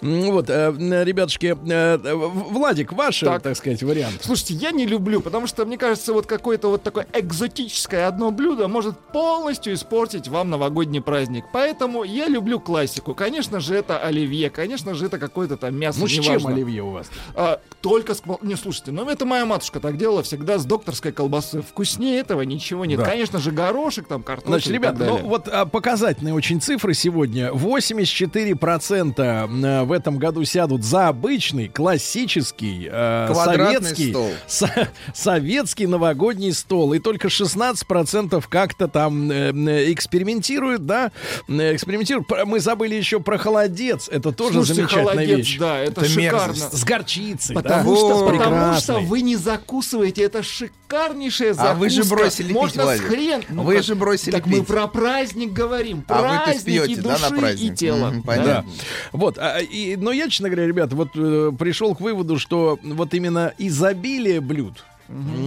Вот, 0.00 0.50
э, 0.50 0.52
м, 0.76 1.02
ребятушки, 1.04 1.56
э, 1.66 1.98
э, 2.02 2.14
Владик, 2.14 2.92
ваш, 2.92 3.20
так. 3.20 3.42
Так. 3.42 3.56
сказать, 3.56 3.82
вариант. 3.82 4.20
Слушайте, 4.22 4.54
я 4.54 4.70
не 4.70 4.86
люблю, 4.86 5.20
потому 5.20 5.46
что, 5.46 5.64
мне 5.66 5.76
кажется, 5.78 6.12
вот 6.12 6.26
какое-то 6.26 6.68
вот 6.68 6.82
такое 6.82 7.06
экзотическое 7.12 8.06
одно 8.08 8.30
блюдо 8.30 8.68
может 8.68 8.98
полностью 9.12 9.74
испортить 9.74 10.28
вам 10.28 10.50
новогодний 10.50 11.00
праздник. 11.00 11.44
Поэтому 11.52 12.04
я 12.04 12.28
люблю 12.28 12.58
классику. 12.60 13.14
Конечно 13.14 13.60
же, 13.60 13.74
это 13.74 13.98
оливье. 14.04 14.50
Конечно 14.50 14.94
же, 14.94 15.06
это 15.06 15.18
какое-то 15.18 15.56
там 15.56 15.74
мясо, 15.76 15.98
Ну, 16.00 16.06
с 16.06 16.10
чем 16.10 16.46
оливье 16.46 16.82
у 16.82 16.90
вас? 16.90 17.08
А, 17.34 17.60
только 17.80 18.14
с... 18.14 18.22
Не, 18.42 18.56
слушайте, 18.56 18.92
ну 18.92 19.08
это 19.08 19.24
моя 19.24 19.46
матушка 19.46 19.80
так 19.80 19.96
делала 19.96 20.22
всегда 20.22 20.58
с 20.58 20.64
докторской 20.64 21.12
колбасой. 21.12 21.62
Вкуснее 21.62 22.20
этого 22.20 22.42
ничего 22.42 22.84
нет. 22.84 22.98
Да. 22.98 23.04
Конечно 23.04 23.38
же, 23.38 23.50
горошек, 23.50 24.06
там, 24.06 24.22
картофель 24.22 24.50
Значит, 24.52 24.72
ребят, 24.72 24.98
ну 24.98 25.18
вот 25.18 25.48
а, 25.48 25.66
показательные 25.66 26.34
очень 26.34 26.60
цифры 26.60 26.94
сегодня. 26.94 27.50
84% 27.50 29.14
э, 29.18 29.82
в 29.84 29.92
этом 29.92 30.18
году 30.18 30.44
сядут 30.44 30.84
за 30.84 31.08
обычный, 31.08 31.68
классический, 31.68 32.88
э, 32.90 33.32
советский, 33.34 34.10
стол. 34.10 34.30
со- 34.46 34.88
советский 35.14 35.86
новогодний 35.86 36.52
стол. 36.52 36.92
И 36.94 36.98
только 36.98 37.28
16% 37.28 38.44
как-то 38.48 38.88
там 38.88 39.30
э, 39.30 39.52
э, 39.52 39.92
экспериментируют, 39.92 40.86
да, 40.86 41.12
э, 41.48 41.74
экспериментируют. 41.74 42.28
Мы 42.46 42.60
забыли 42.60 42.94
еще 42.94 43.20
про 43.20 43.38
холодец. 43.38 43.93
Это 44.10 44.32
тоже 44.32 44.54
Слушайте, 44.54 44.74
замечательная 44.82 45.12
холодец, 45.12 45.36
вещь. 45.38 45.58
да, 45.58 45.78
это, 45.78 46.00
Это 46.00 46.04
шикарно. 46.10 46.46
мерзость. 46.52 46.78
С 46.78 46.84
горчицей, 46.84 47.54
Потому, 47.54 47.90
да? 47.94 47.96
что, 47.98 48.26
О, 48.26 48.32
потому 48.32 48.74
что 48.80 48.98
вы 49.00 49.20
не 49.22 49.36
закусываете, 49.36 50.22
это 50.22 50.42
шикарнейшая 50.42 51.54
закуска. 51.54 51.70
А 51.72 51.74
вы 51.74 51.88
же 51.90 52.04
бросили 52.04 52.48
пить, 52.48 52.56
Можно 52.56 52.96
с 52.96 53.00
хрен. 53.00 53.42
Ну 53.48 53.62
Вы 53.62 53.74
как- 53.76 53.84
же 53.84 53.94
бросили 53.94 54.30
Так 54.32 54.46
мы 54.46 54.58
пить. 54.58 54.66
про 54.66 54.86
праздник 54.86 55.52
говорим. 55.52 56.04
А 56.08 56.20
вы-то 56.22 56.44
Праздники 56.44 56.60
спьете, 56.84 57.00
да, 57.02 57.08
на 57.18 57.18
души 57.30 57.40
праздник? 57.40 57.72
и 57.72 57.76
тела. 57.76 58.10
Да. 58.10 58.22
понятно. 58.24 58.70
Вот, 59.12 59.38
а, 59.38 59.58
и, 59.58 59.96
но 59.96 60.12
я, 60.12 60.28
честно 60.28 60.48
говоря, 60.48 60.66
ребята, 60.66 60.94
вот 60.96 61.08
э, 61.16 61.52
пришел 61.58 61.94
к 61.94 62.00
выводу, 62.00 62.38
что 62.38 62.78
вот 62.82 63.14
именно 63.14 63.52
изобилие 63.58 64.40
блюд, 64.40 64.84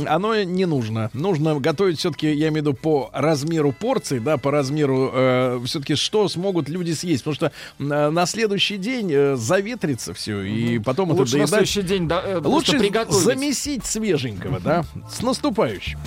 Оно 0.07 0.43
не 0.43 0.65
нужно. 0.65 1.09
Нужно 1.13 1.59
готовить 1.59 1.99
все-таки, 1.99 2.27
я 2.31 2.49
имею 2.49 2.53
в 2.53 2.67
виду, 2.67 2.73
по 2.73 3.09
размеру 3.13 3.71
порций, 3.71 4.19
да, 4.19 4.38
по 4.38 4.51
размеру 4.51 5.61
все-таки, 5.65 5.95
что 5.95 6.27
смогут 6.29 6.69
люди 6.69 6.91
съесть. 6.91 7.23
Потому 7.23 7.35
что 7.35 7.51
э, 7.79 8.09
на 8.09 8.25
следующий 8.25 8.77
день 8.77 9.11
э, 9.11 9.35
заветрится 9.35 10.13
все, 10.13 10.41
и 10.41 10.79
потом 10.79 11.11
это 11.11 11.19
Лучше 11.21 11.38
на 11.38 11.45
доедать. 11.45 11.49
следующий 11.69 11.81
день 11.81 12.07
да, 12.07 12.21
э, 12.23 12.39
Лучше 12.43 12.77
приготовить. 12.79 13.23
замесить 13.23 13.85
свеженького, 13.85 14.59
да? 14.59 14.85
С 15.11 15.21
наступающим. 15.21 15.99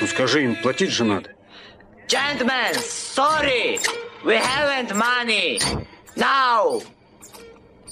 Ну 0.00 0.06
скажи 0.08 0.44
им, 0.44 0.56
платить 0.62 0.90
же 0.90 1.04
надо. 1.04 1.30
Gentlemen, 2.08 2.74
sorry, 2.74 3.78
we 4.24 4.36
haven't 4.36 4.94
money. 4.94 5.58
Now. 6.16 6.82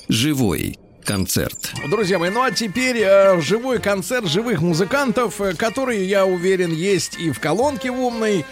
Живой 0.09 0.77
концерт. 1.05 1.73
Друзья 1.91 2.19
мои, 2.19 2.31
ну 2.31 2.43
а 2.43 2.51
теперь 2.53 2.99
э, 2.99 3.41
живой 3.41 3.81
концерт 3.81 4.27
живых 4.27 4.61
музыкантов, 4.61 5.41
э, 5.41 5.55
который, 5.55 6.05
я 6.05 6.27
уверен, 6.27 6.73
есть 6.73 7.19
и 7.19 7.31
в 7.33 7.41
колонке 7.41 7.91
в 7.91 7.99
умной. 8.01 8.45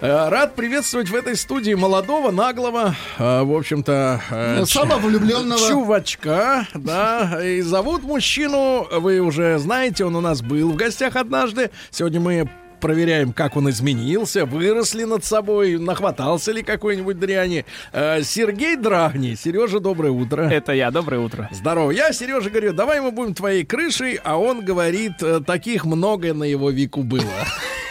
Э, 0.00 0.28
рад 0.28 0.54
приветствовать 0.54 1.10
в 1.10 1.14
этой 1.14 1.36
студии 1.36 1.74
молодого, 1.74 2.30
наглого, 2.30 2.94
э, 3.18 3.42
в 3.42 3.54
общем-то... 3.54 4.22
э, 4.30 4.56
Ну, 4.60 4.66
самовлюбленного. 4.66 5.68
Чувачка, 5.68 6.66
да. 6.74 7.38
И 7.44 7.60
зовут 7.60 8.02
мужчину, 8.04 8.86
вы 8.92 9.18
уже 9.20 9.58
знаете, 9.58 10.04
он 10.04 10.16
у 10.16 10.20
нас 10.22 10.40
был 10.40 10.70
в 10.70 10.76
гостях 10.76 11.16
однажды. 11.16 11.70
Сегодня 11.90 12.20
мы 12.20 12.48
проверяем, 12.80 13.32
как 13.32 13.56
он 13.56 13.70
изменился, 13.70 14.46
вырос 14.46 14.94
ли 14.94 15.04
над 15.04 15.24
собой, 15.24 15.78
нахватался 15.78 16.52
ли 16.52 16.62
какой-нибудь 16.62 17.18
дряни. 17.18 17.64
Э, 17.92 18.22
Сергей 18.22 18.76
Драгни. 18.76 19.34
Сережа, 19.34 19.80
доброе 19.80 20.10
утро. 20.10 20.42
Это 20.42 20.72
я, 20.72 20.90
доброе 20.90 21.20
утро. 21.20 21.48
Здорово. 21.52 21.90
Я, 21.90 22.12
Сережа, 22.12 22.50
говорю, 22.50 22.72
давай 22.72 23.00
мы 23.00 23.10
будем 23.10 23.34
твоей 23.34 23.64
крышей, 23.64 24.18
а 24.22 24.38
он 24.38 24.64
говорит, 24.64 25.22
э, 25.22 25.40
таких 25.46 25.84
много 25.84 26.34
на 26.34 26.44
его 26.44 26.70
веку 26.70 27.02
было. 27.02 27.24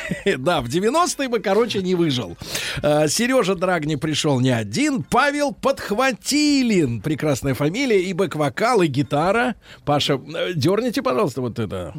Да, 0.38 0.62
в 0.62 0.66
90-е 0.66 1.30
бы, 1.30 1.40
короче, 1.40 1.82
не 1.82 1.96
выжил. 1.96 2.38
Э, 2.82 3.08
Сережа 3.08 3.56
Драгни 3.56 3.96
пришел 3.96 4.40
не 4.40 4.50
один. 4.50 5.04
Павел 5.04 5.54
Подхватилин. 5.54 7.02
Прекрасная 7.02 7.54
фамилия. 7.54 8.02
И 8.02 8.14
бэк-вокал, 8.14 8.82
и 8.82 8.88
гитара. 8.88 9.56
Паша, 9.86 10.14
э, 10.14 10.54
дерните, 10.56 11.02
пожалуйста, 11.02 11.42
вот 11.42 11.60
это. 11.60 11.94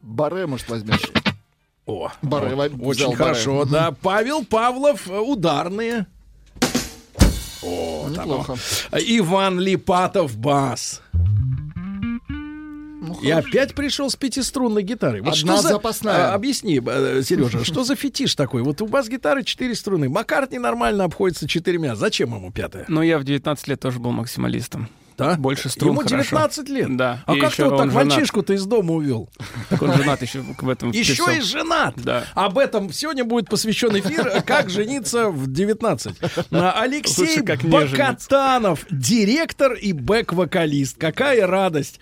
Баре, 0.00 0.46
может, 0.46 0.68
возьмешь. 0.68 1.10
О, 1.86 2.10
Баре, 2.22 2.54
вот, 2.54 2.72
очень 2.80 3.14
хорошо, 3.14 3.64
да. 3.66 3.92
Павел 4.00 4.44
Павлов, 4.44 5.08
э, 5.08 5.18
ударные. 5.18 6.06
О, 7.62 8.10
там 8.14 8.28
Неплохо. 8.28 8.52
он. 8.52 8.58
Иван 9.00 9.60
Липатов, 9.60 10.36
бас. 10.36 11.02
И 13.22 13.30
опять 13.30 13.74
пришел 13.74 14.10
с 14.10 14.16
пятиструнной 14.16 14.82
гитарой. 14.82 15.20
Вот 15.20 15.34
Одна 15.34 15.54
что 15.54 15.62
за... 15.62 15.68
запасная. 15.70 16.30
А, 16.30 16.34
объясни, 16.34 16.80
э, 16.84 17.22
Сережа, 17.22 17.64
что 17.64 17.84
за 17.84 17.96
фетиш 17.96 18.34
такой? 18.34 18.62
Вот 18.62 18.80
у 18.82 18.86
бас-гитары 18.86 19.44
четыре 19.44 19.74
струны. 19.74 20.08
Маккартни 20.08 20.58
нормально 20.58 21.04
обходится 21.04 21.46
четырьмя. 21.46 21.96
Зачем 21.96 22.34
ему 22.34 22.50
пятая? 22.50 22.84
Ну, 22.88 23.02
я 23.02 23.18
в 23.18 23.24
19 23.24 23.68
лет 23.68 23.80
тоже 23.80 23.98
был 23.98 24.12
максималистом. 24.12 24.88
Да? 25.16 25.36
Больше 25.36 25.68
струн 25.68 25.92
Ему 25.92 26.00
хорошо. 26.02 26.30
19 26.30 26.68
лет? 26.68 26.96
Да. 26.96 27.22
А 27.26 27.34
И 27.34 27.40
как 27.40 27.54
ты 27.54 27.64
вот 27.64 27.76
так 27.76 27.90
женат. 27.90 28.06
мальчишку-то 28.06 28.52
из 28.52 28.64
дома 28.66 28.94
увел? 28.94 29.28
Так 29.68 29.82
он 29.82 29.94
женат 29.94 30.22
еще 30.22 30.40
в 30.40 30.68
этом 30.68 30.90
Еще 30.90 31.36
и 31.36 31.40
женат. 31.40 31.94
Да. 31.96 32.24
Об 32.34 32.58
этом 32.58 32.92
сегодня 32.92 33.24
будет 33.24 33.48
посвящен 33.48 33.96
эфир 33.98 34.42
«Как 34.42 34.70
жениться 34.70 35.28
в 35.28 35.48
19». 35.48 36.46
А, 36.50 36.80
Алексей 36.80 37.40
Бакатанов, 37.40 38.86
директор 38.90 39.72
и 39.74 39.92
бэк-вокалист. 39.92 40.98
Какая 40.98 41.46
радость. 41.46 42.00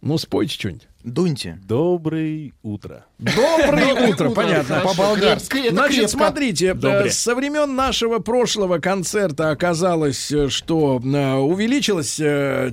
Ну, 0.00 0.18
спойте 0.18 0.54
что-нибудь. 0.54 0.86
Дуньте. 1.06 1.60
Доброе 1.62 2.52
утро. 2.64 3.06
Доброе 3.18 4.10
утро, 4.10 4.30
понятно. 4.30 4.80
По-болгарски. 4.80 5.70
Значит, 5.70 6.10
смотрите, 6.10 6.76
э, 6.82 7.10
со 7.10 7.36
времен 7.36 7.76
нашего 7.76 8.18
прошлого 8.18 8.78
концерта 8.78 9.50
оказалось, 9.50 10.32
э, 10.32 10.48
что 10.48 11.00
э, 11.02 11.34
увеличилось 11.36 12.16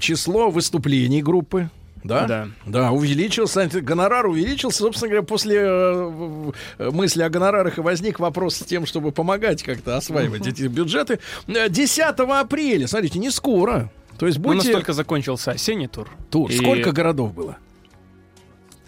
число 0.02 0.50
выступлений 0.50 1.22
группы. 1.22 1.70
Да? 2.04 2.26
Да. 2.26 2.48
Да, 2.66 2.92
увеличился, 2.92 3.70
гонорар 3.72 4.26
увеличился. 4.26 4.80
Собственно 4.80 5.10
говоря, 5.10 5.24
после 5.26 5.60
э, 5.60 6.52
мысли 6.92 7.22
о 7.22 7.30
гонорарах 7.30 7.78
и 7.78 7.82
возник 7.82 8.20
вопрос 8.20 8.56
с 8.56 8.66
тем, 8.66 8.88
чтобы 8.88 9.12
помогать 9.12 9.62
как-то 9.62 9.96
осваивать 9.96 10.48
эти 10.48 10.64
бюджеты. 10.64 11.20
Э, 11.48 11.70
10 11.70 12.00
апреля, 12.18 12.88
смотрите, 12.88 13.20
не 13.20 13.30
скоро. 13.30 13.92
То 14.18 14.26
есть 14.26 14.40
Ну, 14.40 14.46
будьте... 14.46 14.70
настолько 14.70 14.94
закончился 14.94 15.52
осенний 15.52 15.88
тур. 15.88 16.10
Тур. 16.30 16.50
И 16.50 16.58
Сколько 16.58 16.92
городов 16.92 17.34
было? 17.34 17.58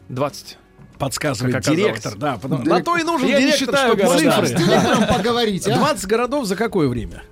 20. 0.09 0.57
Подсказывает 0.97 1.61
директор, 1.61 2.15
да. 2.15 2.37
потому- 2.41 2.63
На 2.63 2.81
то 2.81 2.95
и 2.97 3.03
нужен 3.03 3.27
Я 3.27 3.39
директор, 3.39 3.59
считаю 3.75 3.87
чтобы 3.97 4.03
города. 4.03 4.45
С 4.45 4.49
цифры. 4.49 4.63
директором 4.65 5.07
поговорить, 5.07 5.67
а? 5.67 5.75
20 5.77 6.05
городов 6.05 6.45
за 6.45 6.55
какое 6.55 6.87
время? 6.87 7.23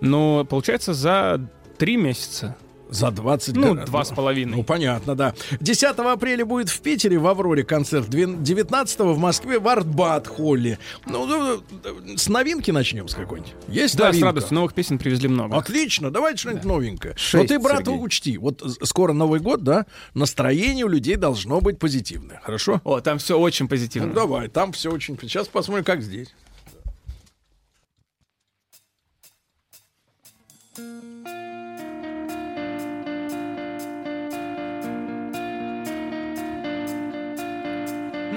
Ну, 0.00 0.44
получается, 0.48 0.94
за 0.94 1.40
три 1.76 1.96
месяца. 1.96 2.56
За 2.90 3.10
20 3.10 3.54
Ну, 3.56 3.74
два 3.74 4.04
с 4.04 4.10
половиной. 4.10 4.56
Ну, 4.56 4.62
понятно, 4.64 5.14
да. 5.14 5.34
10 5.60 5.84
апреля 5.98 6.44
будет 6.44 6.68
в 6.68 6.80
Питере 6.80 7.18
в 7.18 7.26
Авроре 7.26 7.62
концерт. 7.64 8.08
Двен- 8.08 8.42
19 8.42 9.14
в 9.14 9.18
Москве 9.18 9.58
в 9.58 9.66
Артбат-холле. 9.68 10.78
Ну, 11.06 11.24
ну, 11.26 11.62
ну, 11.84 12.16
с 12.16 12.28
новинки 12.28 12.70
начнем 12.70 13.08
с 13.08 13.14
какой-нибудь. 13.14 13.52
Есть 13.68 13.96
Да, 13.96 14.04
с 14.04 14.06
новинка? 14.08 14.26
радостью. 14.26 14.54
Новых 14.56 14.74
песен 14.74 14.98
привезли 14.98 15.28
много. 15.28 15.56
Отлично, 15.56 16.10
давайте 16.10 16.38
что-нибудь 16.38 16.64
новенькое. 16.64 17.14
Но 17.14 17.18
Шесть, 17.18 17.48
ты, 17.48 17.58
брат, 17.58 17.78
Сергей. 17.86 17.98
учти, 18.02 18.38
вот 18.38 18.60
с- 18.62 18.86
скоро 18.88 19.12
Новый 19.12 19.40
год, 19.40 19.62
да, 19.62 19.86
настроение 20.14 20.84
у 20.84 20.88
людей 20.88 21.16
должно 21.16 21.60
быть 21.60 21.78
позитивное, 21.78 22.40
хорошо? 22.42 22.80
О, 22.84 23.00
там 23.00 23.18
все 23.18 23.38
очень 23.38 23.64
Ну, 23.64 23.68
позитивно. 23.68 24.12
давай, 24.12 24.48
там 24.48 24.72
все 24.72 24.90
очень... 24.90 25.16
Сейчас 25.20 25.48
посмотрим, 25.48 25.84
как 25.84 26.02
здесь. 26.02 26.28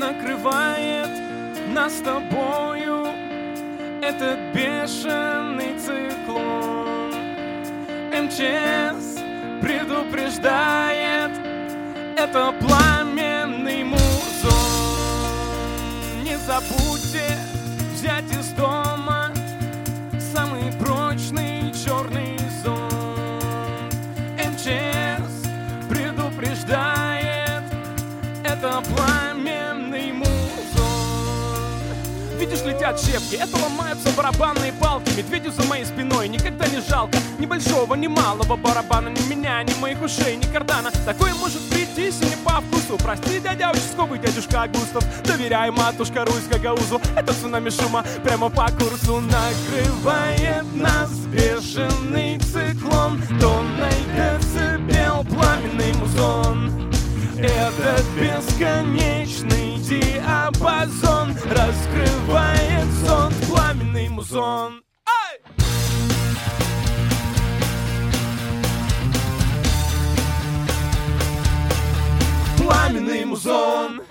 Накрывает 0.03 1.09
нас 1.69 1.93
с 1.93 2.01
тобою 2.01 3.07
этот 4.01 4.37
бешеный 4.53 5.79
циклон. 5.79 7.13
МЧС 8.11 9.21
предупреждает, 9.61 11.31
это 12.17 12.53
пламенный 12.59 13.85
музон. 13.85 14.01
Не 16.23 16.37
забудьте 16.37 17.37
взять 17.93 18.29
из 18.37 18.49
дома 18.49 18.92
летят 32.83 32.99
щепки, 32.99 33.35
это 33.35 33.55
ломаются 33.57 34.09
барабанные 34.11 34.73
палки. 34.73 35.09
Медведю 35.15 35.51
за 35.51 35.63
моей 35.63 35.85
спиной 35.85 36.27
никогда 36.27 36.67
не 36.67 36.81
жалко. 36.81 37.17
Ни 37.39 37.45
большого, 37.45 37.95
ни 37.95 38.07
малого 38.07 38.57
барабана. 38.57 39.09
Ни 39.09 39.21
меня, 39.33 39.63
ни 39.63 39.73
моих 39.79 40.01
ушей, 40.01 40.35
ни 40.35 40.43
кардана. 40.51 40.91
Такое 41.05 41.33
может 41.35 41.61
прийтись 41.69 42.21
и 42.21 42.25
не 42.25 42.35
по 42.35 42.61
вкусу. 42.61 42.97
Прости, 43.01 43.39
дядя 43.39 43.71
участковый, 43.71 44.19
дядюшка 44.19 44.67
Густав 44.67 45.03
Доверяй, 45.23 45.71
матушка 45.71 46.25
Русь 46.25 46.47
Гагаузу. 46.51 47.01
Это 47.15 47.33
цунами 47.33 47.69
шума 47.69 48.03
прямо 48.23 48.49
по 48.49 48.67
курсу 48.71 49.21
Накрывает 49.21 50.65
нас 50.75 51.11
бешеный 51.27 52.39
циклон. 52.39 53.21
Тонной 53.39 53.93
децибел, 54.15 55.23
пламенный 55.23 55.93
музон 55.93 56.82
этот 57.43 58.05
бесконечный 58.15 59.77
диапазон 59.77 61.35
Раскрывает 61.49 62.87
сон, 63.05 63.33
пламенный 63.49 64.09
музон! 64.09 64.81
Пламенный 72.57 73.25
музон 73.25 74.01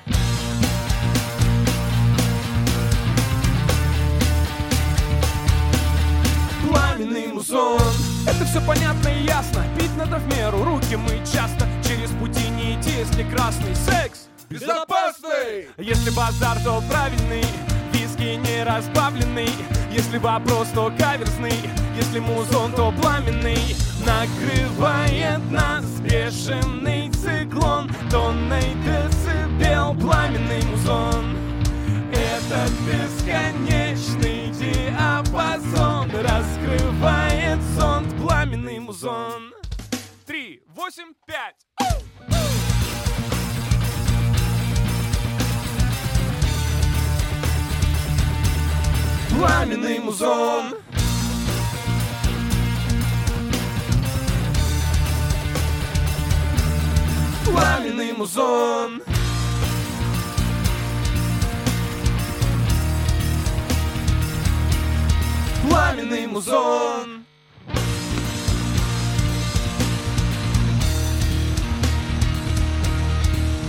Пламенный 6.73 7.29
музон. 7.29 7.81
Это 8.27 8.45
все 8.45 8.61
понятно 8.61 9.09
и 9.09 9.25
ясно. 9.25 9.65
Пить 9.79 9.97
надо 9.97 10.17
в 10.17 10.27
меру, 10.37 10.65
руки 10.65 10.97
мы 10.97 11.19
часто. 11.21 11.67
Через 11.87 12.11
пути 12.11 12.49
не 12.51 12.75
идти, 12.75 12.91
если 12.99 13.25
красный 13.25 13.75
секс 13.77 14.29
Безопасный! 14.53 15.69
Если 15.79 16.11
базар, 16.11 16.59
то 16.63 16.83
правильный. 16.91 17.45
Виски 17.93 18.37
не 18.37 18.65
разбавленный. 18.65 19.49
Если 19.91 20.19
вопрос, 20.19 20.69
то 20.75 20.93
каверзный. 20.99 21.55
Если 21.97 22.19
музон, 22.19 22.73
то 22.73 22.93
пламенный. 23.01 23.75
Накрывает 24.05 25.51
нас 25.51 25.85
бешеный 26.01 27.11
циклон. 27.13 27.91
Тонной 28.11 28.75
децибел, 28.85 29.95
пламенный 29.95 30.63
музон. 30.65 31.37
Этот 32.13 32.71
бесконечный 32.87 33.82
Раскрывает 36.73 37.61
зонт, 37.77 38.09
пламенный 38.17 38.79
музон. 38.79 39.53
Три, 40.25 40.63
восемь, 40.75 41.13
пять. 41.27 41.67
Пламенный 49.31 49.99
музон. 49.99 50.75
Пламенный 57.45 58.13
музон 58.15 59.03
Пламенный 65.73 66.27
музон 66.27 67.25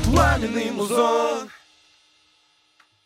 Пламенный 0.03 0.71
музон 0.71 1.49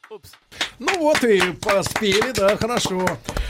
Упс. 0.10 0.32
Ну 0.80 0.98
вот 0.98 1.24
и 1.24 1.40
поспели, 1.52 2.32
да, 2.32 2.58
хорошо. 2.58 3.06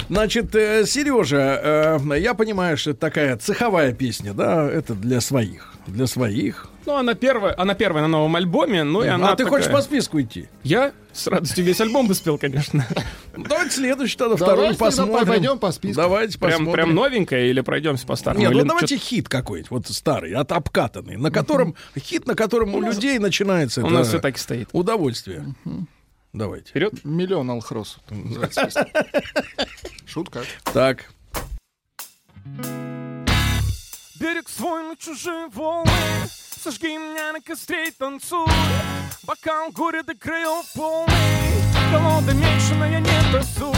Значит, 0.10 0.52
Сережа, 0.52 1.98
я 2.18 2.34
понимаю, 2.34 2.76
что 2.76 2.90
это 2.92 3.00
такая 3.00 3.38
цеховая 3.38 3.94
песня, 3.94 4.34
да, 4.34 4.70
это 4.70 4.96
для 4.96 5.22
своих, 5.22 5.76
для 5.88 6.08
своих. 6.08 6.68
Ну, 6.86 6.96
она 6.96 7.14
первая, 7.16 7.54
она 7.58 7.74
первая 7.74 8.04
на 8.04 8.08
новом 8.08 8.36
альбоме, 8.36 8.84
ну 8.84 9.04
и 9.04 9.08
она 9.08 9.30
А 9.32 9.36
ты 9.36 9.44
такая- 9.44 9.60
хочешь 9.62 9.72
по 9.74 9.82
списку 9.82 10.22
идти? 10.22 10.48
Я 10.64 10.94
с 11.12 11.28
радостью 11.28 11.66
весь 11.66 11.82
альбом 11.82 12.08
бы 12.08 12.14
спел, 12.14 12.38
конечно. 12.38 12.86
Давайте 13.36 13.72
следующий 13.72 14.18
тогда, 14.18 14.36
второй 14.36 14.76
посмотрим. 14.76 15.28
пойдем 15.28 15.60
по 15.60 15.72
списку. 15.72 15.96
Давайте 16.02 16.38
Прям, 16.40 16.52
посмотрим. 16.52 16.74
прям 16.74 16.96
новенькая 16.96 17.46
или 17.48 17.62
пройдемся 17.62 18.06
по 18.08 18.16
старому? 18.16 18.40
Нет, 18.42 18.54
ну 18.54 18.64
давайте 18.66 18.98
хит 18.98 19.28
какой-нибудь, 19.28 19.72
вот 19.72 19.88
старый, 19.88 20.34
от 20.34 20.52
обкатанный, 20.52 21.18
на 21.18 21.32
котором 21.32 21.76
хит, 21.98 22.26
на 22.28 22.36
котором 22.36 22.74
у, 22.76 22.82
людей 22.82 23.20
начинается 23.20 23.84
у 23.84 23.90
нас 23.90 24.08
всё 24.10 24.20
так 24.20 24.36
и 24.38 24.40
стоит. 24.40 24.70
удовольствие. 24.72 25.46
Давайте. 26.34 26.70
Вперед. 26.70 26.94
Миллион 27.04 27.50
алхрос. 27.50 27.98
Шутка. 30.06 30.42
Так. 30.74 31.06
Берег 34.20 34.50
свой 34.50 34.84
на 34.84 34.96
чужие 34.96 35.48
волны. 35.54 35.92
Сожги 36.64 36.98
меня 36.98 37.34
на 37.34 37.42
костре 37.42 37.90
и 37.90 37.92
танцуй. 37.92 38.48
Бокал 39.24 39.70
горя 39.72 40.02
до 40.02 40.16
краев 40.16 40.66
полный. 40.74 41.14
Колода 41.92 42.34
меньшиная 42.34 43.00
не 43.00 43.32
тасуй 43.32 43.76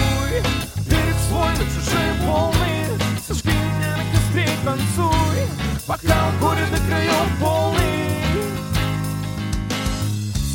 Берег 0.89 1.15
свой 1.27 1.49
на 1.49 1.65
чужие 1.65 2.13
волны. 2.21 2.99
Сожги 3.27 3.49
меня 3.49 3.97
на 3.97 4.11
костре 4.13 4.45
и 4.45 4.65
танцуй. 4.65 5.47
Бокал 5.87 6.31
горя 6.39 6.67
до 6.71 6.77
краев 6.87 7.39
полный 7.41 8.28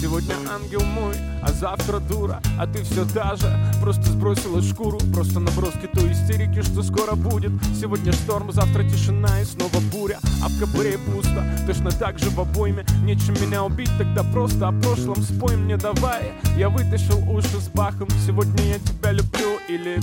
Сегодня 0.04 0.34
ангел 0.52 0.82
мой, 0.82 1.14
а 1.40 1.50
завтра 1.50 1.98
дура 1.98 2.42
А 2.58 2.66
ты 2.66 2.82
все 2.82 3.06
та 3.06 3.36
же, 3.36 3.50
просто 3.80 4.02
сбросила 4.02 4.60
шкуру 4.60 4.98
Просто 5.14 5.40
наброски 5.40 5.86
той 5.94 6.12
истерики, 6.12 6.60
что 6.60 6.82
скоро 6.82 7.14
будет. 7.14 7.52
Сегодня 7.74 8.12
шторм, 8.12 8.52
завтра 8.52 8.82
тишина 8.82 9.40
и 9.40 9.44
снова 9.46 9.80
буря. 9.90 10.18
А 10.42 10.48
в 10.48 10.60
кобуре 10.60 10.98
пусто, 10.98 11.42
точно 11.66 11.90
так 11.90 12.18
же 12.18 12.28
в 12.28 12.38
обойме. 12.38 12.84
Нечем 13.02 13.32
меня 13.40 13.64
убить, 13.64 13.88
тогда 13.96 14.22
просто 14.24 14.68
о 14.68 14.72
прошлом 14.72 15.22
спой 15.22 15.56
мне 15.56 15.78
давай. 15.78 16.32
Я 16.58 16.68
вытащил 16.68 17.26
уши 17.30 17.58
с 17.58 17.68
бахом. 17.68 18.08
Сегодня 18.26 18.62
я 18.62 18.78
тебя 18.80 19.10
люблю 19.10 19.58
или 19.70 20.00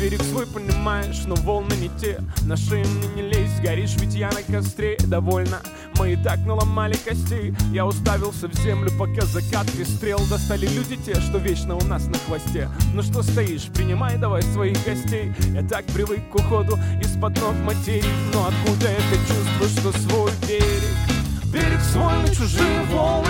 берег 0.00 0.22
свой 0.22 0.46
понимаешь, 0.46 1.24
но 1.26 1.34
волны 1.34 1.74
не 1.74 1.90
те. 2.00 2.20
На 2.46 2.56
шею 2.56 2.86
мне 2.86 3.08
не 3.16 3.22
лезь, 3.22 3.60
горишь, 3.62 3.96
ведь 3.98 4.14
я 4.14 4.30
на 4.30 4.42
костре. 4.42 4.96
Довольно, 5.06 5.60
мы 5.98 6.14
и 6.14 6.16
так 6.16 6.38
наломали 6.38 6.94
костей 6.94 7.54
Я 7.72 7.84
уставился 7.84 8.48
в 8.48 8.54
землю, 8.54 8.90
пока 8.98 9.26
закат 9.26 9.70
пестрел 9.72 10.18
Достали 10.30 10.66
люди 10.66 10.96
те, 10.96 11.14
что 11.20 11.38
вечно 11.38 11.76
у 11.76 11.84
нас 11.84 12.06
на 12.06 12.18
хвосте. 12.18 12.70
Ну 12.94 13.02
что 13.02 13.22
стоишь, 13.22 13.68
принимай 13.74 14.16
давай 14.16 14.42
своих 14.42 14.82
гостей. 14.84 15.32
Я 15.52 15.62
так 15.62 15.84
привык 15.86 16.30
к 16.30 16.34
уходу 16.34 16.78
из-под 17.02 17.38
ног 17.40 17.54
материи 17.56 18.04
Но 18.32 18.46
откуда 18.46 18.86
это 18.86 19.16
чувство, 19.28 19.92
что 19.92 19.98
свой 19.98 20.32
берег? 20.48 21.52
Берег 21.52 21.80
свой 21.92 22.16
на 22.22 22.28
чужие 22.28 22.82
волны. 22.90 23.28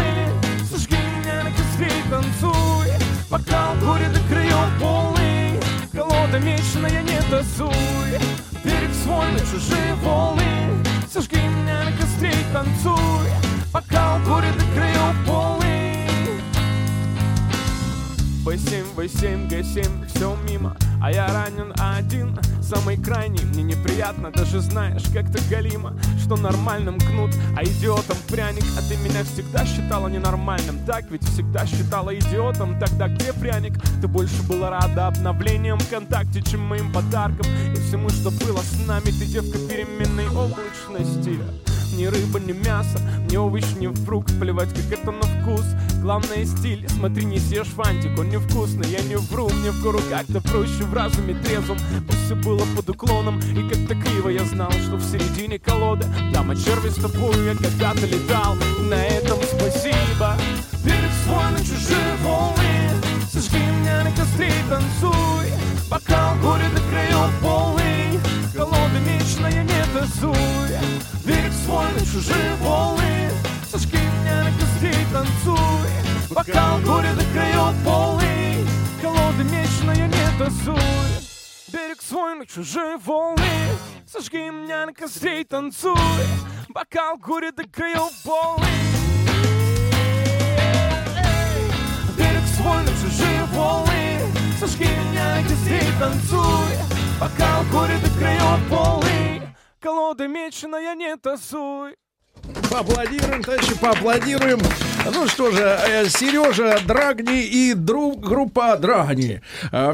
Сожги 0.70 0.94
меня 0.94 1.42
на 1.44 1.50
костре 1.50 1.88
и 1.88 2.10
танцуй 2.10 2.90
Бокал 3.28 3.74
горе 3.80 4.08
до 4.08 4.20
краев 4.28 4.68
полный 4.78 5.19
Колода 6.30 6.46
мечная, 6.46 7.02
не 7.02 7.20
тасуй 7.28 8.20
Берег 8.62 8.94
свой 9.02 9.32
на 9.32 9.40
чужие 9.40 9.94
волны 10.02 10.42
Сожги 11.12 11.36
меня 11.36 11.82
на 11.84 11.92
костре 11.96 12.30
и 12.30 12.52
танцуй. 12.52 13.28
Бокал 13.72 14.20
горе 14.20 14.52
до 14.52 14.64
краев 14.74 15.26
полный 15.26 15.69
В7, 18.44 18.94
В7, 18.96 19.48
Г7, 19.50 20.06
все 20.08 20.36
мимо. 20.48 20.74
А 21.02 21.12
я 21.12 21.26
ранен 21.26 21.74
один, 21.78 22.38
самый 22.62 22.96
крайний. 22.96 23.44
Мне 23.44 23.62
неприятно, 23.62 24.30
даже 24.30 24.60
знаешь, 24.60 25.02
как-то 25.12 25.38
галимо 25.50 25.94
Что 26.22 26.36
нормальным 26.36 26.98
кнут, 26.98 27.30
а 27.56 27.64
идиотом 27.64 28.16
пряник. 28.28 28.64
А 28.78 28.82
ты 28.88 28.96
меня 28.96 29.24
всегда 29.24 29.66
считала 29.66 30.08
ненормальным. 30.08 30.78
Так 30.86 31.10
ведь 31.10 31.24
всегда 31.24 31.66
считала 31.66 32.14
идиотом. 32.16 32.78
Тогда 32.78 33.08
где 33.08 33.32
пряник? 33.34 33.74
Ты 34.00 34.08
больше 34.08 34.42
была 34.48 34.70
рада 34.70 35.08
обновлениям 35.08 35.78
ВКонтакте, 35.78 36.42
чем 36.42 36.60
моим 36.60 36.92
подаркам. 36.92 37.46
И 37.74 37.78
всему, 37.80 38.08
что 38.08 38.30
было 38.30 38.60
с 38.62 38.86
нами 38.86 39.06
Ты 39.06 39.26
девка 39.26 39.58
переменной 39.58 40.28
облачности 40.28 41.38
ни 41.92 42.06
рыба, 42.06 42.40
ни 42.40 42.52
мясо, 42.52 43.00
ни 43.30 43.36
овощ, 43.36 43.64
ни 43.78 43.86
фрукт. 44.04 44.38
Плевать, 44.38 44.70
как 44.74 44.98
это 44.98 45.10
на 45.10 45.22
вкус. 45.22 45.64
Главное 46.00 46.46
стиль, 46.46 46.86
смотри, 46.88 47.24
не 47.24 47.38
съешь 47.38 47.68
фантик 47.68 48.18
Он 48.18 48.30
невкусный, 48.30 48.88
я 48.88 49.02
не 49.02 49.16
вру 49.16 49.50
Мне 49.50 49.70
в 49.70 49.82
гору 49.82 50.00
как-то 50.08 50.40
проще 50.40 50.84
в 50.84 50.94
разуме 50.94 51.34
трезвом. 51.34 51.78
Пусть 52.06 52.24
все 52.24 52.34
было 52.34 52.64
под 52.74 52.88
уклоном 52.88 53.38
И 53.38 53.68
как-то 53.68 53.94
криво. 53.94 54.28
Я 54.30 54.44
знал, 54.44 54.70
что 54.72 54.96
в 54.96 55.02
середине 55.02 55.58
колоды 55.58 56.06
от 56.34 56.64
черви 56.64 56.88
с 56.88 56.94
тобою 56.94 57.44
я 57.44 57.54
когда-то 57.54 58.06
летал. 58.06 58.56
И 58.78 58.82
на 58.82 58.94
этом 58.94 59.38
спасибо. 59.42 60.36
Берег 60.84 61.12
свой 61.24 61.50
на 61.52 61.58
чужие 61.58 62.16
волны 62.22 62.90
Сожги 63.30 63.58
меня 63.58 64.04
на 64.04 64.10
костре 64.12 64.48
и 64.48 64.68
танцуй. 64.70 65.52
Бокал 65.90 66.34
горе 66.42 66.64
до 66.74 66.80
краев 66.88 67.30
полный 67.42 68.18
Колода 68.54 69.00
мечная, 69.04 69.62
не 69.62 69.84
тасуй 69.92 70.99
берег 71.30 71.52
свой 71.64 71.92
на 71.92 72.00
чужие 72.00 72.54
волны 72.60 73.30
Сожги 73.70 73.96
меня, 73.96 74.44
на 74.44 74.50
кости 74.52 75.06
танцуй. 75.12 75.90
Бокал 76.30 76.78
горе 76.80 77.12
до 77.12 77.24
краев 77.32 77.74
полный 77.84 78.66
Колоды 79.00 79.44
мечная 79.44 80.08
не 80.08 80.38
тасуй. 80.38 80.76
Берег 81.72 82.02
свой 82.02 82.34
на 82.34 82.46
чужие 82.46 82.96
волны 82.98 83.42
Сожги 84.10 84.50
меня 84.50 84.86
на 84.86 84.92
костей, 84.92 85.44
танцуй. 85.44 85.96
Бокал 86.68 87.16
горе 87.18 87.52
до 87.52 87.64
краев 87.68 88.12
полный 88.24 88.66
Берег 92.16 92.46
свой 92.56 92.82
на 92.82 92.90
чужие 92.90 93.44
волны 93.52 94.20
Сожги 94.58 94.84
меня 94.84 95.36
на 95.36 95.42
костей, 95.42 95.88
танцуй. 95.98 96.76
Бокал 97.20 97.62
горе 97.70 97.98
до 97.98 98.10
краев 98.18 98.60
полный 98.68 99.09
Колода 99.80 100.26
меченая, 100.28 100.94
не 100.94 101.16
тасуй. 101.16 101.96
Поаплодируем, 102.70 103.42
товарищи, 103.42 103.78
поаплодируем. 103.78 104.58
Ну 105.12 105.26
что 105.26 105.50
же, 105.50 105.62
э, 105.62 106.06
Сережа 106.08 106.78
Драгни 106.86 107.42
и 107.44 107.74
друг, 107.74 108.20
группа 108.20 108.76
Драгни. 108.76 109.40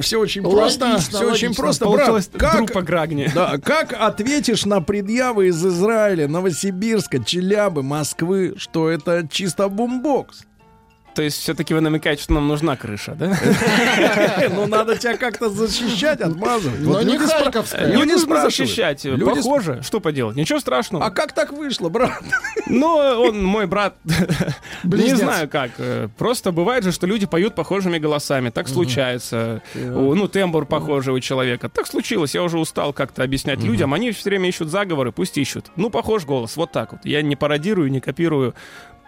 все 0.00 0.18
очень 0.20 0.42
просто. 0.42 0.84
Логично, 0.86 1.18
Все 1.18 1.30
очень 1.30 1.46
логично. 1.48 1.54
просто. 1.62 1.84
Получилась 1.84 2.28
Брат, 2.28 2.56
группа 2.56 2.82
Грагни. 2.82 3.30
Да, 3.34 3.58
как 3.58 3.92
ответишь 3.92 4.64
на 4.64 4.80
предъявы 4.80 5.48
из 5.48 5.64
Израиля, 5.64 6.28
Новосибирска, 6.28 7.22
Челябы, 7.22 7.82
Москвы, 7.82 8.54
что 8.58 8.88
это 8.90 9.26
чисто 9.30 9.68
бумбокс? 9.68 10.44
То 11.16 11.22
есть 11.22 11.40
все-таки 11.40 11.72
вы 11.72 11.80
намекаете, 11.80 12.22
что 12.22 12.34
нам 12.34 12.46
нужна 12.46 12.76
крыша, 12.76 13.14
да? 13.14 13.34
Ну, 14.50 14.66
надо 14.66 14.96
тебя 14.98 15.16
как-то 15.16 15.48
защищать, 15.48 16.20
отмазывать. 16.20 16.78
Но 16.80 16.92
Вот 16.92 17.04
не 17.04 17.16
Харьковская. 17.16 17.86
Люди 17.86 17.96
Не 17.96 18.02
нужно 18.12 18.18
спрашивают. 18.18 18.54
защищать. 18.54 19.06
Похоже. 19.24 19.80
Что 19.82 20.00
поделать? 20.00 20.36
Ничего 20.36 20.60
страшного. 20.60 21.06
А 21.06 21.10
как 21.10 21.32
так 21.32 21.52
вышло, 21.52 21.88
брат? 21.88 22.22
Ну, 22.66 22.96
он 22.96 23.42
мой 23.42 23.66
брат. 23.66 23.96
Не 24.84 25.14
знаю 25.14 25.48
как. 25.48 25.70
Э, 25.78 26.08
Просто 26.18 26.52
бывает 26.52 26.84
же, 26.84 26.92
что 26.92 27.06
люди 27.06 27.24
поют 27.24 27.54
похожими 27.54 27.96
голосами. 27.98 28.50
Так 28.50 28.68
случается. 28.68 29.62
Ну, 29.74 30.28
тембр 30.28 30.66
похожий 30.66 31.14
у 31.14 31.20
человека. 31.20 31.70
Так 31.70 31.86
случилось. 31.86 32.34
Я 32.34 32.42
уже 32.42 32.58
устал 32.58 32.92
как-то 32.92 33.22
объяснять 33.22 33.60
людям. 33.60 33.94
Они 33.94 34.10
все 34.10 34.28
время 34.28 34.50
ищут 34.50 34.68
заговоры, 34.68 35.12
пусть 35.12 35.38
ищут. 35.38 35.70
Ну, 35.76 35.88
похож 35.88 36.26
голос. 36.26 36.56
Вот 36.56 36.72
так 36.72 36.92
вот. 36.92 37.06
Я 37.06 37.22
не 37.22 37.36
пародирую, 37.36 37.90
не 37.90 38.00
копирую. 38.00 38.54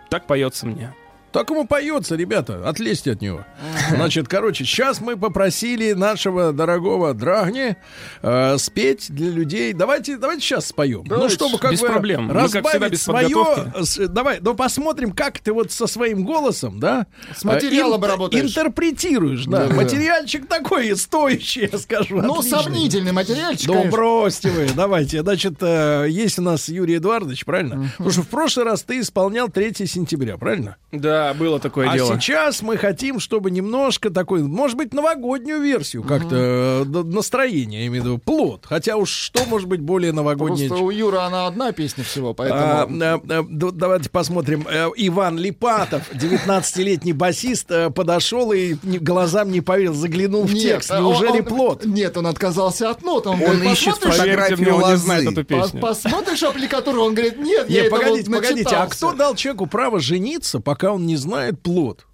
Так 0.09 0.26
поется 0.26 0.66
мне. 0.66 0.94
Так 1.31 1.51
ему 1.51 1.67
поется, 1.67 2.17
ребята, 2.17 2.67
отлезьте 2.67 3.13
от 3.13 3.21
него. 3.21 3.45
Значит, 3.91 4.29
короче, 4.29 4.65
сейчас 4.65 5.01
мы 5.01 5.17
попросили 5.17 5.93
нашего 5.93 6.53
дорогого 6.53 7.13
Драгни 7.13 7.77
э, 8.23 8.57
спеть 8.59 9.07
для 9.11 9.31
людей. 9.31 9.73
Давайте, 9.75 10.17
давайте 10.17 10.41
сейчас 10.43 10.67
споем. 10.69 11.03
ну, 11.05 11.11
Давайте. 11.17 11.35
чтобы 11.35 11.59
как 11.59 11.73
Без 11.73 11.81
бы 11.83 11.89
проблем. 11.89 12.23
Мы, 12.29 12.35
как 12.35 12.43
разбавить 12.45 12.71
всегда, 12.71 12.89
без 12.89 13.03
свое. 13.03 13.29
подготовки. 13.29 13.83
с- 13.85 14.09
давай, 14.09 14.39
ну 14.41 14.55
посмотрим, 14.55 15.13
как 15.13 15.39
ты 15.41 15.53
вот 15.53 15.71
со 15.71 15.87
своим 15.87 16.25
голосом, 16.25 16.81
да? 16.81 17.07
С 17.37 17.45
материалом 17.45 18.03
э, 18.03 18.07
ин- 18.07 18.11
работаешь. 18.11 18.45
Интерпретируешь, 18.51 19.45
да. 19.45 19.65
Да-да. 19.65 19.75
Материальчик 19.75 20.47
такой 20.49 20.97
стоящий, 20.97 21.69
я 21.71 21.79
скажу. 21.79 22.23
Ну, 22.23 22.39
отличный. 22.39 22.63
сомнительный 22.63 23.13
материальчик, 23.13 23.69
Ну, 23.69 23.85
бросьте 23.91 24.49
вы, 24.51 24.69
давайте. 24.75 25.21
Значит, 25.23 25.55
э, 25.61 26.07
есть 26.09 26.39
у 26.39 26.43
нас 26.43 26.69
Юрий 26.71 26.97
Эдуардович, 26.97 27.45
правильно? 27.45 27.91
Потому 27.99 28.11
что 28.13 28.23
в 28.23 28.29
прошлый 28.29 28.65
раз 28.65 28.83
ты 28.83 29.01
исполнял 29.01 29.49
3 29.49 29.87
сентября, 29.87 30.39
правильно? 30.39 30.77
Да, 30.91 31.18
было 31.35 31.59
такое 31.61 31.89
а 31.90 31.95
дело. 31.95 32.15
сейчас 32.20 32.62
мы 32.62 32.77
хотим, 32.77 33.20
чтобы 33.20 33.51
немножко 33.51 34.11
такой, 34.11 34.43
может 34.43 34.77
быть, 34.77 34.93
новогоднюю 34.95 35.61
версию 35.61 36.03
как-то, 36.03 36.85
д- 36.86 37.03
настроение, 37.05 37.82
я 37.82 37.86
имею 37.89 38.03
в 38.03 38.07
виду, 38.07 38.19
плод. 38.19 38.65
Хотя 38.66 38.97
уж 38.97 39.11
что 39.11 39.45
может 39.47 39.69
быть 39.69 39.81
более 39.81 40.12
новогоднее? 40.12 40.69
Просто 40.69 40.85
у 40.85 40.90
Юры 40.90 41.19
она 41.19 41.47
одна 41.47 41.73
песня 41.73 42.05
всего, 42.05 42.31
А, 42.31 42.35
поэтому... 42.35 42.61
а, 42.61 43.20
а, 43.31 43.43
д- 43.49 43.70
давайте 43.73 44.11
посмотрим. 44.11 44.66
Иван 44.97 45.39
Липатов, 45.39 46.03
19-летний 46.12 47.12
басист, 47.12 47.70
подошел 47.95 48.53
и 48.53 48.74
глазам 48.74 49.51
не 49.51 49.61
поверил, 49.61 49.95
заглянул 49.95 50.45
в 50.45 50.53
Нет, 50.53 50.62
текст. 50.62 50.90
Неужели 50.90 51.40
он- 51.40 51.45
плод? 51.45 51.85
Нет, 51.85 52.16
он 52.16 52.27
отказался 52.27 52.90
от 52.90 53.03
нот. 53.03 53.27
Он, 53.27 53.35
Он 53.35 53.40
говорит, 53.40 53.73
ищет 53.73 53.95
«Посмотришь, 53.95 54.15
фотографию 54.16 54.59
он 54.74 54.81
не 54.81 54.85
лозы. 54.90 54.97
знает 54.97 55.32
эту 55.32 55.45
песню. 55.45 55.81
посмотришь 55.81 56.43
аппликатуру? 56.43 57.03
Он 57.03 57.15
говорит, 57.15 57.39
нет, 57.39 57.69
я 57.69 57.82
Не, 57.82 57.86
этого 57.86 57.99
погодите, 58.01 58.31
погодите, 58.31 58.51
а 58.53 58.85
начитался». 58.85 58.97
кто 58.97 59.12
дал 59.12 59.35
человеку 59.35 59.66
право 59.66 60.01
жениться, 60.01 60.61
пока 60.61 60.93
он 60.93 61.07
не 61.09 61.16
знает 61.16 61.60
плод? 61.62 62.06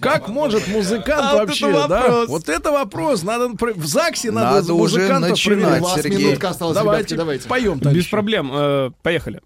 Как 0.00 0.28
может 0.28 0.66
музыкант 0.68 1.22
А 1.22 1.32
вот 1.32 1.48
вообще, 1.48 1.68
это 1.70 1.88
да? 1.88 2.00
вопрос. 2.02 2.28
Вот 2.28 2.48
это 2.48 2.72
вопрос. 2.72 3.22
Надо 3.22 3.48
в 3.48 3.86
ЗАГСе 3.86 4.30
надо, 4.30 4.72
уже 4.74 5.00
музыкантов 5.00 5.30
начинать, 5.30 5.58
проверять. 5.60 5.80
У 5.82 5.84
вас 5.84 6.02
Сергей. 6.02 6.26
минутка 6.26 6.48
осталась, 6.50 6.74
Давайте, 6.76 7.16
давайте. 7.16 7.48
поем, 7.48 7.78
Без 7.78 8.06
проблем. 8.06 8.50
Э, 8.52 8.90
Поехали. 9.02 9.40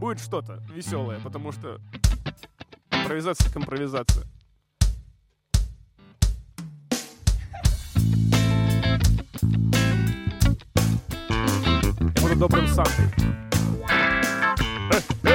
Будет 0.00 0.20
что-то 0.20 0.60
веселое, 0.74 1.18
потому 1.22 1.52
что 1.52 1.78
импровизация 2.90 3.46
как 3.48 3.56
импровизация. 3.58 4.24
Я 12.14 12.22
буду 12.22 12.36
добрым 12.36 12.66
Сантой. 12.68 13.51
На 14.90 15.30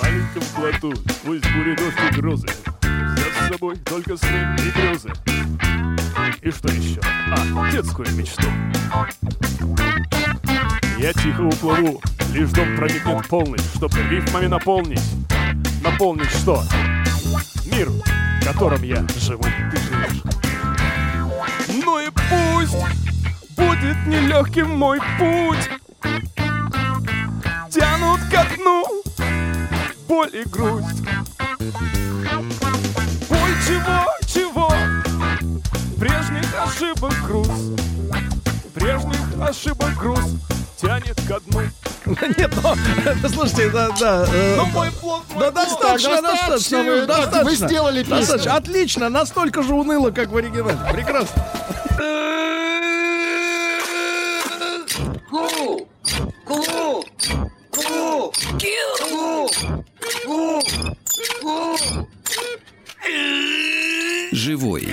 маленьком 0.00 0.42
плоту, 0.54 0.94
сквозь 1.12 1.40
бури 1.40 1.74
дождь 1.76 1.98
и 2.10 2.14
грозы, 2.14 2.46
Взяв 2.80 3.32
с 3.32 3.48
собой 3.52 3.76
только 3.78 4.16
сны 4.16 4.56
и 4.58 4.70
грезы. 4.70 5.10
И 6.40 6.50
что 6.50 6.68
еще? 6.68 7.00
А, 7.30 7.70
детскую 7.72 8.08
мечту. 8.14 8.46
Я 10.98 11.12
тихо 11.14 11.40
уплыву, 11.42 12.00
лишь 12.32 12.50
дом 12.50 12.76
проникнет 12.76 13.26
полностью, 13.26 13.70
чтоб 13.76 13.94
рифмами 14.08 14.46
наполнить. 14.46 15.02
Наполнить 15.82 16.30
что? 16.30 16.62
Мир, 17.66 17.88
в 17.90 18.44
котором 18.44 18.82
я 18.82 19.04
живу, 19.18 19.42
ты 19.42 19.76
живешь. 19.78 20.22
Ну 21.84 21.98
и 21.98 22.08
пусть 22.10 22.76
будет 23.56 24.06
нелегким 24.06 24.70
мой 24.70 25.00
путь. 25.18 25.70
Тянут 27.70 28.20
ко 28.30 28.46
дну 28.56 28.84
боль 30.08 30.30
и 30.32 30.44
грусть. 30.48 31.00
Боль 33.28 33.54
чего, 33.66 34.06
чего? 34.26 34.72
Прежних 35.98 36.46
ошибок 36.62 37.14
груз. 37.26 37.48
Прежних 38.74 39.18
ошибок 39.48 39.94
груз 39.96 40.20
тянет 40.80 41.18
ко 41.28 41.40
дну. 41.40 41.62
Нет, 42.36 42.52
но, 42.62 43.28
слушайте, 43.30 43.70
да, 43.70 43.88
да. 43.98 44.26
э, 44.30 44.56
Но 44.56 44.66
мой 44.66 44.90
плод, 44.90 45.22
мой 45.30 45.40
Да 45.40 45.50
плод. 45.52 45.54
достаточно, 45.54 46.20
достаточно, 46.20 46.20
достаточно, 46.20 46.82
Серёж, 46.82 47.00
вы- 47.00 47.06
достаточно. 47.06 47.66
сделали 47.68 48.02
песню. 48.02 48.16
Достаточно. 48.20 48.54
Отлично, 48.56 49.08
настолько 49.08 49.62
же 49.62 49.72
уныло, 49.74 50.10
как 50.10 50.28
в 50.28 50.36
оригинале. 50.36 50.76
Прекрасно. 50.92 51.42
Ку! 56.44 57.04
Ку! 57.70 58.32
Ку! 58.60 59.50
Ку! 60.26 60.62
Ку! 61.42 61.78
Живой 64.32 64.88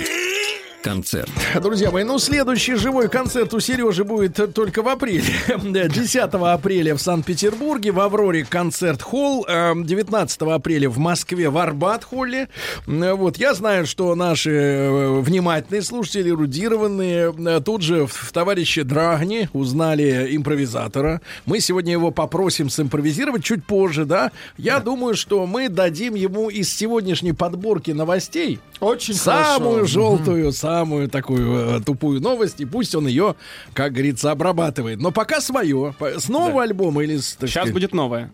концерт. 0.82 1.30
Друзья 1.62 1.90
мои, 1.90 2.04
ну 2.04 2.18
следующий 2.18 2.74
живой 2.74 3.08
концерт 3.08 3.54
у 3.54 3.60
Сережи 3.60 4.04
будет 4.04 4.38
э, 4.38 4.46
только 4.48 4.82
в 4.82 4.88
апреле. 4.88 5.22
10 5.62 6.16
апреля 6.34 6.94
в 6.94 7.00
Санкт-Петербурге, 7.00 7.92
в 7.92 8.00
Авроре 8.00 8.44
концерт-холл. 8.44 9.46
э, 9.48 9.72
19 9.76 10.42
апреля 10.42 10.90
в 10.90 10.98
Москве 10.98 11.48
в 11.48 11.56
Арбат-холле. 11.56 12.48
Э, 12.86 13.12
Вот, 13.14 13.36
я 13.38 13.54
знаю, 13.54 13.86
что 13.86 14.14
наши 14.14 14.50
э, 14.50 15.20
внимательные 15.20 15.82
слушатели, 15.82 16.30
эрудированные, 16.30 17.32
э, 17.38 17.60
тут 17.64 17.82
же 17.82 18.06
в 18.06 18.32
товарище 18.32 18.84
Драгни 18.84 19.48
узнали 19.52 20.34
импровизатора. 20.36 21.20
Мы 21.46 21.60
сегодня 21.60 21.92
его 21.92 22.10
попросим 22.10 22.68
симпровизировать 22.68 23.44
чуть 23.44 23.64
позже, 23.64 24.04
да? 24.04 24.32
Я 24.58 24.80
думаю, 24.80 25.14
что 25.14 25.46
мы 25.46 25.68
дадим 25.68 26.14
ему 26.14 26.50
из 26.50 26.74
сегодняшней 26.74 27.32
подборки 27.32 27.92
новостей 27.92 28.58
Очень 28.80 29.14
самую 29.14 29.74
хорошо. 29.76 29.86
желтую, 29.86 30.52
самую 30.72 31.08
такую 31.08 31.54
э, 31.54 31.80
тупую 31.80 32.20
новость, 32.20 32.60
и 32.60 32.64
пусть 32.64 32.94
он 32.94 33.06
ее, 33.06 33.34
как 33.74 33.92
говорится, 33.92 34.30
обрабатывает. 34.30 35.00
Но 35.00 35.10
пока 35.12 35.40
свое. 35.40 35.94
С 36.00 36.28
нового 36.28 36.62
альбома 36.62 37.02
или 37.04 37.18
с... 37.18 37.36
Сейчас 37.40 37.50
сказать, 37.50 37.72
будет 37.72 37.92
новое. 37.94 38.32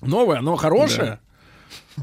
Новое, 0.00 0.40
но 0.40 0.56
хорошее? 0.56 1.18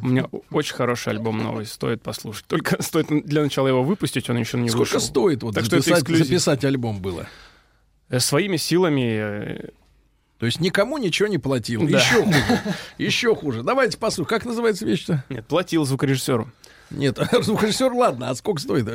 У 0.02 0.08
меня 0.08 0.26
очень 0.52 0.76
хороший 0.76 1.10
альбом 1.14 1.38
новый, 1.38 1.66
стоит 1.66 2.02
послушать. 2.02 2.46
Только 2.48 2.82
стоит 2.84 3.08
для 3.26 3.42
начала 3.42 3.68
его 3.68 3.84
выпустить, 3.84 4.30
он 4.30 4.38
еще 4.38 4.58
не 4.58 4.70
Сколько 4.70 4.96
вышел. 4.96 5.00
стоит 5.00 5.44
вот 5.44 5.56
Так 5.56 5.66
что 5.66 5.78
записать, 5.80 6.00
эксклюзив. 6.04 6.28
записать 6.28 6.66
альбом 6.66 7.00
было? 7.02 7.28
Э, 8.10 8.20
Своими 8.20 8.58
силами 8.58 9.02
э, 9.20 9.70
То 10.40 10.46
есть 10.46 10.60
никому 10.60 10.98
ничего 10.98 11.28
не 11.28 11.38
платил. 11.40 11.88
Да. 11.88 11.98
Еще 12.00 12.24
хуже. 12.24 12.44
Еще 12.98 13.36
хуже. 13.36 13.64
Давайте 13.64 13.98
послушаем. 13.98 14.28
Как 14.30 14.46
называется 14.46 14.86
вещь-то? 14.86 15.24
Нет, 15.30 15.46
платил 15.48 15.86
звукорежиссеру. 15.86 16.52
Нет, 16.90 17.18
звукорежиссер, 17.42 17.92
ладно, 17.94 18.30
а 18.30 18.36
сколько 18.36 18.62
стоит? 18.62 18.88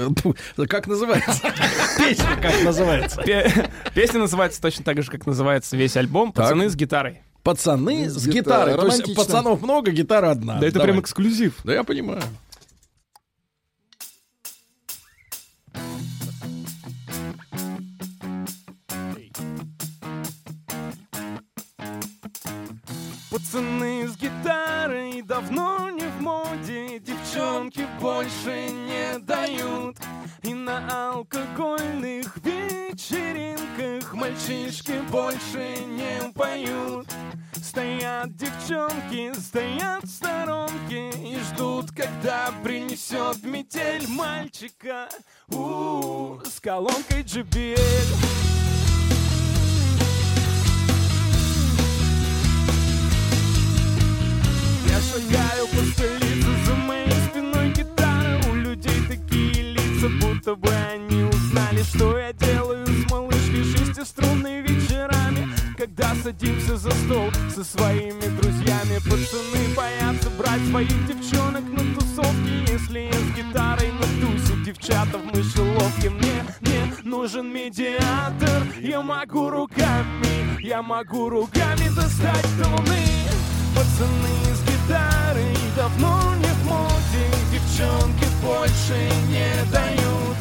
Как 0.68 0.86
называется? 0.86 1.42
Песня 1.98 2.36
как 2.40 2.62
называется? 2.64 3.22
Пе- 3.22 3.70
Песня 3.94 4.20
называется 4.20 4.60
точно 4.62 4.84
так 4.84 5.02
же, 5.02 5.10
как 5.10 5.26
называется 5.26 5.76
весь 5.76 5.96
альбом. 5.96 6.32
«Пацаны 6.32 6.68
с 6.70 6.74
гитарой». 6.76 7.22
Пацаны 7.42 8.08
с 8.08 8.14
С 8.14 8.26
гитарой. 8.28 8.74
То 8.76 8.84
есть 8.86 8.98
Романтично. 9.00 9.14
пацанов 9.24 9.62
много, 9.62 9.90
гитара 9.90 10.30
одна. 10.30 10.58
Да 10.60 10.66
это 10.66 10.74
Давай. 10.74 10.88
прям 10.90 11.00
эксклюзив. 11.00 11.56
Да 11.64 11.72
я 11.74 11.82
понимаю. 11.82 12.22
Пацаны 23.30 24.08
с 24.08 24.16
гитарой 24.16 25.22
давно 25.22 25.90
не 25.90 26.06
в 26.06 26.20
моде, 26.20 26.98
девчонки 27.32 27.86
больше 28.00 28.68
не 28.70 29.18
дают. 29.20 29.96
И 30.42 30.52
на 30.54 31.10
алкогольных 31.10 32.36
вечеринках 32.38 34.12
мальчишки 34.12 35.00
больше 35.10 35.76
не 35.86 36.30
поют. 36.32 37.06
Стоят 37.62 38.36
девчонки, 38.36 39.32
стоят 39.38 40.04
в 40.04 40.08
сторонке 40.08 41.10
И 41.10 41.38
ждут, 41.38 41.90
когда 41.92 42.52
принесет 42.62 43.42
метель 43.44 44.06
мальчика. 44.08 45.08
У 45.48 46.38
с 46.44 46.60
колонкой 46.60 47.22
JBL 47.22 48.42
шагаю 55.12 55.66
по 55.68 55.82
столице, 55.92 56.61
лица, 60.02 60.08
будто 60.20 60.54
бы 60.54 60.68
они 60.68 61.24
узнали 61.24 61.82
Что 61.82 62.18
я 62.18 62.32
делаю 62.32 62.86
с 62.86 63.10
малышкой 63.10 63.64
шестиструнной 63.64 64.62
вечерами. 64.62 65.48
Когда 65.76 66.14
садимся 66.22 66.76
за 66.76 66.90
стол 66.90 67.30
со 67.54 67.64
своими 67.64 68.26
друзьями 68.40 68.98
Пацаны 69.04 69.74
боятся 69.76 70.30
брать 70.30 70.64
своих 70.68 71.06
девчонок 71.06 71.64
на 71.64 71.94
тусовки. 71.94 72.70
Если 72.70 73.00
я 73.00 73.12
с 73.12 73.36
гитарой 73.36 73.92
на 73.92 74.06
тусе, 74.20 74.54
девчата 74.64 75.18
в 75.18 75.24
мышеловке 75.26 76.10
Мне, 76.10 76.44
мне 76.60 76.94
нужен 77.04 77.52
медиатор, 77.52 78.62
я 78.80 79.02
могу 79.02 79.50
руками 79.50 80.60
Я 80.60 80.82
могу 80.82 81.28
руками 81.28 81.88
достать 81.94 82.46
до 82.58 82.68
луны 82.68 83.02
Пацаны 83.74 84.54
с 84.54 84.62
гитарой 84.62 85.56
давно 85.76 86.34
не 86.36 86.46
в 86.46 86.64
моде 86.66 87.41
Девчонки 87.82 88.26
больше 88.40 89.10
не 89.28 89.72
дают. 89.72 90.36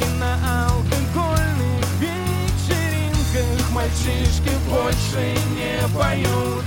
И 0.00 0.18
на 0.18 0.66
алкогольных 0.66 1.84
вечеринках 2.00 3.70
Мальчишки 3.70 4.50
больше 4.66 5.36
не 5.54 5.86
поют. 5.94 6.64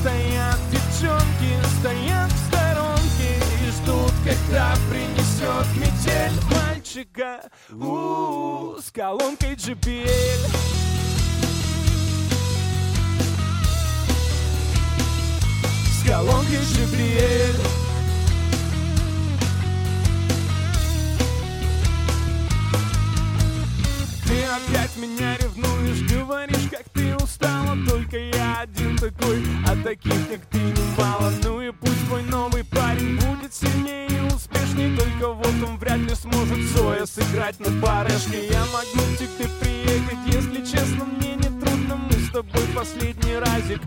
Стоят 0.00 0.58
девчонки, 0.70 1.52
стоят 1.80 2.32
в 2.32 2.46
сторонке 2.46 3.36
И 3.62 3.70
ждут, 3.70 4.12
когда 4.24 4.74
принесет 4.88 5.66
метель 5.76 6.32
мальчика. 6.50 7.42
У 7.70 8.76
с 8.80 8.90
колонкой 8.90 9.54
JBL 9.54 10.78
колонкой 16.06 16.60
JBL 16.60 17.87
опять 24.56 24.96
меня 24.96 25.36
ревнуешь, 25.36 26.02
говоришь, 26.10 26.68
как 26.70 26.88
ты 26.90 27.14
устала 27.16 27.76
Только 27.88 28.18
я 28.18 28.60
один 28.60 28.96
такой, 28.96 29.44
а 29.66 29.76
таких, 29.82 30.28
как 30.28 30.40
ты, 30.50 30.58
немало 30.58 31.32
Ну 31.42 31.60
и 31.60 31.70
пусть 31.70 32.06
твой 32.06 32.22
новый 32.24 32.64
парень 32.64 33.16
будет 33.16 33.52
сильнее 33.52 34.06
и 34.08 34.34
успешней 34.34 34.96
Только 34.96 35.32
вот 35.32 35.54
он 35.66 35.78
вряд 35.78 35.98
ли 35.98 36.14
сможет 36.14 36.58
Зоя 36.70 37.06
сыграть 37.06 37.60
на 37.60 37.70
барышке 37.80 38.48
Я 38.50 38.64
могу 38.66 39.06
к 39.14 39.18
тебе 39.18 39.48
приехать, 39.60 40.18
если 40.26 40.64
честно, 40.64 41.04
мне 41.04 41.34
не 41.36 41.60
трудно. 41.60 41.96
Мы 41.96 42.12
с 42.12 42.30
тобой 42.30 42.66
последний 42.74 43.36
разик 43.36 43.80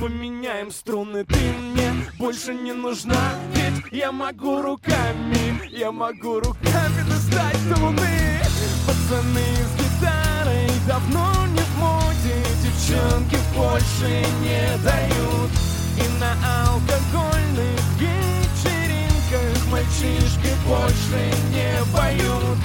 поменяем 0.00 0.70
струны. 0.70 1.24
Ты 1.24 1.52
мне 1.52 1.92
больше 2.18 2.54
не 2.54 2.72
нужна, 2.72 3.34
ведь 3.54 3.92
я 3.92 4.12
могу 4.12 4.62
руками 4.62 5.62
Я 5.70 5.92
могу 5.92 6.40
руками 6.40 7.08
достать 7.08 7.68
до 7.68 7.80
луны 7.80 8.40
Пацаны 8.86 9.40
с 9.40 9.85
гитарой 9.96 10.70
давно 10.86 11.46
не 11.48 11.60
в 11.60 11.78
моде. 11.78 12.34
Девчонки 12.62 13.36
больше 13.54 14.24
не 14.40 14.76
дают. 14.84 15.50
И 15.96 16.20
на 16.20 16.32
алкогольных 16.66 17.80
вечеринках 17.98 19.66
Мальчишки 19.70 20.52
больше 20.66 21.32
не 21.50 21.72
поют. 21.94 22.58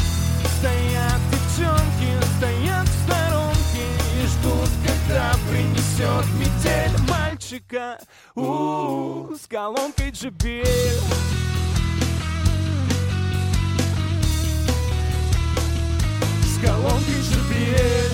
Стоят 0.60 1.22
девчонки, 1.32 2.12
стоят 2.38 2.88
в 2.88 3.04
сторонке 3.04 3.88
И 4.22 4.28
ждут, 4.28 4.70
когда 4.86 5.34
принесет 5.50 6.26
метель 6.38 6.96
мальчика. 7.10 8.00
У 8.36 9.34
с 9.36 9.48
колонкой 9.48 10.12
JBL 10.12 11.32
с 16.62 16.66
колонкой 16.66 17.22
JBL 17.30 18.12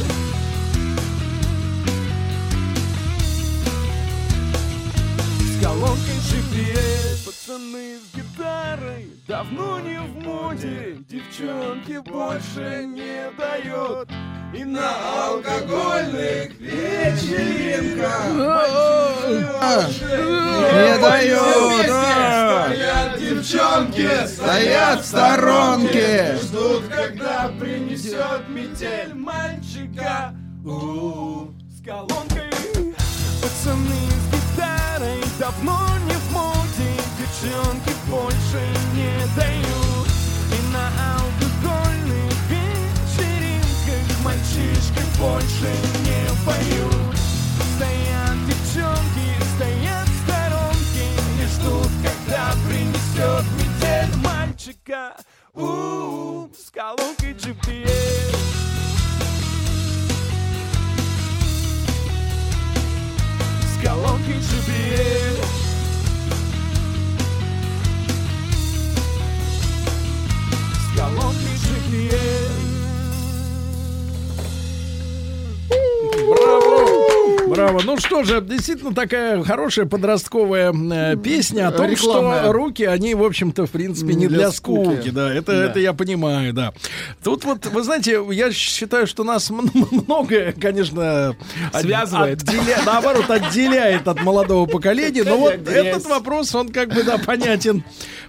С 5.39 5.63
колонкой 5.63 6.17
JBL 6.27 7.25
Пацаны 7.25 7.97
с 7.97 8.15
гитарой 8.15 9.09
давно 9.27 9.79
не 9.79 9.99
в 9.99 10.23
моде 10.23 10.97
Девчонки 11.09 11.97
больше 12.09 12.85
не 12.85 13.31
дает 13.37 14.09
И 14.53 14.63
на 14.63 14.91
алкогольных 15.25 16.57
вечеринках 16.59 18.27
Не 20.73 20.97
дает. 21.01 21.67
Стоят 22.67 23.19
девчонки, 23.19 24.27
Стоят 24.27 25.01
в 25.01 25.05
сторонке. 25.05 26.37
Ждут, 26.41 26.83
когда 26.87 27.49
принесет 27.97 28.49
метель 28.49 29.13
мальчика 29.15 30.33
у 30.63 31.47
с 31.69 31.83
колонкой. 31.83 32.51
Пацаны 33.41 34.03
с 34.11 34.27
гитарой 34.33 35.23
давно 35.39 35.79
не 36.05 36.13
в 36.13 36.31
моде 36.31 36.91
Девчонки 37.17 37.93
больше 38.09 38.61
не 38.93 39.11
дают. 39.35 40.07
И 40.51 40.73
на 40.73 40.89
алкогольных 41.15 42.33
вечеринках 42.49 44.05
Мальчишки 44.23 45.03
больше 45.19 45.71
не 46.05 46.21
поют. 46.45 47.17
Стоят 47.75 48.37
девчонки, 48.45 49.27
стоят 49.55 50.07
в 50.07 50.23
сторонке 50.23 51.07
И 51.41 51.47
ждут, 51.47 51.91
когда 52.03 52.53
принесет 52.67 53.45
метель 53.57 54.15
мальчика 54.17 55.15
у 55.57 56.49
с 56.53 56.69
колонкой 56.69 57.33
GPS 57.33 58.37
С 63.61 63.81
Браво! 77.49 77.81
Ну 77.83 77.97
что 77.97 78.23
же, 78.23 78.41
действительно 78.41 78.93
такая 78.93 79.41
хорошая 79.43 79.85
подростковая 79.85 80.73
э, 80.73 81.15
песня 81.17 81.69
о 81.69 81.71
том, 81.71 81.89
Рекламная. 81.89 82.43
что 82.43 82.51
руки, 82.53 82.83
они, 82.83 83.13
в 83.15 83.23
общем-то, 83.23 83.65
в 83.65 83.71
принципе, 83.71 84.13
не, 84.13 84.21
Не 84.21 84.27
для, 84.27 84.37
для 84.37 84.51
скуки. 84.51 84.95
скуки. 84.95 85.09
Да, 85.11 85.33
это, 85.33 85.51
Да. 85.53 85.65
это 85.65 85.79
я 85.79 85.93
понимаю, 85.93 86.53
да. 86.53 86.73
Тут 87.23 87.45
вот, 87.45 87.65
вы 87.67 87.83
знаете, 87.83 88.21
я 88.31 88.51
считаю, 88.51 89.07
что 89.07 89.23
нас 89.23 89.49
многое, 89.49 90.51
конечно, 90.51 91.35
Связывает. 91.73 92.43
отделя- 92.43 92.81
наоборот, 92.85 93.29
отделяет 93.29 94.07
от 94.07 94.21
молодого 94.21 94.65
поколения. 94.65 95.23
Но 95.23 95.37
вот 95.37 95.67
этот 95.67 96.05
вопрос, 96.05 96.53
он 96.53 96.69
как 96.69 96.89
бы, 96.93 97.03
да, 97.03 97.17
понятен 97.17 97.83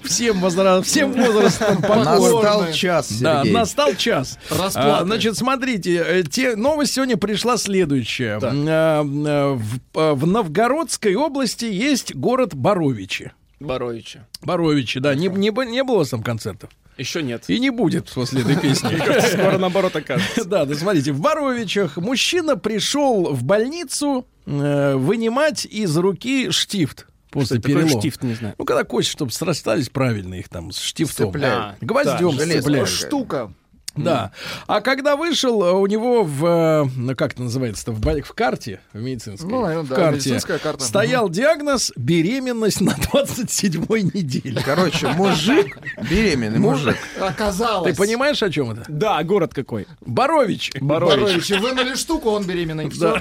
всем, 0.05 0.45
возра- 0.45 0.83
всем 0.83 1.12
возрастам. 1.12 1.83
по 1.83 1.95
Настал 2.05 2.73
час, 2.73 3.12
Да, 3.20 3.39
Сергей. 3.43 3.53
настал 3.55 3.95
час. 3.95 4.39
Расплаты. 4.51 4.79
А, 5.03 5.05
значит, 5.05 5.37
смотрите, 5.37 5.97
э, 6.07 6.23
те, 6.23 6.57
новость 6.57 6.95
сегодня 6.95 7.16
пришла 7.16 7.57
следующая. 7.57 8.39
Так. 8.41 8.53
А, 8.55 9.03
В, 9.03 9.62
а, 9.95 10.15
в 10.15 10.27
Новгородской 10.27 11.15
области 11.15 11.65
есть 11.65 12.15
город 12.15 12.55
Боровичи. 12.55 13.33
Боровича. 13.61 14.27
Боровичи, 14.43 15.01
да. 15.01 15.15
Не, 15.15 15.29
не, 15.29 15.51
не 15.66 15.83
было 15.83 15.97
у 15.97 15.99
вас 15.99 16.11
там 16.11 16.23
концертов? 16.23 16.70
Еще 16.97 17.23
нет. 17.23 17.45
И 17.49 17.61
не 17.61 17.70
будет 17.70 18.09
после 18.11 18.43
этой 18.43 18.57
песни. 18.57 18.97
Скоро 19.33 19.57
наоборот 19.59 19.95
окажется. 19.95 20.45
Да, 20.49 20.65
да, 20.65 20.75
смотрите, 20.75 21.12
в 21.12 21.20
Боровичах 21.20 21.97
мужчина 21.97 22.57
пришел 22.57 23.33
в 23.33 23.45
больницу 23.45 24.27
э, 24.47 24.95
вынимать 24.97 25.65
из 25.65 25.97
руки 25.97 26.51
штифт 26.51 27.07
после 27.30 27.59
Что 27.59 27.62
такое 27.68 27.82
перелома. 27.82 28.00
штифт, 28.00 28.22
не 28.22 28.34
знаю. 28.34 28.55
Ну, 28.59 28.64
когда 28.64 28.84
кости, 28.84 29.10
чтобы 29.10 29.32
срастались 29.32 29.88
правильно 29.88 30.34
их 30.34 30.48
там 30.48 30.72
с 30.72 30.78
штифтом. 30.80 31.32
Цепляют. 31.32 31.76
Гвоздем 31.80 32.36
Да. 32.36 32.86
Штука. 32.86 33.52
Да. 33.96 34.30
А 34.68 34.80
когда 34.80 35.16
вышел, 35.16 35.62
э, 35.64 35.72
у 35.72 35.84
него 35.86 36.22
в, 36.22 36.88
ну 36.96 37.16
как 37.16 37.32
это 37.32 37.42
называется-то, 37.42 37.90
в, 37.90 38.00
в 38.00 38.32
карте, 38.32 38.80
в 38.92 39.00
медицинской, 39.00 39.50
Ну, 39.50 39.62
наверное, 39.62 39.84
в 39.84 39.88
да, 39.88 39.96
карте, 39.96 40.16
медицинская 40.18 40.59
карта. 40.59 40.84
стоял 40.84 41.28
диагноз 41.28 41.92
беременность 41.96 42.80
на 42.80 42.90
27-й 42.92 44.02
неделе. 44.16 44.62
Короче, 44.64 45.09
мужик, 45.09 45.78
беременный 46.09 46.60
мужик. 46.60 46.96
Оказалось. 47.20 47.90
Ты 47.92 47.98
понимаешь, 48.00 48.40
о 48.42 48.50
чем 48.50 48.70
это? 48.70 48.84
Да, 48.88 49.20
город 49.24 49.52
какой? 49.52 49.88
Борович. 50.00 50.70
Борович, 50.80 51.50
вынули 51.59 51.96
штуку, 51.96 52.30
он 52.30 52.46
беременный. 52.46 52.88
Да. 53.00 53.20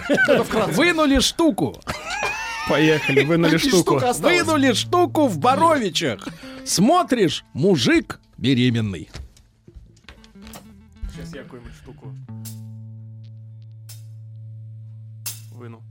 Вынули 0.73 1.19
штуку. 1.19 1.81
Поехали, 2.69 3.23
вынули 3.23 3.57
штуку. 3.57 3.99
Вынули 4.19 4.73
штуку 4.73 5.27
в 5.27 5.37
Боровичах. 5.39 6.27
Смотришь, 6.65 7.45
мужик 7.53 8.19
беременный. 8.37 9.09
Сейчас 11.13 11.33
я 11.33 11.43
какую-нибудь 11.43 11.73
штуку 11.73 12.13
выну. 15.51 15.81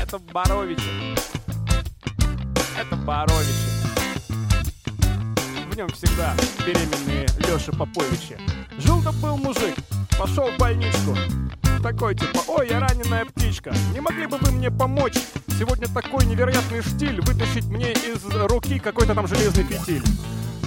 Это 0.00 0.18
Боровичи. 0.18 1.14
Это 2.78 2.96
Боровичи. 2.96 3.50
В 5.70 5.76
нем 5.76 5.88
всегда 5.88 6.34
беременные 6.66 7.26
Леша 7.38 7.72
Поповичи. 7.72 8.38
Жил-то 8.78 9.12
был 9.12 9.36
мужик, 9.36 9.74
пошел 10.18 10.50
в 10.50 10.58
больничку. 10.58 11.16
Такой 11.82 12.14
типа, 12.14 12.40
ой, 12.48 12.68
я 12.68 12.78
раненая 12.78 13.24
птичка, 13.24 13.72
не 13.94 14.00
могли 14.00 14.26
бы 14.26 14.36
вы 14.38 14.52
мне 14.52 14.70
помочь? 14.70 15.14
Сегодня 15.58 15.88
такой 15.88 16.26
невероятный 16.26 16.82
штиль, 16.82 17.22
вытащить 17.22 17.64
мне 17.66 17.92
из 17.92 18.22
руки 18.48 18.78
какой-то 18.78 19.14
там 19.14 19.26
железный 19.26 19.64
фитиль. 19.64 20.02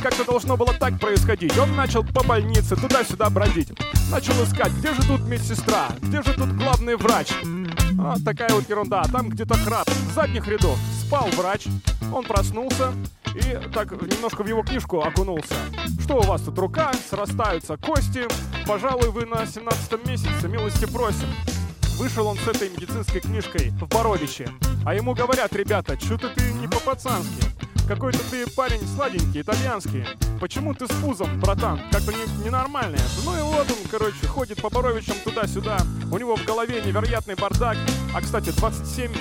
Как-то 0.02 0.26
должно 0.26 0.57
было 0.57 0.73
так 0.73 0.99
происходить. 0.99 1.57
Он 1.57 1.76
начал 1.76 2.03
по 2.03 2.23
больнице 2.23 2.76
туда-сюда 2.76 3.30
бродить. 3.30 3.69
Начал 4.11 4.34
искать, 4.44 4.72
где 4.73 4.94
же 4.94 5.02
тут 5.07 5.22
медсестра, 5.22 5.90
где 6.02 6.22
же 6.23 6.34
тут 6.34 6.52
главный 6.57 6.95
врач. 6.98 7.30
А, 7.99 8.15
такая 8.26 8.49
вот 8.49 8.68
ерунда. 8.68 9.03
Там 9.11 9.30
где-то 9.30 9.53
храп, 9.53 9.88
с 9.90 10.15
задних 10.15 10.48
рядов. 10.48 10.77
Спал 11.06 11.27
врач, 11.38 11.68
он 12.11 12.26
проснулся 12.26 12.91
и 13.35 13.60
так 13.73 13.91
немножко 13.91 14.44
в 14.44 14.48
его 14.48 14.61
книжку 14.64 15.02
окунулся. 15.02 15.56
Что 16.02 16.18
у 16.18 16.23
вас 16.23 16.41
тут 16.41 16.57
рука, 16.57 16.91
срастаются 17.10 17.77
кости. 17.77 18.27
Пожалуй, 18.65 19.10
вы 19.10 19.26
на 19.26 19.45
17 19.45 20.07
месяце, 20.07 20.48
милости 20.48 20.85
просим. 20.85 21.27
Вышел 21.98 22.27
он 22.27 22.38
с 22.38 22.48
этой 22.48 22.69
медицинской 22.69 23.19
книжкой 23.19 23.72
в 23.72 23.88
Боровиче. 23.88 24.49
А 24.85 24.95
ему 24.95 25.14
говорят, 25.14 25.53
ребята, 25.53 25.99
что-то 25.99 26.30
ты 26.30 26.41
не 26.53 26.68
по-пацански. 26.68 27.44
Какой-то 27.88 28.19
ты 28.31 28.49
парень 28.52 28.88
сладенький, 28.95 29.41
итальянский. 29.41 30.06
Почему 30.40 30.73
ты 30.73 30.88
с 30.88 30.91
пузом, 31.02 31.41
братан? 31.41 31.81
Как-то 31.91 32.14
не, 32.14 32.45
ненормально 32.45 32.95
это. 32.95 33.26
Ну 33.26 33.38
и 33.38 33.41
вот 33.41 33.69
он, 33.69 33.77
короче, 33.91 34.26
ходит 34.27 34.61
по 34.61 34.69
Боровичам 34.69 35.18
туда-сюда. 35.26 35.80
У 36.10 36.18
него 36.18 36.38
в 36.38 36.45
голове 36.45 36.81
невероятный 36.81 37.35
бардак. 37.35 37.77
А, 38.15 38.22
кстати, 38.22 38.52
27 38.52 39.11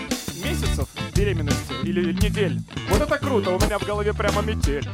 месяцев 0.45 0.89
беременности 1.17 1.75
или 1.83 2.13
недель. 2.13 2.61
Вот 2.89 3.03
это 3.03 3.19
круто, 3.19 3.51
у 3.51 3.59
меня 3.59 3.81
в 3.81 3.83
голове 3.85 4.15
прямо 4.15 4.43
метель. 4.43 4.89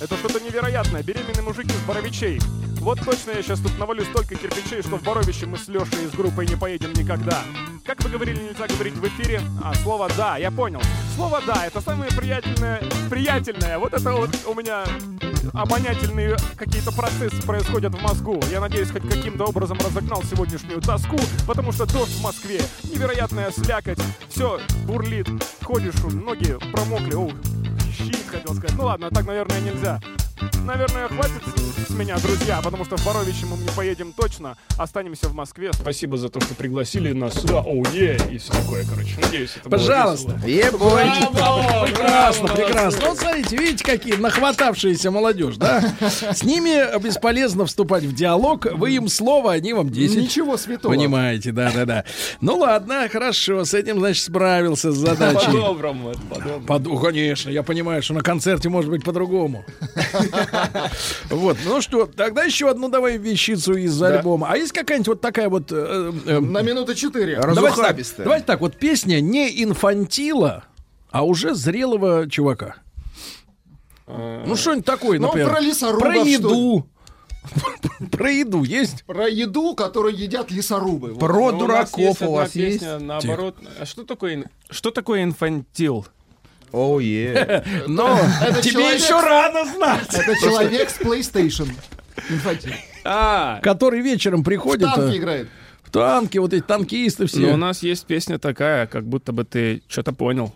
Это 0.00 0.16
что-то 0.16 0.40
невероятное. 0.40 1.02
Беременные 1.02 1.42
мужики 1.42 1.72
с 1.72 1.86
Боровичей. 1.86 2.40
Вот 2.80 2.98
точно 3.04 3.32
я 3.32 3.42
сейчас 3.42 3.60
тут 3.60 3.78
навалю 3.78 4.04
столько 4.04 4.34
кирпичей, 4.34 4.80
что 4.80 4.96
в 4.96 5.02
Боровище 5.02 5.44
мы 5.44 5.58
с 5.58 5.68
Лешей 5.68 6.06
из 6.06 6.12
группой 6.12 6.46
не 6.46 6.56
поедем 6.56 6.92
никогда. 6.94 7.42
Как 7.84 8.02
вы 8.02 8.08
говорили, 8.08 8.40
нельзя 8.42 8.66
говорить 8.66 8.94
в 8.94 9.06
эфире. 9.06 9.42
А, 9.62 9.74
слово 9.74 10.08
«да», 10.16 10.38
я 10.38 10.50
понял. 10.50 10.80
Слово 11.14 11.42
«да»— 11.46 11.66
это 11.66 11.82
самое 11.82 12.10
приятельное, 12.10 12.82
приятельное. 13.10 13.78
Вот 13.78 13.92
это 13.92 14.12
вот 14.12 14.30
у 14.46 14.54
меня 14.54 14.84
обонятельные 15.52 16.36
какие-то 16.56 16.90
процессы 16.92 17.42
происходят 17.42 17.94
в 17.94 18.00
мозгу. 18.02 18.40
Я 18.50 18.60
надеюсь, 18.60 18.90
хоть 18.90 19.02
каким-то 19.02 19.44
образом 19.44 19.78
разогнал 19.78 20.22
сегодняшнюю 20.22 20.80
тоску, 20.80 21.18
потому 21.46 21.72
что 21.72 21.84
дождь 21.84 22.12
в 22.12 22.22
Москве, 22.22 22.62
невероятная 22.84 23.50
слякоть, 23.50 23.98
все 24.30 24.58
бурлит, 24.86 25.28
ходишь, 25.62 26.02
ноги 26.04 26.56
промокли, 26.72 27.14
оу, 27.14 27.32
щит 27.92 28.26
хотел 28.26 28.54
сказать. 28.54 28.76
Ну 28.78 28.84
ладно, 28.84 29.10
так, 29.10 29.26
наверное, 29.26 29.60
нельзя. 29.60 30.00
Наверное, 30.64 31.08
хватит 31.08 31.42
с 31.88 31.90
меня, 31.90 32.16
друзья, 32.18 32.60
потому 32.62 32.84
что 32.84 32.96
в 32.96 33.04
Боровище 33.04 33.46
мы 33.46 33.56
не 33.56 33.68
поедем 33.76 34.12
точно, 34.12 34.56
останемся 34.78 35.28
в 35.28 35.34
Москве. 35.34 35.72
Спасибо 35.72 36.16
за 36.16 36.28
то, 36.28 36.40
что 36.40 36.54
пригласили 36.54 37.12
нас 37.12 37.34
сюда, 37.34 37.60
оу, 37.60 37.84
е, 37.92 38.18
и 38.30 38.38
все 38.38 38.52
такое, 38.52 38.84
короче. 38.88 39.16
Надеюсь, 39.20 39.50
это 39.56 39.68
Пожалуйста. 39.68 40.38
Браво! 41.32 41.86
Прекрасно, 41.86 42.48
прекрасно. 42.48 43.08
Вот 43.08 43.18
смотрите, 43.18 43.56
видите, 43.56 43.84
какие 43.84 44.14
нахватавшиеся 44.14 45.10
молодежь, 45.10 45.56
да? 45.56 45.82
С 46.00 46.42
ними 46.44 46.98
бесполезно 47.00 47.66
вступать 47.66 48.04
в 48.04 48.14
диалог. 48.14 48.66
Вы 48.72 48.92
им 48.92 49.08
слово, 49.08 49.52
они 49.52 49.72
вам 49.72 49.90
10. 49.90 50.16
Ничего 50.16 50.56
святого. 50.56 50.92
Понимаете, 50.92 51.52
да, 51.52 51.72
да, 51.74 51.84
да. 51.84 52.04
Ну 52.40 52.58
ладно, 52.58 53.08
хорошо, 53.10 53.64
с 53.64 53.74
этим, 53.74 53.98
значит, 53.98 54.24
справился 54.24 54.92
с 54.92 54.96
задачей. 54.96 55.46
По-доброму, 55.46 56.10
это 56.10 56.20
по-доброму. 56.22 56.66
Под- 56.66 57.02
конечно, 57.02 57.50
я 57.50 57.62
понимаю, 57.62 58.02
что 58.02 58.14
на 58.14 58.22
концерте 58.22 58.68
может 58.68 58.90
быть 58.90 59.04
по-другому. 59.04 59.64
Вот, 61.30 61.56
ну 61.64 61.80
что, 61.80 62.06
тогда 62.06 62.44
еще 62.44 62.68
одну 62.70 62.88
давай 62.88 63.16
вещицу 63.18 63.74
из 63.74 64.00
альбома. 64.02 64.48
А 64.50 64.56
есть 64.56 64.72
какая-нибудь 64.72 65.08
вот 65.08 65.20
такая 65.20 65.48
вот... 65.48 65.70
э, 65.70 66.12
э, 66.26 66.40
На 66.40 66.62
минуты 66.62 66.94
четыре. 66.94 67.38
Разухабистая. 67.38 68.24
давайте 68.24 68.46
так, 68.46 68.60
вот 68.60 68.76
песня 68.76 69.20
не 69.20 69.62
инфантила, 69.62 70.64
а 71.10 71.24
уже 71.24 71.54
зрелого 71.54 72.28
чувака. 72.28 72.76
Ну, 74.06 74.56
что-нибудь 74.56 74.84
такое, 74.84 75.18
Ну, 75.18 75.28
например. 75.28 75.50
про 75.50 75.60
лесорубов, 75.60 76.02
Про 76.02 76.16
еду. 76.16 76.86
Про 78.10 78.30
еду 78.30 78.64
есть? 78.64 79.04
Про 79.04 79.28
еду, 79.28 79.74
которую 79.74 80.14
едят 80.16 80.50
лесорубы. 80.50 81.14
Про 81.14 81.52
Ну, 81.52 81.58
дураков 81.60 82.20
у 82.22 82.32
вас 82.32 82.54
есть? 82.54 82.82
наоборот. 82.82 83.56
А 83.78 83.86
что 83.86 84.04
такое, 84.04 84.50
что 84.68 84.90
такое 84.90 85.22
инфантил? 85.22 86.06
Оу, 86.72 87.00
е. 87.00 87.64
Но 87.88 88.18
Это 88.42 88.60
тебе 88.62 88.72
человек- 88.72 89.00
еще 89.02 89.20
рано 89.20 89.64
знать. 89.74 90.14
Это 90.14 90.34
человек 90.40 90.90
с 90.90 90.98
PlayStation. 91.00 91.68
А, 93.04 93.60
Который 93.62 94.00
вечером 94.02 94.42
В 94.42 94.44
приходит. 94.44 94.88
танки 94.94 95.14
э, 95.14 95.18
играет. 95.18 95.48
В 95.82 95.90
танки, 95.90 96.38
вот 96.38 96.52
эти 96.52 96.62
танкисты 96.62 97.26
все. 97.26 97.38
ну 97.40 97.54
у 97.54 97.56
нас 97.56 97.82
есть 97.82 98.06
песня 98.06 98.38
такая, 98.38 98.86
как 98.86 99.04
будто 99.06 99.32
бы 99.32 99.44
ты 99.44 99.82
что-то 99.88 100.12
понял. 100.12 100.54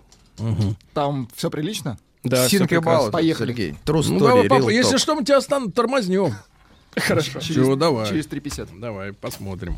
Там 0.92 1.28
все 1.34 1.50
прилично? 1.50 1.98
Да, 2.22 2.46
Think 2.46 2.68
прекрасно. 2.68 3.08
about 3.08 3.10
Поехали. 3.12 3.48
Сергей. 3.52 3.74
True 3.84 4.04
Ну, 4.08 4.18
давай, 4.18 4.48
папа, 4.48 4.68
если 4.70 4.94
talk. 4.96 4.98
что, 4.98 5.14
мы 5.14 5.24
тебя 5.24 5.38
останем, 5.38 5.72
тормознем. 5.72 6.34
Хорошо. 6.96 7.40
Чего, 7.40 7.76
давай. 7.76 8.08
Через 8.08 8.26
3.50. 8.28 8.78
Давай, 8.80 9.12
посмотрим. 9.12 9.76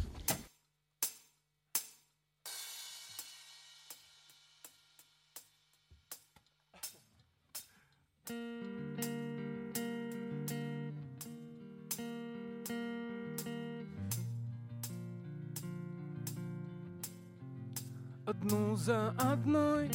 Одну 18.47 18.77
за 18.77 19.09
одной 19.18 19.90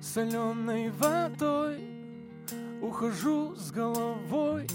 соленой 0.00 0.90
водой. 0.90 1.84
Ухожу 2.82 3.54
с 3.54 3.70
головой 3.70 4.66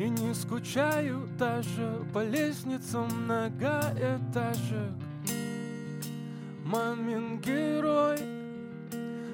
и 0.00 0.08
не 0.08 0.34
скучаю 0.34 1.28
даже 1.38 2.04
По 2.12 2.24
лестницам 2.24 3.06
многоэтажек 3.24 4.94
Мамин 6.64 7.40
герой 7.40 8.18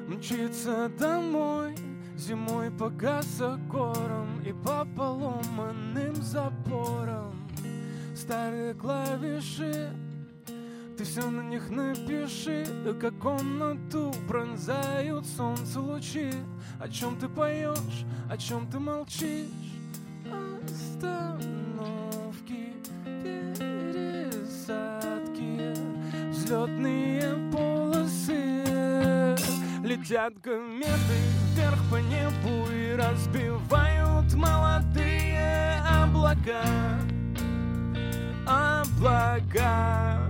мчится 0.06 0.90
домой 0.98 1.76
Зимой 2.18 2.70
по 2.70 2.90
газогорам 2.90 4.42
и 4.44 4.52
по 4.52 4.86
поломанным 4.94 6.16
заборам. 6.16 7.48
Старые 8.14 8.74
клавиши 8.74 9.90
ты 11.04 11.10
все 11.10 11.30
на 11.30 11.42
них 11.42 11.70
напиши, 11.70 12.66
как 13.00 13.18
комнату 13.18 14.12
пронзают 14.28 15.26
солнце 15.26 15.80
лучи. 15.80 16.30
О 16.80 16.88
чем 16.88 17.16
ты 17.16 17.28
поешь, 17.28 18.04
о 18.30 18.36
чем 18.36 18.66
ты 18.66 18.78
молчишь? 18.78 19.48
Остановки, 20.62 21.14
пересадки, 23.22 24.54
взлетные 26.30 27.52
полосы. 27.52 28.64
Летят 29.84 30.34
кометы 30.42 31.18
вверх 31.54 31.78
по 31.90 31.96
небу 31.96 32.66
и 32.72 32.94
разбивают 32.96 34.32
молодые 34.34 35.82
облака. 35.86 36.64
Облака. 38.46 40.23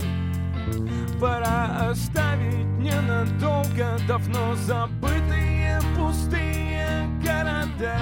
Пора 1.25 1.89
оставить 1.91 2.67
ненадолго 2.79 3.97
давно 4.07 4.55
забытые 4.57 5.81
пустые 5.97 7.09
города 7.25 7.97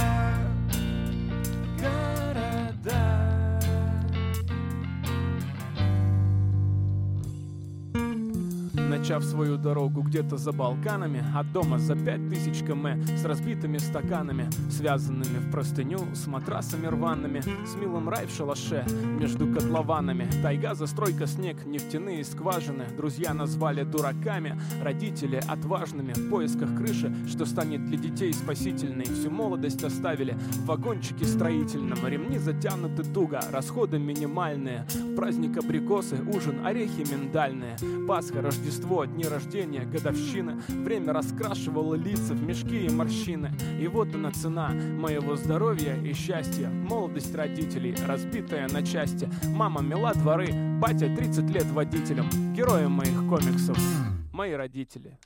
начав 9.12 9.24
свою 9.24 9.58
дорогу 9.58 10.02
где-то 10.02 10.38
за 10.38 10.52
Балканами, 10.52 11.22
от 11.34 11.52
дома 11.52 11.78
за 11.78 11.94
пять 11.94 12.30
тысяч 12.30 12.60
км, 12.60 12.96
с 13.18 13.24
разбитыми 13.24 13.76
стаканами, 13.76 14.48
связанными 14.70 15.38
в 15.38 15.50
простыню, 15.50 15.98
с 16.14 16.26
матрасами 16.26 16.86
рваными, 16.86 17.42
с 17.66 17.74
милым 17.74 18.08
рай 18.08 18.26
в 18.26 18.30
шалаше, 18.30 18.86
между 19.20 19.46
котлованами, 19.52 20.30
тайга, 20.42 20.74
застройка, 20.74 21.26
снег, 21.26 21.66
нефтяные 21.66 22.24
скважины, 22.24 22.86
друзья 22.96 23.34
назвали 23.34 23.82
дураками, 23.82 24.58
родители 24.82 25.42
отважными, 25.46 26.14
в 26.14 26.30
поисках 26.30 26.74
крыши, 26.74 27.12
что 27.28 27.44
станет 27.44 27.84
для 27.84 27.98
детей 27.98 28.32
спасительной, 28.32 29.04
всю 29.04 29.30
молодость 29.30 29.84
оставили 29.84 30.32
в 30.32 30.66
вагончике 30.66 31.26
строительном, 31.26 31.98
ремни 32.06 32.38
затянуты 32.38 33.04
туго, 33.04 33.42
расходы 33.52 33.98
минимальные, 33.98 34.86
праздник 35.16 35.58
абрикосы, 35.58 36.16
ужин, 36.34 36.64
орехи 36.64 37.04
миндальные, 37.12 37.76
Пасха, 38.08 38.40
Рождество, 38.40 39.01
дни 39.06 39.24
рождения, 39.24 39.84
годовщины, 39.84 40.62
время 40.68 41.12
раскрашивало 41.12 41.94
лица 41.94 42.34
в 42.34 42.42
мешки 42.42 42.86
и 42.86 42.90
морщины, 42.90 43.50
и 43.80 43.86
вот 43.88 44.14
она 44.14 44.30
цена 44.30 44.68
моего 44.68 45.36
здоровья 45.36 45.96
и 45.96 46.12
счастья, 46.12 46.68
молодость 46.68 47.34
родителей, 47.34 47.94
разбитая 48.06 48.68
на 48.68 48.84
части, 48.84 49.28
мама 49.48 49.80
мела 49.82 50.12
дворы, 50.14 50.48
батя 50.80 51.14
30 51.14 51.50
лет 51.50 51.66
водителем, 51.66 52.28
героем 52.54 52.92
моих 52.92 53.28
комиксов, 53.28 53.78
мои 54.32 54.52
родители. 54.52 55.18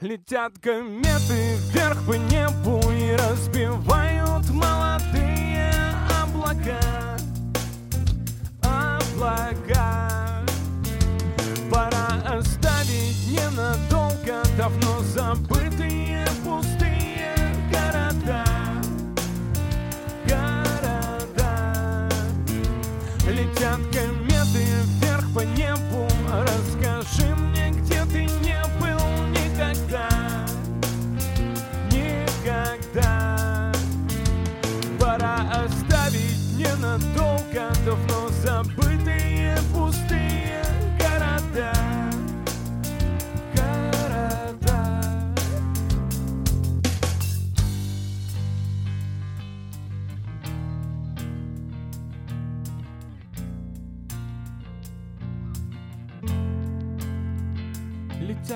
Летят 0.00 0.56
кометы 0.60 1.56
вверх 1.72 2.06
по 2.06 2.12
небу 2.12 2.80
и 2.92 3.16
разбивают 3.16 4.48
молодые 4.50 5.72
облака. 6.22 7.16
Облака. 8.62 9.97
Пора 11.70 12.38
оставить 12.38 13.28
ненадолго 13.28 14.42
давно 14.56 15.00
забытые 15.14 15.57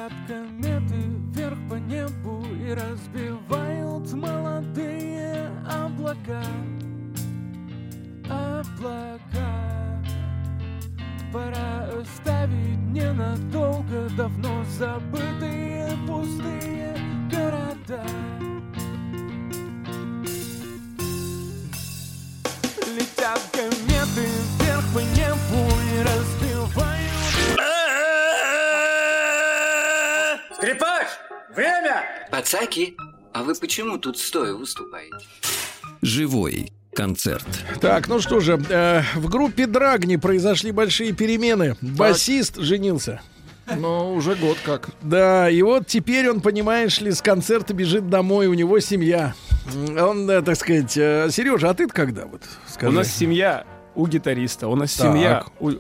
Летят 0.03 0.19
кометы 0.27 0.97
вверх 1.33 1.59
по 1.71 1.75
небу 1.75 2.45
и 2.57 2.75
разбивают 2.75 4.13
молодые 4.13 5.49
облака. 5.65 6.43
Облака. 8.29 10.03
Пора 11.33 11.87
оставить 12.01 12.79
ненадолго 12.91 14.09
давно 14.17 14.65
забытые 14.77 15.97
пустые 16.09 16.97
города. 17.31 18.03
Летят 22.97 23.41
кометы 23.53 24.27
вверх 24.59 24.85
по 24.93 24.99
небу 24.99 25.71
и 25.95 26.03
разбивают 26.03 27.12
Скрипач! 30.63 31.09
Время! 31.57 32.05
Пацаки, 32.31 32.95
а 33.33 33.43
вы 33.43 33.53
почему 33.57 33.99
тут 33.99 34.17
стоя 34.17 34.55
выступаете? 34.55 35.17
Живой 36.03 36.73
концерт. 36.95 37.45
Так, 37.81 38.07
ну 38.07 38.21
что 38.21 38.39
же, 38.39 38.63
э, 38.71 39.03
в 39.17 39.29
группе 39.29 39.67
Драгни 39.67 40.15
произошли 40.15 40.71
большие 40.71 41.15
перемены. 41.15 41.77
Басист 41.81 42.59
женился. 42.59 43.21
Ну, 43.77 44.15
уже 44.15 44.37
год 44.37 44.57
как. 44.65 44.91
Да, 45.01 45.51
и 45.51 45.61
вот 45.63 45.89
теперь 45.89 46.31
он, 46.31 46.41
понимаешь 46.41 47.01
ли, 47.01 47.11
с 47.11 47.21
концерта 47.23 47.75
бежит 47.75 48.09
домой, 48.09 48.47
у 48.47 48.55
него 48.55 48.79
семья. 48.79 49.35
Он, 49.99 50.31
э, 50.31 50.43
так 50.43 50.55
сказать, 50.55 50.93
Сережа, 50.93 51.71
а 51.71 51.75
ты 51.75 51.89
когда 51.89 52.27
вот? 52.27 52.43
Скажи. 52.69 52.93
У 52.93 52.95
нас 52.97 53.09
семья 53.13 53.65
у 53.97 54.07
гитариста, 54.07 54.69
у 54.69 54.77
нас 54.77 54.95
Так. 54.95 55.09
семья 55.13 55.45
у, 55.59 55.73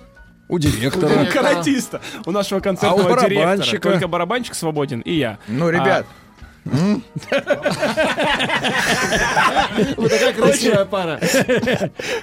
у 0.52 0.58
директора. 0.58 1.22
у 1.22 1.26
каратиста, 1.32 2.00
у 2.26 2.30
нашего 2.30 2.60
концертного 2.60 3.02
А 3.02 3.04
у 3.14 3.18
директора. 3.18 3.34
барабанщика? 3.46 3.80
Только 3.90 4.08
барабанщик 4.08 4.54
свободен 4.54 5.00
и 5.00 5.14
я. 5.14 5.38
Ну, 5.48 5.70
ребят, 5.70 6.06
Вот 9.96 10.10
такая 10.10 10.32
красивая 10.32 10.84
пара. 10.84 11.20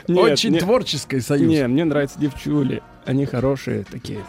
Очень 0.07 0.57
творческий 0.57 1.19
союз. 1.19 1.49
Не, 1.51 1.67
мне 1.67 1.83
нравятся 1.85 2.19
девчули. 2.19 2.81
Они 3.05 3.25
хорошие 3.25 3.83
такие. 3.83 4.23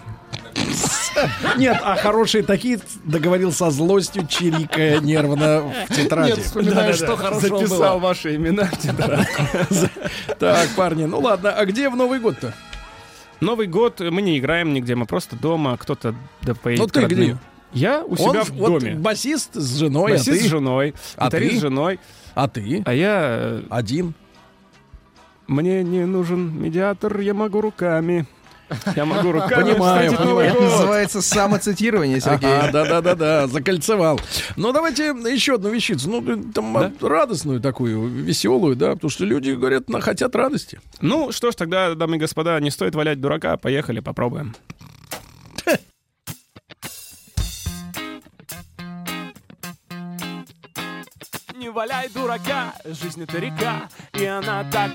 Нет, 1.56 1.78
а 1.82 1.96
хорошие 1.96 2.42
такие 2.42 2.80
договорил 3.04 3.52
со 3.52 3.70
злостью, 3.70 4.26
чирикая 4.26 4.98
нервно 5.00 5.72
в 5.88 5.94
тетради. 5.94 6.30
Нет, 6.30 6.38
вспоминаю, 6.40 6.94
что 6.94 7.16
хорошего 7.16 7.58
Записал 7.58 7.98
было. 7.98 8.08
ваши 8.08 8.36
имена 8.36 8.64
в 8.64 8.78
тетрадку. 8.78 9.42
Так, 10.38 10.68
парни, 10.76 11.04
ну 11.04 11.20
ладно, 11.20 11.52
а 11.52 11.64
где 11.66 11.88
в 11.90 11.96
Новый 11.96 12.20
год-то? 12.20 12.54
Новый 13.40 13.66
год 13.66 14.00
мы 14.00 14.20
не 14.22 14.38
играем 14.38 14.72
нигде, 14.74 14.94
мы 14.94 15.06
просто 15.06 15.36
дома, 15.36 15.76
кто-то 15.78 16.14
да 16.42 16.54
поедет 16.54 16.80
Ну 16.84 16.88
ты 16.88 17.06
где? 17.06 17.36
Я 17.72 18.04
у 18.04 18.16
себя 18.16 18.40
Он 18.40 18.44
в 18.44 18.50
вот 18.50 18.80
доме. 18.82 18.94
басист 18.96 19.54
с 19.54 19.78
женой, 19.78 20.12
Басист 20.12 20.28
а 20.28 20.32
ты? 20.32 20.38
с 20.40 20.46
женой, 20.46 20.94
А 21.16 21.26
гитарист 21.26 21.52
ты? 21.52 21.58
с 21.58 21.60
женой, 21.60 22.00
А 22.34 22.48
ты? 22.48 22.82
а 22.84 22.92
я... 22.92 23.20
э, 23.40 23.62
Один. 23.70 24.14
Мне 25.46 25.82
не 25.82 26.04
нужен 26.04 26.60
медиатор, 26.60 27.18
я 27.20 27.32
могу 27.34 27.60
руками. 27.60 28.26
Я 28.96 29.04
могу 29.04 29.32
руками 29.32 29.72
Понимаю, 29.72 30.16
понимаю. 30.16 30.50
Это 30.50 30.60
называется 30.62 31.22
самоцитирование, 31.22 32.20
Сергей. 32.20 32.48
Ага, 32.50 32.70
да-да-да-да, 32.72 33.46
закольцевал. 33.48 34.20
Ну, 34.56 34.72
давайте 34.72 35.06
еще 35.08 35.54
одну 35.54 35.70
вещицу. 35.70 36.08
Ну, 36.10 36.42
там 36.52 36.72
Да? 36.72 36.92
радостную 37.06 37.60
такую, 37.60 38.08
веселую, 38.08 38.76
да, 38.76 38.92
потому 38.94 39.10
что 39.10 39.24
люди, 39.24 39.50
говорят, 39.50 39.88
на- 39.88 40.00
хотят 40.00 40.34
радости. 40.36 40.80
Ну 41.00 41.32
что 41.32 41.50
ж, 41.50 41.54
тогда, 41.54 41.94
дамы 41.94 42.16
и 42.16 42.18
господа, 42.18 42.58
не 42.60 42.70
стоит 42.70 42.94
валять 42.94 43.20
дурака, 43.20 43.56
поехали, 43.56 44.00
попробуем. 44.00 44.54
Не 51.56 51.68
валяй 51.70 52.08
дурака, 52.08 52.72
жизнь 52.84 53.22
это 53.22 53.38
река, 53.38 53.88
и 54.14 54.24
она 54.24 54.64
так. 54.70 54.92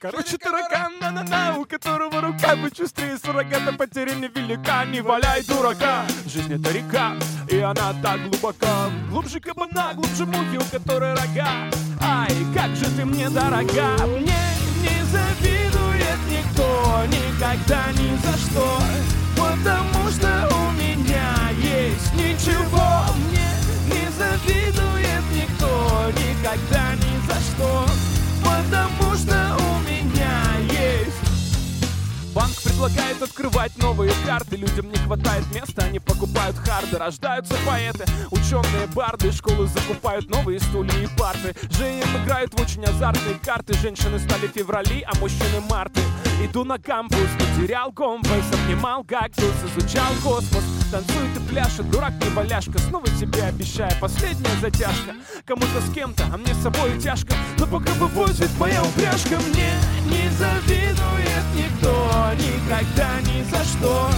Короче, 0.00 0.38
таракан, 0.38 0.92
на-на-на, 1.00 1.58
у 1.58 1.64
которого 1.64 2.20
рука 2.20 2.54
быстрее 2.54 3.18
суррогата 3.18 3.72
потери 3.72 4.14
невелика. 4.14 4.84
Не 4.84 5.00
валяй 5.00 5.42
дурака, 5.42 6.04
жизнь 6.24 6.54
это 6.54 6.70
река, 6.70 7.16
и 7.48 7.58
она 7.58 7.92
так 8.00 8.22
глубока. 8.28 8.90
Глубже 9.10 9.40
кабана, 9.40 9.94
глубже 9.94 10.24
мухи, 10.24 10.56
у 10.56 10.64
которой 10.70 11.14
рога. 11.14 11.68
Ай, 12.00 12.32
как 12.54 12.76
же 12.76 12.84
ты 12.96 13.04
мне 13.04 13.28
дорога, 13.28 13.96
мне 14.06 14.38
не 14.82 15.02
завидует 15.10 16.20
никто, 16.30 17.02
никогда 17.06 17.90
ни 17.90 18.16
за 18.18 18.38
что. 18.38 18.78
Потому 19.36 20.08
что 20.10 20.48
у 20.54 20.70
меня 20.78 21.50
есть 21.58 22.14
ничего, 22.14 23.02
мне 23.16 23.50
не 23.86 24.08
завидует 24.12 25.24
никто, 25.34 26.12
никогда 26.12 26.94
ни 26.94 27.26
за 27.26 27.40
что. 27.40 27.84
Потому 28.44 29.14
что 29.16 29.47
предлагает 32.78 33.20
открывать 33.20 33.76
новые 33.78 34.12
карты. 34.24 34.54
Людям 34.56 34.88
не 34.88 34.96
хватает 34.98 35.44
места, 35.52 35.82
они 35.82 35.98
покупают 35.98 36.56
харды. 36.58 36.96
Рождаются 36.96 37.54
поэты, 37.66 38.04
ученые 38.30 38.86
барды. 38.94 39.32
Школы 39.32 39.66
закупают 39.66 40.30
новые 40.30 40.60
стулья 40.60 40.96
и 41.02 41.08
парты. 41.18 41.56
ЖМ 41.72 42.22
играют 42.22 42.54
в 42.54 42.62
очень 42.62 42.84
азартные 42.84 43.34
карты. 43.44 43.74
Женщины 43.74 44.20
стали 44.20 44.46
феврали, 44.46 45.04
а 45.04 45.16
мужчины 45.18 45.60
марты. 45.68 46.00
Иду 46.40 46.62
на 46.62 46.78
кампус, 46.78 47.18
потерял 47.36 47.90
компас 47.90 48.44
Обнимал 48.52 49.02
кактус, 49.02 49.54
изучал 49.64 50.12
космос. 50.22 50.62
Танцует 50.92 51.36
и 51.36 51.40
пляшет, 51.50 51.90
дурак 51.90 52.12
не 52.22 52.30
валяшка. 52.30 52.78
Снова 52.78 53.08
себе 53.08 53.42
обещая 53.42 53.98
последняя 54.00 54.56
затяжка. 54.60 55.16
Кому-то 55.44 55.80
с 55.80 55.92
кем-то, 55.92 56.24
а 56.32 56.36
мне 56.36 56.54
с 56.54 56.62
собой 56.62 56.96
тяжко. 57.00 57.34
Но 57.58 57.66
пока 57.66 57.92
вывозит 57.94 58.50
моя 58.56 58.84
упряжка. 58.84 59.36
Мне 59.48 59.72
не 60.04 60.30
завидует 60.30 61.44
никто 61.56 62.28
Никогда 62.68 63.18
ни 63.22 63.42
за 63.44 63.64
что 63.64 64.10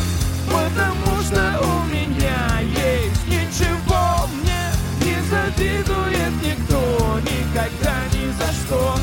Потому 0.47 1.22
что 1.22 1.60
у 1.62 1.85
меня 1.85 2.59
есть 2.62 3.24
ничего 3.28 4.27
Мне 4.43 4.72
не 5.05 5.22
завидует 5.31 6.32
никто 6.43 7.20
Никогда 7.20 7.94
ни 8.12 8.27
за 8.32 8.51
что 8.52 8.97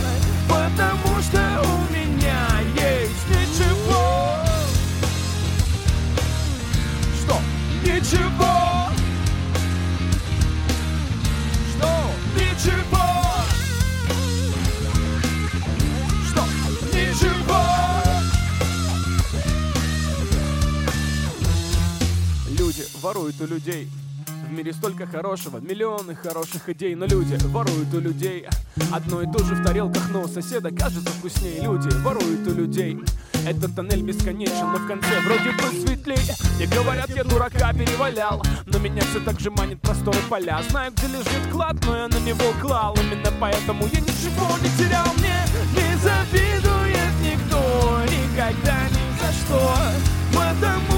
Потому 0.49 1.22
что 1.22 1.61
у 1.64 1.94
меня 1.94 2.60
есть 2.76 3.30
ничего 3.30 4.36
Что? 7.22 7.40
Ничего 7.86 8.86
воруют 23.07 23.39
у 23.39 23.47
людей. 23.47 23.89
В 24.49 24.51
мире 24.51 24.73
столько 24.73 25.07
хорошего, 25.07 25.59
миллионы 25.59 26.13
хороших 26.13 26.67
идей, 26.67 26.93
но 26.93 27.05
люди 27.05 27.38
воруют 27.45 27.93
у 27.93 28.01
людей. 28.01 28.45
Одно 28.91 29.21
и 29.21 29.31
то 29.31 29.41
же 29.45 29.55
в 29.55 29.63
тарелках, 29.63 30.09
но 30.11 30.23
у 30.23 30.27
соседа 30.27 30.71
кажется 30.71 31.09
вкуснее. 31.11 31.61
Люди 31.61 31.88
воруют 32.03 32.45
у 32.47 32.53
людей. 32.53 32.99
Этот 33.45 33.73
тоннель 33.75 34.01
бесконечен, 34.01 34.73
но 34.73 34.77
в 34.79 34.88
конце 34.88 35.21
вроде 35.21 35.51
бы 35.51 35.88
светлее 35.88 36.35
И 36.59 36.65
говорят, 36.65 37.09
я 37.15 37.23
дурака 37.23 37.71
перевалял 37.71 38.43
Но 38.65 38.79
меня 38.79 39.01
все 39.03 39.21
так 39.21 39.39
же 39.39 39.51
манит 39.51 39.79
просторы 39.79 40.17
поля. 40.27 40.61
Знаю, 40.69 40.91
где 40.91 41.07
лежит 41.07 41.49
клад, 41.49 41.77
но 41.85 41.95
я 41.95 42.07
на 42.09 42.19
него 42.19 42.51
клал. 42.61 42.93
Именно 42.95 43.31
поэтому 43.39 43.85
я 43.85 44.01
ничего 44.01 44.49
не 44.61 44.69
терял. 44.77 45.07
Мне 45.17 45.39
не 45.75 45.97
завидует 45.99 47.13
никто 47.23 48.01
Никогда 48.03 48.89
ни 48.89 49.05
за 49.21 49.31
что. 49.39 49.77
Потому 50.34 50.97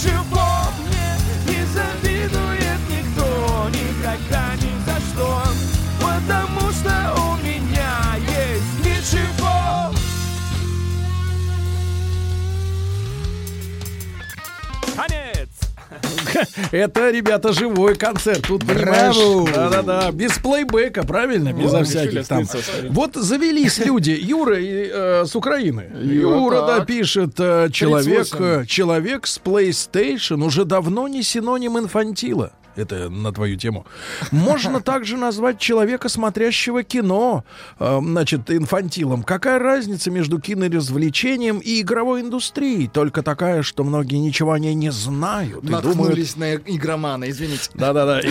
ничего 0.00 0.48
Мне 0.86 1.16
не 1.46 1.66
завидует 1.66 2.80
никто 2.88 3.68
Никогда 3.68 4.54
ни 4.56 4.84
за 4.84 5.00
что 5.00 5.49
Это, 16.72 17.10
ребята, 17.10 17.52
живой 17.52 17.94
концерт. 17.94 18.42
Тут, 18.46 18.66
понимаешь, 18.66 19.16
Браво! 19.16 19.48
да-да-да, 19.52 20.10
без 20.12 20.32
плейбека, 20.38 21.04
правильно? 21.04 21.52
Безо 21.52 21.78
Ну, 21.78 21.84
всяких 21.84 22.26
там. 22.26 22.44
Вот 22.90 23.14
завелись 23.14 23.78
люди. 23.78 24.16
Юра 24.20 24.56
э, 24.58 25.24
с 25.26 25.34
Украины. 25.36 25.86
Юра, 26.02 26.62
да, 26.62 26.84
пишет, 26.84 27.34
э, 27.38 27.68
человек, 27.72 28.28
38. 28.28 28.44
э, 28.62 28.66
человек 28.66 29.26
с 29.26 29.40
PlayStation 29.40 30.44
уже 30.44 30.64
давно 30.64 31.08
не 31.08 31.22
синоним 31.22 31.78
инфантила. 31.78 32.52
Это 32.76 33.10
на 33.10 33.32
твою 33.32 33.56
тему. 33.56 33.86
Можно 34.30 34.80
также 34.82 35.16
назвать 35.16 35.58
человека, 35.58 36.08
смотрящего 36.08 36.82
кино, 36.82 37.44
э, 37.78 37.98
значит, 38.00 38.50
инфантилом. 38.50 39.22
Какая 39.22 39.58
разница 39.58 40.10
между 40.10 40.40
киноразвлечением 40.40 41.58
и 41.58 41.80
игровой 41.80 42.22
индустрией? 42.22 42.88
Только 42.88 43.22
такая, 43.22 43.62
что 43.62 43.84
многие 43.84 44.16
ничего 44.16 44.52
о 44.52 44.58
ней 44.58 44.74
не 44.74 44.90
знают. 44.92 45.62
и 45.64 45.66
думают, 45.66 45.84
Наткнулись 45.84 46.36
на 46.36 46.54
игромана, 46.54 47.28
извините. 47.30 47.70
да-да-да. 47.74 48.20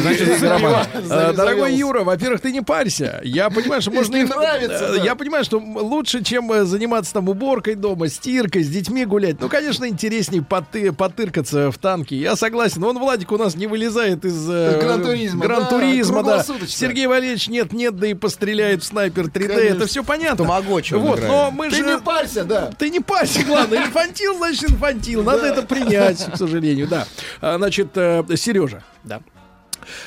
Э, 1.10 1.34
Дорогой. 1.34 1.76
Юра, 1.76 2.04
во-первых, 2.04 2.42
ты 2.42 2.52
не 2.52 2.62
парься. 2.62 3.22
Я 3.24 3.50
понимаю, 3.50 3.82
что 3.82 3.92
можно... 3.92 4.18
Нравится, 4.18 4.96
э. 4.96 5.04
Я 5.04 5.16
понимаю, 5.16 5.44
что 5.44 5.60
лучше, 5.60 6.24
чем 6.24 6.52
э, 6.52 6.66
заниматься 6.66 7.14
там 7.14 7.30
уборкой 7.30 7.76
дома, 7.76 8.08
стиркой, 8.08 8.64
с 8.64 8.70
детьми 8.70 9.06
гулять. 9.06 9.40
Ну, 9.40 9.50
конечно, 9.50 9.88
интереснее 9.88 10.42
поты- 10.44 10.92
потыркаться 10.92 11.72
в 11.72 11.78
танке. 11.78 12.16
Я 12.18 12.36
согласен. 12.36 12.82
Вон 12.82 12.98
Владик 13.00 13.32
у 13.32 13.38
нас 13.38 13.56
не 13.56 13.68
вылезает 13.68 14.26
из... 14.30 14.50
э, 14.50 14.80
Гран-туризма, 14.80 15.46
Гран-туризма, 15.46 16.24
да, 16.24 16.44
да. 16.44 16.68
Сергей 16.68 17.08
Валерьевич 17.08 17.48
нет-нет, 17.48 17.96
да 17.98 18.08
и 18.08 18.14
постреляет 18.14 18.84
в 18.84 18.86
снайпер 18.86 19.26
3D. 19.26 19.48
Конечно. 19.48 19.76
Это 19.76 19.88
все 19.88 20.04
понятно. 20.04 20.46
Тамагочи 20.46 20.94
Вот, 20.94 21.22
но 21.22 21.52
мы 21.52 21.70
Ты 21.70 21.78
же... 21.78 21.84
не 21.84 21.98
парься, 22.00 22.44
да. 22.46 22.72
Ты 22.78 22.90
не 22.90 23.00
парься, 23.00 23.44
главное. 23.44 23.86
Инфантил, 23.86 24.38
значит, 24.38 24.72
инфантил. 24.72 25.24
Надо 25.24 25.46
это 25.46 25.64
принять, 25.64 26.26
к 26.32 26.38
сожалению, 26.38 26.88
да. 26.88 27.06
А, 27.42 27.58
Значит, 27.58 27.90
Сережа. 27.94 28.84
Да. 29.04 29.22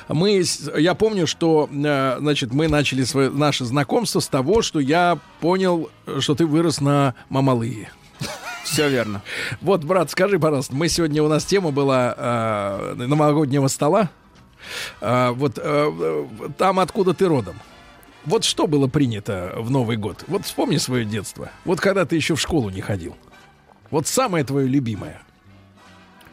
Мы, 0.08 0.42
я 0.78 0.94
помню, 0.94 1.26
что, 1.26 1.68
э, 1.72 2.16
значит, 2.18 2.52
мы 2.52 2.68
начали 2.68 3.04
свое, 3.04 3.30
наше 3.30 3.64
знакомство 3.64 4.20
с 4.20 4.28
того, 4.28 4.62
что 4.62 4.80
я 4.80 5.18
понял, 5.40 5.90
что 6.20 6.34
ты 6.34 6.46
вырос 6.46 6.80
на 6.80 7.14
Мамалые. 7.28 7.90
Все 8.64 8.88
верно. 8.88 9.22
Вот, 9.60 9.84
брат, 9.84 10.10
скажи, 10.10 10.38
пожалуйста, 10.38 10.74
мы 10.74 10.88
сегодня 10.88 11.22
у 11.22 11.28
нас 11.28 11.44
тема 11.44 11.70
была 11.70 12.14
э, 12.16 12.94
новогоднего 12.96 13.68
стола. 13.68 14.10
Э, 15.00 15.30
вот 15.30 15.58
э, 15.62 16.26
там, 16.58 16.80
откуда 16.80 17.14
ты 17.14 17.26
родом. 17.26 17.56
Вот 18.24 18.44
что 18.44 18.66
было 18.66 18.86
принято 18.86 19.52
в 19.56 19.70
Новый 19.70 19.96
год? 19.96 20.24
Вот 20.28 20.44
вспомни 20.44 20.76
свое 20.76 21.04
детство. 21.04 21.50
Вот 21.64 21.80
когда 21.80 22.04
ты 22.04 22.14
еще 22.16 22.36
в 22.36 22.40
школу 22.40 22.70
не 22.70 22.80
ходил. 22.80 23.16
Вот 23.90 24.06
самое 24.06 24.44
твое 24.44 24.68
любимое. 24.68 25.20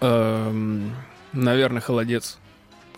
Эм, 0.02 0.94
Наверное, 1.34 1.82
холодец. 1.82 2.38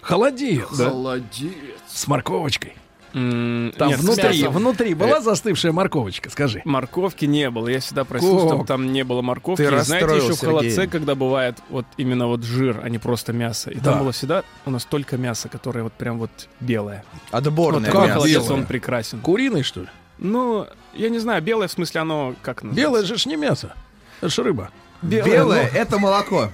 Холодец. 0.02 0.68
Холодец. 0.68 1.54
С 1.88 2.08
морковочкой. 2.08 2.76
Там 3.14 3.90
нет, 3.90 4.00
внутри, 4.00 4.44
внутри 4.48 4.94
была 4.94 5.18
Э, 5.18 5.22
застывшая 5.22 5.72
морковочка, 5.74 6.30
скажи. 6.30 6.62
Морковки 6.66 7.26
не 7.26 7.50
было. 7.50 7.68
Я 7.68 7.80
всегда 7.82 8.06
просил, 8.06 8.48
чтобы 8.48 8.66
там 8.66 8.92
не 8.94 9.04
было 9.04 9.22
морковки. 9.22 9.62
Ты 9.68 9.76
И 9.76 9.80
знаете, 9.80 10.16
еще 10.16 10.34
в 10.34 10.40
холодце, 10.40 10.88
когда 10.88 11.16
бывает 11.16 11.58
вот 11.70 11.86
именно 11.98 12.28
вот 12.28 12.44
жир, 12.44 12.80
а 12.84 12.90
не 12.90 13.00
просто 13.00 13.34
мясо. 13.34 13.70
И 13.70 13.76
Да. 13.80 13.92
там 13.92 14.00
было 14.00 14.12
всегда 14.14 14.44
у 14.66 14.72
нас 14.72 14.86
только 14.86 15.18
мясо, 15.18 15.50
которое 15.50 15.84
вот 15.84 15.94
прям 15.94 16.20
вот 16.20 16.32
белое. 16.62 17.04
Отборное 17.32 17.92
вот 17.92 18.02
как 18.02 18.12
холодец, 18.14 18.44
белое? 18.44 18.60
он 18.60 18.66
прекрасен. 18.66 19.20
Куриный, 19.20 19.64
что 19.64 19.82
ли? 19.82 19.88
Ну, 20.18 20.68
я 20.94 21.10
не 21.10 21.20
знаю, 21.20 21.42
белое 21.42 21.68
в 21.68 21.72
смысле 21.72 22.02
оно 22.02 22.36
как 22.42 22.64
называется? 22.64 22.90
Белое 22.90 23.04
же 23.06 23.18
ж 23.18 23.26
не 23.26 23.36
мясо. 23.36 23.74
Это 24.22 24.30
ж 24.30 24.38
рыба. 24.40 24.70
Белое— 25.02 25.68
это 25.74 25.98
молоко. 26.00 26.50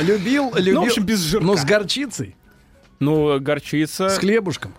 Любил, 0.00 0.52
любил. 0.56 0.74
Ну, 0.76 0.82
в 0.84 0.86
общем, 0.86 1.04
без 1.04 1.20
жирка. 1.20 1.46
Но 1.46 1.56
с 1.56 1.64
горчицей, 1.64 2.34
Ну, 3.00 3.38
горчица. 3.40 4.08
с 4.08 4.18
хлебушком. 4.18 4.74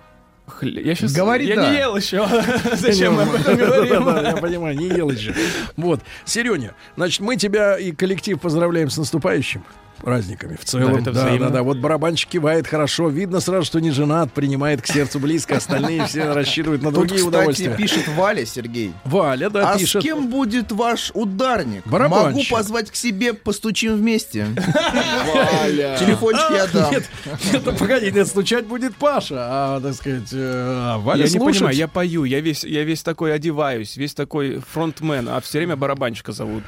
Хле- 0.50 0.82
Я 0.84 0.96
сейчас 0.96 1.14
Говори 1.14 1.46
я 1.48 1.56
да. 1.56 1.72
не 1.72 1.78
ел 1.78 1.96
еще. 1.96 2.28
Зачем 2.76 3.14
мы 3.16 3.24
об 3.24 3.34
этом 3.36 3.56
говорим? 3.58 4.06
Да-да, 4.06 4.30
Я 4.32 4.38
понимаю, 4.38 4.78
не 4.78 4.88
ел 4.88 5.10
еще. 5.10 5.34
Вот. 5.78 6.02
Сереня, 6.26 6.74
значит, 6.96 7.20
мы 7.22 7.36
тебя 7.36 7.78
и 7.78 7.92
коллектив 7.92 8.40
поздравляем 8.40 8.90
с 8.90 8.98
наступающим 8.98 9.64
праздниками 10.00 10.56
в 10.56 10.66
целом. 10.66 10.94
Да, 10.94 11.00
это 11.00 11.12
да, 11.12 11.38
да, 11.38 11.50
да. 11.50 11.64
Вот 11.64 11.78
барабанщик 11.78 12.30
кивает 12.30 12.68
хорошо. 12.68 13.10
Видно 13.10 13.40
сразу, 13.40 13.66
что 13.66 13.80
не 13.80 13.92
женат, 13.92 14.32
принимает 14.32 14.82
к 14.82 14.88
сердцу 14.88 15.20
близко. 15.20 15.58
Остальные 15.58 16.06
все 16.06 16.34
рассчитывают 16.34 16.82
на 16.82 16.90
Тут, 16.90 17.00
другие 17.00 17.18
кстати, 17.18 17.28
удовольствия. 17.28 17.76
пишет 17.76 18.08
Валя, 18.10 18.46
Сергей. 18.46 18.94
Валя, 19.06 19.50
да, 19.50 19.72
а 19.72 19.78
пишет. 19.78 20.02
с 20.02 20.04
кем 20.04 20.30
будет 20.30 20.72
ваш 20.72 21.12
ударник? 21.14 21.86
Барабанщик. 21.86 22.50
Могу 22.52 22.62
позвать 22.62 22.92
к 22.92 22.96
себе, 22.96 23.34
постучим 23.34 23.96
вместе. 23.96 24.48
Валя. 25.36 25.98
Телефончик 26.00 26.50
я 26.52 26.68
дам. 26.68 26.92
Нет, 26.92 27.04
нет, 27.52 27.62
ну, 27.66 27.76
погоди, 27.76 28.12
нет, 28.12 28.28
стучать 28.28 28.66
будет 28.66 28.96
Паша, 28.96 29.36
а, 29.40 29.82
так 29.82 29.94
сказать, 29.94 30.30
э, 30.32 30.96
Валя 31.00 31.26
Я 31.26 31.32
не 31.32 31.40
понимаю, 31.40 31.76
я 31.76 31.88
пою, 31.88 32.24
я 32.24 32.40
весь, 32.42 32.64
я 32.64 32.84
весь 32.84 33.04
такой 33.04 33.34
одеваюсь, 33.34 33.98
весь 33.98 34.14
такой 34.14 34.60
фронтмен, 34.60 35.30
а 35.30 35.40
все 35.42 35.60
время 35.60 35.76
барабанщика 35.76 36.32
зовут. 36.32 36.64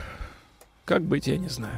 Как 0.85 1.03
быть, 1.03 1.27
я 1.27 1.37
не 1.37 1.49
знаю. 1.49 1.73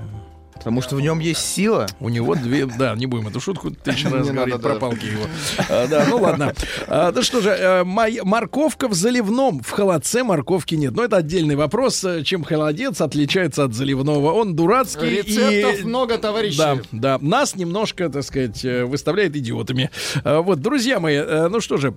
Потому 0.63 0.81
что 0.81 0.95
в 0.95 1.01
нем 1.01 1.19
есть 1.19 1.41
сила. 1.45 1.87
У 1.99 2.07
него 2.09 2.35
две... 2.35 2.65
Да, 2.65 2.95
не 2.95 3.05
будем 3.05 3.27
эту 3.27 3.39
шутку 3.41 3.71
тысячу 3.71 4.09
раз 4.09 4.29
говорить 4.29 4.61
про 4.61 4.75
палки 4.75 5.05
его. 5.05 5.25
А, 5.69 5.87
Да, 5.87 6.05
ну 6.09 6.17
ладно. 6.17 6.53
А, 6.87 7.11
Да 7.11 7.21
что 7.21 7.41
же, 7.41 7.49
э, 7.49 7.83
морковка 7.83 8.87
в 8.87 8.93
заливном. 8.93 9.61
В 9.61 9.69
холодце 9.71 10.23
морковки 10.23 10.75
нет. 10.75 10.93
Но 10.95 11.03
это 11.03 11.17
отдельный 11.17 11.55
вопрос. 11.55 12.03
э, 12.05 12.23
Чем 12.23 12.43
холодец 12.43 13.01
отличается 13.01 13.65
от 13.65 13.73
заливного? 13.73 14.31
Он 14.31 14.55
дурацкий 14.55 15.09
Рецептов 15.09 15.83
много, 15.83 16.17
товарищи. 16.17 16.57
Да, 16.57 16.77
да. 16.91 17.17
Нас 17.19 17.55
немножко, 17.55 18.09
так 18.09 18.23
сказать, 18.23 18.63
э, 18.63 18.85
выставляет 18.85 19.35
идиотами. 19.35 19.89
А, 20.23 20.41
Вот, 20.41 20.59
друзья 20.61 20.99
мои, 20.99 21.19
ну 21.49 21.59
что 21.59 21.77
же... 21.77 21.93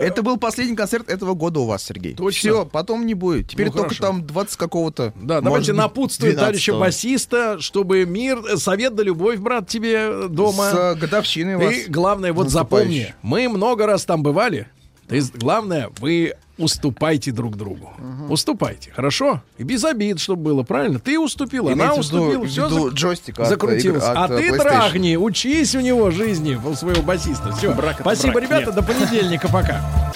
Это 0.00 0.22
был 0.22 0.36
последний 0.36 0.76
концерт 0.76 1.08
этого 1.08 1.34
года 1.34 1.60
у 1.60 1.66
вас, 1.66 1.84
Сергей. 1.84 2.14
Точно? 2.14 2.50
Все, 2.50 2.64
потом 2.66 3.06
не 3.06 3.14
будет. 3.14 3.50
Теперь 3.50 3.66
Ну, 3.68 3.72
только 3.72 3.94
там 4.00 4.26
20 4.26 4.56
какого-то. 4.56 5.12
Да, 5.16 5.40
давайте 5.40 5.72
напутствуем 5.72 6.34
товарища 6.36 6.72
12-го. 6.72 6.80
басиста, 6.80 7.56
чтобы 7.84 8.06
мир, 8.06 8.42
совет 8.56 8.94
да 8.94 9.02
любовь, 9.02 9.38
брат, 9.38 9.68
тебе 9.68 10.28
дома. 10.28 10.70
С 10.70 10.74
э, 10.74 10.94
годовщиной 10.94 11.56
вас. 11.56 11.74
Ты, 11.74 11.84
главное, 11.90 12.32
вот 12.32 12.48
запомни, 12.48 13.14
мы 13.22 13.48
много 13.48 13.86
раз 13.86 14.04
там 14.06 14.22
бывали. 14.22 14.66
Ты, 15.06 15.22
главное, 15.34 15.90
вы 15.98 16.32
уступайте 16.56 17.30
друг 17.30 17.56
другу. 17.56 17.92
Уступайте, 18.30 18.90
хорошо? 18.90 19.42
И 19.58 19.64
без 19.64 19.84
обид, 19.84 20.18
чтобы 20.18 20.44
было, 20.44 20.62
правильно? 20.62 20.98
Ты 20.98 21.18
уступил, 21.18 21.68
она 21.68 21.74
Имеется 21.88 22.00
в 22.00 22.06
виду- 22.06 22.22
уступила, 22.22 22.46
все 22.46 22.66
виду 22.68 22.94
джойстик 22.94 23.38
от 23.38 23.48
закрутилось. 23.48 24.02
игр- 24.02 24.10
от, 24.12 24.30
а 24.30 24.34
э, 24.34 24.38
ты 24.38 24.48
PlayStation. 24.48 24.58
трахни, 24.62 25.16
учись 25.16 25.74
у 25.74 25.80
него 25.80 26.10
жизни, 26.10 26.54
у 26.54 26.74
своего 26.74 27.02
басиста. 27.02 27.52
Все, 27.52 27.74
Брак 27.74 27.98
спасибо, 28.00 28.34
брак, 28.34 28.44
ребята, 28.44 28.66
нет. 28.66 28.74
до 28.76 28.82
понедельника, 28.82 29.48
пока. 29.48 30.14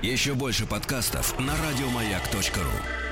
Еще 0.00 0.34
больше 0.34 0.64
подкастов 0.64 1.34
на 1.40 1.52
радиомаяк.ру. 1.68 3.09